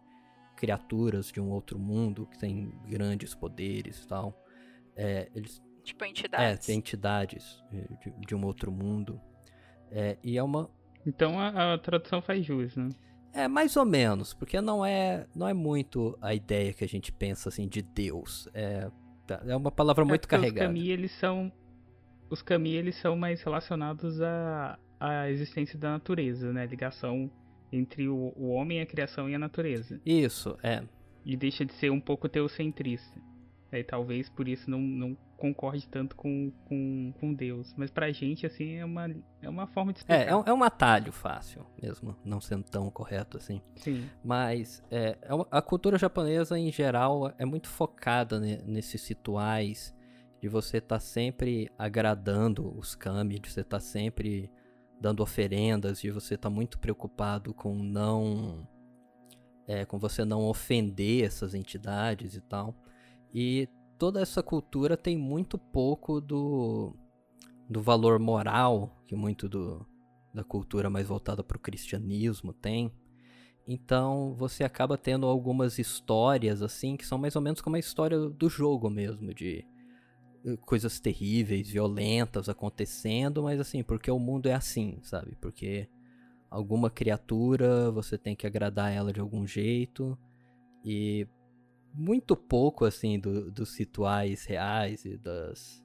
criaturas 0.55 1.31
de 1.31 1.39
um 1.39 1.49
outro 1.49 1.79
mundo 1.79 2.27
que 2.27 2.37
têm 2.37 2.77
grandes 2.87 3.33
poderes 3.33 4.03
e 4.03 4.07
tal. 4.07 4.37
É, 4.95 5.29
eles 5.33 5.61
tipo 5.83 6.05
entidades. 6.05 6.69
É, 6.69 6.73
entidades 6.73 7.63
de, 8.01 8.11
de 8.27 8.35
um 8.35 8.45
outro 8.45 8.71
mundo. 8.71 9.19
É, 9.89 10.17
e 10.21 10.37
é 10.37 10.43
uma 10.43 10.69
então 11.07 11.39
a, 11.39 11.73
a 11.73 11.77
tradução 11.77 12.21
faz 12.21 12.45
jus, 12.45 12.75
né? 12.75 12.89
É, 13.33 13.47
mais 13.47 13.77
ou 13.77 13.85
menos, 13.85 14.33
porque 14.33 14.59
não 14.59 14.85
é, 14.85 15.25
não 15.35 15.47
é 15.47 15.53
muito 15.53 16.17
a 16.21 16.33
ideia 16.33 16.73
que 16.73 16.83
a 16.83 16.87
gente 16.87 17.11
pensa 17.11 17.49
assim 17.49 17.67
de 17.67 17.81
Deus. 17.81 18.47
É, 18.53 18.89
é 19.47 19.55
uma 19.55 19.71
palavra 19.71 20.03
é 20.03 20.07
muito 20.07 20.27
carregada. 20.27 20.71
Os 20.71 20.75
kami, 20.75 20.89
eles 20.89 21.11
são 21.11 21.51
os 22.29 22.41
kami, 22.41 22.73
eles 22.73 22.95
são 22.95 23.15
mais 23.15 23.41
relacionados 23.41 24.21
à, 24.21 24.77
à 24.99 25.29
existência 25.29 25.77
da 25.77 25.91
natureza, 25.91 26.53
né? 26.53 26.65
Ligação 26.65 27.29
entre 27.71 28.07
o, 28.07 28.33
o 28.35 28.49
homem, 28.49 28.81
a 28.81 28.85
criação 28.85 29.29
e 29.29 29.35
a 29.35 29.39
natureza. 29.39 29.99
Isso, 30.05 30.57
é. 30.63 30.83
E 31.25 31.35
deixa 31.35 31.65
de 31.65 31.73
ser 31.73 31.91
um 31.91 31.99
pouco 31.99 32.27
teocentrista. 32.27 33.19
É, 33.71 33.83
talvez 33.83 34.29
por 34.29 34.47
isso 34.47 34.69
não, 34.69 34.79
não 34.79 35.17
concorde 35.37 35.87
tanto 35.87 36.15
com, 36.15 36.51
com, 36.65 37.13
com 37.19 37.33
Deus. 37.33 37.73
Mas 37.77 37.89
pra 37.89 38.11
gente, 38.11 38.45
assim, 38.45 38.75
é 38.75 38.85
uma, 38.85 39.09
é 39.41 39.49
uma 39.49 39.67
forma 39.67 39.93
de 39.93 39.99
explicar. 39.99 40.21
É, 40.21 40.29
é 40.29 40.35
um, 40.35 40.43
é 40.45 40.53
um 40.53 40.63
atalho 40.63 41.11
fácil 41.11 41.65
mesmo, 41.81 42.15
não 42.23 42.41
sendo 42.41 42.63
tão 42.63 42.89
correto 42.89 43.37
assim. 43.37 43.61
Sim. 43.75 44.07
Mas 44.23 44.83
é, 44.91 45.17
é 45.21 45.29
a 45.49 45.61
cultura 45.61 45.97
japonesa, 45.97 46.57
em 46.57 46.71
geral, 46.71 47.33
é 47.37 47.45
muito 47.45 47.67
focada 47.67 48.39
ne, 48.39 48.57
nesses 48.65 49.07
rituais 49.07 49.95
de 50.41 50.47
você 50.47 50.77
estar 50.77 50.95
tá 50.95 50.99
sempre 50.99 51.69
agradando 51.77 52.77
os 52.77 52.95
kami, 52.95 53.39
de 53.39 53.51
você 53.51 53.61
estar 53.61 53.77
tá 53.77 53.81
sempre 53.81 54.51
dando 54.99 55.21
oferendas, 55.21 56.01
de 56.01 56.11
você 56.11 56.35
estar 56.35 56.49
tá 56.49 56.55
muito 56.55 56.77
preocupado 56.79 57.53
com 57.53 57.75
não... 57.75 58.67
É, 59.67 59.85
com 59.85 59.99
você 59.99 60.25
não 60.25 60.45
ofender 60.45 61.23
essas 61.23 61.53
entidades 61.53 62.35
e 62.35 62.41
tal. 62.41 62.73
E 63.33 63.67
toda 63.97 64.21
essa 64.21 64.41
cultura 64.41 64.97
tem 64.97 65.17
muito 65.17 65.57
pouco 65.57 66.19
do, 66.19 66.95
do 67.69 67.81
valor 67.81 68.19
moral 68.19 69.03
que 69.07 69.15
muito 69.15 69.49
do, 69.49 69.85
da 70.33 70.43
cultura 70.43 70.89
mais 70.89 71.07
voltada 71.07 71.43
para 71.43 71.57
o 71.57 71.59
cristianismo 71.59 72.53
tem. 72.53 72.91
Então 73.67 74.33
você 74.35 74.63
acaba 74.63 74.97
tendo 74.97 75.27
algumas 75.27 75.77
histórias 75.77 76.61
assim 76.61 76.97
que 76.97 77.05
são 77.05 77.17
mais 77.17 77.35
ou 77.35 77.41
menos 77.41 77.61
como 77.61 77.75
a 77.75 77.79
história 77.79 78.17
do 78.17 78.49
jogo 78.49 78.89
mesmo, 78.89 79.33
de 79.33 79.65
eh, 80.45 80.57
coisas 80.65 80.99
terríveis, 80.99 81.69
violentas 81.69 82.49
acontecendo, 82.49 83.43
mas 83.43 83.59
assim, 83.59 83.83
porque 83.83 84.09
o 84.09 84.17
mundo 84.17 84.47
é 84.47 84.53
assim, 84.53 84.97
sabe? 85.03 85.35
Porque 85.39 85.87
alguma 86.49 86.89
criatura 86.89 87.91
você 87.91 88.17
tem 88.17 88.35
que 88.35 88.47
agradar 88.47 88.91
ela 88.91 89.13
de 89.13 89.19
algum 89.19 89.45
jeito 89.45 90.17
e 90.83 91.27
muito 91.93 92.35
pouco 92.35 92.85
assim 92.85 93.19
do, 93.19 93.51
dos 93.51 93.77
rituais 93.77 94.45
reais 94.45 95.05
e 95.05 95.17
das 95.17 95.83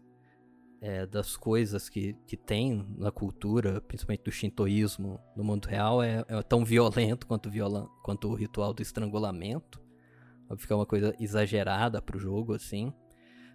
é, 0.85 1.07
das 1.07 1.35
coisas 1.35 1.89
que, 1.89 2.13
que 2.27 2.37
tem 2.37 2.87
na 2.99 3.11
cultura, 3.11 3.81
principalmente 3.81 4.25
do 4.25 4.31
shintoísmo 4.31 5.19
no 5.35 5.43
mundo 5.43 5.65
real, 5.65 6.03
é, 6.03 6.23
é 6.29 6.43
tão 6.43 6.63
violento 6.63 7.27
quanto, 7.27 7.49
viola, 7.49 7.89
quanto 8.03 8.29
o 8.29 8.35
ritual 8.35 8.75
do 8.75 8.83
estrangulamento. 8.83 9.81
Vai 10.47 10.59
ficar 10.59 10.77
uma 10.77 10.85
coisa 10.85 11.17
exagerada 11.19 12.03
pro 12.03 12.19
jogo, 12.19 12.53
assim. 12.53 12.93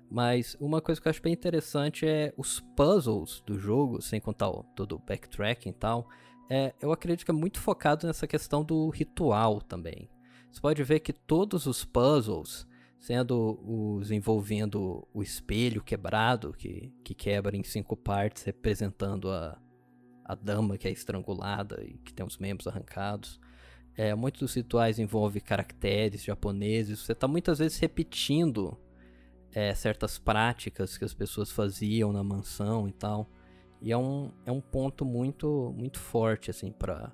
Mas 0.10 0.58
uma 0.60 0.82
coisa 0.82 1.00
que 1.00 1.08
eu 1.08 1.12
acho 1.12 1.22
bem 1.22 1.34
interessante 1.34 2.08
é 2.08 2.34
os 2.36 2.62
puzzles 2.76 3.44
do 3.46 3.60
jogo, 3.60 4.02
sem 4.02 4.20
contar 4.20 4.50
o, 4.50 4.64
todo 4.76 4.96
o 4.96 5.00
backtracking 5.00 5.70
e 5.70 5.74
tal. 5.74 6.10
É, 6.50 6.74
eu 6.82 6.92
acredito 6.92 7.24
que 7.24 7.30
é 7.30 7.34
muito 7.34 7.60
focado 7.60 8.08
nessa 8.08 8.26
questão 8.26 8.64
do 8.64 8.90
ritual 8.90 9.62
também. 9.62 10.10
Você 10.52 10.62
pode 10.62 10.84
ver 10.84 11.00
que 11.00 11.14
todos 11.14 11.66
os 11.66 11.86
puzzles, 11.86 12.68
sendo 13.00 13.60
os 13.64 14.12
envolvendo 14.12 15.08
o 15.14 15.22
espelho 15.22 15.84
quebrado, 15.84 16.54
que, 16.54 16.92
que 17.04 17.14
quebra 17.14 17.56
em 17.56 17.64
cinco 17.64 17.96
partes, 17.96 18.44
representando 18.44 19.30
a, 19.30 19.58
a 20.26 20.36
dama 20.36 20.78
que 20.78 20.88
é 20.88 20.92
estrangulada 20.92 21.84
e 21.84 21.98
que 22.00 22.14
tem 22.14 22.26
os 22.26 22.38
membros 22.38 22.68
arrancados. 22.68 23.40
É, 23.96 24.16
muitos 24.16 24.40
dos 24.42 24.54
rituais 24.54 24.98
envolvem 24.98 25.42
caracteres 25.42 26.24
japoneses. 26.24 27.00
Você 27.00 27.12
está 27.12 27.28
muitas 27.28 27.60
vezes 27.60 27.78
repetindo 27.80 28.78
é, 29.52 29.74
certas 29.74 30.18
práticas 30.18 30.98
que 30.98 31.06
as 31.06 31.14
pessoas 31.14 31.52
faziam 31.52 32.12
na 32.12 32.24
mansão 32.24 32.88
e 32.88 32.92
tal. 32.92 33.30
E 33.82 33.92
é 33.92 33.98
um, 33.98 34.32
é 34.46 34.52
um 34.52 34.62
ponto 34.62 35.06
muito, 35.06 35.74
muito 35.78 36.00
forte 36.00 36.50
assim 36.50 36.72
para 36.72 37.14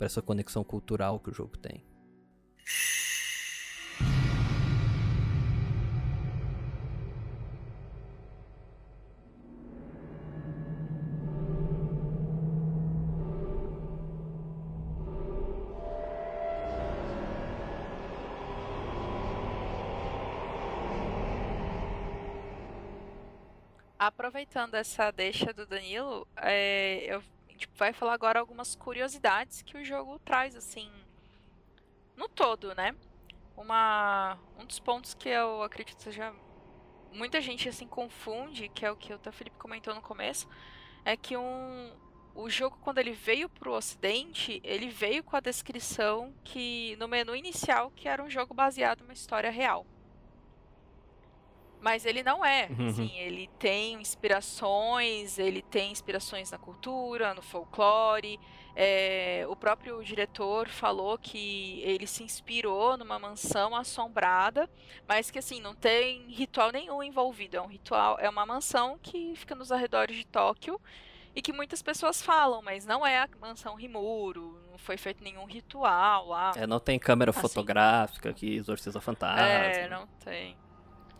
essa 0.00 0.20
conexão 0.20 0.62
cultural 0.62 1.18
que 1.18 1.30
o 1.30 1.34
jogo 1.34 1.56
tem. 1.58 1.84
Aproveitando 23.98 24.74
essa 24.74 25.10
deixa 25.10 25.52
do 25.52 25.66
Danilo, 25.66 26.28
é, 26.36 27.04
eu 27.06 27.22
tipo, 27.56 27.74
vai 27.76 27.92
falar 27.92 28.12
agora 28.12 28.38
algumas 28.38 28.74
curiosidades 28.74 29.62
que 29.62 29.78
o 29.78 29.84
jogo 29.84 30.18
traz, 30.18 30.54
assim, 30.54 30.90
no 32.16 32.28
todo, 32.28 32.74
né? 32.74 32.94
Uma, 33.56 34.38
um 34.58 34.64
dos 34.64 34.80
pontos 34.80 35.14
que 35.14 35.28
eu 35.28 35.62
acredito 35.62 36.02
seja 36.02 36.34
muita 37.12 37.40
gente 37.40 37.68
assim 37.68 37.86
confunde, 37.86 38.68
que 38.68 38.84
é 38.84 38.90
o 38.90 38.96
que 38.96 39.12
o 39.14 39.32
Felipe 39.32 39.56
comentou 39.56 39.94
no 39.94 40.02
começo, 40.02 40.48
é 41.04 41.16
que 41.16 41.36
um, 41.36 41.92
o 42.34 42.50
jogo 42.50 42.76
quando 42.82 42.98
ele 42.98 43.12
veio 43.12 43.48
para 43.48 43.70
o 43.70 43.74
Ocidente, 43.74 44.60
ele 44.64 44.88
veio 44.88 45.22
com 45.22 45.36
a 45.36 45.40
descrição 45.40 46.34
que 46.42 46.96
no 46.96 47.06
menu 47.06 47.34
inicial 47.34 47.92
que 47.94 48.08
era 48.08 48.22
um 48.22 48.28
jogo 48.28 48.52
baseado 48.52 49.02
numa 49.02 49.12
história 49.12 49.50
real. 49.50 49.86
Mas 51.80 52.06
ele 52.06 52.22
não 52.22 52.42
é. 52.42 52.66
Uhum. 52.70 52.88
Assim, 52.88 53.18
ele 53.18 53.46
tem 53.58 54.00
inspirações, 54.00 55.38
ele 55.38 55.60
tem 55.60 55.92
inspirações 55.92 56.50
na 56.50 56.56
cultura, 56.56 57.34
no 57.34 57.42
folclore. 57.42 58.40
É, 58.76 59.46
o 59.48 59.54
próprio 59.54 60.02
diretor 60.02 60.68
falou 60.68 61.16
que 61.16 61.80
ele 61.82 62.06
se 62.06 62.24
inspirou 62.24 62.96
numa 62.96 63.18
mansão 63.18 63.74
assombrada, 63.74 64.68
mas 65.06 65.30
que 65.30 65.38
assim 65.38 65.60
não 65.60 65.74
tem 65.74 66.26
ritual 66.28 66.72
nenhum 66.72 67.02
envolvido. 67.02 67.56
É 67.56 67.60
um 67.60 67.66
ritual, 67.66 68.18
é 68.18 68.28
uma 68.28 68.44
mansão 68.44 68.98
que 69.00 69.34
fica 69.36 69.54
nos 69.54 69.70
arredores 69.70 70.16
de 70.16 70.26
Tóquio 70.26 70.80
e 71.36 71.42
que 71.42 71.52
muitas 71.52 71.82
pessoas 71.82 72.22
falam, 72.22 72.62
mas 72.62 72.84
não 72.84 73.06
é 73.06 73.18
a 73.18 73.28
mansão 73.40 73.74
Rimuro, 73.74 74.60
não 74.70 74.78
foi 74.78 74.96
feito 74.96 75.22
nenhum 75.22 75.44
ritual 75.44 76.28
lá. 76.28 76.52
É, 76.56 76.66
não 76.66 76.80
tem 76.80 76.98
câmera 76.98 77.30
assim. 77.30 77.40
fotográfica 77.40 78.32
que 78.32 78.54
exorciza 78.54 79.00
fantasma. 79.00 79.46
É, 79.46 79.88
não 79.88 80.06
tem. 80.24 80.56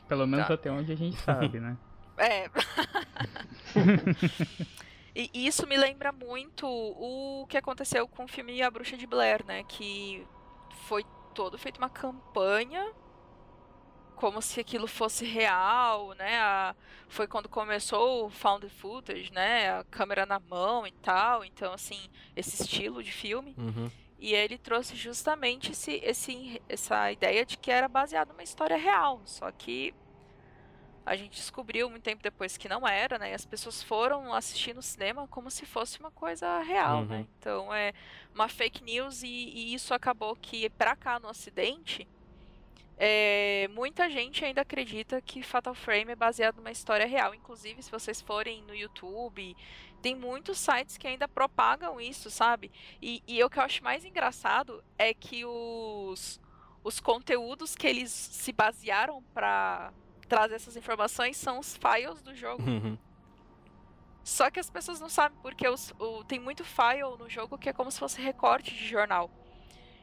Pelo 0.09 0.27
menos 0.27 0.47
tá. 0.47 0.55
até 0.55 0.71
onde 0.71 0.93
a 0.93 0.97
gente 0.97 1.17
sabe, 1.17 1.61
né? 1.61 1.77
É. 2.17 2.49
e 5.15 5.47
isso 5.47 5.67
me 5.67 5.77
lembra 5.77 6.11
muito 6.11 6.67
o 6.67 7.47
que 7.49 7.57
aconteceu 7.57 8.09
com 8.09 8.25
o 8.25 8.29
filme 8.29 8.61
A 8.63 8.71
Bruxa 8.71 8.97
de 8.97 9.07
Blair, 9.07 9.45
né? 9.47 9.63
Que 9.65 10.27
foi 10.87 11.05
todo 11.35 11.57
feito 11.57 11.79
uma 11.79 11.89
campanha 11.89 12.93
como 14.17 14.41
se 14.41 14.61
aquilo 14.61 14.87
fosse 14.87 15.25
real, 15.25 16.15
né? 16.15 16.41
A, 16.41 16.75
foi 17.09 17.27
quando 17.27 17.49
começou 17.49 18.27
o 18.27 18.31
found 18.31 18.69
footage, 18.69 19.33
né? 19.33 19.79
A 19.79 19.85
câmera 19.85 20.25
na 20.25 20.41
mão 20.41 20.87
e 20.87 20.93
tal. 20.93 21.45
Então, 21.45 21.73
assim, 21.73 22.09
esse 22.35 22.63
estilo 22.63 23.03
de 23.03 23.13
filme. 23.13 23.55
Uhum. 23.59 23.91
E 24.19 24.35
ele 24.35 24.57
trouxe 24.57 24.97
justamente 24.97 25.73
esse, 25.73 26.01
esse, 26.03 26.63
essa 26.69 27.13
ideia 27.13 27.45
de 27.45 27.59
que 27.59 27.71
era 27.71 27.89
baseado 27.89 28.29
numa 28.29 28.43
história 28.43 28.77
real. 28.77 29.21
Só 29.27 29.51
que 29.53 29.95
a 31.07 31.17
gente 31.17 31.33
descobriu 31.37 31.91
muito 31.91 32.03
tempo 32.03 32.23
depois 32.23 32.57
que 32.57 32.69
não 32.69 32.87
era, 32.89 33.19
né? 33.19 33.31
E 33.31 33.35
as 33.35 33.45
pessoas 33.45 33.83
foram 33.83 34.33
assistir 34.33 34.75
no 34.75 34.83
cinema 34.83 35.29
como 35.29 35.51
se 35.51 35.67
fosse 35.67 35.99
uma 36.01 36.11
coisa 36.11 36.61
real, 36.63 36.99
Uhum. 37.01 37.05
né? 37.07 37.27
Então 37.39 37.73
é 37.75 37.93
uma 38.35 38.49
fake 38.49 38.83
news 38.83 39.23
e, 39.23 39.27
e 39.29 39.75
isso 39.75 39.93
acabou 39.93 40.35
que 40.35 40.69
pra 40.71 40.97
cá 40.97 41.19
no 41.21 41.29
Ocidente, 41.29 42.09
é, 42.97 43.69
muita 43.73 44.09
gente 44.09 44.45
ainda 44.45 44.61
acredita 44.63 45.21
que 45.21 45.43
Fatal 45.43 45.75
Frame 45.75 46.13
é 46.13 46.17
baseado 46.17 46.57
numa 46.57 46.71
história 46.71 47.07
real. 47.07 47.35
Inclusive, 47.35 47.83
se 47.83 47.91
vocês 47.91 48.21
forem 48.21 48.63
no 48.63 48.75
YouTube, 48.75 49.57
tem 50.01 50.15
muitos 50.15 50.59
sites 50.59 50.97
que 50.97 51.07
ainda 51.07 51.27
propagam 51.27 52.01
isso, 52.01 52.31
sabe? 52.31 52.71
E, 53.03 53.23
e 53.27 53.43
o 53.43 53.51
que 53.51 53.59
eu 53.59 53.63
acho 53.65 53.83
mais 53.83 54.05
engraçado 54.05 54.83
é 54.97 55.13
que 55.13 55.45
os, 55.45 56.41
os 56.85 57.01
conteúdos 57.01 57.75
que 57.75 57.87
eles 57.87 58.11
se 58.11 58.53
basearam 58.53 59.23
pra 59.35 59.93
trazer 60.35 60.55
essas 60.57 60.77
informações 60.77 61.37
são 61.37 61.59
os 61.59 61.77
files 61.77 62.23
do 62.23 62.35
jogo. 62.35 62.63
Uhum. 62.63 62.99
Só 64.23 64.51
que 64.51 64.59
as 64.59 64.71
pessoas 64.71 65.01
não 65.01 65.09
sabem 65.09 65.37
porque 65.43 65.69
os- 65.69 65.93
o- 65.99 66.25
tem 66.25 66.39
muito 66.41 66.65
file 66.65 67.17
no 67.19 67.29
jogo 67.29 67.59
que 67.59 67.69
é 67.69 67.73
como 67.73 67.91
se 67.91 67.99
fosse 67.99 68.21
recorte 68.23 68.75
de 68.75 68.87
jornal. 68.89 69.31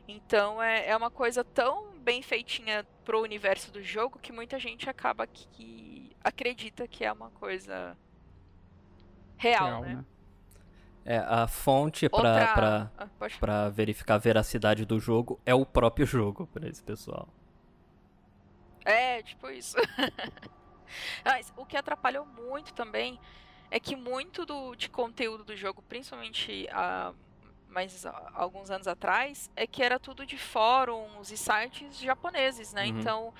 Então 0.07 0.61
é, 0.61 0.87
é 0.89 0.95
uma 0.97 1.09
coisa 1.09 1.43
tão 1.43 1.91
bem 1.97 2.21
feitinha 2.21 2.85
pro 3.05 3.21
universo 3.21 3.71
do 3.71 3.81
jogo 3.81 4.19
que 4.19 4.31
muita 4.31 4.59
gente 4.59 4.89
acaba 4.89 5.25
que, 5.25 5.47
que 5.49 6.15
acredita 6.23 6.87
que 6.87 7.03
é 7.03 7.11
uma 7.11 7.29
coisa 7.31 7.97
real, 9.37 9.65
Real, 9.65 9.81
né? 9.81 9.95
né? 9.95 10.05
É, 11.03 11.17
a 11.17 11.47
fonte 11.47 12.07
pra, 12.07 12.17
Outra- 12.17 12.53
pra, 12.53 12.91
Ah, 12.97 13.07
pra 13.39 13.69
verificar 13.69 14.15
a 14.15 14.17
veracidade 14.19 14.85
do 14.85 14.99
jogo 14.99 15.39
é 15.45 15.53
o 15.55 15.65
próprio 15.65 16.05
jogo 16.05 16.45
pra 16.47 16.67
esse 16.69 16.83
pessoal. 16.83 17.27
É, 18.85 19.21
tipo 19.23 19.49
isso. 19.49 19.77
Mas 21.23 21.53
o 21.55 21.65
que 21.65 21.77
atrapalhou 21.77 22.25
muito 22.25 22.73
também 22.73 23.19
é 23.69 23.79
que 23.79 23.95
muito 23.95 24.45
do, 24.45 24.75
de 24.75 24.89
conteúdo 24.89 25.43
do 25.43 25.55
jogo, 25.55 25.81
principalmente 25.81 26.67
há 26.71 27.13
mais 27.69 28.05
alguns 28.33 28.69
anos 28.69 28.87
atrás, 28.87 29.49
é 29.55 29.65
que 29.65 29.81
era 29.81 29.97
tudo 29.97 30.25
de 30.25 30.37
fóruns 30.37 31.31
e 31.31 31.37
sites 31.37 31.97
japoneses, 31.97 32.73
né? 32.73 32.83
Uhum. 32.83 32.99
Então, 32.99 33.33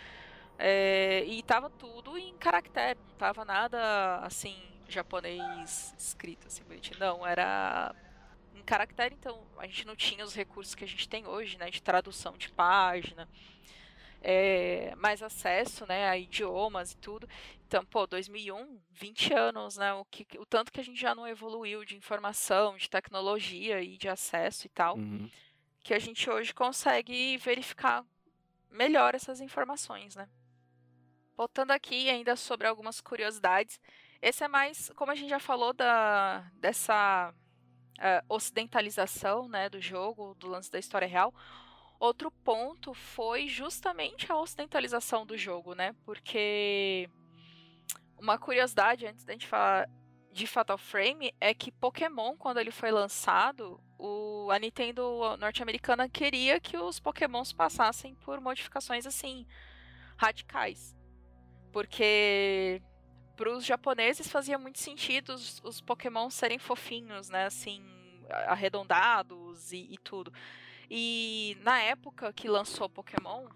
é, 0.57 1.25
e 1.25 1.43
tava 1.43 1.69
tudo 1.69 2.17
em 2.17 2.33
caractere, 2.37 2.97
não 3.09 3.15
tava 3.15 3.43
nada 3.43 4.19
assim, 4.19 4.55
japonês 4.87 5.93
escrito 5.97 6.47
assim, 6.47 6.63
bonitinho. 6.63 6.97
Não, 6.97 7.27
era 7.27 7.93
em 8.55 8.63
caractere, 8.63 9.15
então 9.15 9.43
a 9.57 9.67
gente 9.67 9.85
não 9.85 9.97
tinha 9.97 10.23
os 10.23 10.33
recursos 10.33 10.73
que 10.75 10.85
a 10.85 10.87
gente 10.87 11.09
tem 11.09 11.27
hoje, 11.27 11.57
né? 11.57 11.69
De 11.69 11.81
tradução 11.81 12.37
de 12.37 12.49
página 12.51 13.27
é, 14.21 14.93
mais 14.95 15.21
acesso, 15.23 15.85
né, 15.87 16.07
a 16.09 16.17
idiomas 16.17 16.91
e 16.93 16.97
tudo. 16.97 17.27
Então, 17.67 17.83
pô, 17.85 18.05
2001, 18.05 18.79
20 18.91 19.33
anos, 19.33 19.77
né, 19.77 19.93
o, 19.93 20.05
que, 20.05 20.25
o 20.37 20.45
tanto 20.45 20.71
que 20.71 20.79
a 20.79 20.83
gente 20.83 20.99
já 20.99 21.15
não 21.15 21.27
evoluiu 21.27 21.83
de 21.85 21.95
informação, 21.97 22.77
de 22.77 22.89
tecnologia 22.89 23.81
e 23.81 23.97
de 23.97 24.07
acesso 24.09 24.67
e 24.67 24.69
tal, 24.69 24.97
Uhum. 24.97 25.29
que 25.83 25.93
a 25.93 25.99
gente 25.99 26.29
hoje 26.29 26.53
consegue 26.53 27.37
verificar 27.37 28.05
melhor 28.69 29.15
essas 29.15 29.41
informações, 29.41 30.15
né. 30.15 30.29
Voltando 31.35 31.71
aqui 31.71 32.09
ainda 32.09 32.35
sobre 32.35 32.67
algumas 32.67 33.01
curiosidades, 33.01 33.79
esse 34.21 34.43
é 34.43 34.47
mais, 34.47 34.91
como 34.95 35.11
a 35.11 35.15
gente 35.15 35.29
já 35.29 35.39
falou 35.39 35.73
da, 35.73 36.41
dessa 36.53 37.33
eh, 37.99 38.23
ocidentalização, 38.29 39.47
né, 39.47 39.67
do 39.69 39.81
jogo, 39.81 40.35
do 40.35 40.47
lance 40.47 40.69
da 40.71 40.77
história 40.77 41.07
real, 41.07 41.33
Outro 42.01 42.31
ponto 42.31 42.95
foi 42.95 43.47
justamente 43.47 44.31
a 44.31 44.35
ocidentalização 44.35 45.23
do 45.23 45.37
jogo, 45.37 45.75
né? 45.75 45.95
Porque 46.03 47.07
uma 48.17 48.39
curiosidade 48.39 49.05
antes 49.05 49.23
da 49.23 49.33
gente 49.33 49.45
falar 49.45 49.87
de 50.31 50.47
Fatal 50.47 50.79
Frame 50.79 51.31
é 51.39 51.53
que 51.53 51.71
Pokémon, 51.71 52.35
quando 52.35 52.59
ele 52.59 52.71
foi 52.71 52.89
lançado, 52.89 53.79
o, 53.99 54.49
a 54.49 54.57
Nintendo 54.57 55.37
norte-americana 55.37 56.09
queria 56.09 56.59
que 56.59 56.75
os 56.75 56.99
Pokémons 56.99 57.53
passassem 57.53 58.15
por 58.15 58.41
modificações 58.41 59.05
assim 59.05 59.45
radicais. 60.17 60.97
Porque 61.71 62.81
para 63.35 63.55
os 63.55 63.63
japoneses 63.63 64.27
fazia 64.27 64.57
muito 64.57 64.79
sentido 64.79 65.35
os, 65.35 65.61
os 65.63 65.79
Pokémon 65.79 66.31
serem 66.31 66.57
fofinhos, 66.57 67.29
né? 67.29 67.45
Assim, 67.45 67.85
arredondados 68.47 69.71
e, 69.71 69.85
e 69.91 69.99
tudo. 69.99 70.33
E 70.93 71.57
na 71.61 71.79
época 71.81 72.33
que 72.33 72.49
lançou 72.49 72.89
Pokémon, 72.89 73.47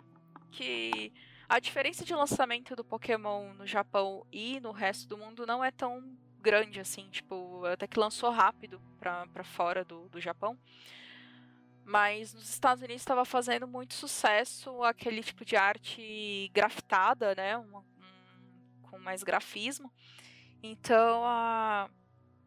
que 0.51 1.11
a 1.49 1.59
diferença 1.59 2.05
de 2.05 2.15
lançamento 2.15 2.77
do 2.77 2.83
Pokémon 2.85 3.53
no 3.55 3.67
Japão 3.67 4.25
e 4.31 4.57
no 4.61 4.71
resto 4.71 5.05
do 5.09 5.17
mundo 5.17 5.45
não 5.45 5.61
é 5.61 5.69
tão 5.69 6.17
grande 6.39 6.79
assim, 6.79 7.09
tipo, 7.09 7.65
até 7.65 7.87
que 7.87 7.99
lançou 7.99 8.29
rápido 8.29 8.81
pra 8.99 9.43
fora 9.43 9.83
do, 9.83 10.07
do 10.07 10.21
Japão. 10.21 10.57
Mas 11.83 12.33
nos 12.33 12.49
Estados 12.49 12.81
Unidos 12.81 13.01
estava 13.01 13.25
fazendo 13.25 13.67
muito 13.67 13.95
sucesso 13.95 14.81
aquele 14.81 15.21
tipo 15.21 15.43
de 15.43 15.57
arte 15.57 16.49
grafitada, 16.53 17.35
né? 17.35 17.57
uma- 17.57 17.79
um- 17.81 18.81
com 18.83 18.97
mais 18.97 19.23
grafismo. 19.23 19.91
Então, 20.63 21.21
a, 21.25 21.89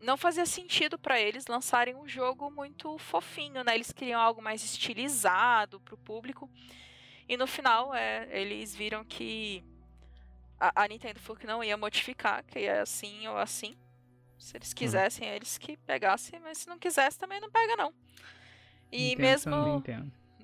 não 0.01 0.17
fazia 0.17 0.47
sentido 0.47 0.99
para 0.99 1.21
eles 1.21 1.47
lançarem 1.47 1.95
um 1.95 2.07
jogo 2.07 2.51
muito 2.51 2.97
fofinho, 2.99 3.65
né? 3.65 3.75
Eles 3.75 3.93
queriam 3.93 4.21
algo 4.21 4.41
mais 4.41 4.63
estilizado 4.65 5.81
para 5.81 5.95
o 5.95 5.99
público. 5.99 6.51
E 7.29 7.37
no 7.37 7.47
final, 7.47 7.95
é, 7.95 8.29
eles 8.31 8.75
viram 8.75 9.05
que 9.05 9.63
a, 10.59 10.85
a 10.85 10.89
Nintendo 10.89 11.21
falou 11.21 11.39
que 11.39 11.47
não 11.47 11.63
ia 11.63 11.77
modificar, 11.77 12.45
que 12.45 12.61
ia 12.61 12.83
assim 12.83 13.27
ou 13.29 13.37
assim. 13.37 13.77
Se 14.39 14.57
eles 14.57 14.73
quisessem, 14.73 15.29
eles 15.29 15.59
que 15.59 15.77
pegassem, 15.77 16.39
mas 16.41 16.59
se 16.59 16.69
não 16.69 16.79
quisesse, 16.79 17.19
também 17.19 17.41
não 17.41 17.51
pega, 17.51 17.77
não. 17.77 17.93
E 18.91 19.17
mesmo. 19.17 19.83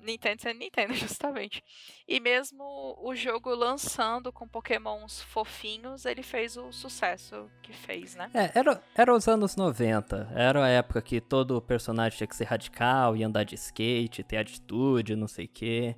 Nintendo. 0.05 0.41
Sendo 0.41 0.59
Nintendo, 0.59 0.93
justamente. 0.95 1.63
E 2.07 2.19
mesmo 2.19 2.63
o 3.01 3.15
jogo 3.15 3.53
lançando 3.53 4.31
com 4.31 4.47
pokémons 4.47 5.21
fofinhos, 5.21 6.05
ele 6.05 6.23
fez 6.23 6.55
o 6.57 6.71
sucesso 6.71 7.49
que 7.61 7.73
fez, 7.73 8.15
né? 8.15 8.29
É, 8.33 8.57
era, 8.57 8.81
era 8.95 9.13
os 9.13 9.27
anos 9.27 9.55
90. 9.55 10.31
Era 10.33 10.65
a 10.65 10.69
época 10.69 11.01
que 11.01 11.19
todo 11.19 11.61
personagem 11.61 12.17
tinha 12.17 12.27
que 12.27 12.35
ser 12.35 12.45
radical, 12.45 13.15
ia 13.15 13.27
andar 13.27 13.43
de 13.43 13.55
skate, 13.55 14.23
ter 14.23 14.37
atitude, 14.37 15.15
não 15.15 15.27
sei 15.27 15.45
o 15.45 15.49
quê. 15.49 15.95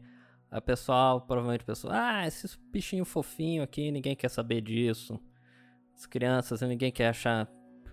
A 0.49 0.61
pessoal, 0.61 1.21
provavelmente, 1.21 1.65
pensou: 1.65 1.89
ah, 1.91 2.25
esses 2.25 2.55
bichinhos 2.55 3.07
fofinhos 3.07 3.63
aqui, 3.63 3.91
ninguém 3.91 4.15
quer 4.15 4.29
saber 4.29 4.61
disso. 4.61 5.19
As 5.93 6.05
crianças, 6.05 6.61
ninguém 6.61 6.91
quer 6.91 7.09
achar, 7.09 7.49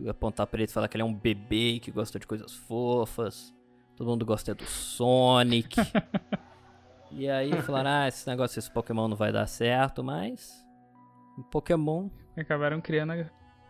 apontar 0.08 0.46
pra 0.46 0.60
eles 0.60 0.70
e 0.70 0.74
falar 0.74 0.88
que 0.88 0.96
ele 0.96 1.02
é 1.02 1.06
um 1.06 1.14
bebê 1.14 1.80
que 1.80 1.90
gosta 1.90 2.18
de 2.18 2.26
coisas 2.26 2.52
fofas. 2.52 3.52
Todo 3.96 4.08
mundo 4.10 4.24
gosta 4.26 4.54
do 4.54 4.64
Sonic. 4.64 5.76
e 7.12 7.28
aí 7.28 7.52
falaram: 7.62 7.90
ah, 7.90 8.08
esse 8.08 8.28
negócio, 8.28 8.58
esse 8.58 8.70
Pokémon 8.70 9.08
não 9.08 9.16
vai 9.16 9.32
dar 9.32 9.46
certo, 9.46 10.02
mas. 10.02 10.62
O 11.36 11.42
Pokémon 11.42 12.08
Acabaram 12.36 12.80
criando 12.80 13.12
a, 13.12 13.26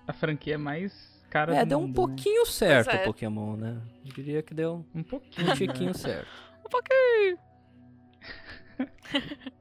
a 0.06 0.12
franquia 0.12 0.58
mais 0.58 1.22
cara 1.28 1.54
é, 1.54 1.64
do 1.64 1.68
deu 1.70 1.78
um 1.78 1.82
mundo, 1.82 1.90
né? 1.90 1.94
pouquinho 1.94 2.46
certo 2.46 2.90
é. 2.90 3.02
o 3.02 3.04
Pokémon, 3.04 3.56
né? 3.56 3.82
Eu 4.04 4.12
diria 4.12 4.42
que 4.42 4.54
deu 4.54 4.86
Um 4.94 5.02
pouquinho. 5.02 5.46
um 5.46 5.50
né? 5.50 5.56
tiquinho 5.56 5.94
certo. 5.94 6.28
Um 6.64 6.68
pouquinho. 6.70 7.38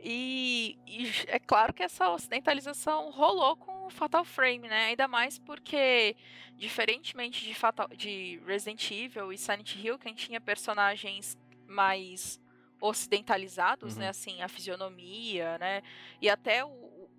e, 0.00 0.78
e 0.86 1.10
é 1.26 1.38
claro 1.38 1.72
que 1.72 1.82
essa 1.82 2.08
ocidentalização 2.10 3.10
rolou 3.10 3.56
com 3.56 3.86
o 3.86 3.90
Fatal 3.90 4.24
Frame, 4.24 4.68
né? 4.68 4.86
Ainda 4.86 5.08
mais 5.08 5.38
porque, 5.38 6.16
diferentemente 6.56 7.44
de, 7.44 7.54
Fatal, 7.54 7.88
de 7.88 8.40
Resident 8.46 8.90
Evil 8.90 9.32
e 9.32 9.38
Silent 9.38 9.74
Hill, 9.74 9.98
que 9.98 10.06
a 10.06 10.10
gente 10.10 10.26
tinha 10.26 10.40
personagens 10.40 11.36
mais 11.66 12.40
ocidentalizados, 12.80 13.94
Uhum. 13.94 14.00
né? 14.00 14.08
Assim, 14.08 14.40
a 14.40 14.48
fisionomia, 14.48 15.58
né? 15.58 15.82
E 16.20 16.30
até 16.30 16.64
o, 16.64 16.68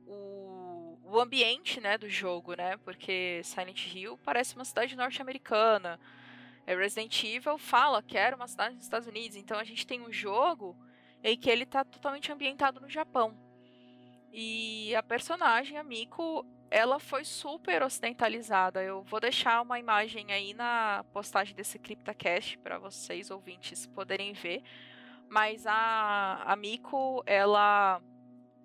o, 0.08 0.98
o 1.04 1.20
ambiente, 1.20 1.82
né, 1.82 1.98
do 1.98 2.10
jogo, 2.10 2.54
né? 2.54 2.78
Porque 2.78 3.42
Silent 3.44 3.94
Hill 3.94 4.18
parece 4.24 4.56
uma 4.56 4.64
cidade 4.66 4.96
norte-americana. 4.96 6.00
É, 6.66 6.76
Resident 6.76 7.24
Evil 7.24 7.58
fala 7.58 8.02
que 8.02 8.18
era 8.18 8.36
uma 8.36 8.48
cidade 8.48 8.76
dos 8.76 8.84
Estados 8.86 9.08
Unidos, 9.08 9.36
então 9.36 9.58
a 9.60 9.64
gente 9.64 9.86
tem 9.88 10.02
um 10.02 10.12
jogo 10.12 10.78
em 11.24 11.38
que 11.38 11.50
ele 11.50 11.66
tá 11.66 11.84
totalmente 11.84 12.32
ambientado 12.32 12.80
no 12.80 12.90
Japão. 12.90 13.38
E 14.32 14.94
a 14.96 15.04
personagem, 15.04 15.78
a 15.78 15.84
Miko, 15.84 16.46
ela 16.70 17.00
foi 17.00 17.26
super 17.26 17.82
ocidentalizada. 17.82 18.82
Eu 18.84 19.04
vou 19.04 19.20
deixar 19.20 19.62
uma 19.62 19.80
imagem 19.80 20.32
aí 20.32 20.54
na 20.54 21.04
postagem 21.12 21.56
desse 21.56 21.80
CryptaCast 21.80 22.58
para 22.60 22.78
vocês 22.78 23.32
ouvintes 23.32 23.88
poderem 23.88 24.34
ver. 24.34 24.62
Mas 25.28 25.66
a, 25.66 26.44
a 26.46 26.56
Miko, 26.56 27.24
ela 27.26 28.02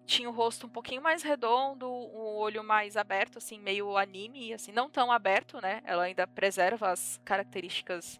tinha 0.07 0.29
o 0.29 0.33
rosto 0.33 0.67
um 0.67 0.71
pouquinho 0.71 1.03
mais 1.03 1.23
redondo, 1.23 1.89
o 1.89 2.37
olho 2.37 2.63
mais 2.63 2.97
aberto, 2.97 3.39
assim, 3.39 3.59
meio 3.59 3.97
anime, 3.97 4.53
assim, 4.53 4.71
não 4.71 4.91
tão 4.91 5.11
aberto, 5.11 5.61
né? 5.61 5.81
Ela 5.85 6.05
ainda 6.05 6.27
preserva 6.27 6.91
as 6.91 7.19
características 7.25 8.19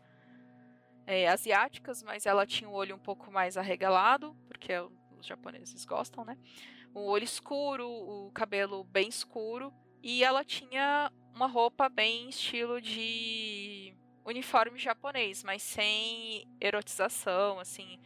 é, 1.07 1.29
asiáticas, 1.29 2.03
mas 2.03 2.27
ela 2.27 2.47
tinha 2.47 2.69
o 2.69 2.75
olho 2.75 2.97
um 2.97 2.99
pouco 2.99 3.31
mais 3.31 3.57
arregalado, 3.57 4.37
porque 4.49 4.73
o 4.79 4.93
os 5.25 5.27
japoneses 5.27 5.85
gostam, 5.85 6.25
né? 6.25 6.37
O 6.93 7.07
olho 7.07 7.25
escuro, 7.25 7.89
o 7.89 8.31
cabelo 8.33 8.85
bem 8.85 9.09
escuro. 9.09 9.73
E 10.03 10.23
ela 10.23 10.45
tinha 10.45 11.11
uma 11.35 11.47
roupa 11.47 11.89
bem 11.89 12.29
estilo 12.29 12.81
de 12.81 13.95
uniforme 14.25 14.79
japonês, 14.79 15.43
mas 15.43 15.63
sem 15.63 16.47
erotização, 16.61 17.59
assim. 17.59 17.99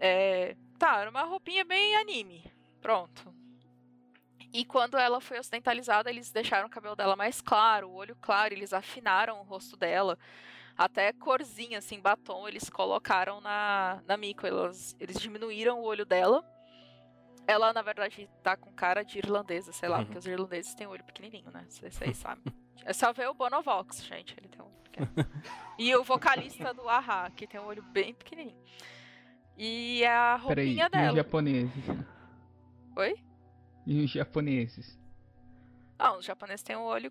É, 0.00 0.56
tá, 0.78 1.00
era 1.00 1.10
uma 1.10 1.22
roupinha 1.22 1.64
bem 1.64 1.96
anime. 1.96 2.50
Pronto. 2.80 3.34
E 4.52 4.64
quando 4.64 4.96
ela 4.96 5.20
foi 5.20 5.38
ocidentalizada, 5.38 6.08
eles 6.08 6.32
deixaram 6.32 6.66
o 6.66 6.70
cabelo 6.70 6.96
dela 6.96 7.14
mais 7.14 7.42
claro, 7.42 7.90
o 7.90 7.94
olho 7.94 8.16
claro, 8.16 8.54
eles 8.54 8.72
afinaram 8.72 9.38
o 9.40 9.42
rosto 9.42 9.76
dela. 9.76 10.18
Até 10.76 11.12
corzinha, 11.12 11.78
assim, 11.78 11.98
batom, 12.00 12.46
eles 12.46 12.68
colocaram 12.68 13.40
na, 13.40 14.02
na 14.06 14.16
Miko. 14.16 14.46
Eles, 14.46 14.94
eles 15.00 15.18
diminuíram 15.18 15.80
o 15.80 15.84
olho 15.84 16.04
dela. 16.04 16.44
Ela, 17.46 17.72
na 17.72 17.80
verdade, 17.80 18.28
tá 18.42 18.56
com 18.56 18.72
cara 18.72 19.02
de 19.02 19.18
irlandesa, 19.18 19.72
sei 19.72 19.88
lá, 19.88 19.98
Uhum. 19.98 20.04
porque 20.04 20.18
os 20.18 20.26
irlandeses 20.26 20.74
têm 20.74 20.86
olho 20.86 21.04
pequenininho, 21.04 21.50
né? 21.50 21.64
Vocês 21.68 21.94
vocês 21.94 22.16
sabem. 22.18 22.44
É 22.84 22.92
só 22.92 23.12
ver 23.12 23.28
o 23.28 23.34
Bonovox, 23.34 24.04
gente. 24.04 24.34
Ele 24.38 24.48
tem 24.48 24.60
um. 24.60 24.66
E 25.78 25.94
o 25.94 26.02
vocalista 26.02 26.72
do 26.74 26.88
Ahá, 26.88 27.30
que 27.30 27.46
tem 27.46 27.60
um 27.60 27.66
olho 27.66 27.82
bem 27.82 28.14
pequenininho. 28.14 28.58
E 29.56 30.04
a 30.04 30.40
Peraí, 30.46 30.66
roupinha 30.66 30.82
e 30.82 30.86
os 30.86 30.90
dela. 30.90 31.16
japoneses? 31.16 31.84
Oi? 32.96 33.14
E 33.86 34.04
os 34.04 34.10
japoneses? 34.10 34.98
Não, 35.98 36.18
os 36.18 36.24
japoneses 36.24 36.62
têm 36.62 36.76
um 36.76 36.82
olho 36.84 37.10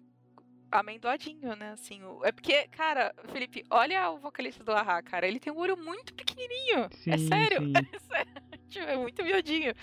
amendoadinho, 0.72 1.56
né? 1.56 1.72
Assim, 1.72 2.04
o- 2.04 2.24
é 2.26 2.32
porque, 2.32 2.68
cara, 2.70 3.14
Felipe, 3.32 3.64
olha 3.70 4.10
o 4.12 4.18
vocalista 4.20 4.64
do 4.64 4.72
Ahá, 4.72 5.02
cara. 5.02 5.28
Ele 5.28 5.40
tem 5.40 5.52
um 5.54 5.58
olho 5.58 5.78
muito 5.78 6.14
pequenininho. 6.14 6.86
é 7.08 7.18
Sim, 7.18 7.28
sério. 7.28 7.60
sim. 7.62 7.74
É 7.94 8.00
sério. 8.00 8.32
Tipo, 8.70 8.86
é 8.86 8.98
muito 8.98 9.24
miudinho. 9.24 9.74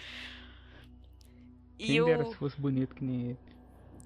E 1.78 1.86
Quem 1.86 2.04
dera 2.04 2.24
o... 2.26 2.30
se 2.30 2.36
fosse 2.36 2.60
bonito 2.60 2.94
que 2.94 3.04
nem 3.04 3.22
ele. 3.30 3.38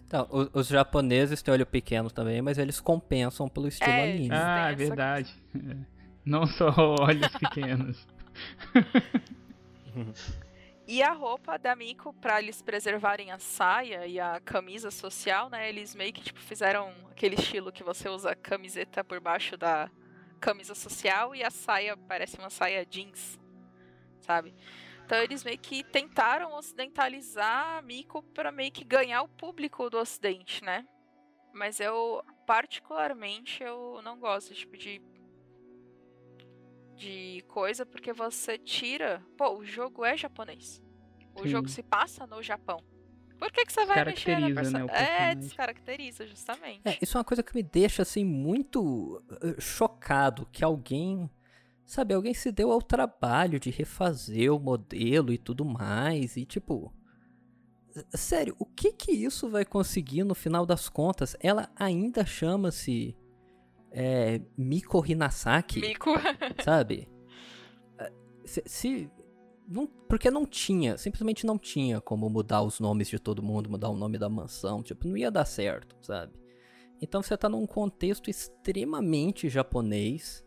Então, 0.07 0.29
o- 0.31 0.59
os 0.61 0.69
japoneses 0.69 1.43
têm 1.43 1.53
olho 1.53 1.67
pequeno 1.67 2.11
também, 2.11 2.41
mas 2.41 2.59
eles 2.59 2.79
compensam 2.81 3.49
pelo 3.49 3.67
estilo 3.69 3.91
É, 3.91 4.05
anime. 4.13 4.29
Ah, 4.33 4.69
essa 4.69 4.77
verdade. 4.77 5.35
É. 5.55 5.77
Não 6.25 6.47
só 6.47 6.71
olhos 7.01 7.29
pequenos. 7.39 8.07
E 10.89 11.03
a 11.03 11.11
roupa 11.11 11.59
da 11.59 11.75
Miko, 11.75 12.13
pra 12.15 12.41
eles 12.41 12.63
preservarem 12.63 13.33
a 13.33 13.41
saia 13.41 14.07
e 14.07 14.21
a 14.21 14.39
camisa 14.39 14.89
social, 14.89 15.51
né? 15.51 15.69
Eles 15.69 15.97
meio 15.97 16.13
que 16.13 16.23
tipo, 16.23 16.39
fizeram 16.39 16.95
aquele 17.11 17.35
estilo 17.35 17.73
que 17.73 17.83
você 17.83 18.09
usa 18.09 18.37
camiseta 18.37 19.03
por 19.03 19.19
baixo 19.19 19.57
da 19.57 19.91
camisa 20.39 20.77
social 20.77 21.35
e 21.35 21.43
a 21.43 21.51
saia 21.51 21.97
parece 21.97 22.39
uma 22.39 22.51
saia 22.51 22.87
jeans, 22.87 23.37
sabe? 24.21 24.55
Então 25.05 25.19
eles 25.19 25.43
meio 25.43 25.59
que 25.59 25.83
tentaram 25.83 26.55
ocidentalizar 26.55 27.79
a 27.79 27.83
Miko 27.83 28.23
pra 28.23 28.53
meio 28.53 28.71
que 28.71 28.85
ganhar 28.85 29.23
o 29.23 29.29
público 29.29 29.91
do 29.91 29.99
ocidente, 29.99 30.63
né? 30.63 30.87
Mas 31.53 31.81
eu, 31.81 32.23
particularmente, 32.47 33.61
eu 33.61 34.01
não 34.03 34.21
gosto 34.21 34.55
tipo, 34.55 34.77
de 34.77 35.01
de 36.97 37.45
coisa 37.49 37.85
porque 37.87 38.13
você 38.13 38.59
tira. 38.59 39.23
Pô, 39.37 39.59
o 39.59 39.65
jogo 39.65 40.05
é 40.05 40.17
japonês. 40.17 40.83
O 41.35 41.43
Sim. 41.43 41.49
jogo 41.49 41.69
se 41.69 41.83
passa 41.83 42.27
no 42.27 42.43
Japão. 42.43 42.79
Por 43.39 43.53
que, 43.53 43.67
que 43.67 43.73
você 43.73 43.85
vai 43.85 44.03
mexer 44.03 44.41
na 44.41 44.47
Descaracteriza, 44.49 44.79
né, 44.79 44.87
perso- 44.87 45.13
É, 45.13 45.35
descaracteriza, 45.35 46.27
justamente. 46.27 46.81
É, 46.87 46.99
isso 47.03 47.17
é 47.17 47.19
uma 47.19 47.25
coisa 47.25 47.43
que 47.43 47.55
me 47.55 47.63
deixa 47.63 48.01
assim 48.01 48.25
muito 48.25 49.23
eh, 49.43 49.61
chocado 49.61 50.49
que 50.51 50.65
alguém, 50.65 51.29
sabe, 51.85 52.15
alguém 52.15 52.33
se 52.33 52.51
deu 52.51 52.73
ao 52.73 52.81
trabalho 52.81 53.61
de 53.61 53.69
refazer 53.71 54.51
o 54.51 54.59
modelo 54.59 55.35
e 55.35 55.37
tudo 55.39 55.67
mais 55.67 56.39
e 56.39 56.47
tipo, 56.47 56.91
sério, 58.15 58.57
o 58.59 58.65
que 58.65 58.93
que 58.93 59.13
isso 59.13 59.51
vai 59.51 59.67
conseguir 59.67 60.25
no 60.25 60.35
final 60.35 60.65
das 60.65 60.89
contas? 60.89 61.37
Ela 61.39 61.71
ainda 61.77 62.25
chama-se 62.25 63.15
é, 63.99 64.41
Miko 64.59 65.05
Hinasaki, 65.05 65.81
Mico. 65.81 66.11
sabe? 66.63 67.09
Eh, 67.99 68.13
Se, 68.45 68.63
se- 68.67 69.11
não, 69.69 69.87
porque 69.87 70.31
não 70.31 70.45
tinha, 70.47 70.97
simplesmente 70.99 71.45
não 71.47 71.59
tinha 71.59 72.01
como 72.01 72.29
mudar 72.31 72.63
os 72.63 72.79
nomes 72.79 73.09
de 73.09 73.19
todo 73.19 73.43
mundo, 73.43 73.71
mudar 73.71 73.89
o 73.89 73.97
nome 73.97 74.19
da 74.19 74.29
mansão, 74.29 74.83
tipo, 74.83 75.09
não 75.09 75.17
ia 75.17 75.31
dar 75.31 75.45
certo, 75.47 75.97
sabe? 76.01 76.33
Então 77.01 77.23
você 77.23 77.37
tá 77.37 77.49
num 77.49 77.67
contexto 77.67 78.31
extremamente 78.31 79.49
japonês. 79.49 80.45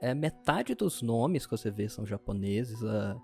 É, 0.00 0.14
metade 0.14 0.74
dos 0.74 1.00
nomes 1.02 1.44
que 1.44 1.50
você 1.52 1.70
vê 1.70 1.88
são 1.88 2.04
japoneses, 2.06 2.82
a 2.82 3.16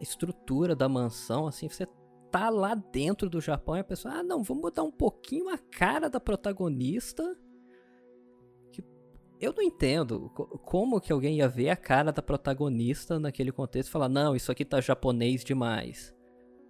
estrutura 0.00 0.74
da 0.76 0.88
mansão, 0.88 1.46
assim, 1.46 1.68
você 1.68 1.86
tá 2.30 2.48
lá 2.48 2.74
dentro 2.74 3.28
do 3.28 3.40
Japão 3.40 3.76
e 3.76 3.80
a 3.80 3.84
pessoa, 3.84 4.14
ah, 4.14 4.22
não, 4.22 4.42
vamos 4.42 4.62
mudar 4.62 4.82
um 4.82 4.90
pouquinho 4.90 5.48
a 5.50 5.58
cara 5.58 6.08
da 6.08 6.18
protagonista. 6.20 7.22
Eu 9.40 9.52
não 9.52 9.62
entendo 9.62 10.30
co- 10.30 10.46
como 10.58 11.00
que 11.00 11.12
alguém 11.12 11.36
ia 11.38 11.48
ver 11.48 11.68
a 11.68 11.76
cara 11.76 12.10
da 12.10 12.22
protagonista 12.22 13.18
naquele 13.20 13.52
contexto 13.52 13.88
e 13.88 13.92
falar, 13.92 14.08
não, 14.08 14.34
isso 14.34 14.50
aqui 14.50 14.64
tá 14.64 14.80
japonês 14.80 15.44
demais. 15.44 16.14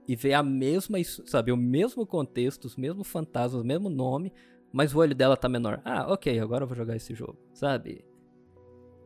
E 0.09 0.17
ver 0.17 0.35
a 0.35 0.43
mesma, 0.43 0.99
sabe, 1.27 1.53
o 1.53 1.57
mesmo 1.57 2.07
contexto, 2.07 2.65
os 2.65 2.77
mesmos 2.77 3.07
fantasmas, 3.09 3.63
o 3.63 3.67
mesmo 3.67 3.89
nome, 3.89 4.33
mas 4.73 4.95
o 4.95 4.99
olho 4.99 5.15
dela 5.15 5.37
tá 5.37 5.49
menor. 5.49 5.81
Ah, 5.85 6.13
ok, 6.13 6.39
agora 6.41 6.65
eu 6.65 6.69
vou 6.69 6.77
jogar 6.77 6.97
esse 6.97 7.15
jogo, 7.15 7.39
sabe? 7.55 8.05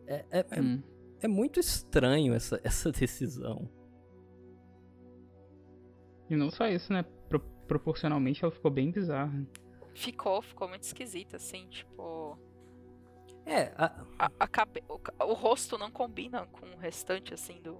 É, 0.06 0.24
é, 0.30 0.46
é- 0.50 0.60
Hum. 0.60 0.82
é 1.20 1.28
muito 1.28 1.60
estranho 1.60 2.32
essa, 2.34 2.60
essa 2.64 2.90
decisão. 2.90 3.68
E 6.28 6.36
não 6.36 6.50
só 6.50 6.66
isso, 6.68 6.92
né? 6.92 7.02
Pro- 7.28 7.40
proporcionalmente 7.66 8.44
ela 8.44 8.52
ficou 8.52 8.70
bem 8.70 8.90
bizarra. 8.90 9.46
Ficou, 9.94 10.40
ficou 10.42 10.68
muito 10.68 10.84
esquisita, 10.84 11.36
assim, 11.36 11.66
tipo. 11.68 12.38
É, 13.46 13.72
a- 13.76 14.04
A, 14.18 14.30
a 14.40 14.46
cabe... 14.48 14.82
o, 14.88 15.00
o 15.24 15.32
rosto 15.34 15.76
não 15.78 15.90
combina 15.90 16.46
com 16.46 16.66
o 16.66 16.76
restante, 16.78 17.34
assim, 17.34 17.60
do, 17.62 17.76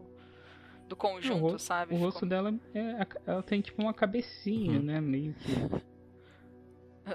do 0.89 0.97
conjunto, 0.97 1.39
ro- 1.53 1.59
sabe? 1.59 1.93
O 1.93 1.97
Ficou- 1.97 2.11
rosto 2.11 2.27
dela 2.27 2.53
é. 2.74 3.07
Ela 3.27 3.43
tem 3.43 3.61
tipo 3.61 3.81
uma 3.82 3.95
cabecinha, 3.95 4.78
Uhum. 4.78 4.85
né? 4.87 5.01
Meio 5.01 5.35
que. 5.35 5.51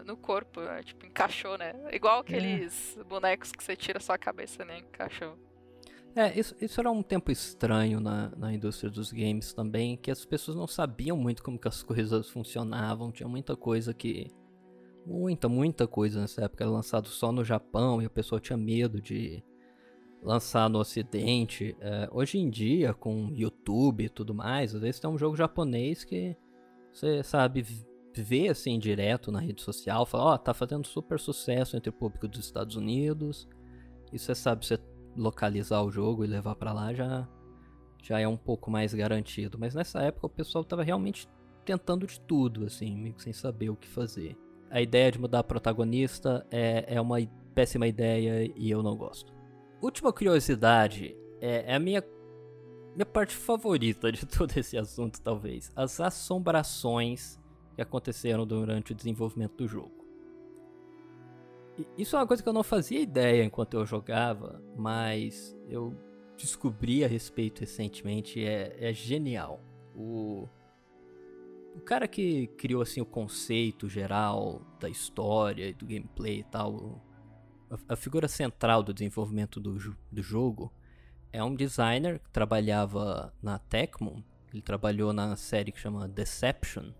No 0.05 0.17
corpo, 0.17 0.59
é, 0.61 0.83
tipo, 0.83 1.05
encaixou, 1.05 1.57
né? 1.57 1.73
Igual 1.93 2.19
aqueles 2.19 2.97
bonecos 3.07 3.51
que 3.53 3.63
você 3.63 3.77
tira 3.77 3.99
só 3.99 4.13
a 4.13 4.17
cabeça, 4.17 4.65
né? 4.65 4.79
Encaixou. 4.79 5.37
É, 6.13 6.37
isso, 6.37 6.53
isso 6.59 6.81
era 6.81 6.91
um 6.91 7.01
tempo 7.03 7.31
estranho 7.31 7.99
na, 8.01 8.29
na 8.35 8.51
indústria 8.53 8.89
dos 8.89 9.11
games 9.13 9.53
também, 9.53 9.95
que 9.95 10.11
as 10.11 10.25
pessoas 10.25 10.57
não 10.57 10.67
sabiam 10.67 11.15
muito 11.15 11.41
como 11.43 11.57
que 11.57 11.67
as 11.67 11.81
coisas 11.83 12.29
funcionavam, 12.29 13.11
tinha 13.11 13.27
muita 13.29 13.55
coisa 13.55 13.93
que... 13.93 14.31
Muita, 15.05 15.47
muita 15.47 15.87
coisa 15.87 16.19
nessa 16.21 16.45
época 16.45 16.63
era 16.63 16.71
lançado 16.71 17.07
só 17.07 17.31
no 17.31 17.43
Japão 17.43 18.01
e 18.01 18.05
a 18.05 18.09
pessoa 18.09 18.41
tinha 18.41 18.57
medo 18.57 18.99
de 18.99 19.43
lançar 20.21 20.67
no 20.69 20.79
ocidente. 20.79 21.75
É, 21.79 22.09
hoje 22.11 22.39
em 22.39 22.49
dia, 22.49 22.93
com 22.93 23.29
YouTube 23.31 24.05
e 24.05 24.09
tudo 24.09 24.33
mais, 24.33 24.73
às 24.73 24.81
vezes 24.81 24.99
tem 24.99 25.09
um 25.09 25.17
jogo 25.17 25.35
japonês 25.35 26.03
que 26.03 26.35
você 26.91 27.21
sabe 27.21 27.61
v- 27.61 27.85
vê 28.15 28.47
assim 28.47 28.79
direto 28.79 29.31
na 29.31 29.39
rede 29.39 29.61
social, 29.61 30.05
fala, 30.05 30.33
ó, 30.33 30.37
tá 30.37 30.53
fazendo 30.53 30.87
super 30.87 31.19
sucesso 31.19 31.77
entre 31.77 31.89
o 31.89 31.93
público 31.93 32.27
dos 32.27 32.39
Estados 32.45 32.75
Unidos, 32.75 33.47
e 34.11 34.17
você 34.17 34.33
sabe, 34.33 34.65
você 34.65 34.79
localizar 35.15 35.83
o 35.83 35.91
jogo 35.91 36.23
e 36.23 36.27
levar 36.27 36.55
pra 36.55 36.73
lá 36.73 36.93
já 36.93 37.27
já 38.01 38.19
é 38.19 38.27
um 38.27 38.37
pouco 38.37 38.69
mais 38.69 38.93
garantido. 38.93 39.57
Mas 39.57 39.73
nessa 39.73 39.99
época 39.99 40.27
o 40.27 40.29
pessoal 40.29 40.63
tava 40.63 40.83
realmente 40.83 41.27
tentando 41.65 42.05
de 42.05 42.19
tudo, 42.21 42.63
assim, 42.63 42.95
meio 42.95 43.15
que 43.15 43.23
sem 43.23 43.33
saber 43.33 43.71
o 43.71 43.75
que 43.75 43.87
fazer. 43.87 44.37
A 44.75 44.81
ideia 44.81 45.09
de 45.09 45.17
mudar 45.17 45.39
a 45.39 45.43
protagonista 45.43 46.45
é, 46.51 46.83
é 46.95 46.99
uma 46.99 47.15
péssima 47.53 47.87
ideia 47.87 48.51
e 48.57 48.69
eu 48.69 48.83
não 48.83 48.97
gosto. 48.97 49.33
Última 49.81 50.11
curiosidade 50.11 51.15
é, 51.39 51.71
é 51.71 51.75
a 51.75 51.79
minha 51.79 52.03
minha 52.93 53.05
parte 53.05 53.33
favorita 53.33 54.11
de 54.11 54.25
todo 54.27 54.51
esse 54.57 54.77
assunto, 54.77 55.21
talvez. 55.21 55.71
As 55.77 56.01
assombrações 56.01 57.39
que 57.73 57.81
aconteceram 57.81 58.45
durante 58.45 58.91
o 58.91 58.95
desenvolvimento 58.95 59.55
do 59.55 59.65
jogo. 59.65 60.05
E 61.77 61.87
Isso 61.97 62.17
é 62.17 62.19
uma 62.19 62.27
coisa 62.27 62.43
que 62.43 62.49
eu 62.49 62.53
não 62.53 62.63
fazia 62.63 62.99
ideia 62.99 63.45
enquanto 63.45 63.75
eu 63.75 63.85
jogava, 63.85 64.61
mas 64.75 65.57
eu 65.69 65.95
descobri 66.35 67.01
a 67.01 67.07
respeito 67.07 67.61
recentemente 67.61 68.43
é, 68.43 68.75
é 68.77 68.91
genial. 68.91 69.61
O, 69.95 70.49
o 71.75 71.81
cara 71.81 72.07
que 72.07 72.47
criou 72.57 72.81
assim 72.81 73.01
o 73.01 73.05
conceito 73.05 73.89
geral 73.89 74.61
da 74.79 74.89
história 74.89 75.67
e 75.67 75.73
do 75.73 75.85
gameplay 75.85 76.39
e 76.39 76.43
tal, 76.43 77.01
a, 77.69 77.93
a 77.93 77.95
figura 77.95 78.27
central 78.27 78.81
do 78.81 78.93
desenvolvimento 78.93 79.59
do, 79.59 79.95
do 80.11 80.21
jogo 80.21 80.71
é 81.31 81.43
um 81.43 81.53
designer 81.53 82.19
que 82.19 82.29
trabalhava 82.29 83.33
na 83.41 83.59
Tecmo. 83.59 84.23
Ele 84.53 84.61
trabalhou 84.61 85.11
na 85.11 85.35
série 85.35 85.71
que 85.71 85.79
chama 85.79 86.07
Deception. 86.07 86.93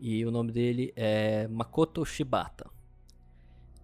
E 0.00 0.24
o 0.24 0.30
nome 0.30 0.52
dele 0.52 0.92
é 0.94 1.48
Makoto 1.48 2.04
Shibata. 2.04 2.70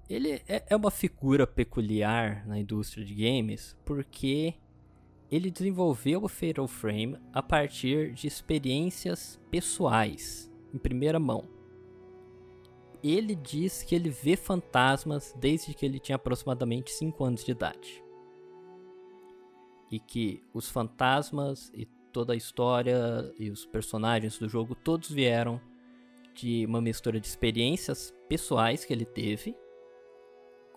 Ele 0.08 0.42
é, 0.46 0.64
é 0.68 0.76
uma 0.76 0.90
figura 0.90 1.46
peculiar 1.46 2.46
na 2.46 2.58
indústria 2.58 3.04
de 3.04 3.14
games 3.14 3.76
porque 3.84 4.54
ele 5.30 5.50
desenvolveu 5.50 6.24
o 6.24 6.28
Fatal 6.28 6.66
Frame 6.66 7.16
a 7.32 7.42
partir 7.42 8.12
de 8.12 8.26
experiências 8.26 9.40
pessoais, 9.50 10.50
em 10.74 10.78
primeira 10.78 11.20
mão. 11.20 11.44
Ele 13.02 13.34
diz 13.34 13.82
que 13.82 13.94
ele 13.94 14.10
vê 14.10 14.36
fantasmas 14.36 15.34
desde 15.38 15.72
que 15.72 15.86
ele 15.86 16.00
tinha 16.00 16.16
aproximadamente 16.16 16.90
5 16.90 17.24
anos 17.24 17.44
de 17.44 17.52
idade. 17.52 18.04
E 19.90 19.98
que 20.00 20.42
os 20.52 20.68
fantasmas 20.68 21.70
e 21.74 21.86
toda 22.12 22.32
a 22.32 22.36
história 22.36 23.32
e 23.38 23.50
os 23.50 23.64
personagens 23.64 24.36
do 24.36 24.48
jogo 24.48 24.74
todos 24.74 25.10
vieram 25.10 25.60
de 26.34 26.66
uma 26.66 26.80
mistura 26.80 27.20
de 27.20 27.26
experiências 27.26 28.14
pessoais 28.28 28.84
que 28.84 28.92
ele 28.92 29.04
teve 29.04 29.56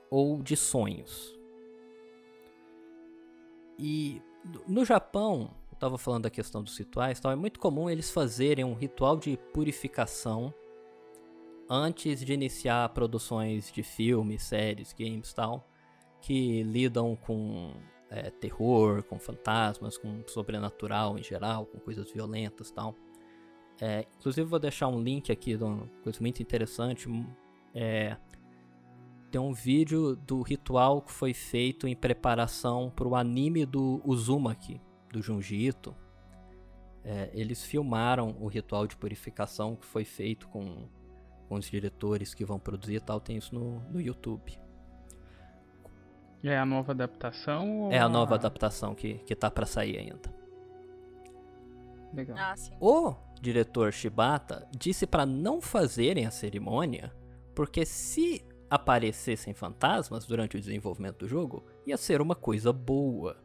ou 0.09 0.41
de 0.41 0.55
sonhos. 0.55 1.37
E 3.77 4.21
no 4.67 4.85
Japão, 4.85 5.49
eu 5.71 5.73
estava 5.73 5.97
falando 5.97 6.23
da 6.23 6.29
questão 6.29 6.63
dos 6.63 6.77
rituais, 6.77 7.19
tal, 7.19 7.31
é 7.31 7.35
muito 7.35 7.59
comum 7.59 7.89
eles 7.89 8.11
fazerem 8.11 8.63
um 8.65 8.73
ritual 8.73 9.17
de 9.17 9.37
purificação 9.53 10.53
antes 11.69 12.23
de 12.23 12.33
iniciar 12.33 12.89
produções 12.89 13.71
de 13.71 13.83
filmes, 13.83 14.43
séries, 14.43 14.93
games 14.93 15.33
tal, 15.33 15.67
que 16.21 16.63
lidam 16.63 17.15
com 17.15 17.73
é, 18.09 18.29
terror, 18.29 19.03
com 19.03 19.17
fantasmas, 19.17 19.97
com 19.97 20.21
sobrenatural 20.27 21.17
em 21.17 21.23
geral, 21.23 21.65
com 21.65 21.79
coisas 21.79 22.11
violentas 22.11 22.69
tal. 22.71 22.95
É, 23.81 24.05
inclusive 24.19 24.47
vou 24.47 24.59
deixar 24.59 24.87
um 24.87 25.01
link 25.01 25.31
aqui 25.31 25.57
de 25.57 25.63
uma 25.63 25.87
coisa 26.03 26.19
muito 26.21 26.41
interessante. 26.41 27.09
É, 27.73 28.15
tem 29.33 29.41
um 29.41 29.51
vídeo 29.51 30.15
do 30.15 30.43
ritual 30.43 31.01
que 31.01 31.11
foi 31.11 31.33
feito 31.33 31.87
em 31.87 31.95
preparação 31.95 32.91
para 32.95 33.07
o 33.07 33.15
anime 33.15 33.65
do 33.65 33.99
Uzumaki, 34.05 34.79
do 35.11 35.23
Junji 35.23 35.55
Ito. 35.55 35.95
É, 37.03 37.31
eles 37.33 37.63
filmaram 37.63 38.37
o 38.39 38.45
ritual 38.45 38.85
de 38.85 38.95
purificação 38.95 39.75
que 39.75 39.87
foi 39.87 40.05
feito 40.05 40.47
com, 40.49 40.87
com 41.49 41.55
os 41.55 41.65
diretores 41.65 42.35
que 42.35 42.45
vão 42.45 42.59
produzir 42.59 42.97
e 42.97 42.99
tal. 42.99 43.19
Tem 43.19 43.35
isso 43.35 43.55
no, 43.55 43.79
no 43.89 43.99
YouTube. 43.99 44.55
É 46.43 46.55
a 46.55 46.63
nova 46.63 46.91
adaptação? 46.91 47.89
É 47.91 47.97
a 47.97 48.07
nova 48.07 48.35
adaptação 48.35 48.93
que, 48.93 49.15
que 49.15 49.33
tá 49.33 49.49
para 49.49 49.65
sair 49.65 49.97
ainda. 49.97 50.31
Legal. 52.13 52.37
Ah, 52.39 52.55
sim. 52.55 52.71
O 52.79 53.15
diretor 53.41 53.91
Shibata 53.91 54.67
disse 54.77 55.07
para 55.07 55.25
não 55.25 55.59
fazerem 55.59 56.27
a 56.27 56.31
cerimônia, 56.31 57.11
porque 57.55 57.83
se 57.83 58.45
aparecessem 58.73 59.53
fantasmas 59.53 60.25
durante 60.25 60.57
o 60.57 60.59
desenvolvimento 60.59 61.19
do 61.19 61.27
jogo, 61.27 61.63
ia 61.85 61.95
ser 61.95 62.19
uma 62.21 62.33
coisa 62.33 62.73
boa, 62.73 63.37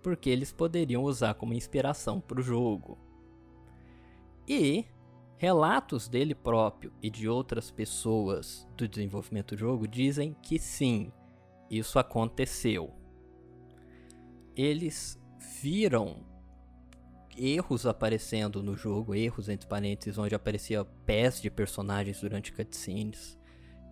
porque 0.00 0.30
eles 0.30 0.52
poderiam 0.52 1.02
usar 1.02 1.34
como 1.34 1.54
inspiração 1.54 2.20
para 2.20 2.38
o 2.38 2.42
jogo. 2.42 2.96
E 4.46 4.84
relatos 5.36 6.06
dele 6.06 6.36
próprio 6.36 6.92
e 7.02 7.10
de 7.10 7.28
outras 7.28 7.72
pessoas 7.72 8.64
do 8.76 8.86
desenvolvimento 8.86 9.56
do 9.56 9.58
jogo 9.58 9.88
dizem 9.88 10.36
que 10.40 10.56
sim, 10.56 11.10
isso 11.68 11.98
aconteceu. 11.98 12.94
Eles 14.54 15.20
viram 15.60 16.24
erros 17.36 17.86
aparecendo 17.86 18.62
no 18.62 18.76
jogo, 18.76 19.16
erros 19.16 19.48
entre 19.48 19.66
parênteses, 19.66 20.16
onde 20.16 20.36
aparecia 20.36 20.84
pés 20.84 21.42
de 21.42 21.50
personagens 21.50 22.20
durante 22.20 22.52
cutscenes 22.52 23.36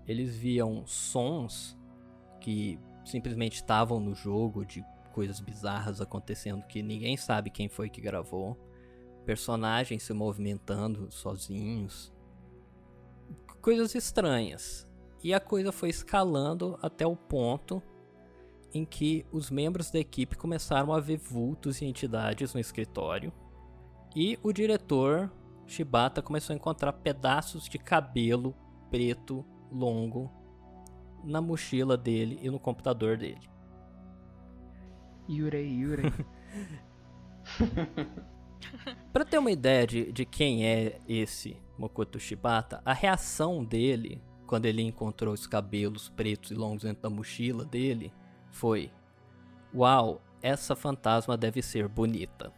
eles 0.06 0.36
viam 0.36 0.86
sons 0.86 1.78
que 2.40 2.78
simplesmente 3.04 3.54
estavam 3.54 4.00
no 4.00 4.14
jogo 4.14 4.64
de 4.64 4.84
coisas 5.12 5.40
bizarras 5.40 6.00
acontecendo 6.00 6.64
que 6.66 6.82
ninguém 6.82 7.16
sabe 7.16 7.50
quem 7.50 7.68
foi 7.68 7.88
que 7.88 8.00
gravou, 8.00 8.56
personagens 9.24 10.02
se 10.02 10.12
movimentando 10.12 11.10
sozinhos, 11.10 12.12
coisas 13.60 13.94
estranhas. 13.94 14.88
E 15.22 15.32
a 15.32 15.38
coisa 15.38 15.70
foi 15.70 15.88
escalando 15.88 16.76
até 16.82 17.06
o 17.06 17.14
ponto 17.14 17.80
em 18.74 18.84
que 18.84 19.24
os 19.30 19.50
membros 19.50 19.90
da 19.90 20.00
equipe 20.00 20.36
começaram 20.36 20.92
a 20.92 20.98
ver 20.98 21.18
vultos 21.18 21.80
e 21.80 21.84
entidades 21.84 22.54
no 22.54 22.60
escritório. 22.60 23.32
E 24.16 24.38
o 24.42 24.52
diretor 24.52 25.30
Shibata 25.64 26.20
começou 26.20 26.54
a 26.54 26.56
encontrar 26.56 26.92
pedaços 26.92 27.68
de 27.68 27.78
cabelo 27.78 28.54
preto 28.90 29.44
longo 29.72 30.30
na 31.24 31.40
mochila 31.40 31.96
dele 31.96 32.38
e 32.42 32.50
no 32.50 32.58
computador 32.58 33.16
dele. 33.16 33.48
Yurei, 35.28 35.68
Yurei. 35.68 36.12
Para 39.12 39.24
ter 39.24 39.38
uma 39.38 39.50
ideia 39.50 39.86
de, 39.86 40.12
de 40.12 40.24
quem 40.24 40.66
é 40.66 41.00
esse 41.08 41.56
Mokoto 41.78 42.18
Shibata, 42.18 42.80
a 42.84 42.92
reação 42.92 43.64
dele 43.64 44.22
quando 44.46 44.66
ele 44.66 44.82
encontrou 44.82 45.32
os 45.32 45.46
cabelos 45.46 46.08
pretos 46.10 46.50
e 46.50 46.54
longos 46.54 46.82
dentro 46.82 47.02
da 47.02 47.10
mochila 47.10 47.64
dele 47.64 48.12
foi: 48.50 48.90
Uau, 49.74 50.20
essa 50.42 50.76
fantasma 50.76 51.36
deve 51.36 51.62
ser 51.62 51.88
bonita. 51.88 52.52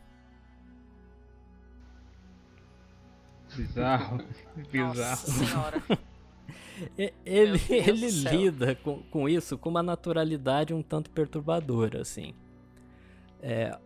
Bizarro. 3.55 4.19
Bizarro. 4.71 4.95
Nossa 4.95 5.31
senhora. 5.31 5.83
Ele, 7.25 7.61
ele 7.71 8.11
lida 8.11 8.75
com, 8.75 8.99
com 9.11 9.29
isso 9.29 9.57
com 9.57 9.69
uma 9.71 9.83
naturalidade 9.83 10.75
um 10.75 10.83
tanto 10.83 11.09
perturbadora, 11.11 12.03
assim. 12.03 12.35
É, 13.41 13.79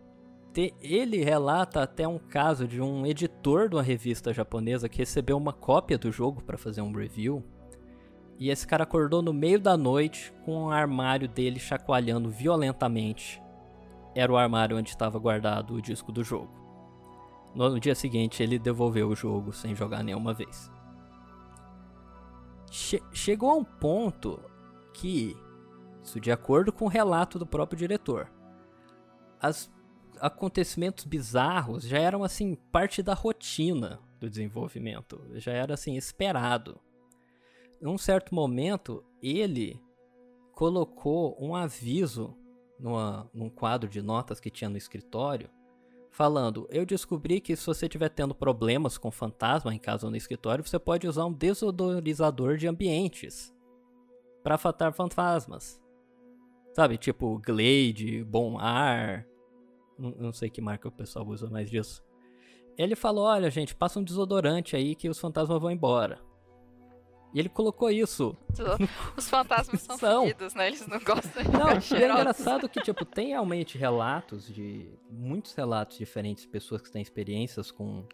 te- 0.51 0.73
ele 0.81 1.23
relata 1.23 1.83
até 1.83 2.07
um 2.07 2.17
caso 2.17 2.67
de 2.67 2.81
um 2.81 3.05
editor 3.05 3.69
de 3.69 3.75
uma 3.75 3.83
revista 3.83 4.33
japonesa 4.33 4.89
que 4.89 4.97
recebeu 4.97 5.37
uma 5.37 5.53
cópia 5.53 5.97
do 5.97 6.11
jogo 6.11 6.41
para 6.43 6.57
fazer 6.57 6.81
um 6.81 6.91
review. 6.91 7.43
E 8.39 8.49
esse 8.49 8.65
cara 8.65 8.83
acordou 8.83 9.21
no 9.21 9.33
meio 9.33 9.59
da 9.59 9.77
noite 9.77 10.33
com 10.43 10.65
o 10.65 10.71
armário 10.71 11.27
dele 11.27 11.59
chacoalhando 11.59 12.29
violentamente. 12.29 13.41
Era 14.15 14.31
o 14.31 14.37
armário 14.37 14.77
onde 14.77 14.89
estava 14.89 15.19
guardado 15.19 15.75
o 15.75 15.81
disco 15.81 16.11
do 16.11 16.23
jogo. 16.23 16.49
No, 17.53 17.69
no 17.69 17.79
dia 17.79 17.95
seguinte, 17.95 18.41
ele 18.41 18.57
devolveu 18.57 19.09
o 19.09 19.15
jogo 19.15 19.51
sem 19.53 19.75
jogar 19.75 20.03
nenhuma 20.03 20.33
vez. 20.33 20.71
Che- 22.71 23.03
chegou 23.11 23.49
a 23.51 23.55
um 23.55 23.63
ponto 23.63 24.39
que, 24.93 25.35
isso 26.03 26.19
de 26.19 26.31
acordo 26.31 26.71
com 26.71 26.85
o 26.85 26.89
relato 26.89 27.39
do 27.39 27.45
próprio 27.45 27.77
diretor, 27.77 28.31
os 29.41 29.71
acontecimentos 30.19 31.05
bizarros 31.05 31.83
já 31.83 31.97
eram 31.97 32.23
assim 32.23 32.55
parte 32.71 33.01
da 33.01 33.13
rotina 33.13 33.99
do 34.19 34.29
desenvolvimento, 34.29 35.21
já 35.35 35.53
era 35.53 35.73
assim 35.73 35.95
esperado. 35.95 36.79
Num 37.81 37.97
certo 37.97 38.35
momento, 38.35 39.03
ele 39.21 39.81
colocou 40.53 41.37
um 41.39 41.55
aviso 41.55 42.35
numa, 42.77 43.29
num 43.33 43.49
quadro 43.49 43.89
de 43.89 44.01
notas 44.01 44.39
que 44.39 44.49
tinha 44.49 44.69
no 44.69 44.75
escritório, 44.77 45.49
falando: 46.11 46.67
Eu 46.69 46.85
descobri 46.85 47.39
que 47.39 47.55
se 47.55 47.65
você 47.65 47.85
estiver 47.85 48.09
tendo 48.09 48.35
problemas 48.35 48.97
com 48.97 49.11
fantasma 49.11 49.73
em 49.73 49.79
casa 49.79 50.05
ou 50.05 50.11
no 50.11 50.17
escritório, 50.17 50.65
você 50.65 50.79
pode 50.79 51.07
usar 51.07 51.25
um 51.25 51.33
desodorizador 51.33 52.57
de 52.57 52.67
ambientes 52.67 53.53
para 54.43 54.55
afastar 54.55 54.93
fantasmas. 54.93 55.81
Sabe, 56.73 56.97
tipo 56.97 57.39
Glade, 57.39 58.23
Bom 58.23 58.57
Ar. 58.57 59.25
Não, 59.97 60.11
não 60.11 60.33
sei 60.33 60.49
que 60.49 60.61
marca 60.61 60.87
o 60.87 60.91
pessoal 60.91 61.27
usa 61.27 61.49
mais 61.49 61.69
disso. 61.69 62.03
Ele 62.77 62.95
falou: 62.95 63.25
Olha, 63.25 63.49
gente, 63.49 63.75
passa 63.75 63.99
um 63.99 64.03
desodorante 64.03 64.75
aí 64.75 64.95
que 64.95 65.09
os 65.09 65.19
fantasmas 65.19 65.59
vão 65.59 65.71
embora. 65.71 66.28
E 67.33 67.39
ele 67.39 67.49
colocou 67.49 67.91
isso 67.91 68.35
Os 69.15 69.29
fantasmas 69.29 69.81
são, 69.81 69.97
São. 69.97 70.25
né? 70.55 70.67
Eles 70.67 70.87
não 70.87 70.99
gostam 70.99 71.43
de 71.43 71.51
não, 71.51 71.69
é 71.69 72.19
engraçado 72.19 72.67
que, 72.67 72.81
tipo, 72.81 73.05
tem 73.05 73.29
realmente 73.29 73.77
relatos 73.77 74.47
de. 74.47 74.89
Muitos 75.09 75.53
relatos 75.53 75.97
diferentes 75.97 76.43
de 76.43 76.49
pessoas 76.49 76.81
que 76.81 76.91
têm 76.91 77.01
experiências 77.01 77.71
com 77.71 78.07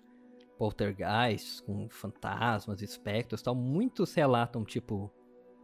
poltergeists, 0.58 1.62
com 1.62 1.88
fantasmas, 1.90 2.82
espectros 2.82 3.42
e 3.42 3.44
tal. 3.44 3.56
Muitos 3.56 4.14
relatam, 4.14 4.66
tipo, 4.66 5.12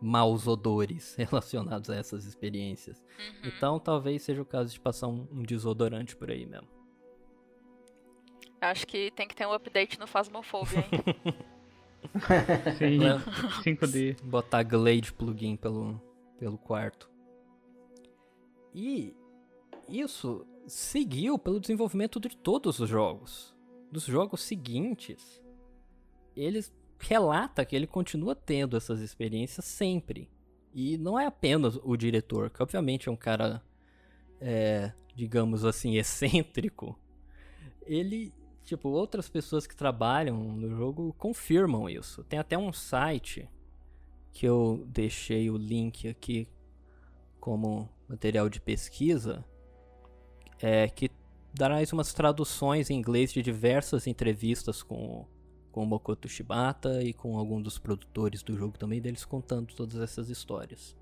maus 0.01 0.47
odores 0.47 1.15
relacionados 1.19 1.89
a 1.89 1.95
essas 1.95 2.25
experiências. 2.25 2.99
Uhum. 2.99 3.51
Então, 3.55 3.79
talvez 3.79 4.23
seja 4.23 4.41
o 4.41 4.45
caso 4.45 4.71
de 4.73 4.79
passar 4.79 5.07
um, 5.07 5.27
um 5.31 5.43
desodorante 5.43 6.15
por 6.15 6.31
aí 6.31 6.45
mesmo. 6.45 6.67
Acho 8.61 8.85
que 8.85 9.11
tem 9.11 9.27
que 9.27 9.35
ter 9.35 9.45
um 9.47 9.53
update 9.53 9.99
no 9.99 10.05
Phasmophobia, 10.05 10.79
hein? 10.79 11.43
Sim, 12.77 12.97
Né? 12.99 13.19
5D. 13.63 14.21
Botar 14.23 14.63
Glade 14.63 15.13
plugin 15.13 15.55
pelo, 15.55 16.01
pelo 16.37 16.57
quarto. 16.57 17.09
E 18.73 19.15
isso 19.87 20.45
seguiu 20.67 21.37
pelo 21.37 21.59
desenvolvimento 21.59 22.19
de 22.19 22.35
todos 22.35 22.79
os 22.79 22.89
jogos. 22.89 23.55
Dos 23.91 24.05
jogos 24.05 24.41
seguintes, 24.41 25.41
eles 26.35 26.73
relata 26.97 27.65
que 27.65 27.75
ele 27.75 27.87
continua 27.87 28.35
tendo 28.35 28.77
essas 28.77 29.01
experiências 29.01 29.65
sempre. 29.65 30.29
E 30.73 30.97
não 30.97 31.19
é 31.19 31.25
apenas 31.25 31.77
o 31.83 31.97
diretor, 31.97 32.49
que 32.49 32.63
obviamente 32.63 33.09
é 33.09 33.11
um 33.11 33.17
cara 33.17 33.61
é, 34.39 34.91
digamos 35.15 35.63
assim, 35.63 35.95
excêntrico, 35.97 36.97
ele, 37.85 38.33
tipo, 38.63 38.89
outras 38.89 39.29
pessoas 39.29 39.67
que 39.67 39.75
trabalham 39.75 40.37
no 40.37 40.69
jogo 40.69 41.13
confirmam 41.17 41.89
isso. 41.89 42.23
Tem 42.23 42.39
até 42.39 42.57
um 42.57 42.71
site 42.71 43.49
que 44.31 44.45
eu 44.45 44.85
deixei 44.87 45.49
o 45.49 45.57
link 45.57 46.07
aqui 46.07 46.47
como 47.39 47.89
material 48.07 48.49
de 48.49 48.61
pesquisa, 48.61 49.43
é, 50.59 50.87
que 50.87 51.09
dará 51.53 51.77
umas 51.91 52.13
traduções 52.13 52.89
em 52.89 52.97
inglês 52.97 53.33
de 53.33 53.41
diversas 53.41 54.07
entrevistas 54.07 54.83
com, 54.83 55.25
com 55.71 55.83
o 55.83 55.85
Mokoto 55.85 56.29
Shibata 56.29 57.03
e 57.03 57.13
com 57.13 57.37
alguns 57.37 57.63
dos 57.63 57.77
produtores 57.77 58.43
do 58.43 58.55
jogo 58.55 58.77
também, 58.77 59.01
deles 59.01 59.25
contando 59.25 59.73
todas 59.73 59.99
essas 59.99 60.29
histórias. 60.29 60.95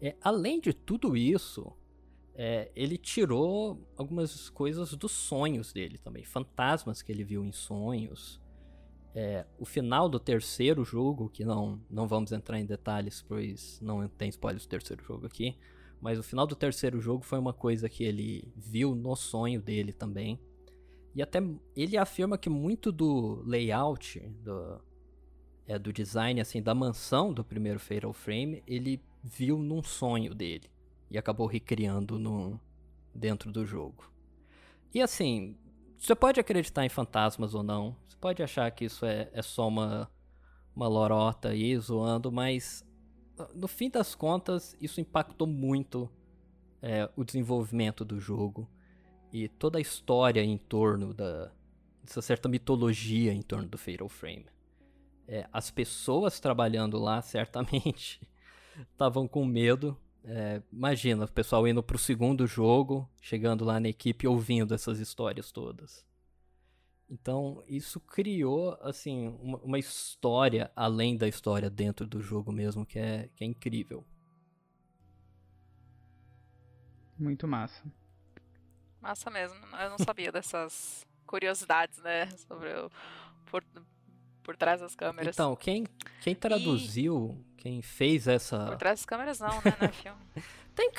É, 0.00 0.14
além 0.22 0.60
de 0.60 0.72
tudo 0.72 1.16
isso, 1.16 1.72
é, 2.38 2.70
ele 2.76 2.98
tirou 2.98 3.80
algumas 3.96 4.50
coisas 4.50 4.92
dos 4.92 5.12
sonhos 5.12 5.72
dele 5.72 5.96
também, 5.96 6.22
fantasmas 6.22 7.00
que 7.00 7.10
ele 7.10 7.24
viu 7.24 7.42
em 7.42 7.50
sonhos. 7.50 8.38
É, 9.14 9.46
o 9.58 9.64
final 9.64 10.06
do 10.06 10.20
terceiro 10.20 10.84
jogo, 10.84 11.30
que 11.30 11.42
não, 11.46 11.80
não 11.88 12.06
vamos 12.06 12.32
entrar 12.32 12.60
em 12.60 12.66
detalhes, 12.66 13.22
pois 13.26 13.80
não 13.80 14.06
tem 14.06 14.28
spoilers 14.28 14.66
do 14.66 14.68
terceiro 14.68 15.02
jogo 15.02 15.24
aqui, 15.24 15.56
mas 15.98 16.18
o 16.18 16.22
final 16.22 16.46
do 16.46 16.54
terceiro 16.54 17.00
jogo 17.00 17.24
foi 17.24 17.38
uma 17.38 17.54
coisa 17.54 17.88
que 17.88 18.04
ele 18.04 18.52
viu 18.54 18.94
no 18.94 19.16
sonho 19.16 19.62
dele 19.62 19.94
também. 19.94 20.38
E 21.14 21.22
até 21.22 21.38
ele 21.74 21.96
afirma 21.96 22.36
que 22.36 22.50
muito 22.50 22.92
do 22.92 23.42
layout, 23.46 24.20
do, 24.44 24.78
é, 25.66 25.78
do 25.78 25.90
design 25.90 26.38
assim 26.38 26.60
da 26.60 26.74
mansão 26.74 27.32
do 27.32 27.42
primeiro 27.42 27.80
Fatal 27.80 28.12
Frame, 28.12 28.62
ele 28.66 29.00
viu 29.24 29.58
num 29.58 29.82
sonho 29.82 30.34
dele 30.34 30.68
e 31.10 31.18
acabou 31.18 31.46
recriando 31.46 32.18
no, 32.18 32.60
dentro 33.14 33.50
do 33.52 33.64
jogo. 33.64 34.10
E 34.94 35.00
assim, 35.00 35.56
você 35.98 36.14
pode 36.14 36.40
acreditar 36.40 36.84
em 36.84 36.88
fantasmas 36.88 37.54
ou 37.54 37.62
não, 37.62 37.96
você 38.06 38.16
pode 38.16 38.42
achar 38.42 38.70
que 38.70 38.84
isso 38.84 39.04
é, 39.04 39.30
é 39.32 39.42
só 39.42 39.68
uma, 39.68 40.10
uma 40.74 40.88
lorota 40.88 41.50
aí 41.50 41.76
zoando, 41.78 42.30
mas 42.32 42.84
no 43.54 43.68
fim 43.68 43.90
das 43.90 44.14
contas, 44.14 44.76
isso 44.80 45.00
impactou 45.00 45.46
muito 45.46 46.10
é, 46.80 47.08
o 47.16 47.24
desenvolvimento 47.24 48.04
do 48.04 48.18
jogo 48.18 48.68
e 49.32 49.48
toda 49.48 49.78
a 49.78 49.80
história 49.80 50.42
em 50.42 50.56
torno 50.56 51.12
da 51.12 51.52
essa 52.08 52.22
certa 52.22 52.48
mitologia 52.48 53.32
em 53.32 53.42
torno 53.42 53.66
do 53.66 53.76
Fatal 53.76 54.08
Frame. 54.08 54.46
É, 55.26 55.48
as 55.52 55.72
pessoas 55.72 56.38
trabalhando 56.38 56.98
lá 56.98 57.20
certamente 57.20 58.20
estavam 58.92 59.26
com 59.26 59.44
medo. 59.44 59.98
É, 60.28 60.60
imagina 60.72 61.24
o 61.24 61.30
pessoal 61.30 61.68
indo 61.68 61.80
pro 61.82 61.96
segundo 61.96 62.48
jogo, 62.48 63.08
chegando 63.20 63.64
lá 63.64 63.78
na 63.78 63.88
equipe 63.88 64.26
ouvindo 64.26 64.74
essas 64.74 64.98
histórias 64.98 65.52
todas. 65.52 66.04
Então, 67.08 67.62
isso 67.68 68.00
criou, 68.00 68.76
assim, 68.82 69.28
uma, 69.40 69.58
uma, 69.58 69.78
história 69.78 70.68
além 70.74 71.16
da 71.16 71.28
história 71.28 71.70
dentro 71.70 72.04
do 72.04 72.20
jogo 72.20 72.50
mesmo, 72.50 72.84
que 72.84 72.98
é, 72.98 73.30
que 73.36 73.44
é 73.44 73.46
incrível. 73.46 74.04
Muito 77.16 77.46
massa. 77.46 77.84
Massa 79.00 79.30
mesmo. 79.30 79.56
Eu 79.80 79.90
não 79.90 79.98
sabia 79.98 80.30
dessas 80.32 81.06
curiosidades, 81.24 81.98
né? 82.02 82.26
Sobre 82.48 82.74
o. 82.74 82.90
Por, 83.44 83.64
por 84.42 84.56
trás 84.56 84.80
das 84.80 84.96
câmeras. 84.96 85.36
Então, 85.36 85.54
quem, 85.54 85.86
quem 86.20 86.34
traduziu, 86.34 87.40
e... 87.55 87.55
quem 87.66 87.82
fez 87.82 88.28
essa. 88.28 88.64
Por 88.66 88.76
trás 88.76 89.00
das 89.00 89.06
câmeras 89.06 89.40
não, 89.40 89.48
né? 89.48 89.76
Não 89.80 89.88
é 89.88 89.92
filme. 89.92 90.20
tem, 90.72 90.90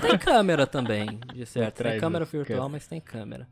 tem 0.00 0.18
câmera 0.18 0.64
também, 0.64 1.18
de 1.34 1.44
certo. 1.44 1.82
Tem 1.82 1.98
câmera 1.98 2.24
virtual, 2.24 2.68
mas 2.68 2.86
tem 2.86 3.00
câmera. 3.00 3.48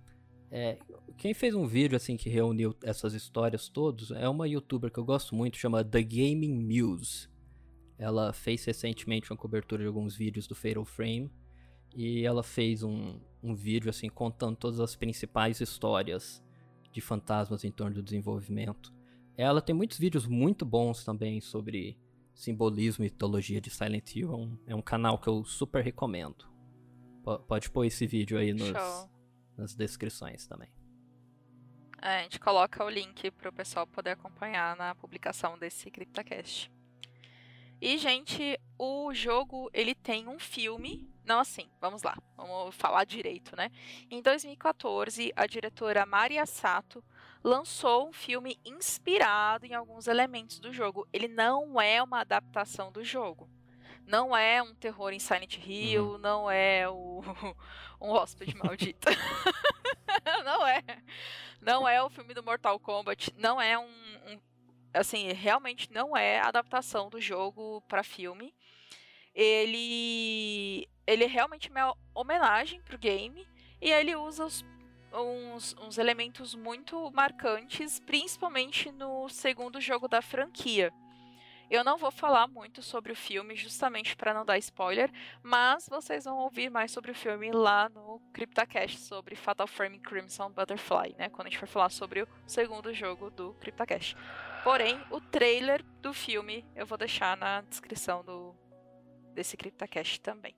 É, 0.52 0.78
quem 1.18 1.34
fez 1.34 1.52
um 1.52 1.66
vídeo 1.66 1.96
assim 1.96 2.16
que 2.16 2.30
reuniu 2.30 2.76
essas 2.84 3.12
histórias 3.12 3.68
todas 3.68 4.12
é 4.12 4.28
uma 4.28 4.46
youtuber 4.46 4.88
que 4.88 5.00
eu 5.00 5.04
gosto 5.04 5.34
muito, 5.34 5.56
chama 5.56 5.82
The 5.82 6.00
Gaming 6.00 6.54
Muse. 6.54 7.28
Ela 7.98 8.32
fez 8.32 8.64
recentemente 8.64 9.32
uma 9.32 9.36
cobertura 9.36 9.82
de 9.82 9.88
alguns 9.88 10.14
vídeos 10.14 10.46
do 10.46 10.54
Fatal 10.54 10.84
Frame 10.84 11.32
e 11.92 12.24
ela 12.24 12.44
fez 12.44 12.84
um, 12.84 13.18
um 13.42 13.52
vídeo 13.52 13.90
assim 13.90 14.08
contando 14.08 14.56
todas 14.56 14.78
as 14.78 14.94
principais 14.94 15.60
histórias 15.60 16.40
de 16.92 17.00
fantasmas 17.00 17.64
em 17.64 17.72
torno 17.72 17.96
do 17.96 18.02
desenvolvimento. 18.02 18.94
Ela 19.36 19.60
tem 19.60 19.74
muitos 19.74 19.98
vídeos 19.98 20.24
muito 20.24 20.64
bons 20.64 21.04
também 21.04 21.40
sobre 21.40 21.98
simbolismo 22.34 23.04
e 23.04 23.08
mitologia 23.08 23.60
de 23.60 23.70
Silent 23.70 24.16
Hill. 24.16 24.32
É 24.32 24.36
um, 24.36 24.58
é 24.68 24.74
um 24.74 24.82
canal 24.82 25.18
que 25.18 25.28
eu 25.28 25.44
super 25.44 25.82
recomendo. 25.82 26.44
P 27.24 27.38
pode 27.46 27.70
pôr 27.70 27.84
esse 27.84 28.06
vídeo 28.06 28.38
aí 28.38 28.52
nos, 28.52 28.72
nas 29.56 29.74
descrições 29.74 30.46
também. 30.46 30.68
É, 32.02 32.18
a 32.18 32.22
gente 32.22 32.38
coloca 32.38 32.84
o 32.84 32.90
link 32.90 33.30
para 33.30 33.48
o 33.48 33.52
pessoal 33.52 33.86
poder 33.86 34.10
acompanhar 34.10 34.76
na 34.76 34.94
publicação 34.94 35.58
desse 35.58 35.90
CryptoCast. 35.90 36.70
E, 37.80 37.96
gente, 37.96 38.60
o 38.78 39.12
jogo 39.14 39.70
ele 39.72 39.94
tem 39.94 40.28
um 40.28 40.38
filme. 40.38 41.08
Não 41.24 41.40
assim, 41.40 41.70
vamos 41.80 42.02
lá, 42.02 42.18
vamos 42.36 42.74
falar 42.74 43.04
direito, 43.04 43.56
né? 43.56 43.70
Em 44.10 44.20
2014, 44.20 45.32
a 45.34 45.46
diretora 45.46 46.04
Maria 46.04 46.44
Sato 46.44 47.02
lançou 47.44 48.08
um 48.08 48.12
filme 48.12 48.58
inspirado 48.64 49.66
em 49.66 49.74
alguns 49.74 50.06
elementos 50.06 50.58
do 50.58 50.72
jogo. 50.72 51.06
Ele 51.12 51.28
não 51.28 51.78
é 51.78 52.02
uma 52.02 52.20
adaptação 52.20 52.90
do 52.90 53.04
jogo. 53.04 53.48
Não 54.06 54.34
é 54.34 54.62
um 54.62 54.74
terror 54.74 55.12
em 55.12 55.18
Silent 55.18 55.58
Hill, 55.58 56.12
uhum. 56.12 56.18
não 56.18 56.50
é 56.50 56.88
o, 56.88 57.22
um 58.00 58.10
hóspede 58.10 58.56
maldito. 58.56 59.08
não 60.44 60.66
é. 60.66 60.82
Não 61.60 61.86
é 61.88 62.02
o 62.02 62.08
filme 62.08 62.32
do 62.32 62.42
Mortal 62.42 62.80
Kombat. 62.80 63.30
Não 63.36 63.60
é 63.60 63.78
um, 63.78 63.84
um 63.84 64.40
assim, 64.94 65.30
realmente 65.32 65.92
não 65.92 66.16
é 66.16 66.40
adaptação 66.40 67.10
do 67.10 67.20
jogo 67.20 67.82
para 67.82 68.02
filme. 68.02 68.54
Ele 69.34 70.88
ele 71.06 71.24
é 71.24 71.26
realmente 71.26 71.68
uma 71.68 71.94
homenagem 72.14 72.80
pro 72.80 72.96
game 72.96 73.46
e 73.80 73.90
ele 73.90 74.16
usa 74.16 74.46
os, 74.46 74.64
uns, 75.22 75.74
uns 75.80 75.98
elementos 75.98 76.54
muito 76.54 77.10
marcantes, 77.12 78.00
principalmente 78.00 78.90
no 78.92 79.28
segundo 79.28 79.80
jogo 79.80 80.08
da 80.08 80.20
franquia. 80.20 80.92
Eu 81.70 81.82
não 81.82 81.96
vou 81.96 82.10
falar 82.10 82.46
muito 82.46 82.82
sobre 82.82 83.10
o 83.10 83.16
filme, 83.16 83.56
justamente 83.56 84.14
para 84.16 84.34
não 84.34 84.44
dar 84.44 84.58
spoiler, 84.58 85.10
mas 85.42 85.88
vocês 85.88 86.24
vão 86.24 86.36
ouvir 86.38 86.70
mais 86.70 86.90
sobre 86.90 87.10
o 87.10 87.14
filme 87.14 87.50
lá 87.50 87.88
no 87.88 88.20
CryptoCast 88.32 89.00
sobre 89.00 89.34
Fatal 89.34 89.66
Frame 89.66 89.98
Crimson 89.98 90.50
Butterfly, 90.50 91.14
né? 91.18 91.30
Quando 91.30 91.46
a 91.46 91.50
gente 91.50 91.58
for 91.58 91.66
falar 91.66 91.88
sobre 91.88 92.22
o 92.22 92.28
segundo 92.46 92.92
jogo 92.92 93.30
do 93.30 93.54
CryptoCast. 93.54 94.14
Porém, 94.62 95.00
o 95.10 95.20
trailer 95.20 95.82
do 96.00 96.12
filme 96.12 96.64
eu 96.76 96.86
vou 96.86 96.98
deixar 96.98 97.36
na 97.36 97.62
descrição 97.62 98.22
do 98.22 98.54
desse 99.34 99.56
CryptoCast 99.56 100.20
também. 100.20 100.54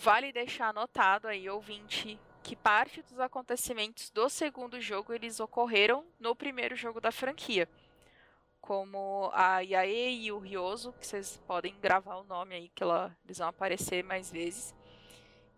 Vale 0.00 0.32
deixar 0.32 0.68
anotado 0.68 1.28
aí, 1.28 1.48
ouvinte, 1.48 2.18
que 2.42 2.56
parte 2.56 3.02
dos 3.02 3.20
acontecimentos 3.20 4.10
do 4.10 4.28
segundo 4.30 4.80
jogo 4.80 5.12
eles 5.12 5.40
ocorreram 5.40 6.04
no 6.18 6.34
primeiro 6.34 6.74
jogo 6.74 7.00
da 7.00 7.12
franquia. 7.12 7.68
Como 8.60 9.30
a 9.34 9.60
Yae 9.60 10.24
e 10.24 10.32
o 10.32 10.38
Ryoso, 10.38 10.92
que 10.94 11.06
vocês 11.06 11.40
podem 11.46 11.74
gravar 11.80 12.16
o 12.16 12.24
nome 12.24 12.54
aí, 12.54 12.68
que 12.74 12.82
ela, 12.82 13.14
eles 13.24 13.38
vão 13.38 13.48
aparecer 13.48 14.02
mais 14.02 14.30
vezes. 14.30 14.74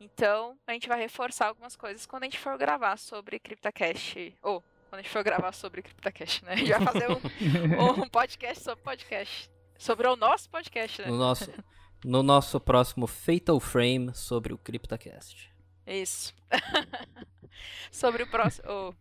Então, 0.01 0.59
a 0.67 0.73
gente 0.73 0.89
vai 0.89 0.99
reforçar 0.99 1.47
algumas 1.47 1.77
coisas 1.77 2.05
quando 2.05 2.25
a 2.25 2.27
gente 2.27 2.39
for 2.39 2.59
gravar 2.59 2.97
sobre 2.97 3.39
CryptoCast. 3.39 4.37
Ou, 4.43 4.61
quando 4.89 5.01
a 5.01 5.03
gente 5.03 5.11
for 5.11 5.23
gravar 5.23 5.53
sobre 5.53 5.83
CryptoCast, 5.83 6.45
né? 6.45 6.53
A 6.53 6.57
gente 6.57 6.71
vai 6.71 6.81
fazer 6.81 7.09
um, 7.11 7.15
um 8.03 8.09
podcast 8.09 8.65
sobre 8.65 8.83
podcast. 8.83 9.51
Sobre 9.79 10.07
o 10.09 10.17
nosso 10.17 10.51
podcast, 10.51 11.03
né? 11.03 11.11
O 11.11 11.17
nosso 11.17 11.51
no 12.05 12.23
nosso 12.23 12.61
próximo 12.61 13.07
Fatal 13.07 13.61
Frame 13.61 14.15
sobre 14.15 14.53
o 14.53 14.59
CryptoCast. 14.59 15.53
Isso. 15.87 16.35
sobre 17.91 18.23
o 18.23 18.27
próximo. 18.27 18.69
Oh. 18.69 18.95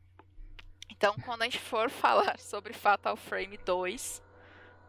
Então, 0.89 1.15
quando 1.25 1.41
a 1.41 1.45
gente 1.45 1.59
for 1.59 1.89
falar 1.89 2.37
sobre 2.39 2.73
Fatal 2.73 3.15
Frame 3.15 3.57
2, 3.57 4.21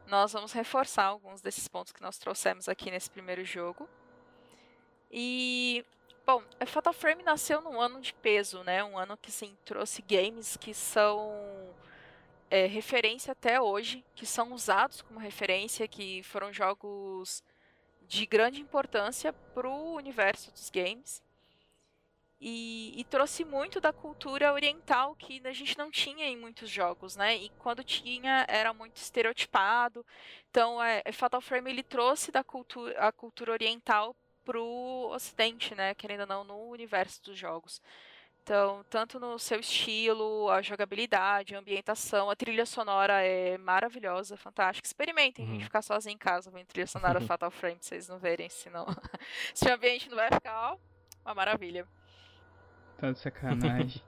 nós 0.06 0.32
vamos 0.32 0.52
reforçar 0.52 1.04
alguns 1.04 1.40
desses 1.40 1.66
pontos 1.68 1.92
que 1.92 2.02
nós 2.02 2.18
trouxemos 2.18 2.68
aqui 2.68 2.90
nesse 2.90 3.10
primeiro 3.10 3.44
jogo. 3.44 3.88
E, 5.10 5.84
bom, 6.26 6.42
Fatal 6.66 6.92
Frame 6.92 7.22
nasceu 7.22 7.60
num 7.62 7.80
ano 7.80 8.00
de 8.00 8.12
peso, 8.14 8.62
né? 8.62 8.84
Um 8.84 8.98
ano 8.98 9.16
que, 9.16 9.32
sim, 9.32 9.56
trouxe 9.64 10.02
games 10.02 10.56
que 10.56 10.74
são 10.74 11.74
é, 12.50 12.66
referência 12.66 13.32
até 13.32 13.60
hoje, 13.60 14.04
que 14.14 14.26
são 14.26 14.52
usados 14.52 15.00
como 15.00 15.18
referência, 15.18 15.88
que 15.88 16.22
foram 16.22 16.52
jogos 16.52 17.42
de 18.12 18.26
grande 18.26 18.60
importância 18.60 19.32
para 19.32 19.66
o 19.66 19.94
universo 19.94 20.52
dos 20.52 20.68
games. 20.68 21.22
E, 22.38 22.92
e, 23.00 23.04
trouxe 23.04 23.42
muito 23.42 23.80
da 23.80 23.90
cultura 23.90 24.52
oriental 24.52 25.14
que 25.14 25.40
a 25.44 25.52
gente 25.52 25.78
não 25.78 25.90
tinha 25.90 26.26
em 26.26 26.36
muitos 26.36 26.68
jogos, 26.68 27.16
né? 27.16 27.36
E 27.36 27.48
quando 27.60 27.82
tinha 27.82 28.44
era 28.48 28.74
muito 28.74 28.96
estereotipado. 28.96 30.04
Então, 30.50 30.82
é, 30.82 31.02
Fatal 31.12 31.40
Frame 31.40 31.70
ele 31.70 31.82
trouxe 31.82 32.30
da 32.30 32.44
cultura 32.44 32.98
a 32.98 33.12
cultura 33.12 33.52
oriental 33.52 34.14
pro 34.44 35.08
Ocidente, 35.14 35.74
né? 35.74 35.94
Querendo 35.94 36.22
ou 36.22 36.26
não, 36.26 36.44
no 36.44 36.68
universo 36.68 37.22
dos 37.22 37.38
jogos. 37.38 37.80
Então, 38.42 38.84
tanto 38.90 39.20
no 39.20 39.38
seu 39.38 39.60
estilo, 39.60 40.50
a 40.50 40.60
jogabilidade, 40.60 41.54
a 41.54 41.60
ambientação, 41.60 42.28
a 42.28 42.34
trilha 42.34 42.66
sonora 42.66 43.22
é 43.22 43.56
maravilhosa, 43.56 44.36
fantástica. 44.36 44.84
Experimentem, 44.84 45.44
uhum. 45.44 45.52
gente, 45.52 45.64
ficar 45.64 45.80
sozinho 45.80 46.14
em 46.14 46.18
casa 46.18 46.50
vendo 46.50 46.66
trilha 46.66 46.86
sonora 46.88 47.20
Fatal 47.22 47.52
Frame, 47.52 47.76
pra 47.76 47.84
vocês 47.84 48.08
não 48.08 48.18
verem, 48.18 48.48
senão. 48.48 48.84
Se 49.54 49.68
o 49.68 49.74
ambiente 49.74 50.08
não 50.08 50.16
vai 50.16 50.28
ficar, 50.28 50.72
ó, 50.72 50.78
uma 51.24 51.34
maravilha. 51.34 51.86
Tá 52.98 53.12
de 53.12 53.18
sacanagem. 53.20 54.02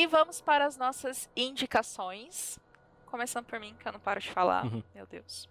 E 0.00 0.06
vamos 0.06 0.40
para 0.40 0.64
as 0.64 0.78
nossas 0.78 1.28
indicações. 1.36 2.58
Começando 3.04 3.44
por 3.44 3.60
mim, 3.60 3.76
que 3.78 3.86
eu 3.86 3.92
não 3.92 4.00
paro 4.00 4.18
de 4.18 4.30
falar. 4.30 4.64
Uhum. 4.64 4.82
Meu 4.94 5.06
Deus. 5.06 5.46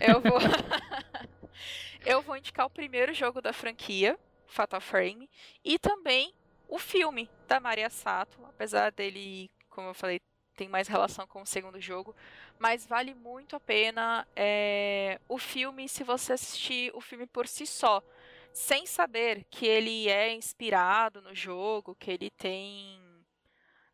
Eu 0.00 0.22
vou. 0.22 0.38
eu 2.06 2.22
vou 2.22 2.34
indicar 2.34 2.64
o 2.64 2.70
primeiro 2.70 3.12
jogo 3.12 3.42
da 3.42 3.52
franquia, 3.52 4.18
Fatal 4.46 4.80
Frame, 4.80 5.28
e 5.62 5.78
também 5.78 6.32
o 6.66 6.78
filme 6.78 7.30
da 7.46 7.60
Maria 7.60 7.90
Sato, 7.90 8.42
apesar 8.46 8.90
dele, 8.90 9.50
como 9.68 9.88
eu 9.88 9.94
falei, 9.94 10.18
tem 10.56 10.66
mais 10.66 10.88
relação 10.88 11.26
com 11.26 11.42
o 11.42 11.46
segundo 11.46 11.78
jogo, 11.78 12.16
mas 12.58 12.86
vale 12.86 13.12
muito 13.12 13.54
a 13.54 13.60
pena 13.60 14.26
é, 14.34 15.20
o 15.28 15.36
filme 15.36 15.90
se 15.90 16.02
você 16.02 16.32
assistir 16.32 16.90
o 16.94 17.02
filme 17.02 17.26
por 17.26 17.46
si 17.46 17.66
só, 17.66 18.02
sem 18.50 18.86
saber 18.86 19.44
que 19.50 19.66
ele 19.66 20.08
é 20.08 20.32
inspirado 20.32 21.20
no 21.20 21.34
jogo, 21.34 21.94
que 21.94 22.10
ele 22.10 22.30
tem 22.30 23.07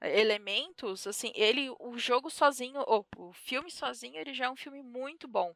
elementos, 0.04 1.06
assim, 1.06 1.32
ele, 1.34 1.70
o 1.80 1.98
jogo 1.98 2.30
sozinho, 2.30 2.82
ou 2.86 3.06
o 3.16 3.32
filme 3.32 3.70
sozinho, 3.70 4.16
ele 4.16 4.34
já 4.34 4.46
é 4.46 4.50
um 4.50 4.56
filme 4.56 4.82
muito 4.82 5.26
bom. 5.26 5.54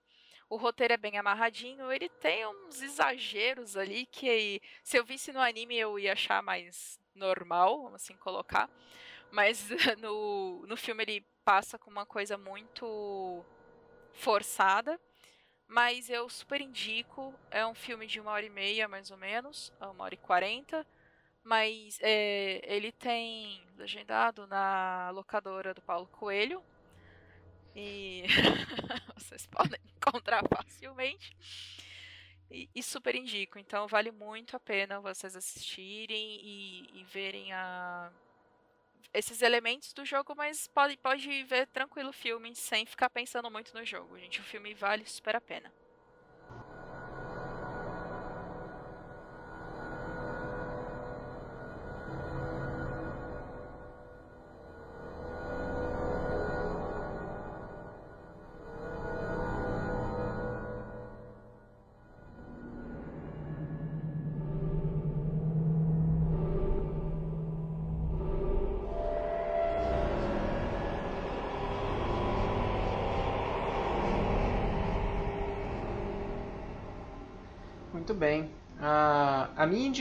O 0.49 0.57
roteiro 0.57 0.95
é 0.95 0.97
bem 0.97 1.19
amarradinho, 1.19 1.93
ele 1.93 2.09
tem 2.09 2.47
uns 2.47 2.81
exageros 2.81 3.77
ali 3.77 4.07
que 4.07 4.61
se 4.83 4.97
eu 4.97 5.05
visse 5.05 5.31
no 5.33 5.41
anime 5.41 5.77
eu 5.77 5.99
ia 5.99 6.15
achar 6.15 6.43
mais 6.43 6.99
normal, 7.15 7.83
vamos 7.83 8.03
assim 8.03 8.17
colocar. 8.17 8.71
Mas 9.31 9.69
no, 10.01 10.65
no 10.67 10.77
filme 10.77 11.03
ele 11.05 11.27
passa 11.45 11.79
com 11.79 11.91
uma 11.91 12.07
coisa 12.07 12.39
muito 12.39 13.45
forçada. 14.15 14.99
Mas 15.67 16.09
eu 16.09 16.31
super 16.31 16.63
indico. 16.63 17.35
É 17.51 17.67
um 17.67 17.75
filme 17.75 18.07
de 18.07 18.19
uma 18.19 18.31
hora 18.31 18.47
e 18.47 18.49
meia, 18.49 18.89
mais 18.89 19.11
ou 19.11 19.19
menos, 19.19 19.71
uma 19.79 20.05
hora 20.05 20.15
e 20.15 20.17
quarenta 20.17 20.87
mas 21.49 21.99
é, 22.03 22.61
ele 22.63 22.93
tem 22.93 23.67
legendado 23.79 24.47
na 24.47 25.09
locadora 25.11 25.73
do 25.73 25.81
Paulo 25.81 26.07
Coelho. 26.09 26.63
E 27.75 28.25
vocês 29.17 29.47
podem 29.47 29.81
encontrar 29.97 30.45
facilmente. 30.47 31.35
E, 32.51 32.69
e, 32.75 32.83
super 32.83 33.15
indico. 33.15 33.59
Então 33.59 33.89
vale 33.89 34.11
muito 34.11 34.57
a 34.57 34.61
pena 34.61 35.01
vocês 35.01 35.35
assistirem 35.35 36.41
e, 36.43 37.01
e 37.01 37.05
verem 37.05 37.51
a, 37.53 38.13
esses 39.15 39.41
elementos 39.41 39.95
do 39.95 40.05
jogo, 40.05 40.35
mas 40.37 40.67
pode, 40.69 40.99
pode 40.99 41.45
ver 41.45 41.67
tranquilo 41.69 42.11
o 42.11 42.13
filme 42.13 42.55
sem 42.55 42.85
ficar 42.85 43.09
pensando 43.09 43.51
muito 43.51 43.75
no 43.75 43.85
jogo, 43.87 44.19
gente. 44.19 44.41
O 44.41 44.45
filme 44.45 44.75
vale 44.75 45.07
super 45.07 45.37
a 45.37 45.41
pena. 45.41 45.73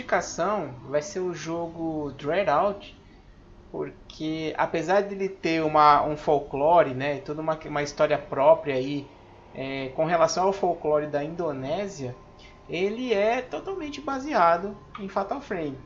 Indicação 0.08 0.74
vai 0.88 1.02
ser 1.02 1.20
o 1.20 1.34
jogo 1.34 2.14
Dread 2.18 2.50
Out, 2.50 2.98
porque 3.70 4.54
apesar 4.58 5.02
de 5.02 5.14
ele 5.14 5.28
ter 5.28 5.62
uma, 5.62 6.02
um 6.06 6.16
folclore, 6.16 6.94
né, 6.94 7.18
toda 7.20 7.42
uma, 7.42 7.60
uma 7.66 7.84
história 7.84 8.18
própria 8.18 8.76
aí, 8.76 9.06
é, 9.54 9.90
com 9.90 10.06
relação 10.06 10.46
ao 10.46 10.54
folclore 10.54 11.08
da 11.08 11.22
Indonésia, 11.22 12.16
ele 12.70 13.14
é 13.14 13.42
totalmente 13.42 14.00
baseado 14.00 14.78
em 14.98 15.10
Fatal 15.10 15.42
Frame. 15.42 15.78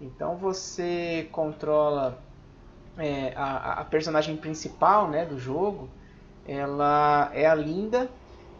Então 0.00 0.36
você 0.36 1.28
controla 1.30 2.18
é, 2.96 3.34
a, 3.36 3.80
a 3.80 3.84
personagem 3.84 4.38
principal 4.38 5.06
né, 5.08 5.26
do 5.26 5.38
jogo, 5.38 5.90
ela 6.48 7.30
é 7.34 7.46
a 7.46 7.54
Linda, 7.54 8.10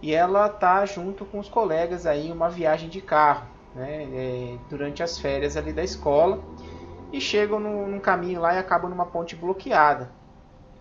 e 0.03 0.13
ela 0.13 0.49
tá 0.51 0.85
junto 0.85 1.25
com 1.25 1.39
os 1.39 1.49
colegas 1.49 2.05
aí 2.05 2.29
em 2.29 2.33
uma 2.33 2.51
viagem 2.51 2.91
de 2.91 3.01
carro, 3.01 3.47
né, 3.75 4.09
é, 4.13 4.57
durante 4.69 5.03
as 5.03 5.19
férias 5.19 5.57
ali 5.57 5.73
da 5.73 5.83
escola 5.83 6.43
e 7.13 7.21
chegam 7.21 7.59
no, 7.59 7.87
num 7.87 8.01
caminho 8.01 8.41
lá 8.41 8.55
e 8.55 8.59
acabam 8.59 8.91
numa 8.91 9.07
ponte 9.07 9.35
bloqueada. 9.35 10.11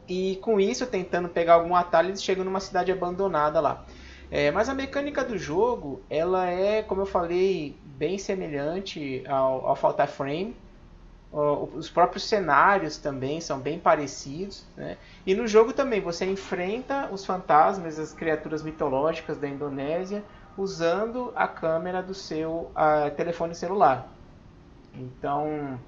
E 0.07 0.37
com 0.41 0.59
isso, 0.59 0.87
tentando 0.87 1.29
pegar 1.29 1.53
algum 1.55 1.75
atalho, 1.75 2.09
eles 2.09 2.23
chegam 2.23 2.43
numa 2.43 2.59
cidade 2.59 2.91
abandonada 2.91 3.59
lá. 3.59 3.85
É, 4.31 4.51
mas 4.51 4.69
a 4.69 4.73
mecânica 4.73 5.23
do 5.23 5.37
jogo, 5.37 6.01
ela 6.09 6.47
é, 6.47 6.83
como 6.83 7.01
eu 7.01 7.05
falei, 7.05 7.75
bem 7.83 8.17
semelhante 8.17 9.23
ao, 9.27 9.67
ao 9.67 9.75
Frame 9.75 10.55
os 11.31 11.89
próprios 11.89 12.23
cenários 12.23 12.97
também 12.97 13.39
são 13.39 13.59
bem 13.59 13.79
parecidos. 13.79 14.65
Né? 14.75 14.97
E 15.25 15.35
no 15.35 15.47
jogo 15.47 15.73
também 15.73 16.01
você 16.01 16.25
enfrenta 16.25 17.07
os 17.11 17.23
fantasmas, 17.23 17.99
as 17.99 18.13
criaturas 18.13 18.63
mitológicas 18.63 19.37
da 19.37 19.47
Indonésia, 19.47 20.23
usando 20.59 21.31
a 21.35 21.47
câmera 21.47 22.03
do 22.03 22.13
seu 22.13 22.71
telefone 23.15 23.55
celular. 23.55 24.09
Então, 24.93 25.79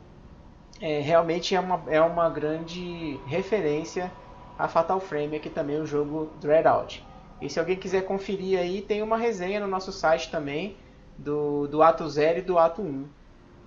é, 0.79 0.99
realmente 1.01 1.53
é 1.53 1.59
uma, 1.59 1.81
é 1.87 2.01
uma 2.01 2.29
grande 2.29 3.19
referência 3.25 4.11
a 4.57 4.67
Fatal 4.67 4.99
Frame, 4.99 5.35
aqui 5.35 5.49
também 5.49 5.79
o 5.79 5.85
jogo 5.85 6.29
Dread 6.39 6.67
Out. 6.67 7.05
E 7.41 7.49
se 7.49 7.59
alguém 7.59 7.75
quiser 7.75 8.05
conferir 8.05 8.59
aí, 8.59 8.81
tem 8.81 9.01
uma 9.01 9.17
resenha 9.17 9.59
no 9.59 9.67
nosso 9.67 9.91
site 9.91 10.29
também 10.29 10.77
do, 11.17 11.67
do 11.67 11.81
ato 11.81 12.07
0 12.07 12.39
e 12.39 12.41
do 12.41 12.59
ato 12.59 12.81
1. 12.81 13.05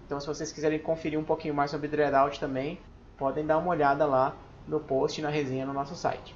Então, 0.07 0.21
se 0.21 0.27
vocês 0.27 0.53
quiserem 0.53 0.79
conferir 0.79 1.19
um 1.19 1.25
pouquinho 1.25 1.55
mais 1.55 1.71
sobre 1.71 1.89
Dreadout 1.89 2.39
também, 2.39 2.79
podem 3.17 3.45
dar 3.45 3.59
uma 3.59 3.71
olhada 3.71 4.07
lá 4.07 4.37
no 4.67 4.79
post 4.79 5.21
na 5.21 5.29
resenha 5.29 5.67
no 5.67 5.73
nosso 5.73 5.95
site. 5.95 6.35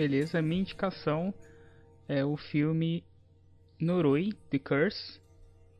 Beleza, 0.00 0.40
minha 0.40 0.62
indicação 0.62 1.34
é 2.08 2.24
o 2.24 2.34
filme 2.34 3.04
Noroi, 3.78 4.32
The 4.48 4.58
Curse, 4.58 5.20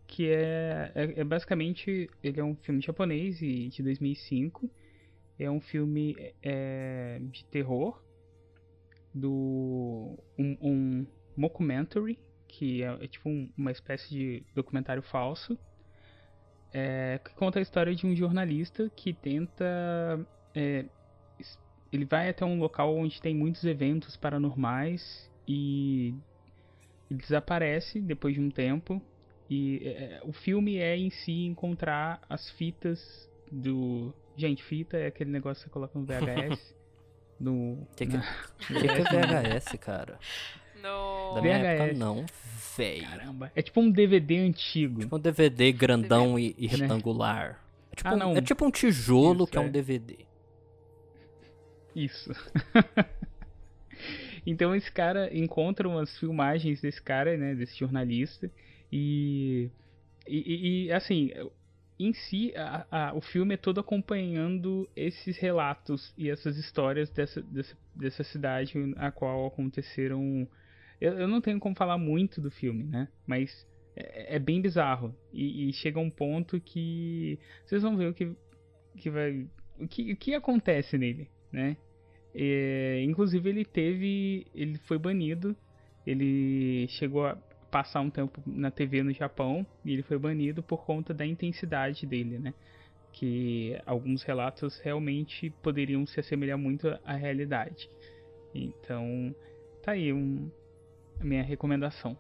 que 0.06 0.28
é, 0.28 0.92
é, 0.94 1.20
é, 1.20 1.24
basicamente, 1.24 2.10
ele 2.22 2.38
é 2.38 2.44
um 2.44 2.54
filme 2.54 2.82
japonês 2.82 3.38
de 3.38 3.82
2005, 3.82 4.70
é 5.38 5.50
um 5.50 5.58
filme 5.58 6.14
é, 6.42 7.18
de 7.32 7.46
terror, 7.46 7.98
do 9.14 10.18
um, 10.38 10.58
um 10.60 11.06
mockumentary, 11.34 12.18
que 12.46 12.82
é, 12.82 12.88
é 13.02 13.06
tipo 13.08 13.26
um, 13.26 13.50
uma 13.56 13.70
espécie 13.70 14.10
de 14.10 14.44
documentário 14.54 15.02
falso, 15.02 15.58
é, 16.74 17.18
que 17.24 17.34
conta 17.36 17.58
a 17.58 17.62
história 17.62 17.94
de 17.94 18.06
um 18.06 18.14
jornalista 18.14 18.90
que 18.94 19.14
tenta 19.14 19.64
é, 20.54 20.84
ele 21.92 22.04
vai 22.04 22.28
até 22.28 22.44
um 22.44 22.58
local 22.58 22.94
onde 22.96 23.20
tem 23.20 23.34
muitos 23.34 23.64
eventos 23.64 24.16
paranormais 24.16 25.30
e 25.46 26.14
ele 27.10 27.20
desaparece 27.20 28.00
depois 28.00 28.34
de 28.34 28.40
um 28.40 28.50
tempo. 28.50 29.02
E 29.48 29.80
é, 29.84 30.20
o 30.24 30.32
filme 30.32 30.76
é 30.76 30.96
em 30.96 31.10
si 31.10 31.44
encontrar 31.46 32.20
as 32.28 32.48
fitas 32.50 33.28
do. 33.50 34.14
Gente, 34.36 34.62
fita 34.62 34.96
é 34.96 35.06
aquele 35.08 35.30
negócio 35.30 35.64
que 35.64 35.68
você 35.68 35.72
coloca 35.72 35.98
no 35.98 36.04
VHS. 36.06 36.74
no. 37.40 37.86
Que 37.96 38.06
que, 38.06 38.16
na... 38.16 38.22
que, 38.58 38.74
que 38.74 39.16
é 39.16 39.58
VHS, 39.58 39.76
cara? 39.80 40.18
No. 40.80 41.34
Da 41.34 41.42
minha 41.42 41.58
VHS. 41.58 41.64
época, 41.64 41.98
não, 41.98 42.24
velho. 42.76 43.08
Caramba, 43.08 43.52
é 43.56 43.62
tipo 43.62 43.80
um 43.80 43.90
DVD 43.90 44.38
antigo. 44.38 45.00
Tipo 45.00 45.16
um 45.16 45.20
DVD 45.20 45.72
grandão 45.72 46.36
DVD. 46.36 46.54
E, 46.56 46.64
e, 46.64 46.68
né? 46.68 46.76
retangular. 46.76 47.60
É 47.90 47.96
tipo, 47.96 48.08
ah, 48.08 48.26
um, 48.28 48.36
é 48.36 48.40
tipo 48.40 48.64
um 48.64 48.70
tijolo 48.70 49.42
Isso, 49.42 49.46
que 49.48 49.58
é, 49.58 49.62
é 49.62 49.64
um 49.64 49.68
DVD. 49.68 50.29
Isso. 51.94 52.32
então 54.46 54.74
esse 54.74 54.90
cara 54.90 55.36
encontra 55.36 55.88
umas 55.88 56.16
filmagens 56.18 56.80
desse 56.80 57.02
cara, 57.02 57.36
né, 57.36 57.54
desse 57.54 57.78
jornalista, 57.78 58.50
e, 58.92 59.70
e, 60.26 60.86
e 60.86 60.92
assim, 60.92 61.30
em 61.98 62.14
si, 62.14 62.52
a, 62.56 62.86
a, 62.90 63.14
o 63.14 63.20
filme 63.20 63.54
é 63.54 63.58
todo 63.58 63.78
acompanhando 63.78 64.88
esses 64.96 65.36
relatos 65.36 66.14
e 66.16 66.30
essas 66.30 66.56
histórias 66.56 67.10
dessa, 67.10 67.42
dessa, 67.42 67.76
dessa 67.94 68.24
cidade 68.24 68.72
a 68.96 69.10
qual 69.10 69.46
aconteceram. 69.46 70.48
Eu, 70.98 71.18
eu, 71.18 71.28
não 71.28 71.40
tenho 71.40 71.60
como 71.60 71.76
falar 71.76 71.98
muito 71.98 72.40
do 72.40 72.50
filme, 72.50 72.84
né? 72.84 73.06
Mas 73.26 73.66
é, 73.94 74.36
é 74.36 74.38
bem 74.38 74.62
bizarro. 74.62 75.14
E, 75.32 75.68
e, 75.68 75.72
chega 75.74 76.00
um 76.00 76.10
ponto 76.10 76.58
que 76.58 77.38
vocês 77.66 77.82
vão 77.82 77.96
ver 77.96 78.06
o 78.06 78.14
que, 78.14 78.34
que 78.96 79.10
vai. 79.10 79.46
O 79.78 79.86
que, 79.86 80.12
o 80.12 80.16
que 80.16 80.34
acontece 80.34 80.96
nele 80.96 81.28
né? 81.52 81.76
É, 82.34 83.02
inclusive 83.02 83.48
ele 83.48 83.64
teve, 83.64 84.46
ele 84.54 84.78
foi 84.78 84.98
banido, 84.98 85.56
ele 86.06 86.86
chegou 86.88 87.26
a 87.26 87.36
passar 87.70 88.00
um 88.00 88.10
tempo 88.10 88.40
na 88.46 88.70
TV 88.70 89.02
no 89.02 89.12
Japão 89.12 89.66
e 89.84 89.92
ele 89.92 90.02
foi 90.02 90.18
banido 90.18 90.62
por 90.62 90.84
conta 90.84 91.14
da 91.14 91.24
intensidade 91.24 92.06
dele, 92.06 92.38
né? 92.38 92.54
Que 93.12 93.80
alguns 93.86 94.22
relatos 94.22 94.78
realmente 94.80 95.50
poderiam 95.62 96.06
se 96.06 96.20
assemelhar 96.20 96.58
muito 96.58 96.88
à 97.04 97.14
realidade. 97.14 97.90
Então, 98.54 99.34
tá 99.82 99.92
aí 99.92 100.12
um, 100.12 100.50
a 101.20 101.24
minha 101.24 101.42
recomendação. 101.42 102.16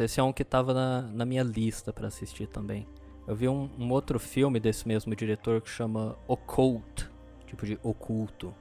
Esse 0.00 0.20
é 0.20 0.22
um 0.22 0.32
que 0.32 0.44
tava 0.44 0.72
na, 0.72 1.02
na 1.02 1.24
minha 1.24 1.42
lista 1.42 1.92
para 1.92 2.08
assistir 2.08 2.46
também. 2.46 2.86
Eu 3.26 3.36
vi 3.36 3.48
um, 3.48 3.70
um, 3.78 3.90
outro 3.90 4.18
filme 4.18 4.58
desse 4.58 4.86
mesmo 4.86 5.14
diretor 5.14 5.60
que 5.60 5.70
chama 5.70 6.18
Occult, 6.26 7.08
tipo 7.46 7.64
de 7.64 7.78
oculto. 7.82 8.54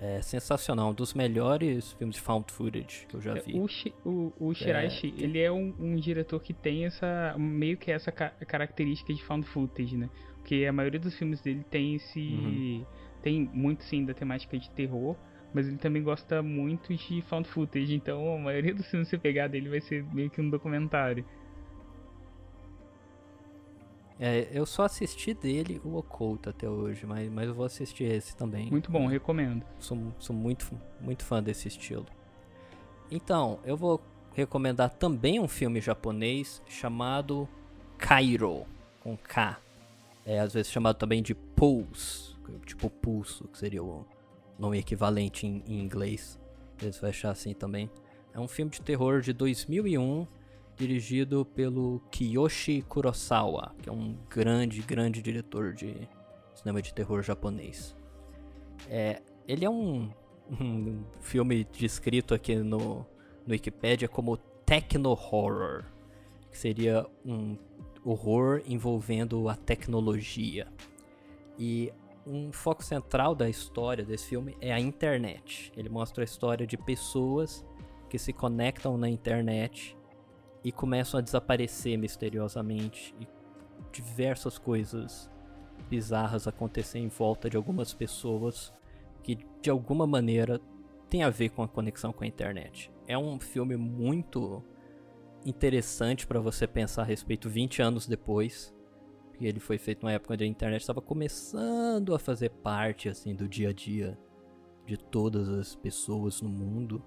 É 0.00 0.20
sensacional, 0.20 0.90
um 0.90 0.94
dos 0.94 1.14
melhores 1.14 1.92
filmes 1.92 2.16
de 2.16 2.22
found 2.22 2.50
footage 2.50 3.06
que 3.06 3.14
eu 3.14 3.20
já 3.20 3.36
é, 3.36 3.40
vi. 3.40 3.54
O, 3.54 3.68
o, 4.04 4.32
o 4.40 4.54
Shiraishi, 4.54 5.14
é, 5.16 5.22
ele 5.22 5.38
é 5.38 5.52
um, 5.52 5.72
um, 5.78 5.94
diretor 5.94 6.40
que 6.40 6.52
tem 6.52 6.86
essa, 6.86 7.36
meio 7.38 7.76
que 7.76 7.92
essa 7.92 8.10
ca 8.10 8.30
característica 8.30 9.14
de 9.14 9.22
found 9.22 9.46
footage, 9.46 9.96
né? 9.96 10.10
Porque 10.38 10.66
a 10.68 10.72
maioria 10.72 10.98
dos 10.98 11.16
filmes 11.16 11.40
dele 11.40 11.64
tem 11.70 11.94
esse, 11.94 12.18
uhum. 12.18 12.86
tem 13.22 13.48
muito 13.52 13.84
sim 13.84 14.04
da 14.04 14.12
temática 14.12 14.58
de 14.58 14.68
terror, 14.70 15.16
mas 15.52 15.68
ele 15.68 15.78
também 15.78 16.02
gosta 16.02 16.42
muito 16.42 16.94
de 16.94 17.22
found 17.22 17.48
footage, 17.48 17.94
então 17.94 18.34
a 18.34 18.38
maioria 18.38 18.74
dos 18.74 18.86
filmes 18.86 19.08
que 19.08 19.16
você 19.16 19.18
pegar 19.18 19.48
dele 19.48 19.68
vai 19.68 19.80
ser 19.80 20.04
meio 20.12 20.30
que 20.30 20.40
um 20.40 20.48
documentário. 20.48 21.24
É, 24.18 24.48
eu 24.52 24.64
só 24.64 24.84
assisti 24.84 25.34
dele 25.34 25.80
o 25.84 25.96
Oculto 25.96 26.48
até 26.48 26.68
hoje, 26.68 27.04
mas, 27.04 27.28
mas 27.28 27.48
eu 27.48 27.54
vou 27.54 27.64
assistir 27.64 28.04
esse 28.04 28.36
também. 28.36 28.70
Muito 28.70 28.90
bom, 28.90 29.06
recomendo. 29.06 29.64
Sou, 29.80 29.98
sou 30.18 30.34
muito, 30.34 30.70
muito 31.00 31.24
fã 31.24 31.42
desse 31.42 31.66
estilo. 31.66 32.06
Então, 33.10 33.58
eu 33.64 33.76
vou 33.76 34.00
recomendar 34.32 34.90
também 34.90 35.40
um 35.40 35.48
filme 35.48 35.80
japonês 35.80 36.62
chamado 36.68 37.48
Cairo, 37.98 38.64
com 39.00 39.16
K. 39.16 39.58
É 40.24 40.38
às 40.38 40.54
vezes 40.54 40.70
chamado 40.70 40.96
também 40.96 41.20
de 41.20 41.34
Pulse, 41.34 42.36
tipo 42.64 42.88
pulso, 42.88 43.48
que 43.48 43.58
seria 43.58 43.82
o, 43.82 44.06
nome 44.62 44.78
equivalente 44.78 45.46
em, 45.46 45.62
em 45.66 45.80
inglês. 45.80 46.38
Eles 46.80 46.98
vão 46.98 47.10
achar 47.10 47.30
assim 47.30 47.52
também. 47.52 47.90
É 48.32 48.38
um 48.38 48.46
filme 48.46 48.70
de 48.70 48.80
terror 48.80 49.20
de 49.20 49.32
2001, 49.32 50.26
dirigido 50.76 51.44
pelo 51.44 52.00
Kiyoshi 52.10 52.82
Kurosawa, 52.82 53.74
que 53.82 53.88
é 53.88 53.92
um 53.92 54.16
grande, 54.30 54.80
grande 54.80 55.20
diretor 55.20 55.74
de 55.74 56.08
cinema 56.54 56.80
de 56.80 56.94
terror 56.94 57.22
japonês. 57.22 57.94
É, 58.88 59.20
ele 59.46 59.64
é 59.64 59.70
um, 59.70 60.10
um 60.48 61.04
filme 61.20 61.64
descrito 61.64 62.32
aqui 62.32 62.54
no, 62.56 63.04
no 63.44 63.50
Wikipedia 63.50 64.08
como 64.08 64.36
techno 64.64 65.10
horror, 65.10 65.84
que 66.50 66.56
seria 66.56 67.04
um 67.24 67.58
horror 68.04 68.62
envolvendo 68.66 69.48
a 69.48 69.56
tecnologia. 69.56 70.68
E 71.58 71.92
um 72.26 72.52
foco 72.52 72.82
central 72.84 73.34
da 73.34 73.48
história 73.48 74.04
desse 74.04 74.28
filme 74.28 74.56
é 74.60 74.72
a 74.72 74.78
internet. 74.78 75.72
Ele 75.76 75.88
mostra 75.88 76.22
a 76.22 76.24
história 76.24 76.66
de 76.66 76.76
pessoas 76.76 77.64
que 78.08 78.18
se 78.18 78.32
conectam 78.32 78.96
na 78.96 79.08
internet 79.08 79.96
e 80.62 80.70
começam 80.70 81.18
a 81.18 81.22
desaparecer 81.22 81.98
misteriosamente 81.98 83.14
e 83.20 83.26
diversas 83.90 84.58
coisas 84.58 85.30
bizarras 85.88 86.46
acontecem 86.46 87.04
em 87.04 87.08
volta 87.08 87.50
de 87.50 87.56
algumas 87.56 87.92
pessoas 87.92 88.72
que 89.22 89.38
de 89.60 89.70
alguma 89.70 90.06
maneira 90.06 90.60
tem 91.08 91.22
a 91.22 91.30
ver 91.30 91.50
com 91.50 91.62
a 91.62 91.68
conexão 91.68 92.12
com 92.12 92.24
a 92.24 92.26
internet. 92.26 92.90
É 93.06 93.18
um 93.18 93.38
filme 93.40 93.76
muito 93.76 94.62
interessante 95.44 96.26
para 96.26 96.40
você 96.40 96.66
pensar 96.66 97.02
a 97.02 97.06
respeito 97.06 97.48
20 97.48 97.82
anos 97.82 98.06
depois 98.06 98.72
que 99.32 99.46
ele 99.46 99.60
foi 99.60 99.78
feito 99.78 100.02
numa 100.02 100.12
época 100.12 100.34
onde 100.34 100.44
a 100.44 100.46
internet 100.46 100.80
estava 100.80 101.00
começando 101.00 102.14
a 102.14 102.18
fazer 102.18 102.50
parte 102.50 103.08
assim 103.08 103.34
do 103.34 103.48
dia 103.48 103.70
a 103.70 103.72
dia 103.72 104.18
de 104.86 104.96
todas 104.96 105.48
as 105.48 105.74
pessoas 105.74 106.40
no 106.40 106.48
mundo. 106.48 107.02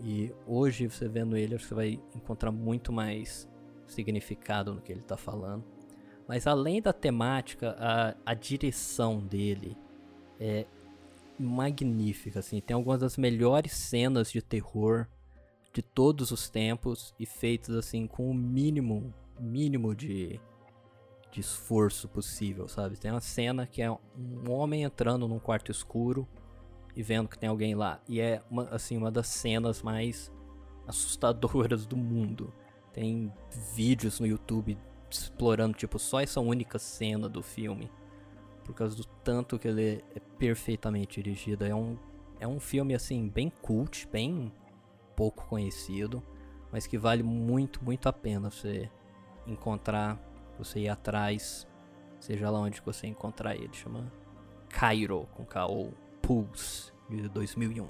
E 0.00 0.32
hoje 0.46 0.88
você 0.88 1.08
vendo 1.08 1.36
ele, 1.36 1.58
você 1.58 1.74
vai 1.74 2.00
encontrar 2.14 2.50
muito 2.50 2.92
mais 2.92 3.48
significado 3.86 4.74
no 4.74 4.80
que 4.80 4.92
ele 4.92 5.00
está 5.00 5.16
falando. 5.16 5.64
Mas 6.26 6.46
além 6.46 6.80
da 6.80 6.92
temática, 6.92 7.76
a, 7.78 8.16
a 8.24 8.34
direção 8.34 9.20
dele 9.20 9.76
é 10.40 10.66
magnífica, 11.38 12.40
assim. 12.40 12.60
Tem 12.60 12.74
algumas 12.74 13.00
das 13.00 13.16
melhores 13.16 13.72
cenas 13.72 14.30
de 14.30 14.40
terror 14.40 15.06
de 15.72 15.82
todos 15.82 16.30
os 16.30 16.48
tempos 16.48 17.14
e 17.18 17.24
feitas 17.24 17.74
assim 17.74 18.06
com 18.06 18.30
o 18.30 18.34
mínimo, 18.34 19.12
mínimo 19.40 19.94
de 19.94 20.40
de 21.32 21.40
esforço 21.40 22.06
possível, 22.08 22.68
sabe? 22.68 22.98
Tem 22.98 23.10
uma 23.10 23.20
cena 23.20 23.66
que 23.66 23.80
é 23.80 23.90
um 23.90 24.50
homem 24.50 24.82
entrando 24.82 25.26
num 25.26 25.38
quarto 25.38 25.72
escuro 25.72 26.28
e 26.94 27.02
vendo 27.02 27.28
que 27.28 27.38
tem 27.38 27.48
alguém 27.48 27.74
lá. 27.74 28.00
E 28.06 28.20
é 28.20 28.42
uma, 28.50 28.64
assim, 28.68 28.98
uma 28.98 29.10
das 29.10 29.28
cenas 29.28 29.82
mais 29.82 30.30
assustadoras 30.86 31.86
do 31.86 31.96
mundo. 31.96 32.52
Tem 32.92 33.32
vídeos 33.74 34.20
no 34.20 34.26
YouTube 34.26 34.78
explorando 35.10 35.74
tipo 35.74 35.98
só 35.98 36.20
essa 36.20 36.40
única 36.40 36.78
cena 36.78 37.30
do 37.30 37.42
filme. 37.42 37.90
Por 38.62 38.74
causa 38.74 38.94
do 38.94 39.04
tanto 39.24 39.58
que 39.58 39.68
ele 39.68 40.04
é 40.14 40.20
perfeitamente 40.38 41.22
dirigido. 41.22 41.64
É 41.64 41.74
um, 41.74 41.96
é 42.38 42.46
um 42.46 42.60
filme 42.60 42.94
assim 42.94 43.26
bem 43.26 43.50
cult, 43.62 44.06
bem 44.12 44.52
pouco 45.16 45.46
conhecido, 45.46 46.22
mas 46.70 46.86
que 46.86 46.98
vale 46.98 47.22
muito, 47.22 47.82
muito 47.82 48.06
a 48.06 48.12
pena 48.12 48.50
você 48.50 48.90
encontrar 49.46 50.20
você 50.58 50.80
ir 50.80 50.88
atrás 50.88 51.66
seja 52.22 52.48
lá 52.50 52.60
onde 52.60 52.80
você 52.80 53.06
encontrar 53.06 53.54
ele. 53.56 53.72
Chama 53.72 54.10
Cairo, 54.68 55.28
com 55.34 55.44
K 55.44 55.66
ou 55.66 55.92
Pulse, 56.22 56.92
de 57.10 57.28
2001. 57.28 57.86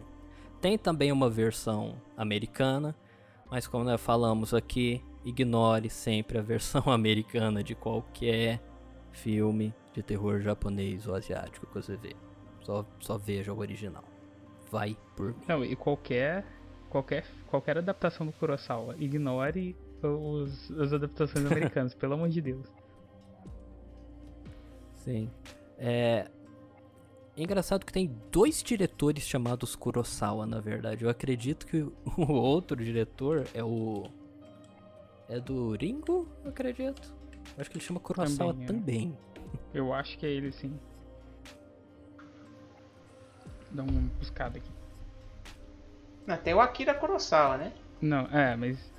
Tem 0.60 0.78
também 0.78 1.12
uma 1.12 1.28
versão 1.28 2.00
americana, 2.16 2.96
mas 3.50 3.66
como 3.66 3.84
nós 3.84 4.00
falamos 4.00 4.54
aqui, 4.54 5.04
ignore 5.24 5.90
sempre 5.90 6.38
a 6.38 6.42
versão 6.42 6.82
americana 6.90 7.62
de 7.62 7.74
qualquer 7.74 8.62
filme 9.10 9.74
de 9.92 10.02
terror 10.02 10.40
japonês 10.40 11.06
ou 11.06 11.14
asiático 11.14 11.66
que 11.66 11.74
você 11.74 11.96
vê. 11.96 12.16
Só, 12.60 12.86
só 13.00 13.18
veja 13.18 13.52
o 13.52 13.58
original. 13.58 14.04
Vai 14.70 14.96
por 15.16 15.34
mim. 15.34 15.44
Não, 15.46 15.64
e 15.64 15.76
qualquer, 15.76 16.46
qualquer, 16.88 17.26
qualquer 17.48 17.78
adaptação 17.78 18.24
do 18.24 18.32
Kurosawa, 18.32 18.96
ignore 18.98 19.76
os, 20.08 20.70
as 20.72 20.92
adaptações 20.92 21.44
americanas, 21.46 21.94
pelo 21.94 22.14
amor 22.14 22.28
de 22.28 22.40
Deus. 22.40 22.66
Sim. 24.96 25.30
É... 25.78 26.28
Engraçado 27.36 27.84
que 27.86 27.92
tem 27.92 28.14
dois 28.30 28.62
diretores 28.62 29.24
chamados 29.24 29.74
Kurosawa, 29.74 30.46
na 30.46 30.60
verdade. 30.60 31.02
Eu 31.04 31.10
acredito 31.10 31.66
que 31.66 31.78
o 32.16 32.32
outro 32.32 32.82
diretor 32.82 33.46
é 33.54 33.64
o. 33.64 34.04
É 35.28 35.40
do 35.40 35.74
Ringo, 35.76 36.28
eu 36.44 36.50
acredito. 36.50 37.14
Eu 37.56 37.60
acho 37.60 37.70
que 37.70 37.78
ele 37.78 37.84
chama 37.84 37.98
Kurosawa 38.00 38.52
Também, 38.52 38.66
também. 38.66 39.18
é. 39.74 39.78
Eu 39.78 39.92
acho 39.94 40.18
que 40.18 40.26
é 40.26 40.28
ele 40.30 40.52
sim. 40.52 40.78
Dá 43.70 43.82
uma 43.82 44.00
buscada 44.18 44.58
aqui. 44.58 44.70
Não, 46.26 46.36
tem 46.36 46.52
o 46.54 46.60
Akira 46.60 46.92
Kurosawa, 46.94 47.56
né? 47.56 47.72
Não, 48.00 48.26
é, 48.26 48.54
mas. 48.56 48.91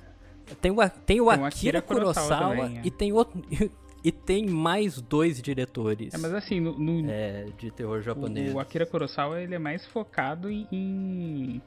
Tem 0.60 0.70
o, 0.70 0.76
tem 1.06 1.20
o 1.20 1.30
Tem 1.30 1.44
Akira, 1.44 1.80
Kurosawa, 1.82 2.26
Kurosawa 2.28 2.56
também, 2.66 2.78
é. 2.78 2.82
e 2.84 2.90
tem 2.90 3.12
outro. 3.12 3.42
E 4.06 4.12
tem 4.12 4.46
mais 4.46 5.00
dois 5.00 5.40
diretores 5.40 6.12
É, 6.12 6.18
mas 6.18 6.34
assim, 6.34 6.60
no, 6.60 6.78
no- 6.78 7.10
é, 7.10 7.46
de 7.56 7.70
terror 7.70 8.02
japonês. 8.02 8.52
o, 8.54 8.58
Akira 8.60 8.84
Kurosawa 8.84 9.40
ele 9.40 9.54
é 9.54 9.58
mais 9.58 9.86
focado 9.86 10.50
em. 10.50 10.68
em, 10.70 11.62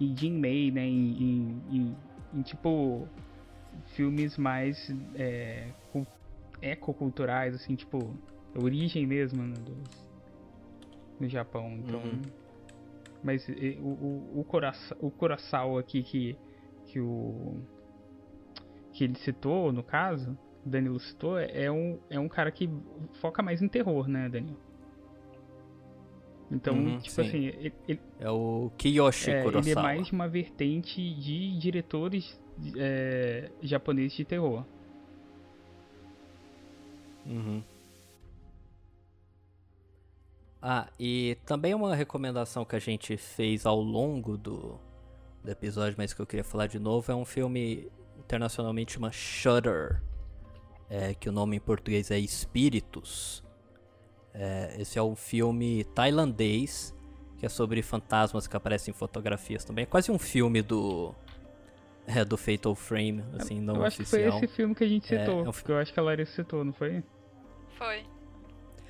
em 0.00 0.16
Jinmei, 0.16 0.70
né? 0.70 0.86
Em, 0.86 1.58
em, 1.72 1.96
em- 2.32 2.42
tipo. 2.42 3.08
Filmes 3.96 4.38
mais. 4.38 4.88
É, 5.16 5.66
cul- 5.92 6.06
ecoculturais, 6.62 7.56
assim, 7.56 7.74
tipo. 7.74 8.16
A 8.54 8.62
origem 8.62 9.04
mesmo 9.04 9.42
né, 9.42 9.54
dos, 9.56 10.08
no 11.18 11.28
Japão. 11.28 11.72
Então. 11.84 11.98
Uhum. 11.98 12.22
Mas 13.20 13.48
o, 13.48 13.52
o, 13.88 14.40
o, 14.40 14.44
Kurasa- 14.44 14.96
o 15.00 15.10
Kurosawa 15.10 15.80
aqui 15.80 16.04
que, 16.04 16.38
que 16.86 17.00
o. 17.00 17.56
que 18.94 19.04
ele 19.04 19.16
citou, 19.16 19.70
no 19.72 19.82
caso, 19.82 20.38
o 20.64 20.68
Danilo 20.70 20.98
citou, 20.98 21.38
é 21.38 21.70
um, 21.70 21.98
é 22.08 22.18
um 22.18 22.28
cara 22.28 22.50
que 22.50 22.70
foca 23.20 23.42
mais 23.42 23.60
em 23.60 23.68
terror, 23.68 24.08
né, 24.08 24.28
Danilo? 24.30 24.56
Então, 26.50 26.74
Uhum, 26.76 26.98
tipo 26.98 27.10
sim. 27.10 27.20
assim, 27.22 27.44
ele, 27.46 27.74
ele- 27.88 28.00
É 28.20 28.30
o 28.30 28.70
Kiyoshi 28.78 29.30
é, 29.30 29.42
Kurosawa. 29.42 29.62
ele 29.64 29.78
é 29.78 29.82
mais 29.82 30.10
uma 30.12 30.28
vertente 30.28 31.02
de 31.14 31.58
diretores 31.58 32.40
é, 32.76 33.50
japoneses 33.60 34.16
de 34.16 34.24
terror. 34.24 34.64
Uhum. 37.26 37.62
Ah, 40.62 40.88
e 40.98 41.36
também 41.44 41.74
uma 41.74 41.94
recomendação 41.94 42.64
que 42.64 42.74
a 42.76 42.78
gente 42.78 43.16
fez 43.16 43.66
ao 43.66 43.80
longo 43.80 44.36
do, 44.38 44.78
do 45.42 45.50
episódio, 45.50 45.94
mas 45.98 46.14
que 46.14 46.20
eu 46.20 46.26
queria 46.26 46.44
falar 46.44 46.66
de 46.68 46.78
novo, 46.78 47.10
é 47.12 47.14
um 47.14 47.24
filme 47.24 47.90
internacionalmente 48.24 48.94
chama 48.94 49.10
Shudder, 49.12 50.02
é, 50.88 51.14
que 51.14 51.28
o 51.28 51.32
nome 51.32 51.56
em 51.56 51.60
português 51.60 52.10
é 52.10 52.18
Espíritos. 52.18 53.42
É, 54.32 54.76
esse 54.80 54.98
é 54.98 55.02
um 55.02 55.14
filme 55.14 55.84
tailandês 55.94 56.94
que 57.38 57.46
é 57.46 57.48
sobre 57.48 57.82
fantasmas 57.82 58.46
que 58.46 58.56
aparecem 58.56 58.92
em 58.92 58.96
fotografias 58.96 59.64
também. 59.64 59.82
É 59.82 59.86
quase 59.86 60.10
um 60.10 60.18
filme 60.18 60.62
do 60.62 61.14
é, 62.06 62.24
do 62.24 62.36
Fatal 62.36 62.74
Frame, 62.74 63.24
assim, 63.38 63.60
não 63.60 63.76
eu 63.76 63.84
acho 63.84 63.98
que 63.98 64.04
foi 64.04 64.20
oficial. 64.28 64.44
esse 64.44 64.48
filme 64.54 64.74
que 64.74 64.84
a 64.84 64.88
gente 64.88 65.14
É, 65.14 65.20
citou, 65.20 65.40
é 65.44 65.48
um 65.48 65.52
eu 65.68 65.78
acho 65.78 65.92
que 65.92 66.00
a 66.00 66.02
Larissa 66.02 66.32
citou, 66.32 66.64
não 66.64 66.72
foi? 66.72 67.02
Foi. 67.78 68.04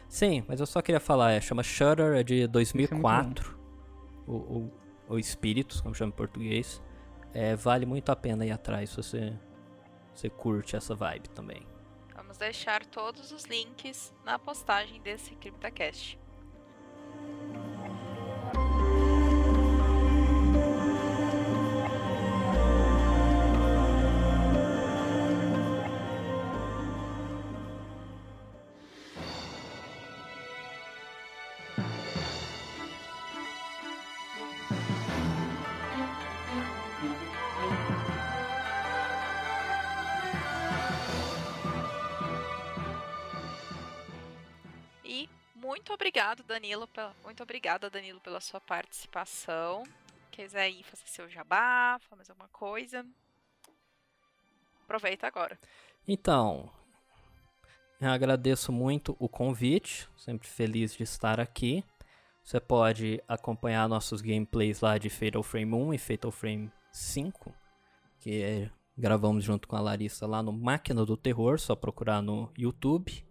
Sim, 0.09 0.45
mas 0.47 0.61
eu 0.61 0.67
só 0.67 0.81
queria 0.83 1.01
falar, 1.01 1.33
é, 1.33 1.41
chama 1.41 1.63
Shutter, 1.63 2.15
é 2.15 2.23
de 2.23 2.43
é 2.43 2.47
2004. 2.47 3.59
o, 4.27 4.33
o, 4.33 4.73
o 5.09 5.19
Espíritos, 5.19 5.81
como 5.81 5.95
chama 5.95 6.11
em 6.13 6.17
português. 6.17 6.83
É, 7.35 7.57
vale 7.57 7.85
muito 7.85 8.11
a 8.11 8.17
pena 8.17 8.47
ir 8.47 8.53
atrás 8.53 8.91
se 8.91 8.97
você, 8.97 9.37
você 10.15 10.31
curte 10.31 10.77
essa 10.77 10.95
vibe 10.95 11.29
também. 11.31 11.67
Vamos 12.15 12.39
deixar 12.39 12.87
todos 12.87 13.33
os 13.33 13.45
links 13.45 14.15
na 14.25 14.39
postagem 14.39 15.03
desse 15.03 15.35
CryptoCast. 15.35 16.19
Obrigado, 46.05 46.43
Danilo, 46.43 46.87
muito 47.25 47.43
obrigada, 47.43 47.89
Danilo, 47.89 48.21
pela 48.21 48.39
sua 48.39 48.61
participação. 48.61 49.85
Quiser 50.31 50.65
aí 50.65 50.83
fazer 50.83 51.07
seu 51.07 51.31
jabá, 51.31 51.99
falar 51.99 52.19
mais 52.19 52.29
alguma 52.29 52.49
coisa, 52.49 53.07
aproveita 54.83 55.27
agora. 55.27 55.59
Então, 56.07 56.71
eu 57.99 58.11
agradeço 58.11 58.71
muito 58.71 59.17
o 59.19 59.31
convite, 59.31 60.07
sempre 60.15 60.47
feliz 60.47 60.95
de 60.95 61.05
estar 61.05 61.41
aqui. 61.41 61.83
Você 62.43 62.61
pode 62.61 63.23
acompanhar 63.27 63.89
nossos 63.89 64.21
gameplays 64.21 64.83
lá 64.83 64.99
de 64.99 65.09
Fatal 65.09 65.43
Frame 65.43 65.73
1 65.73 65.95
e 65.95 65.99
Fatal 65.99 66.31
Frame 66.31 66.71
5, 66.93 67.55
que 68.21 68.43
é- 68.43 68.71
gravamos 68.95 69.43
junto 69.43 69.67
com 69.67 69.75
a 69.75 69.81
Larissa 69.81 70.27
lá 70.27 70.43
no 70.43 70.53
Máquina 70.53 71.03
do 71.07 71.17
Terror, 71.17 71.59
só 71.59 71.75
procurar 71.75 72.21
no 72.21 72.53
YouTube. 72.59 73.25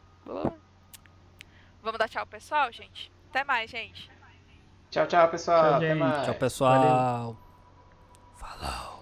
Vamos 1.81 1.99
dar 1.99 2.09
tchau, 2.09 2.25
pessoal, 2.27 2.71
gente. 2.71 3.11
Até 3.29 3.43
mais, 3.45 3.69
gente. 3.71 4.11
Tchau, 4.91 5.07
tchau, 5.07 5.29
pessoal. 5.29 5.63
Tchau, 5.63 5.75
Até 5.75 5.89
gente. 5.89 5.99
mais. 5.99 6.25
Tchau, 6.25 6.35
pessoal. 6.35 7.37
Valeu. 8.37 8.96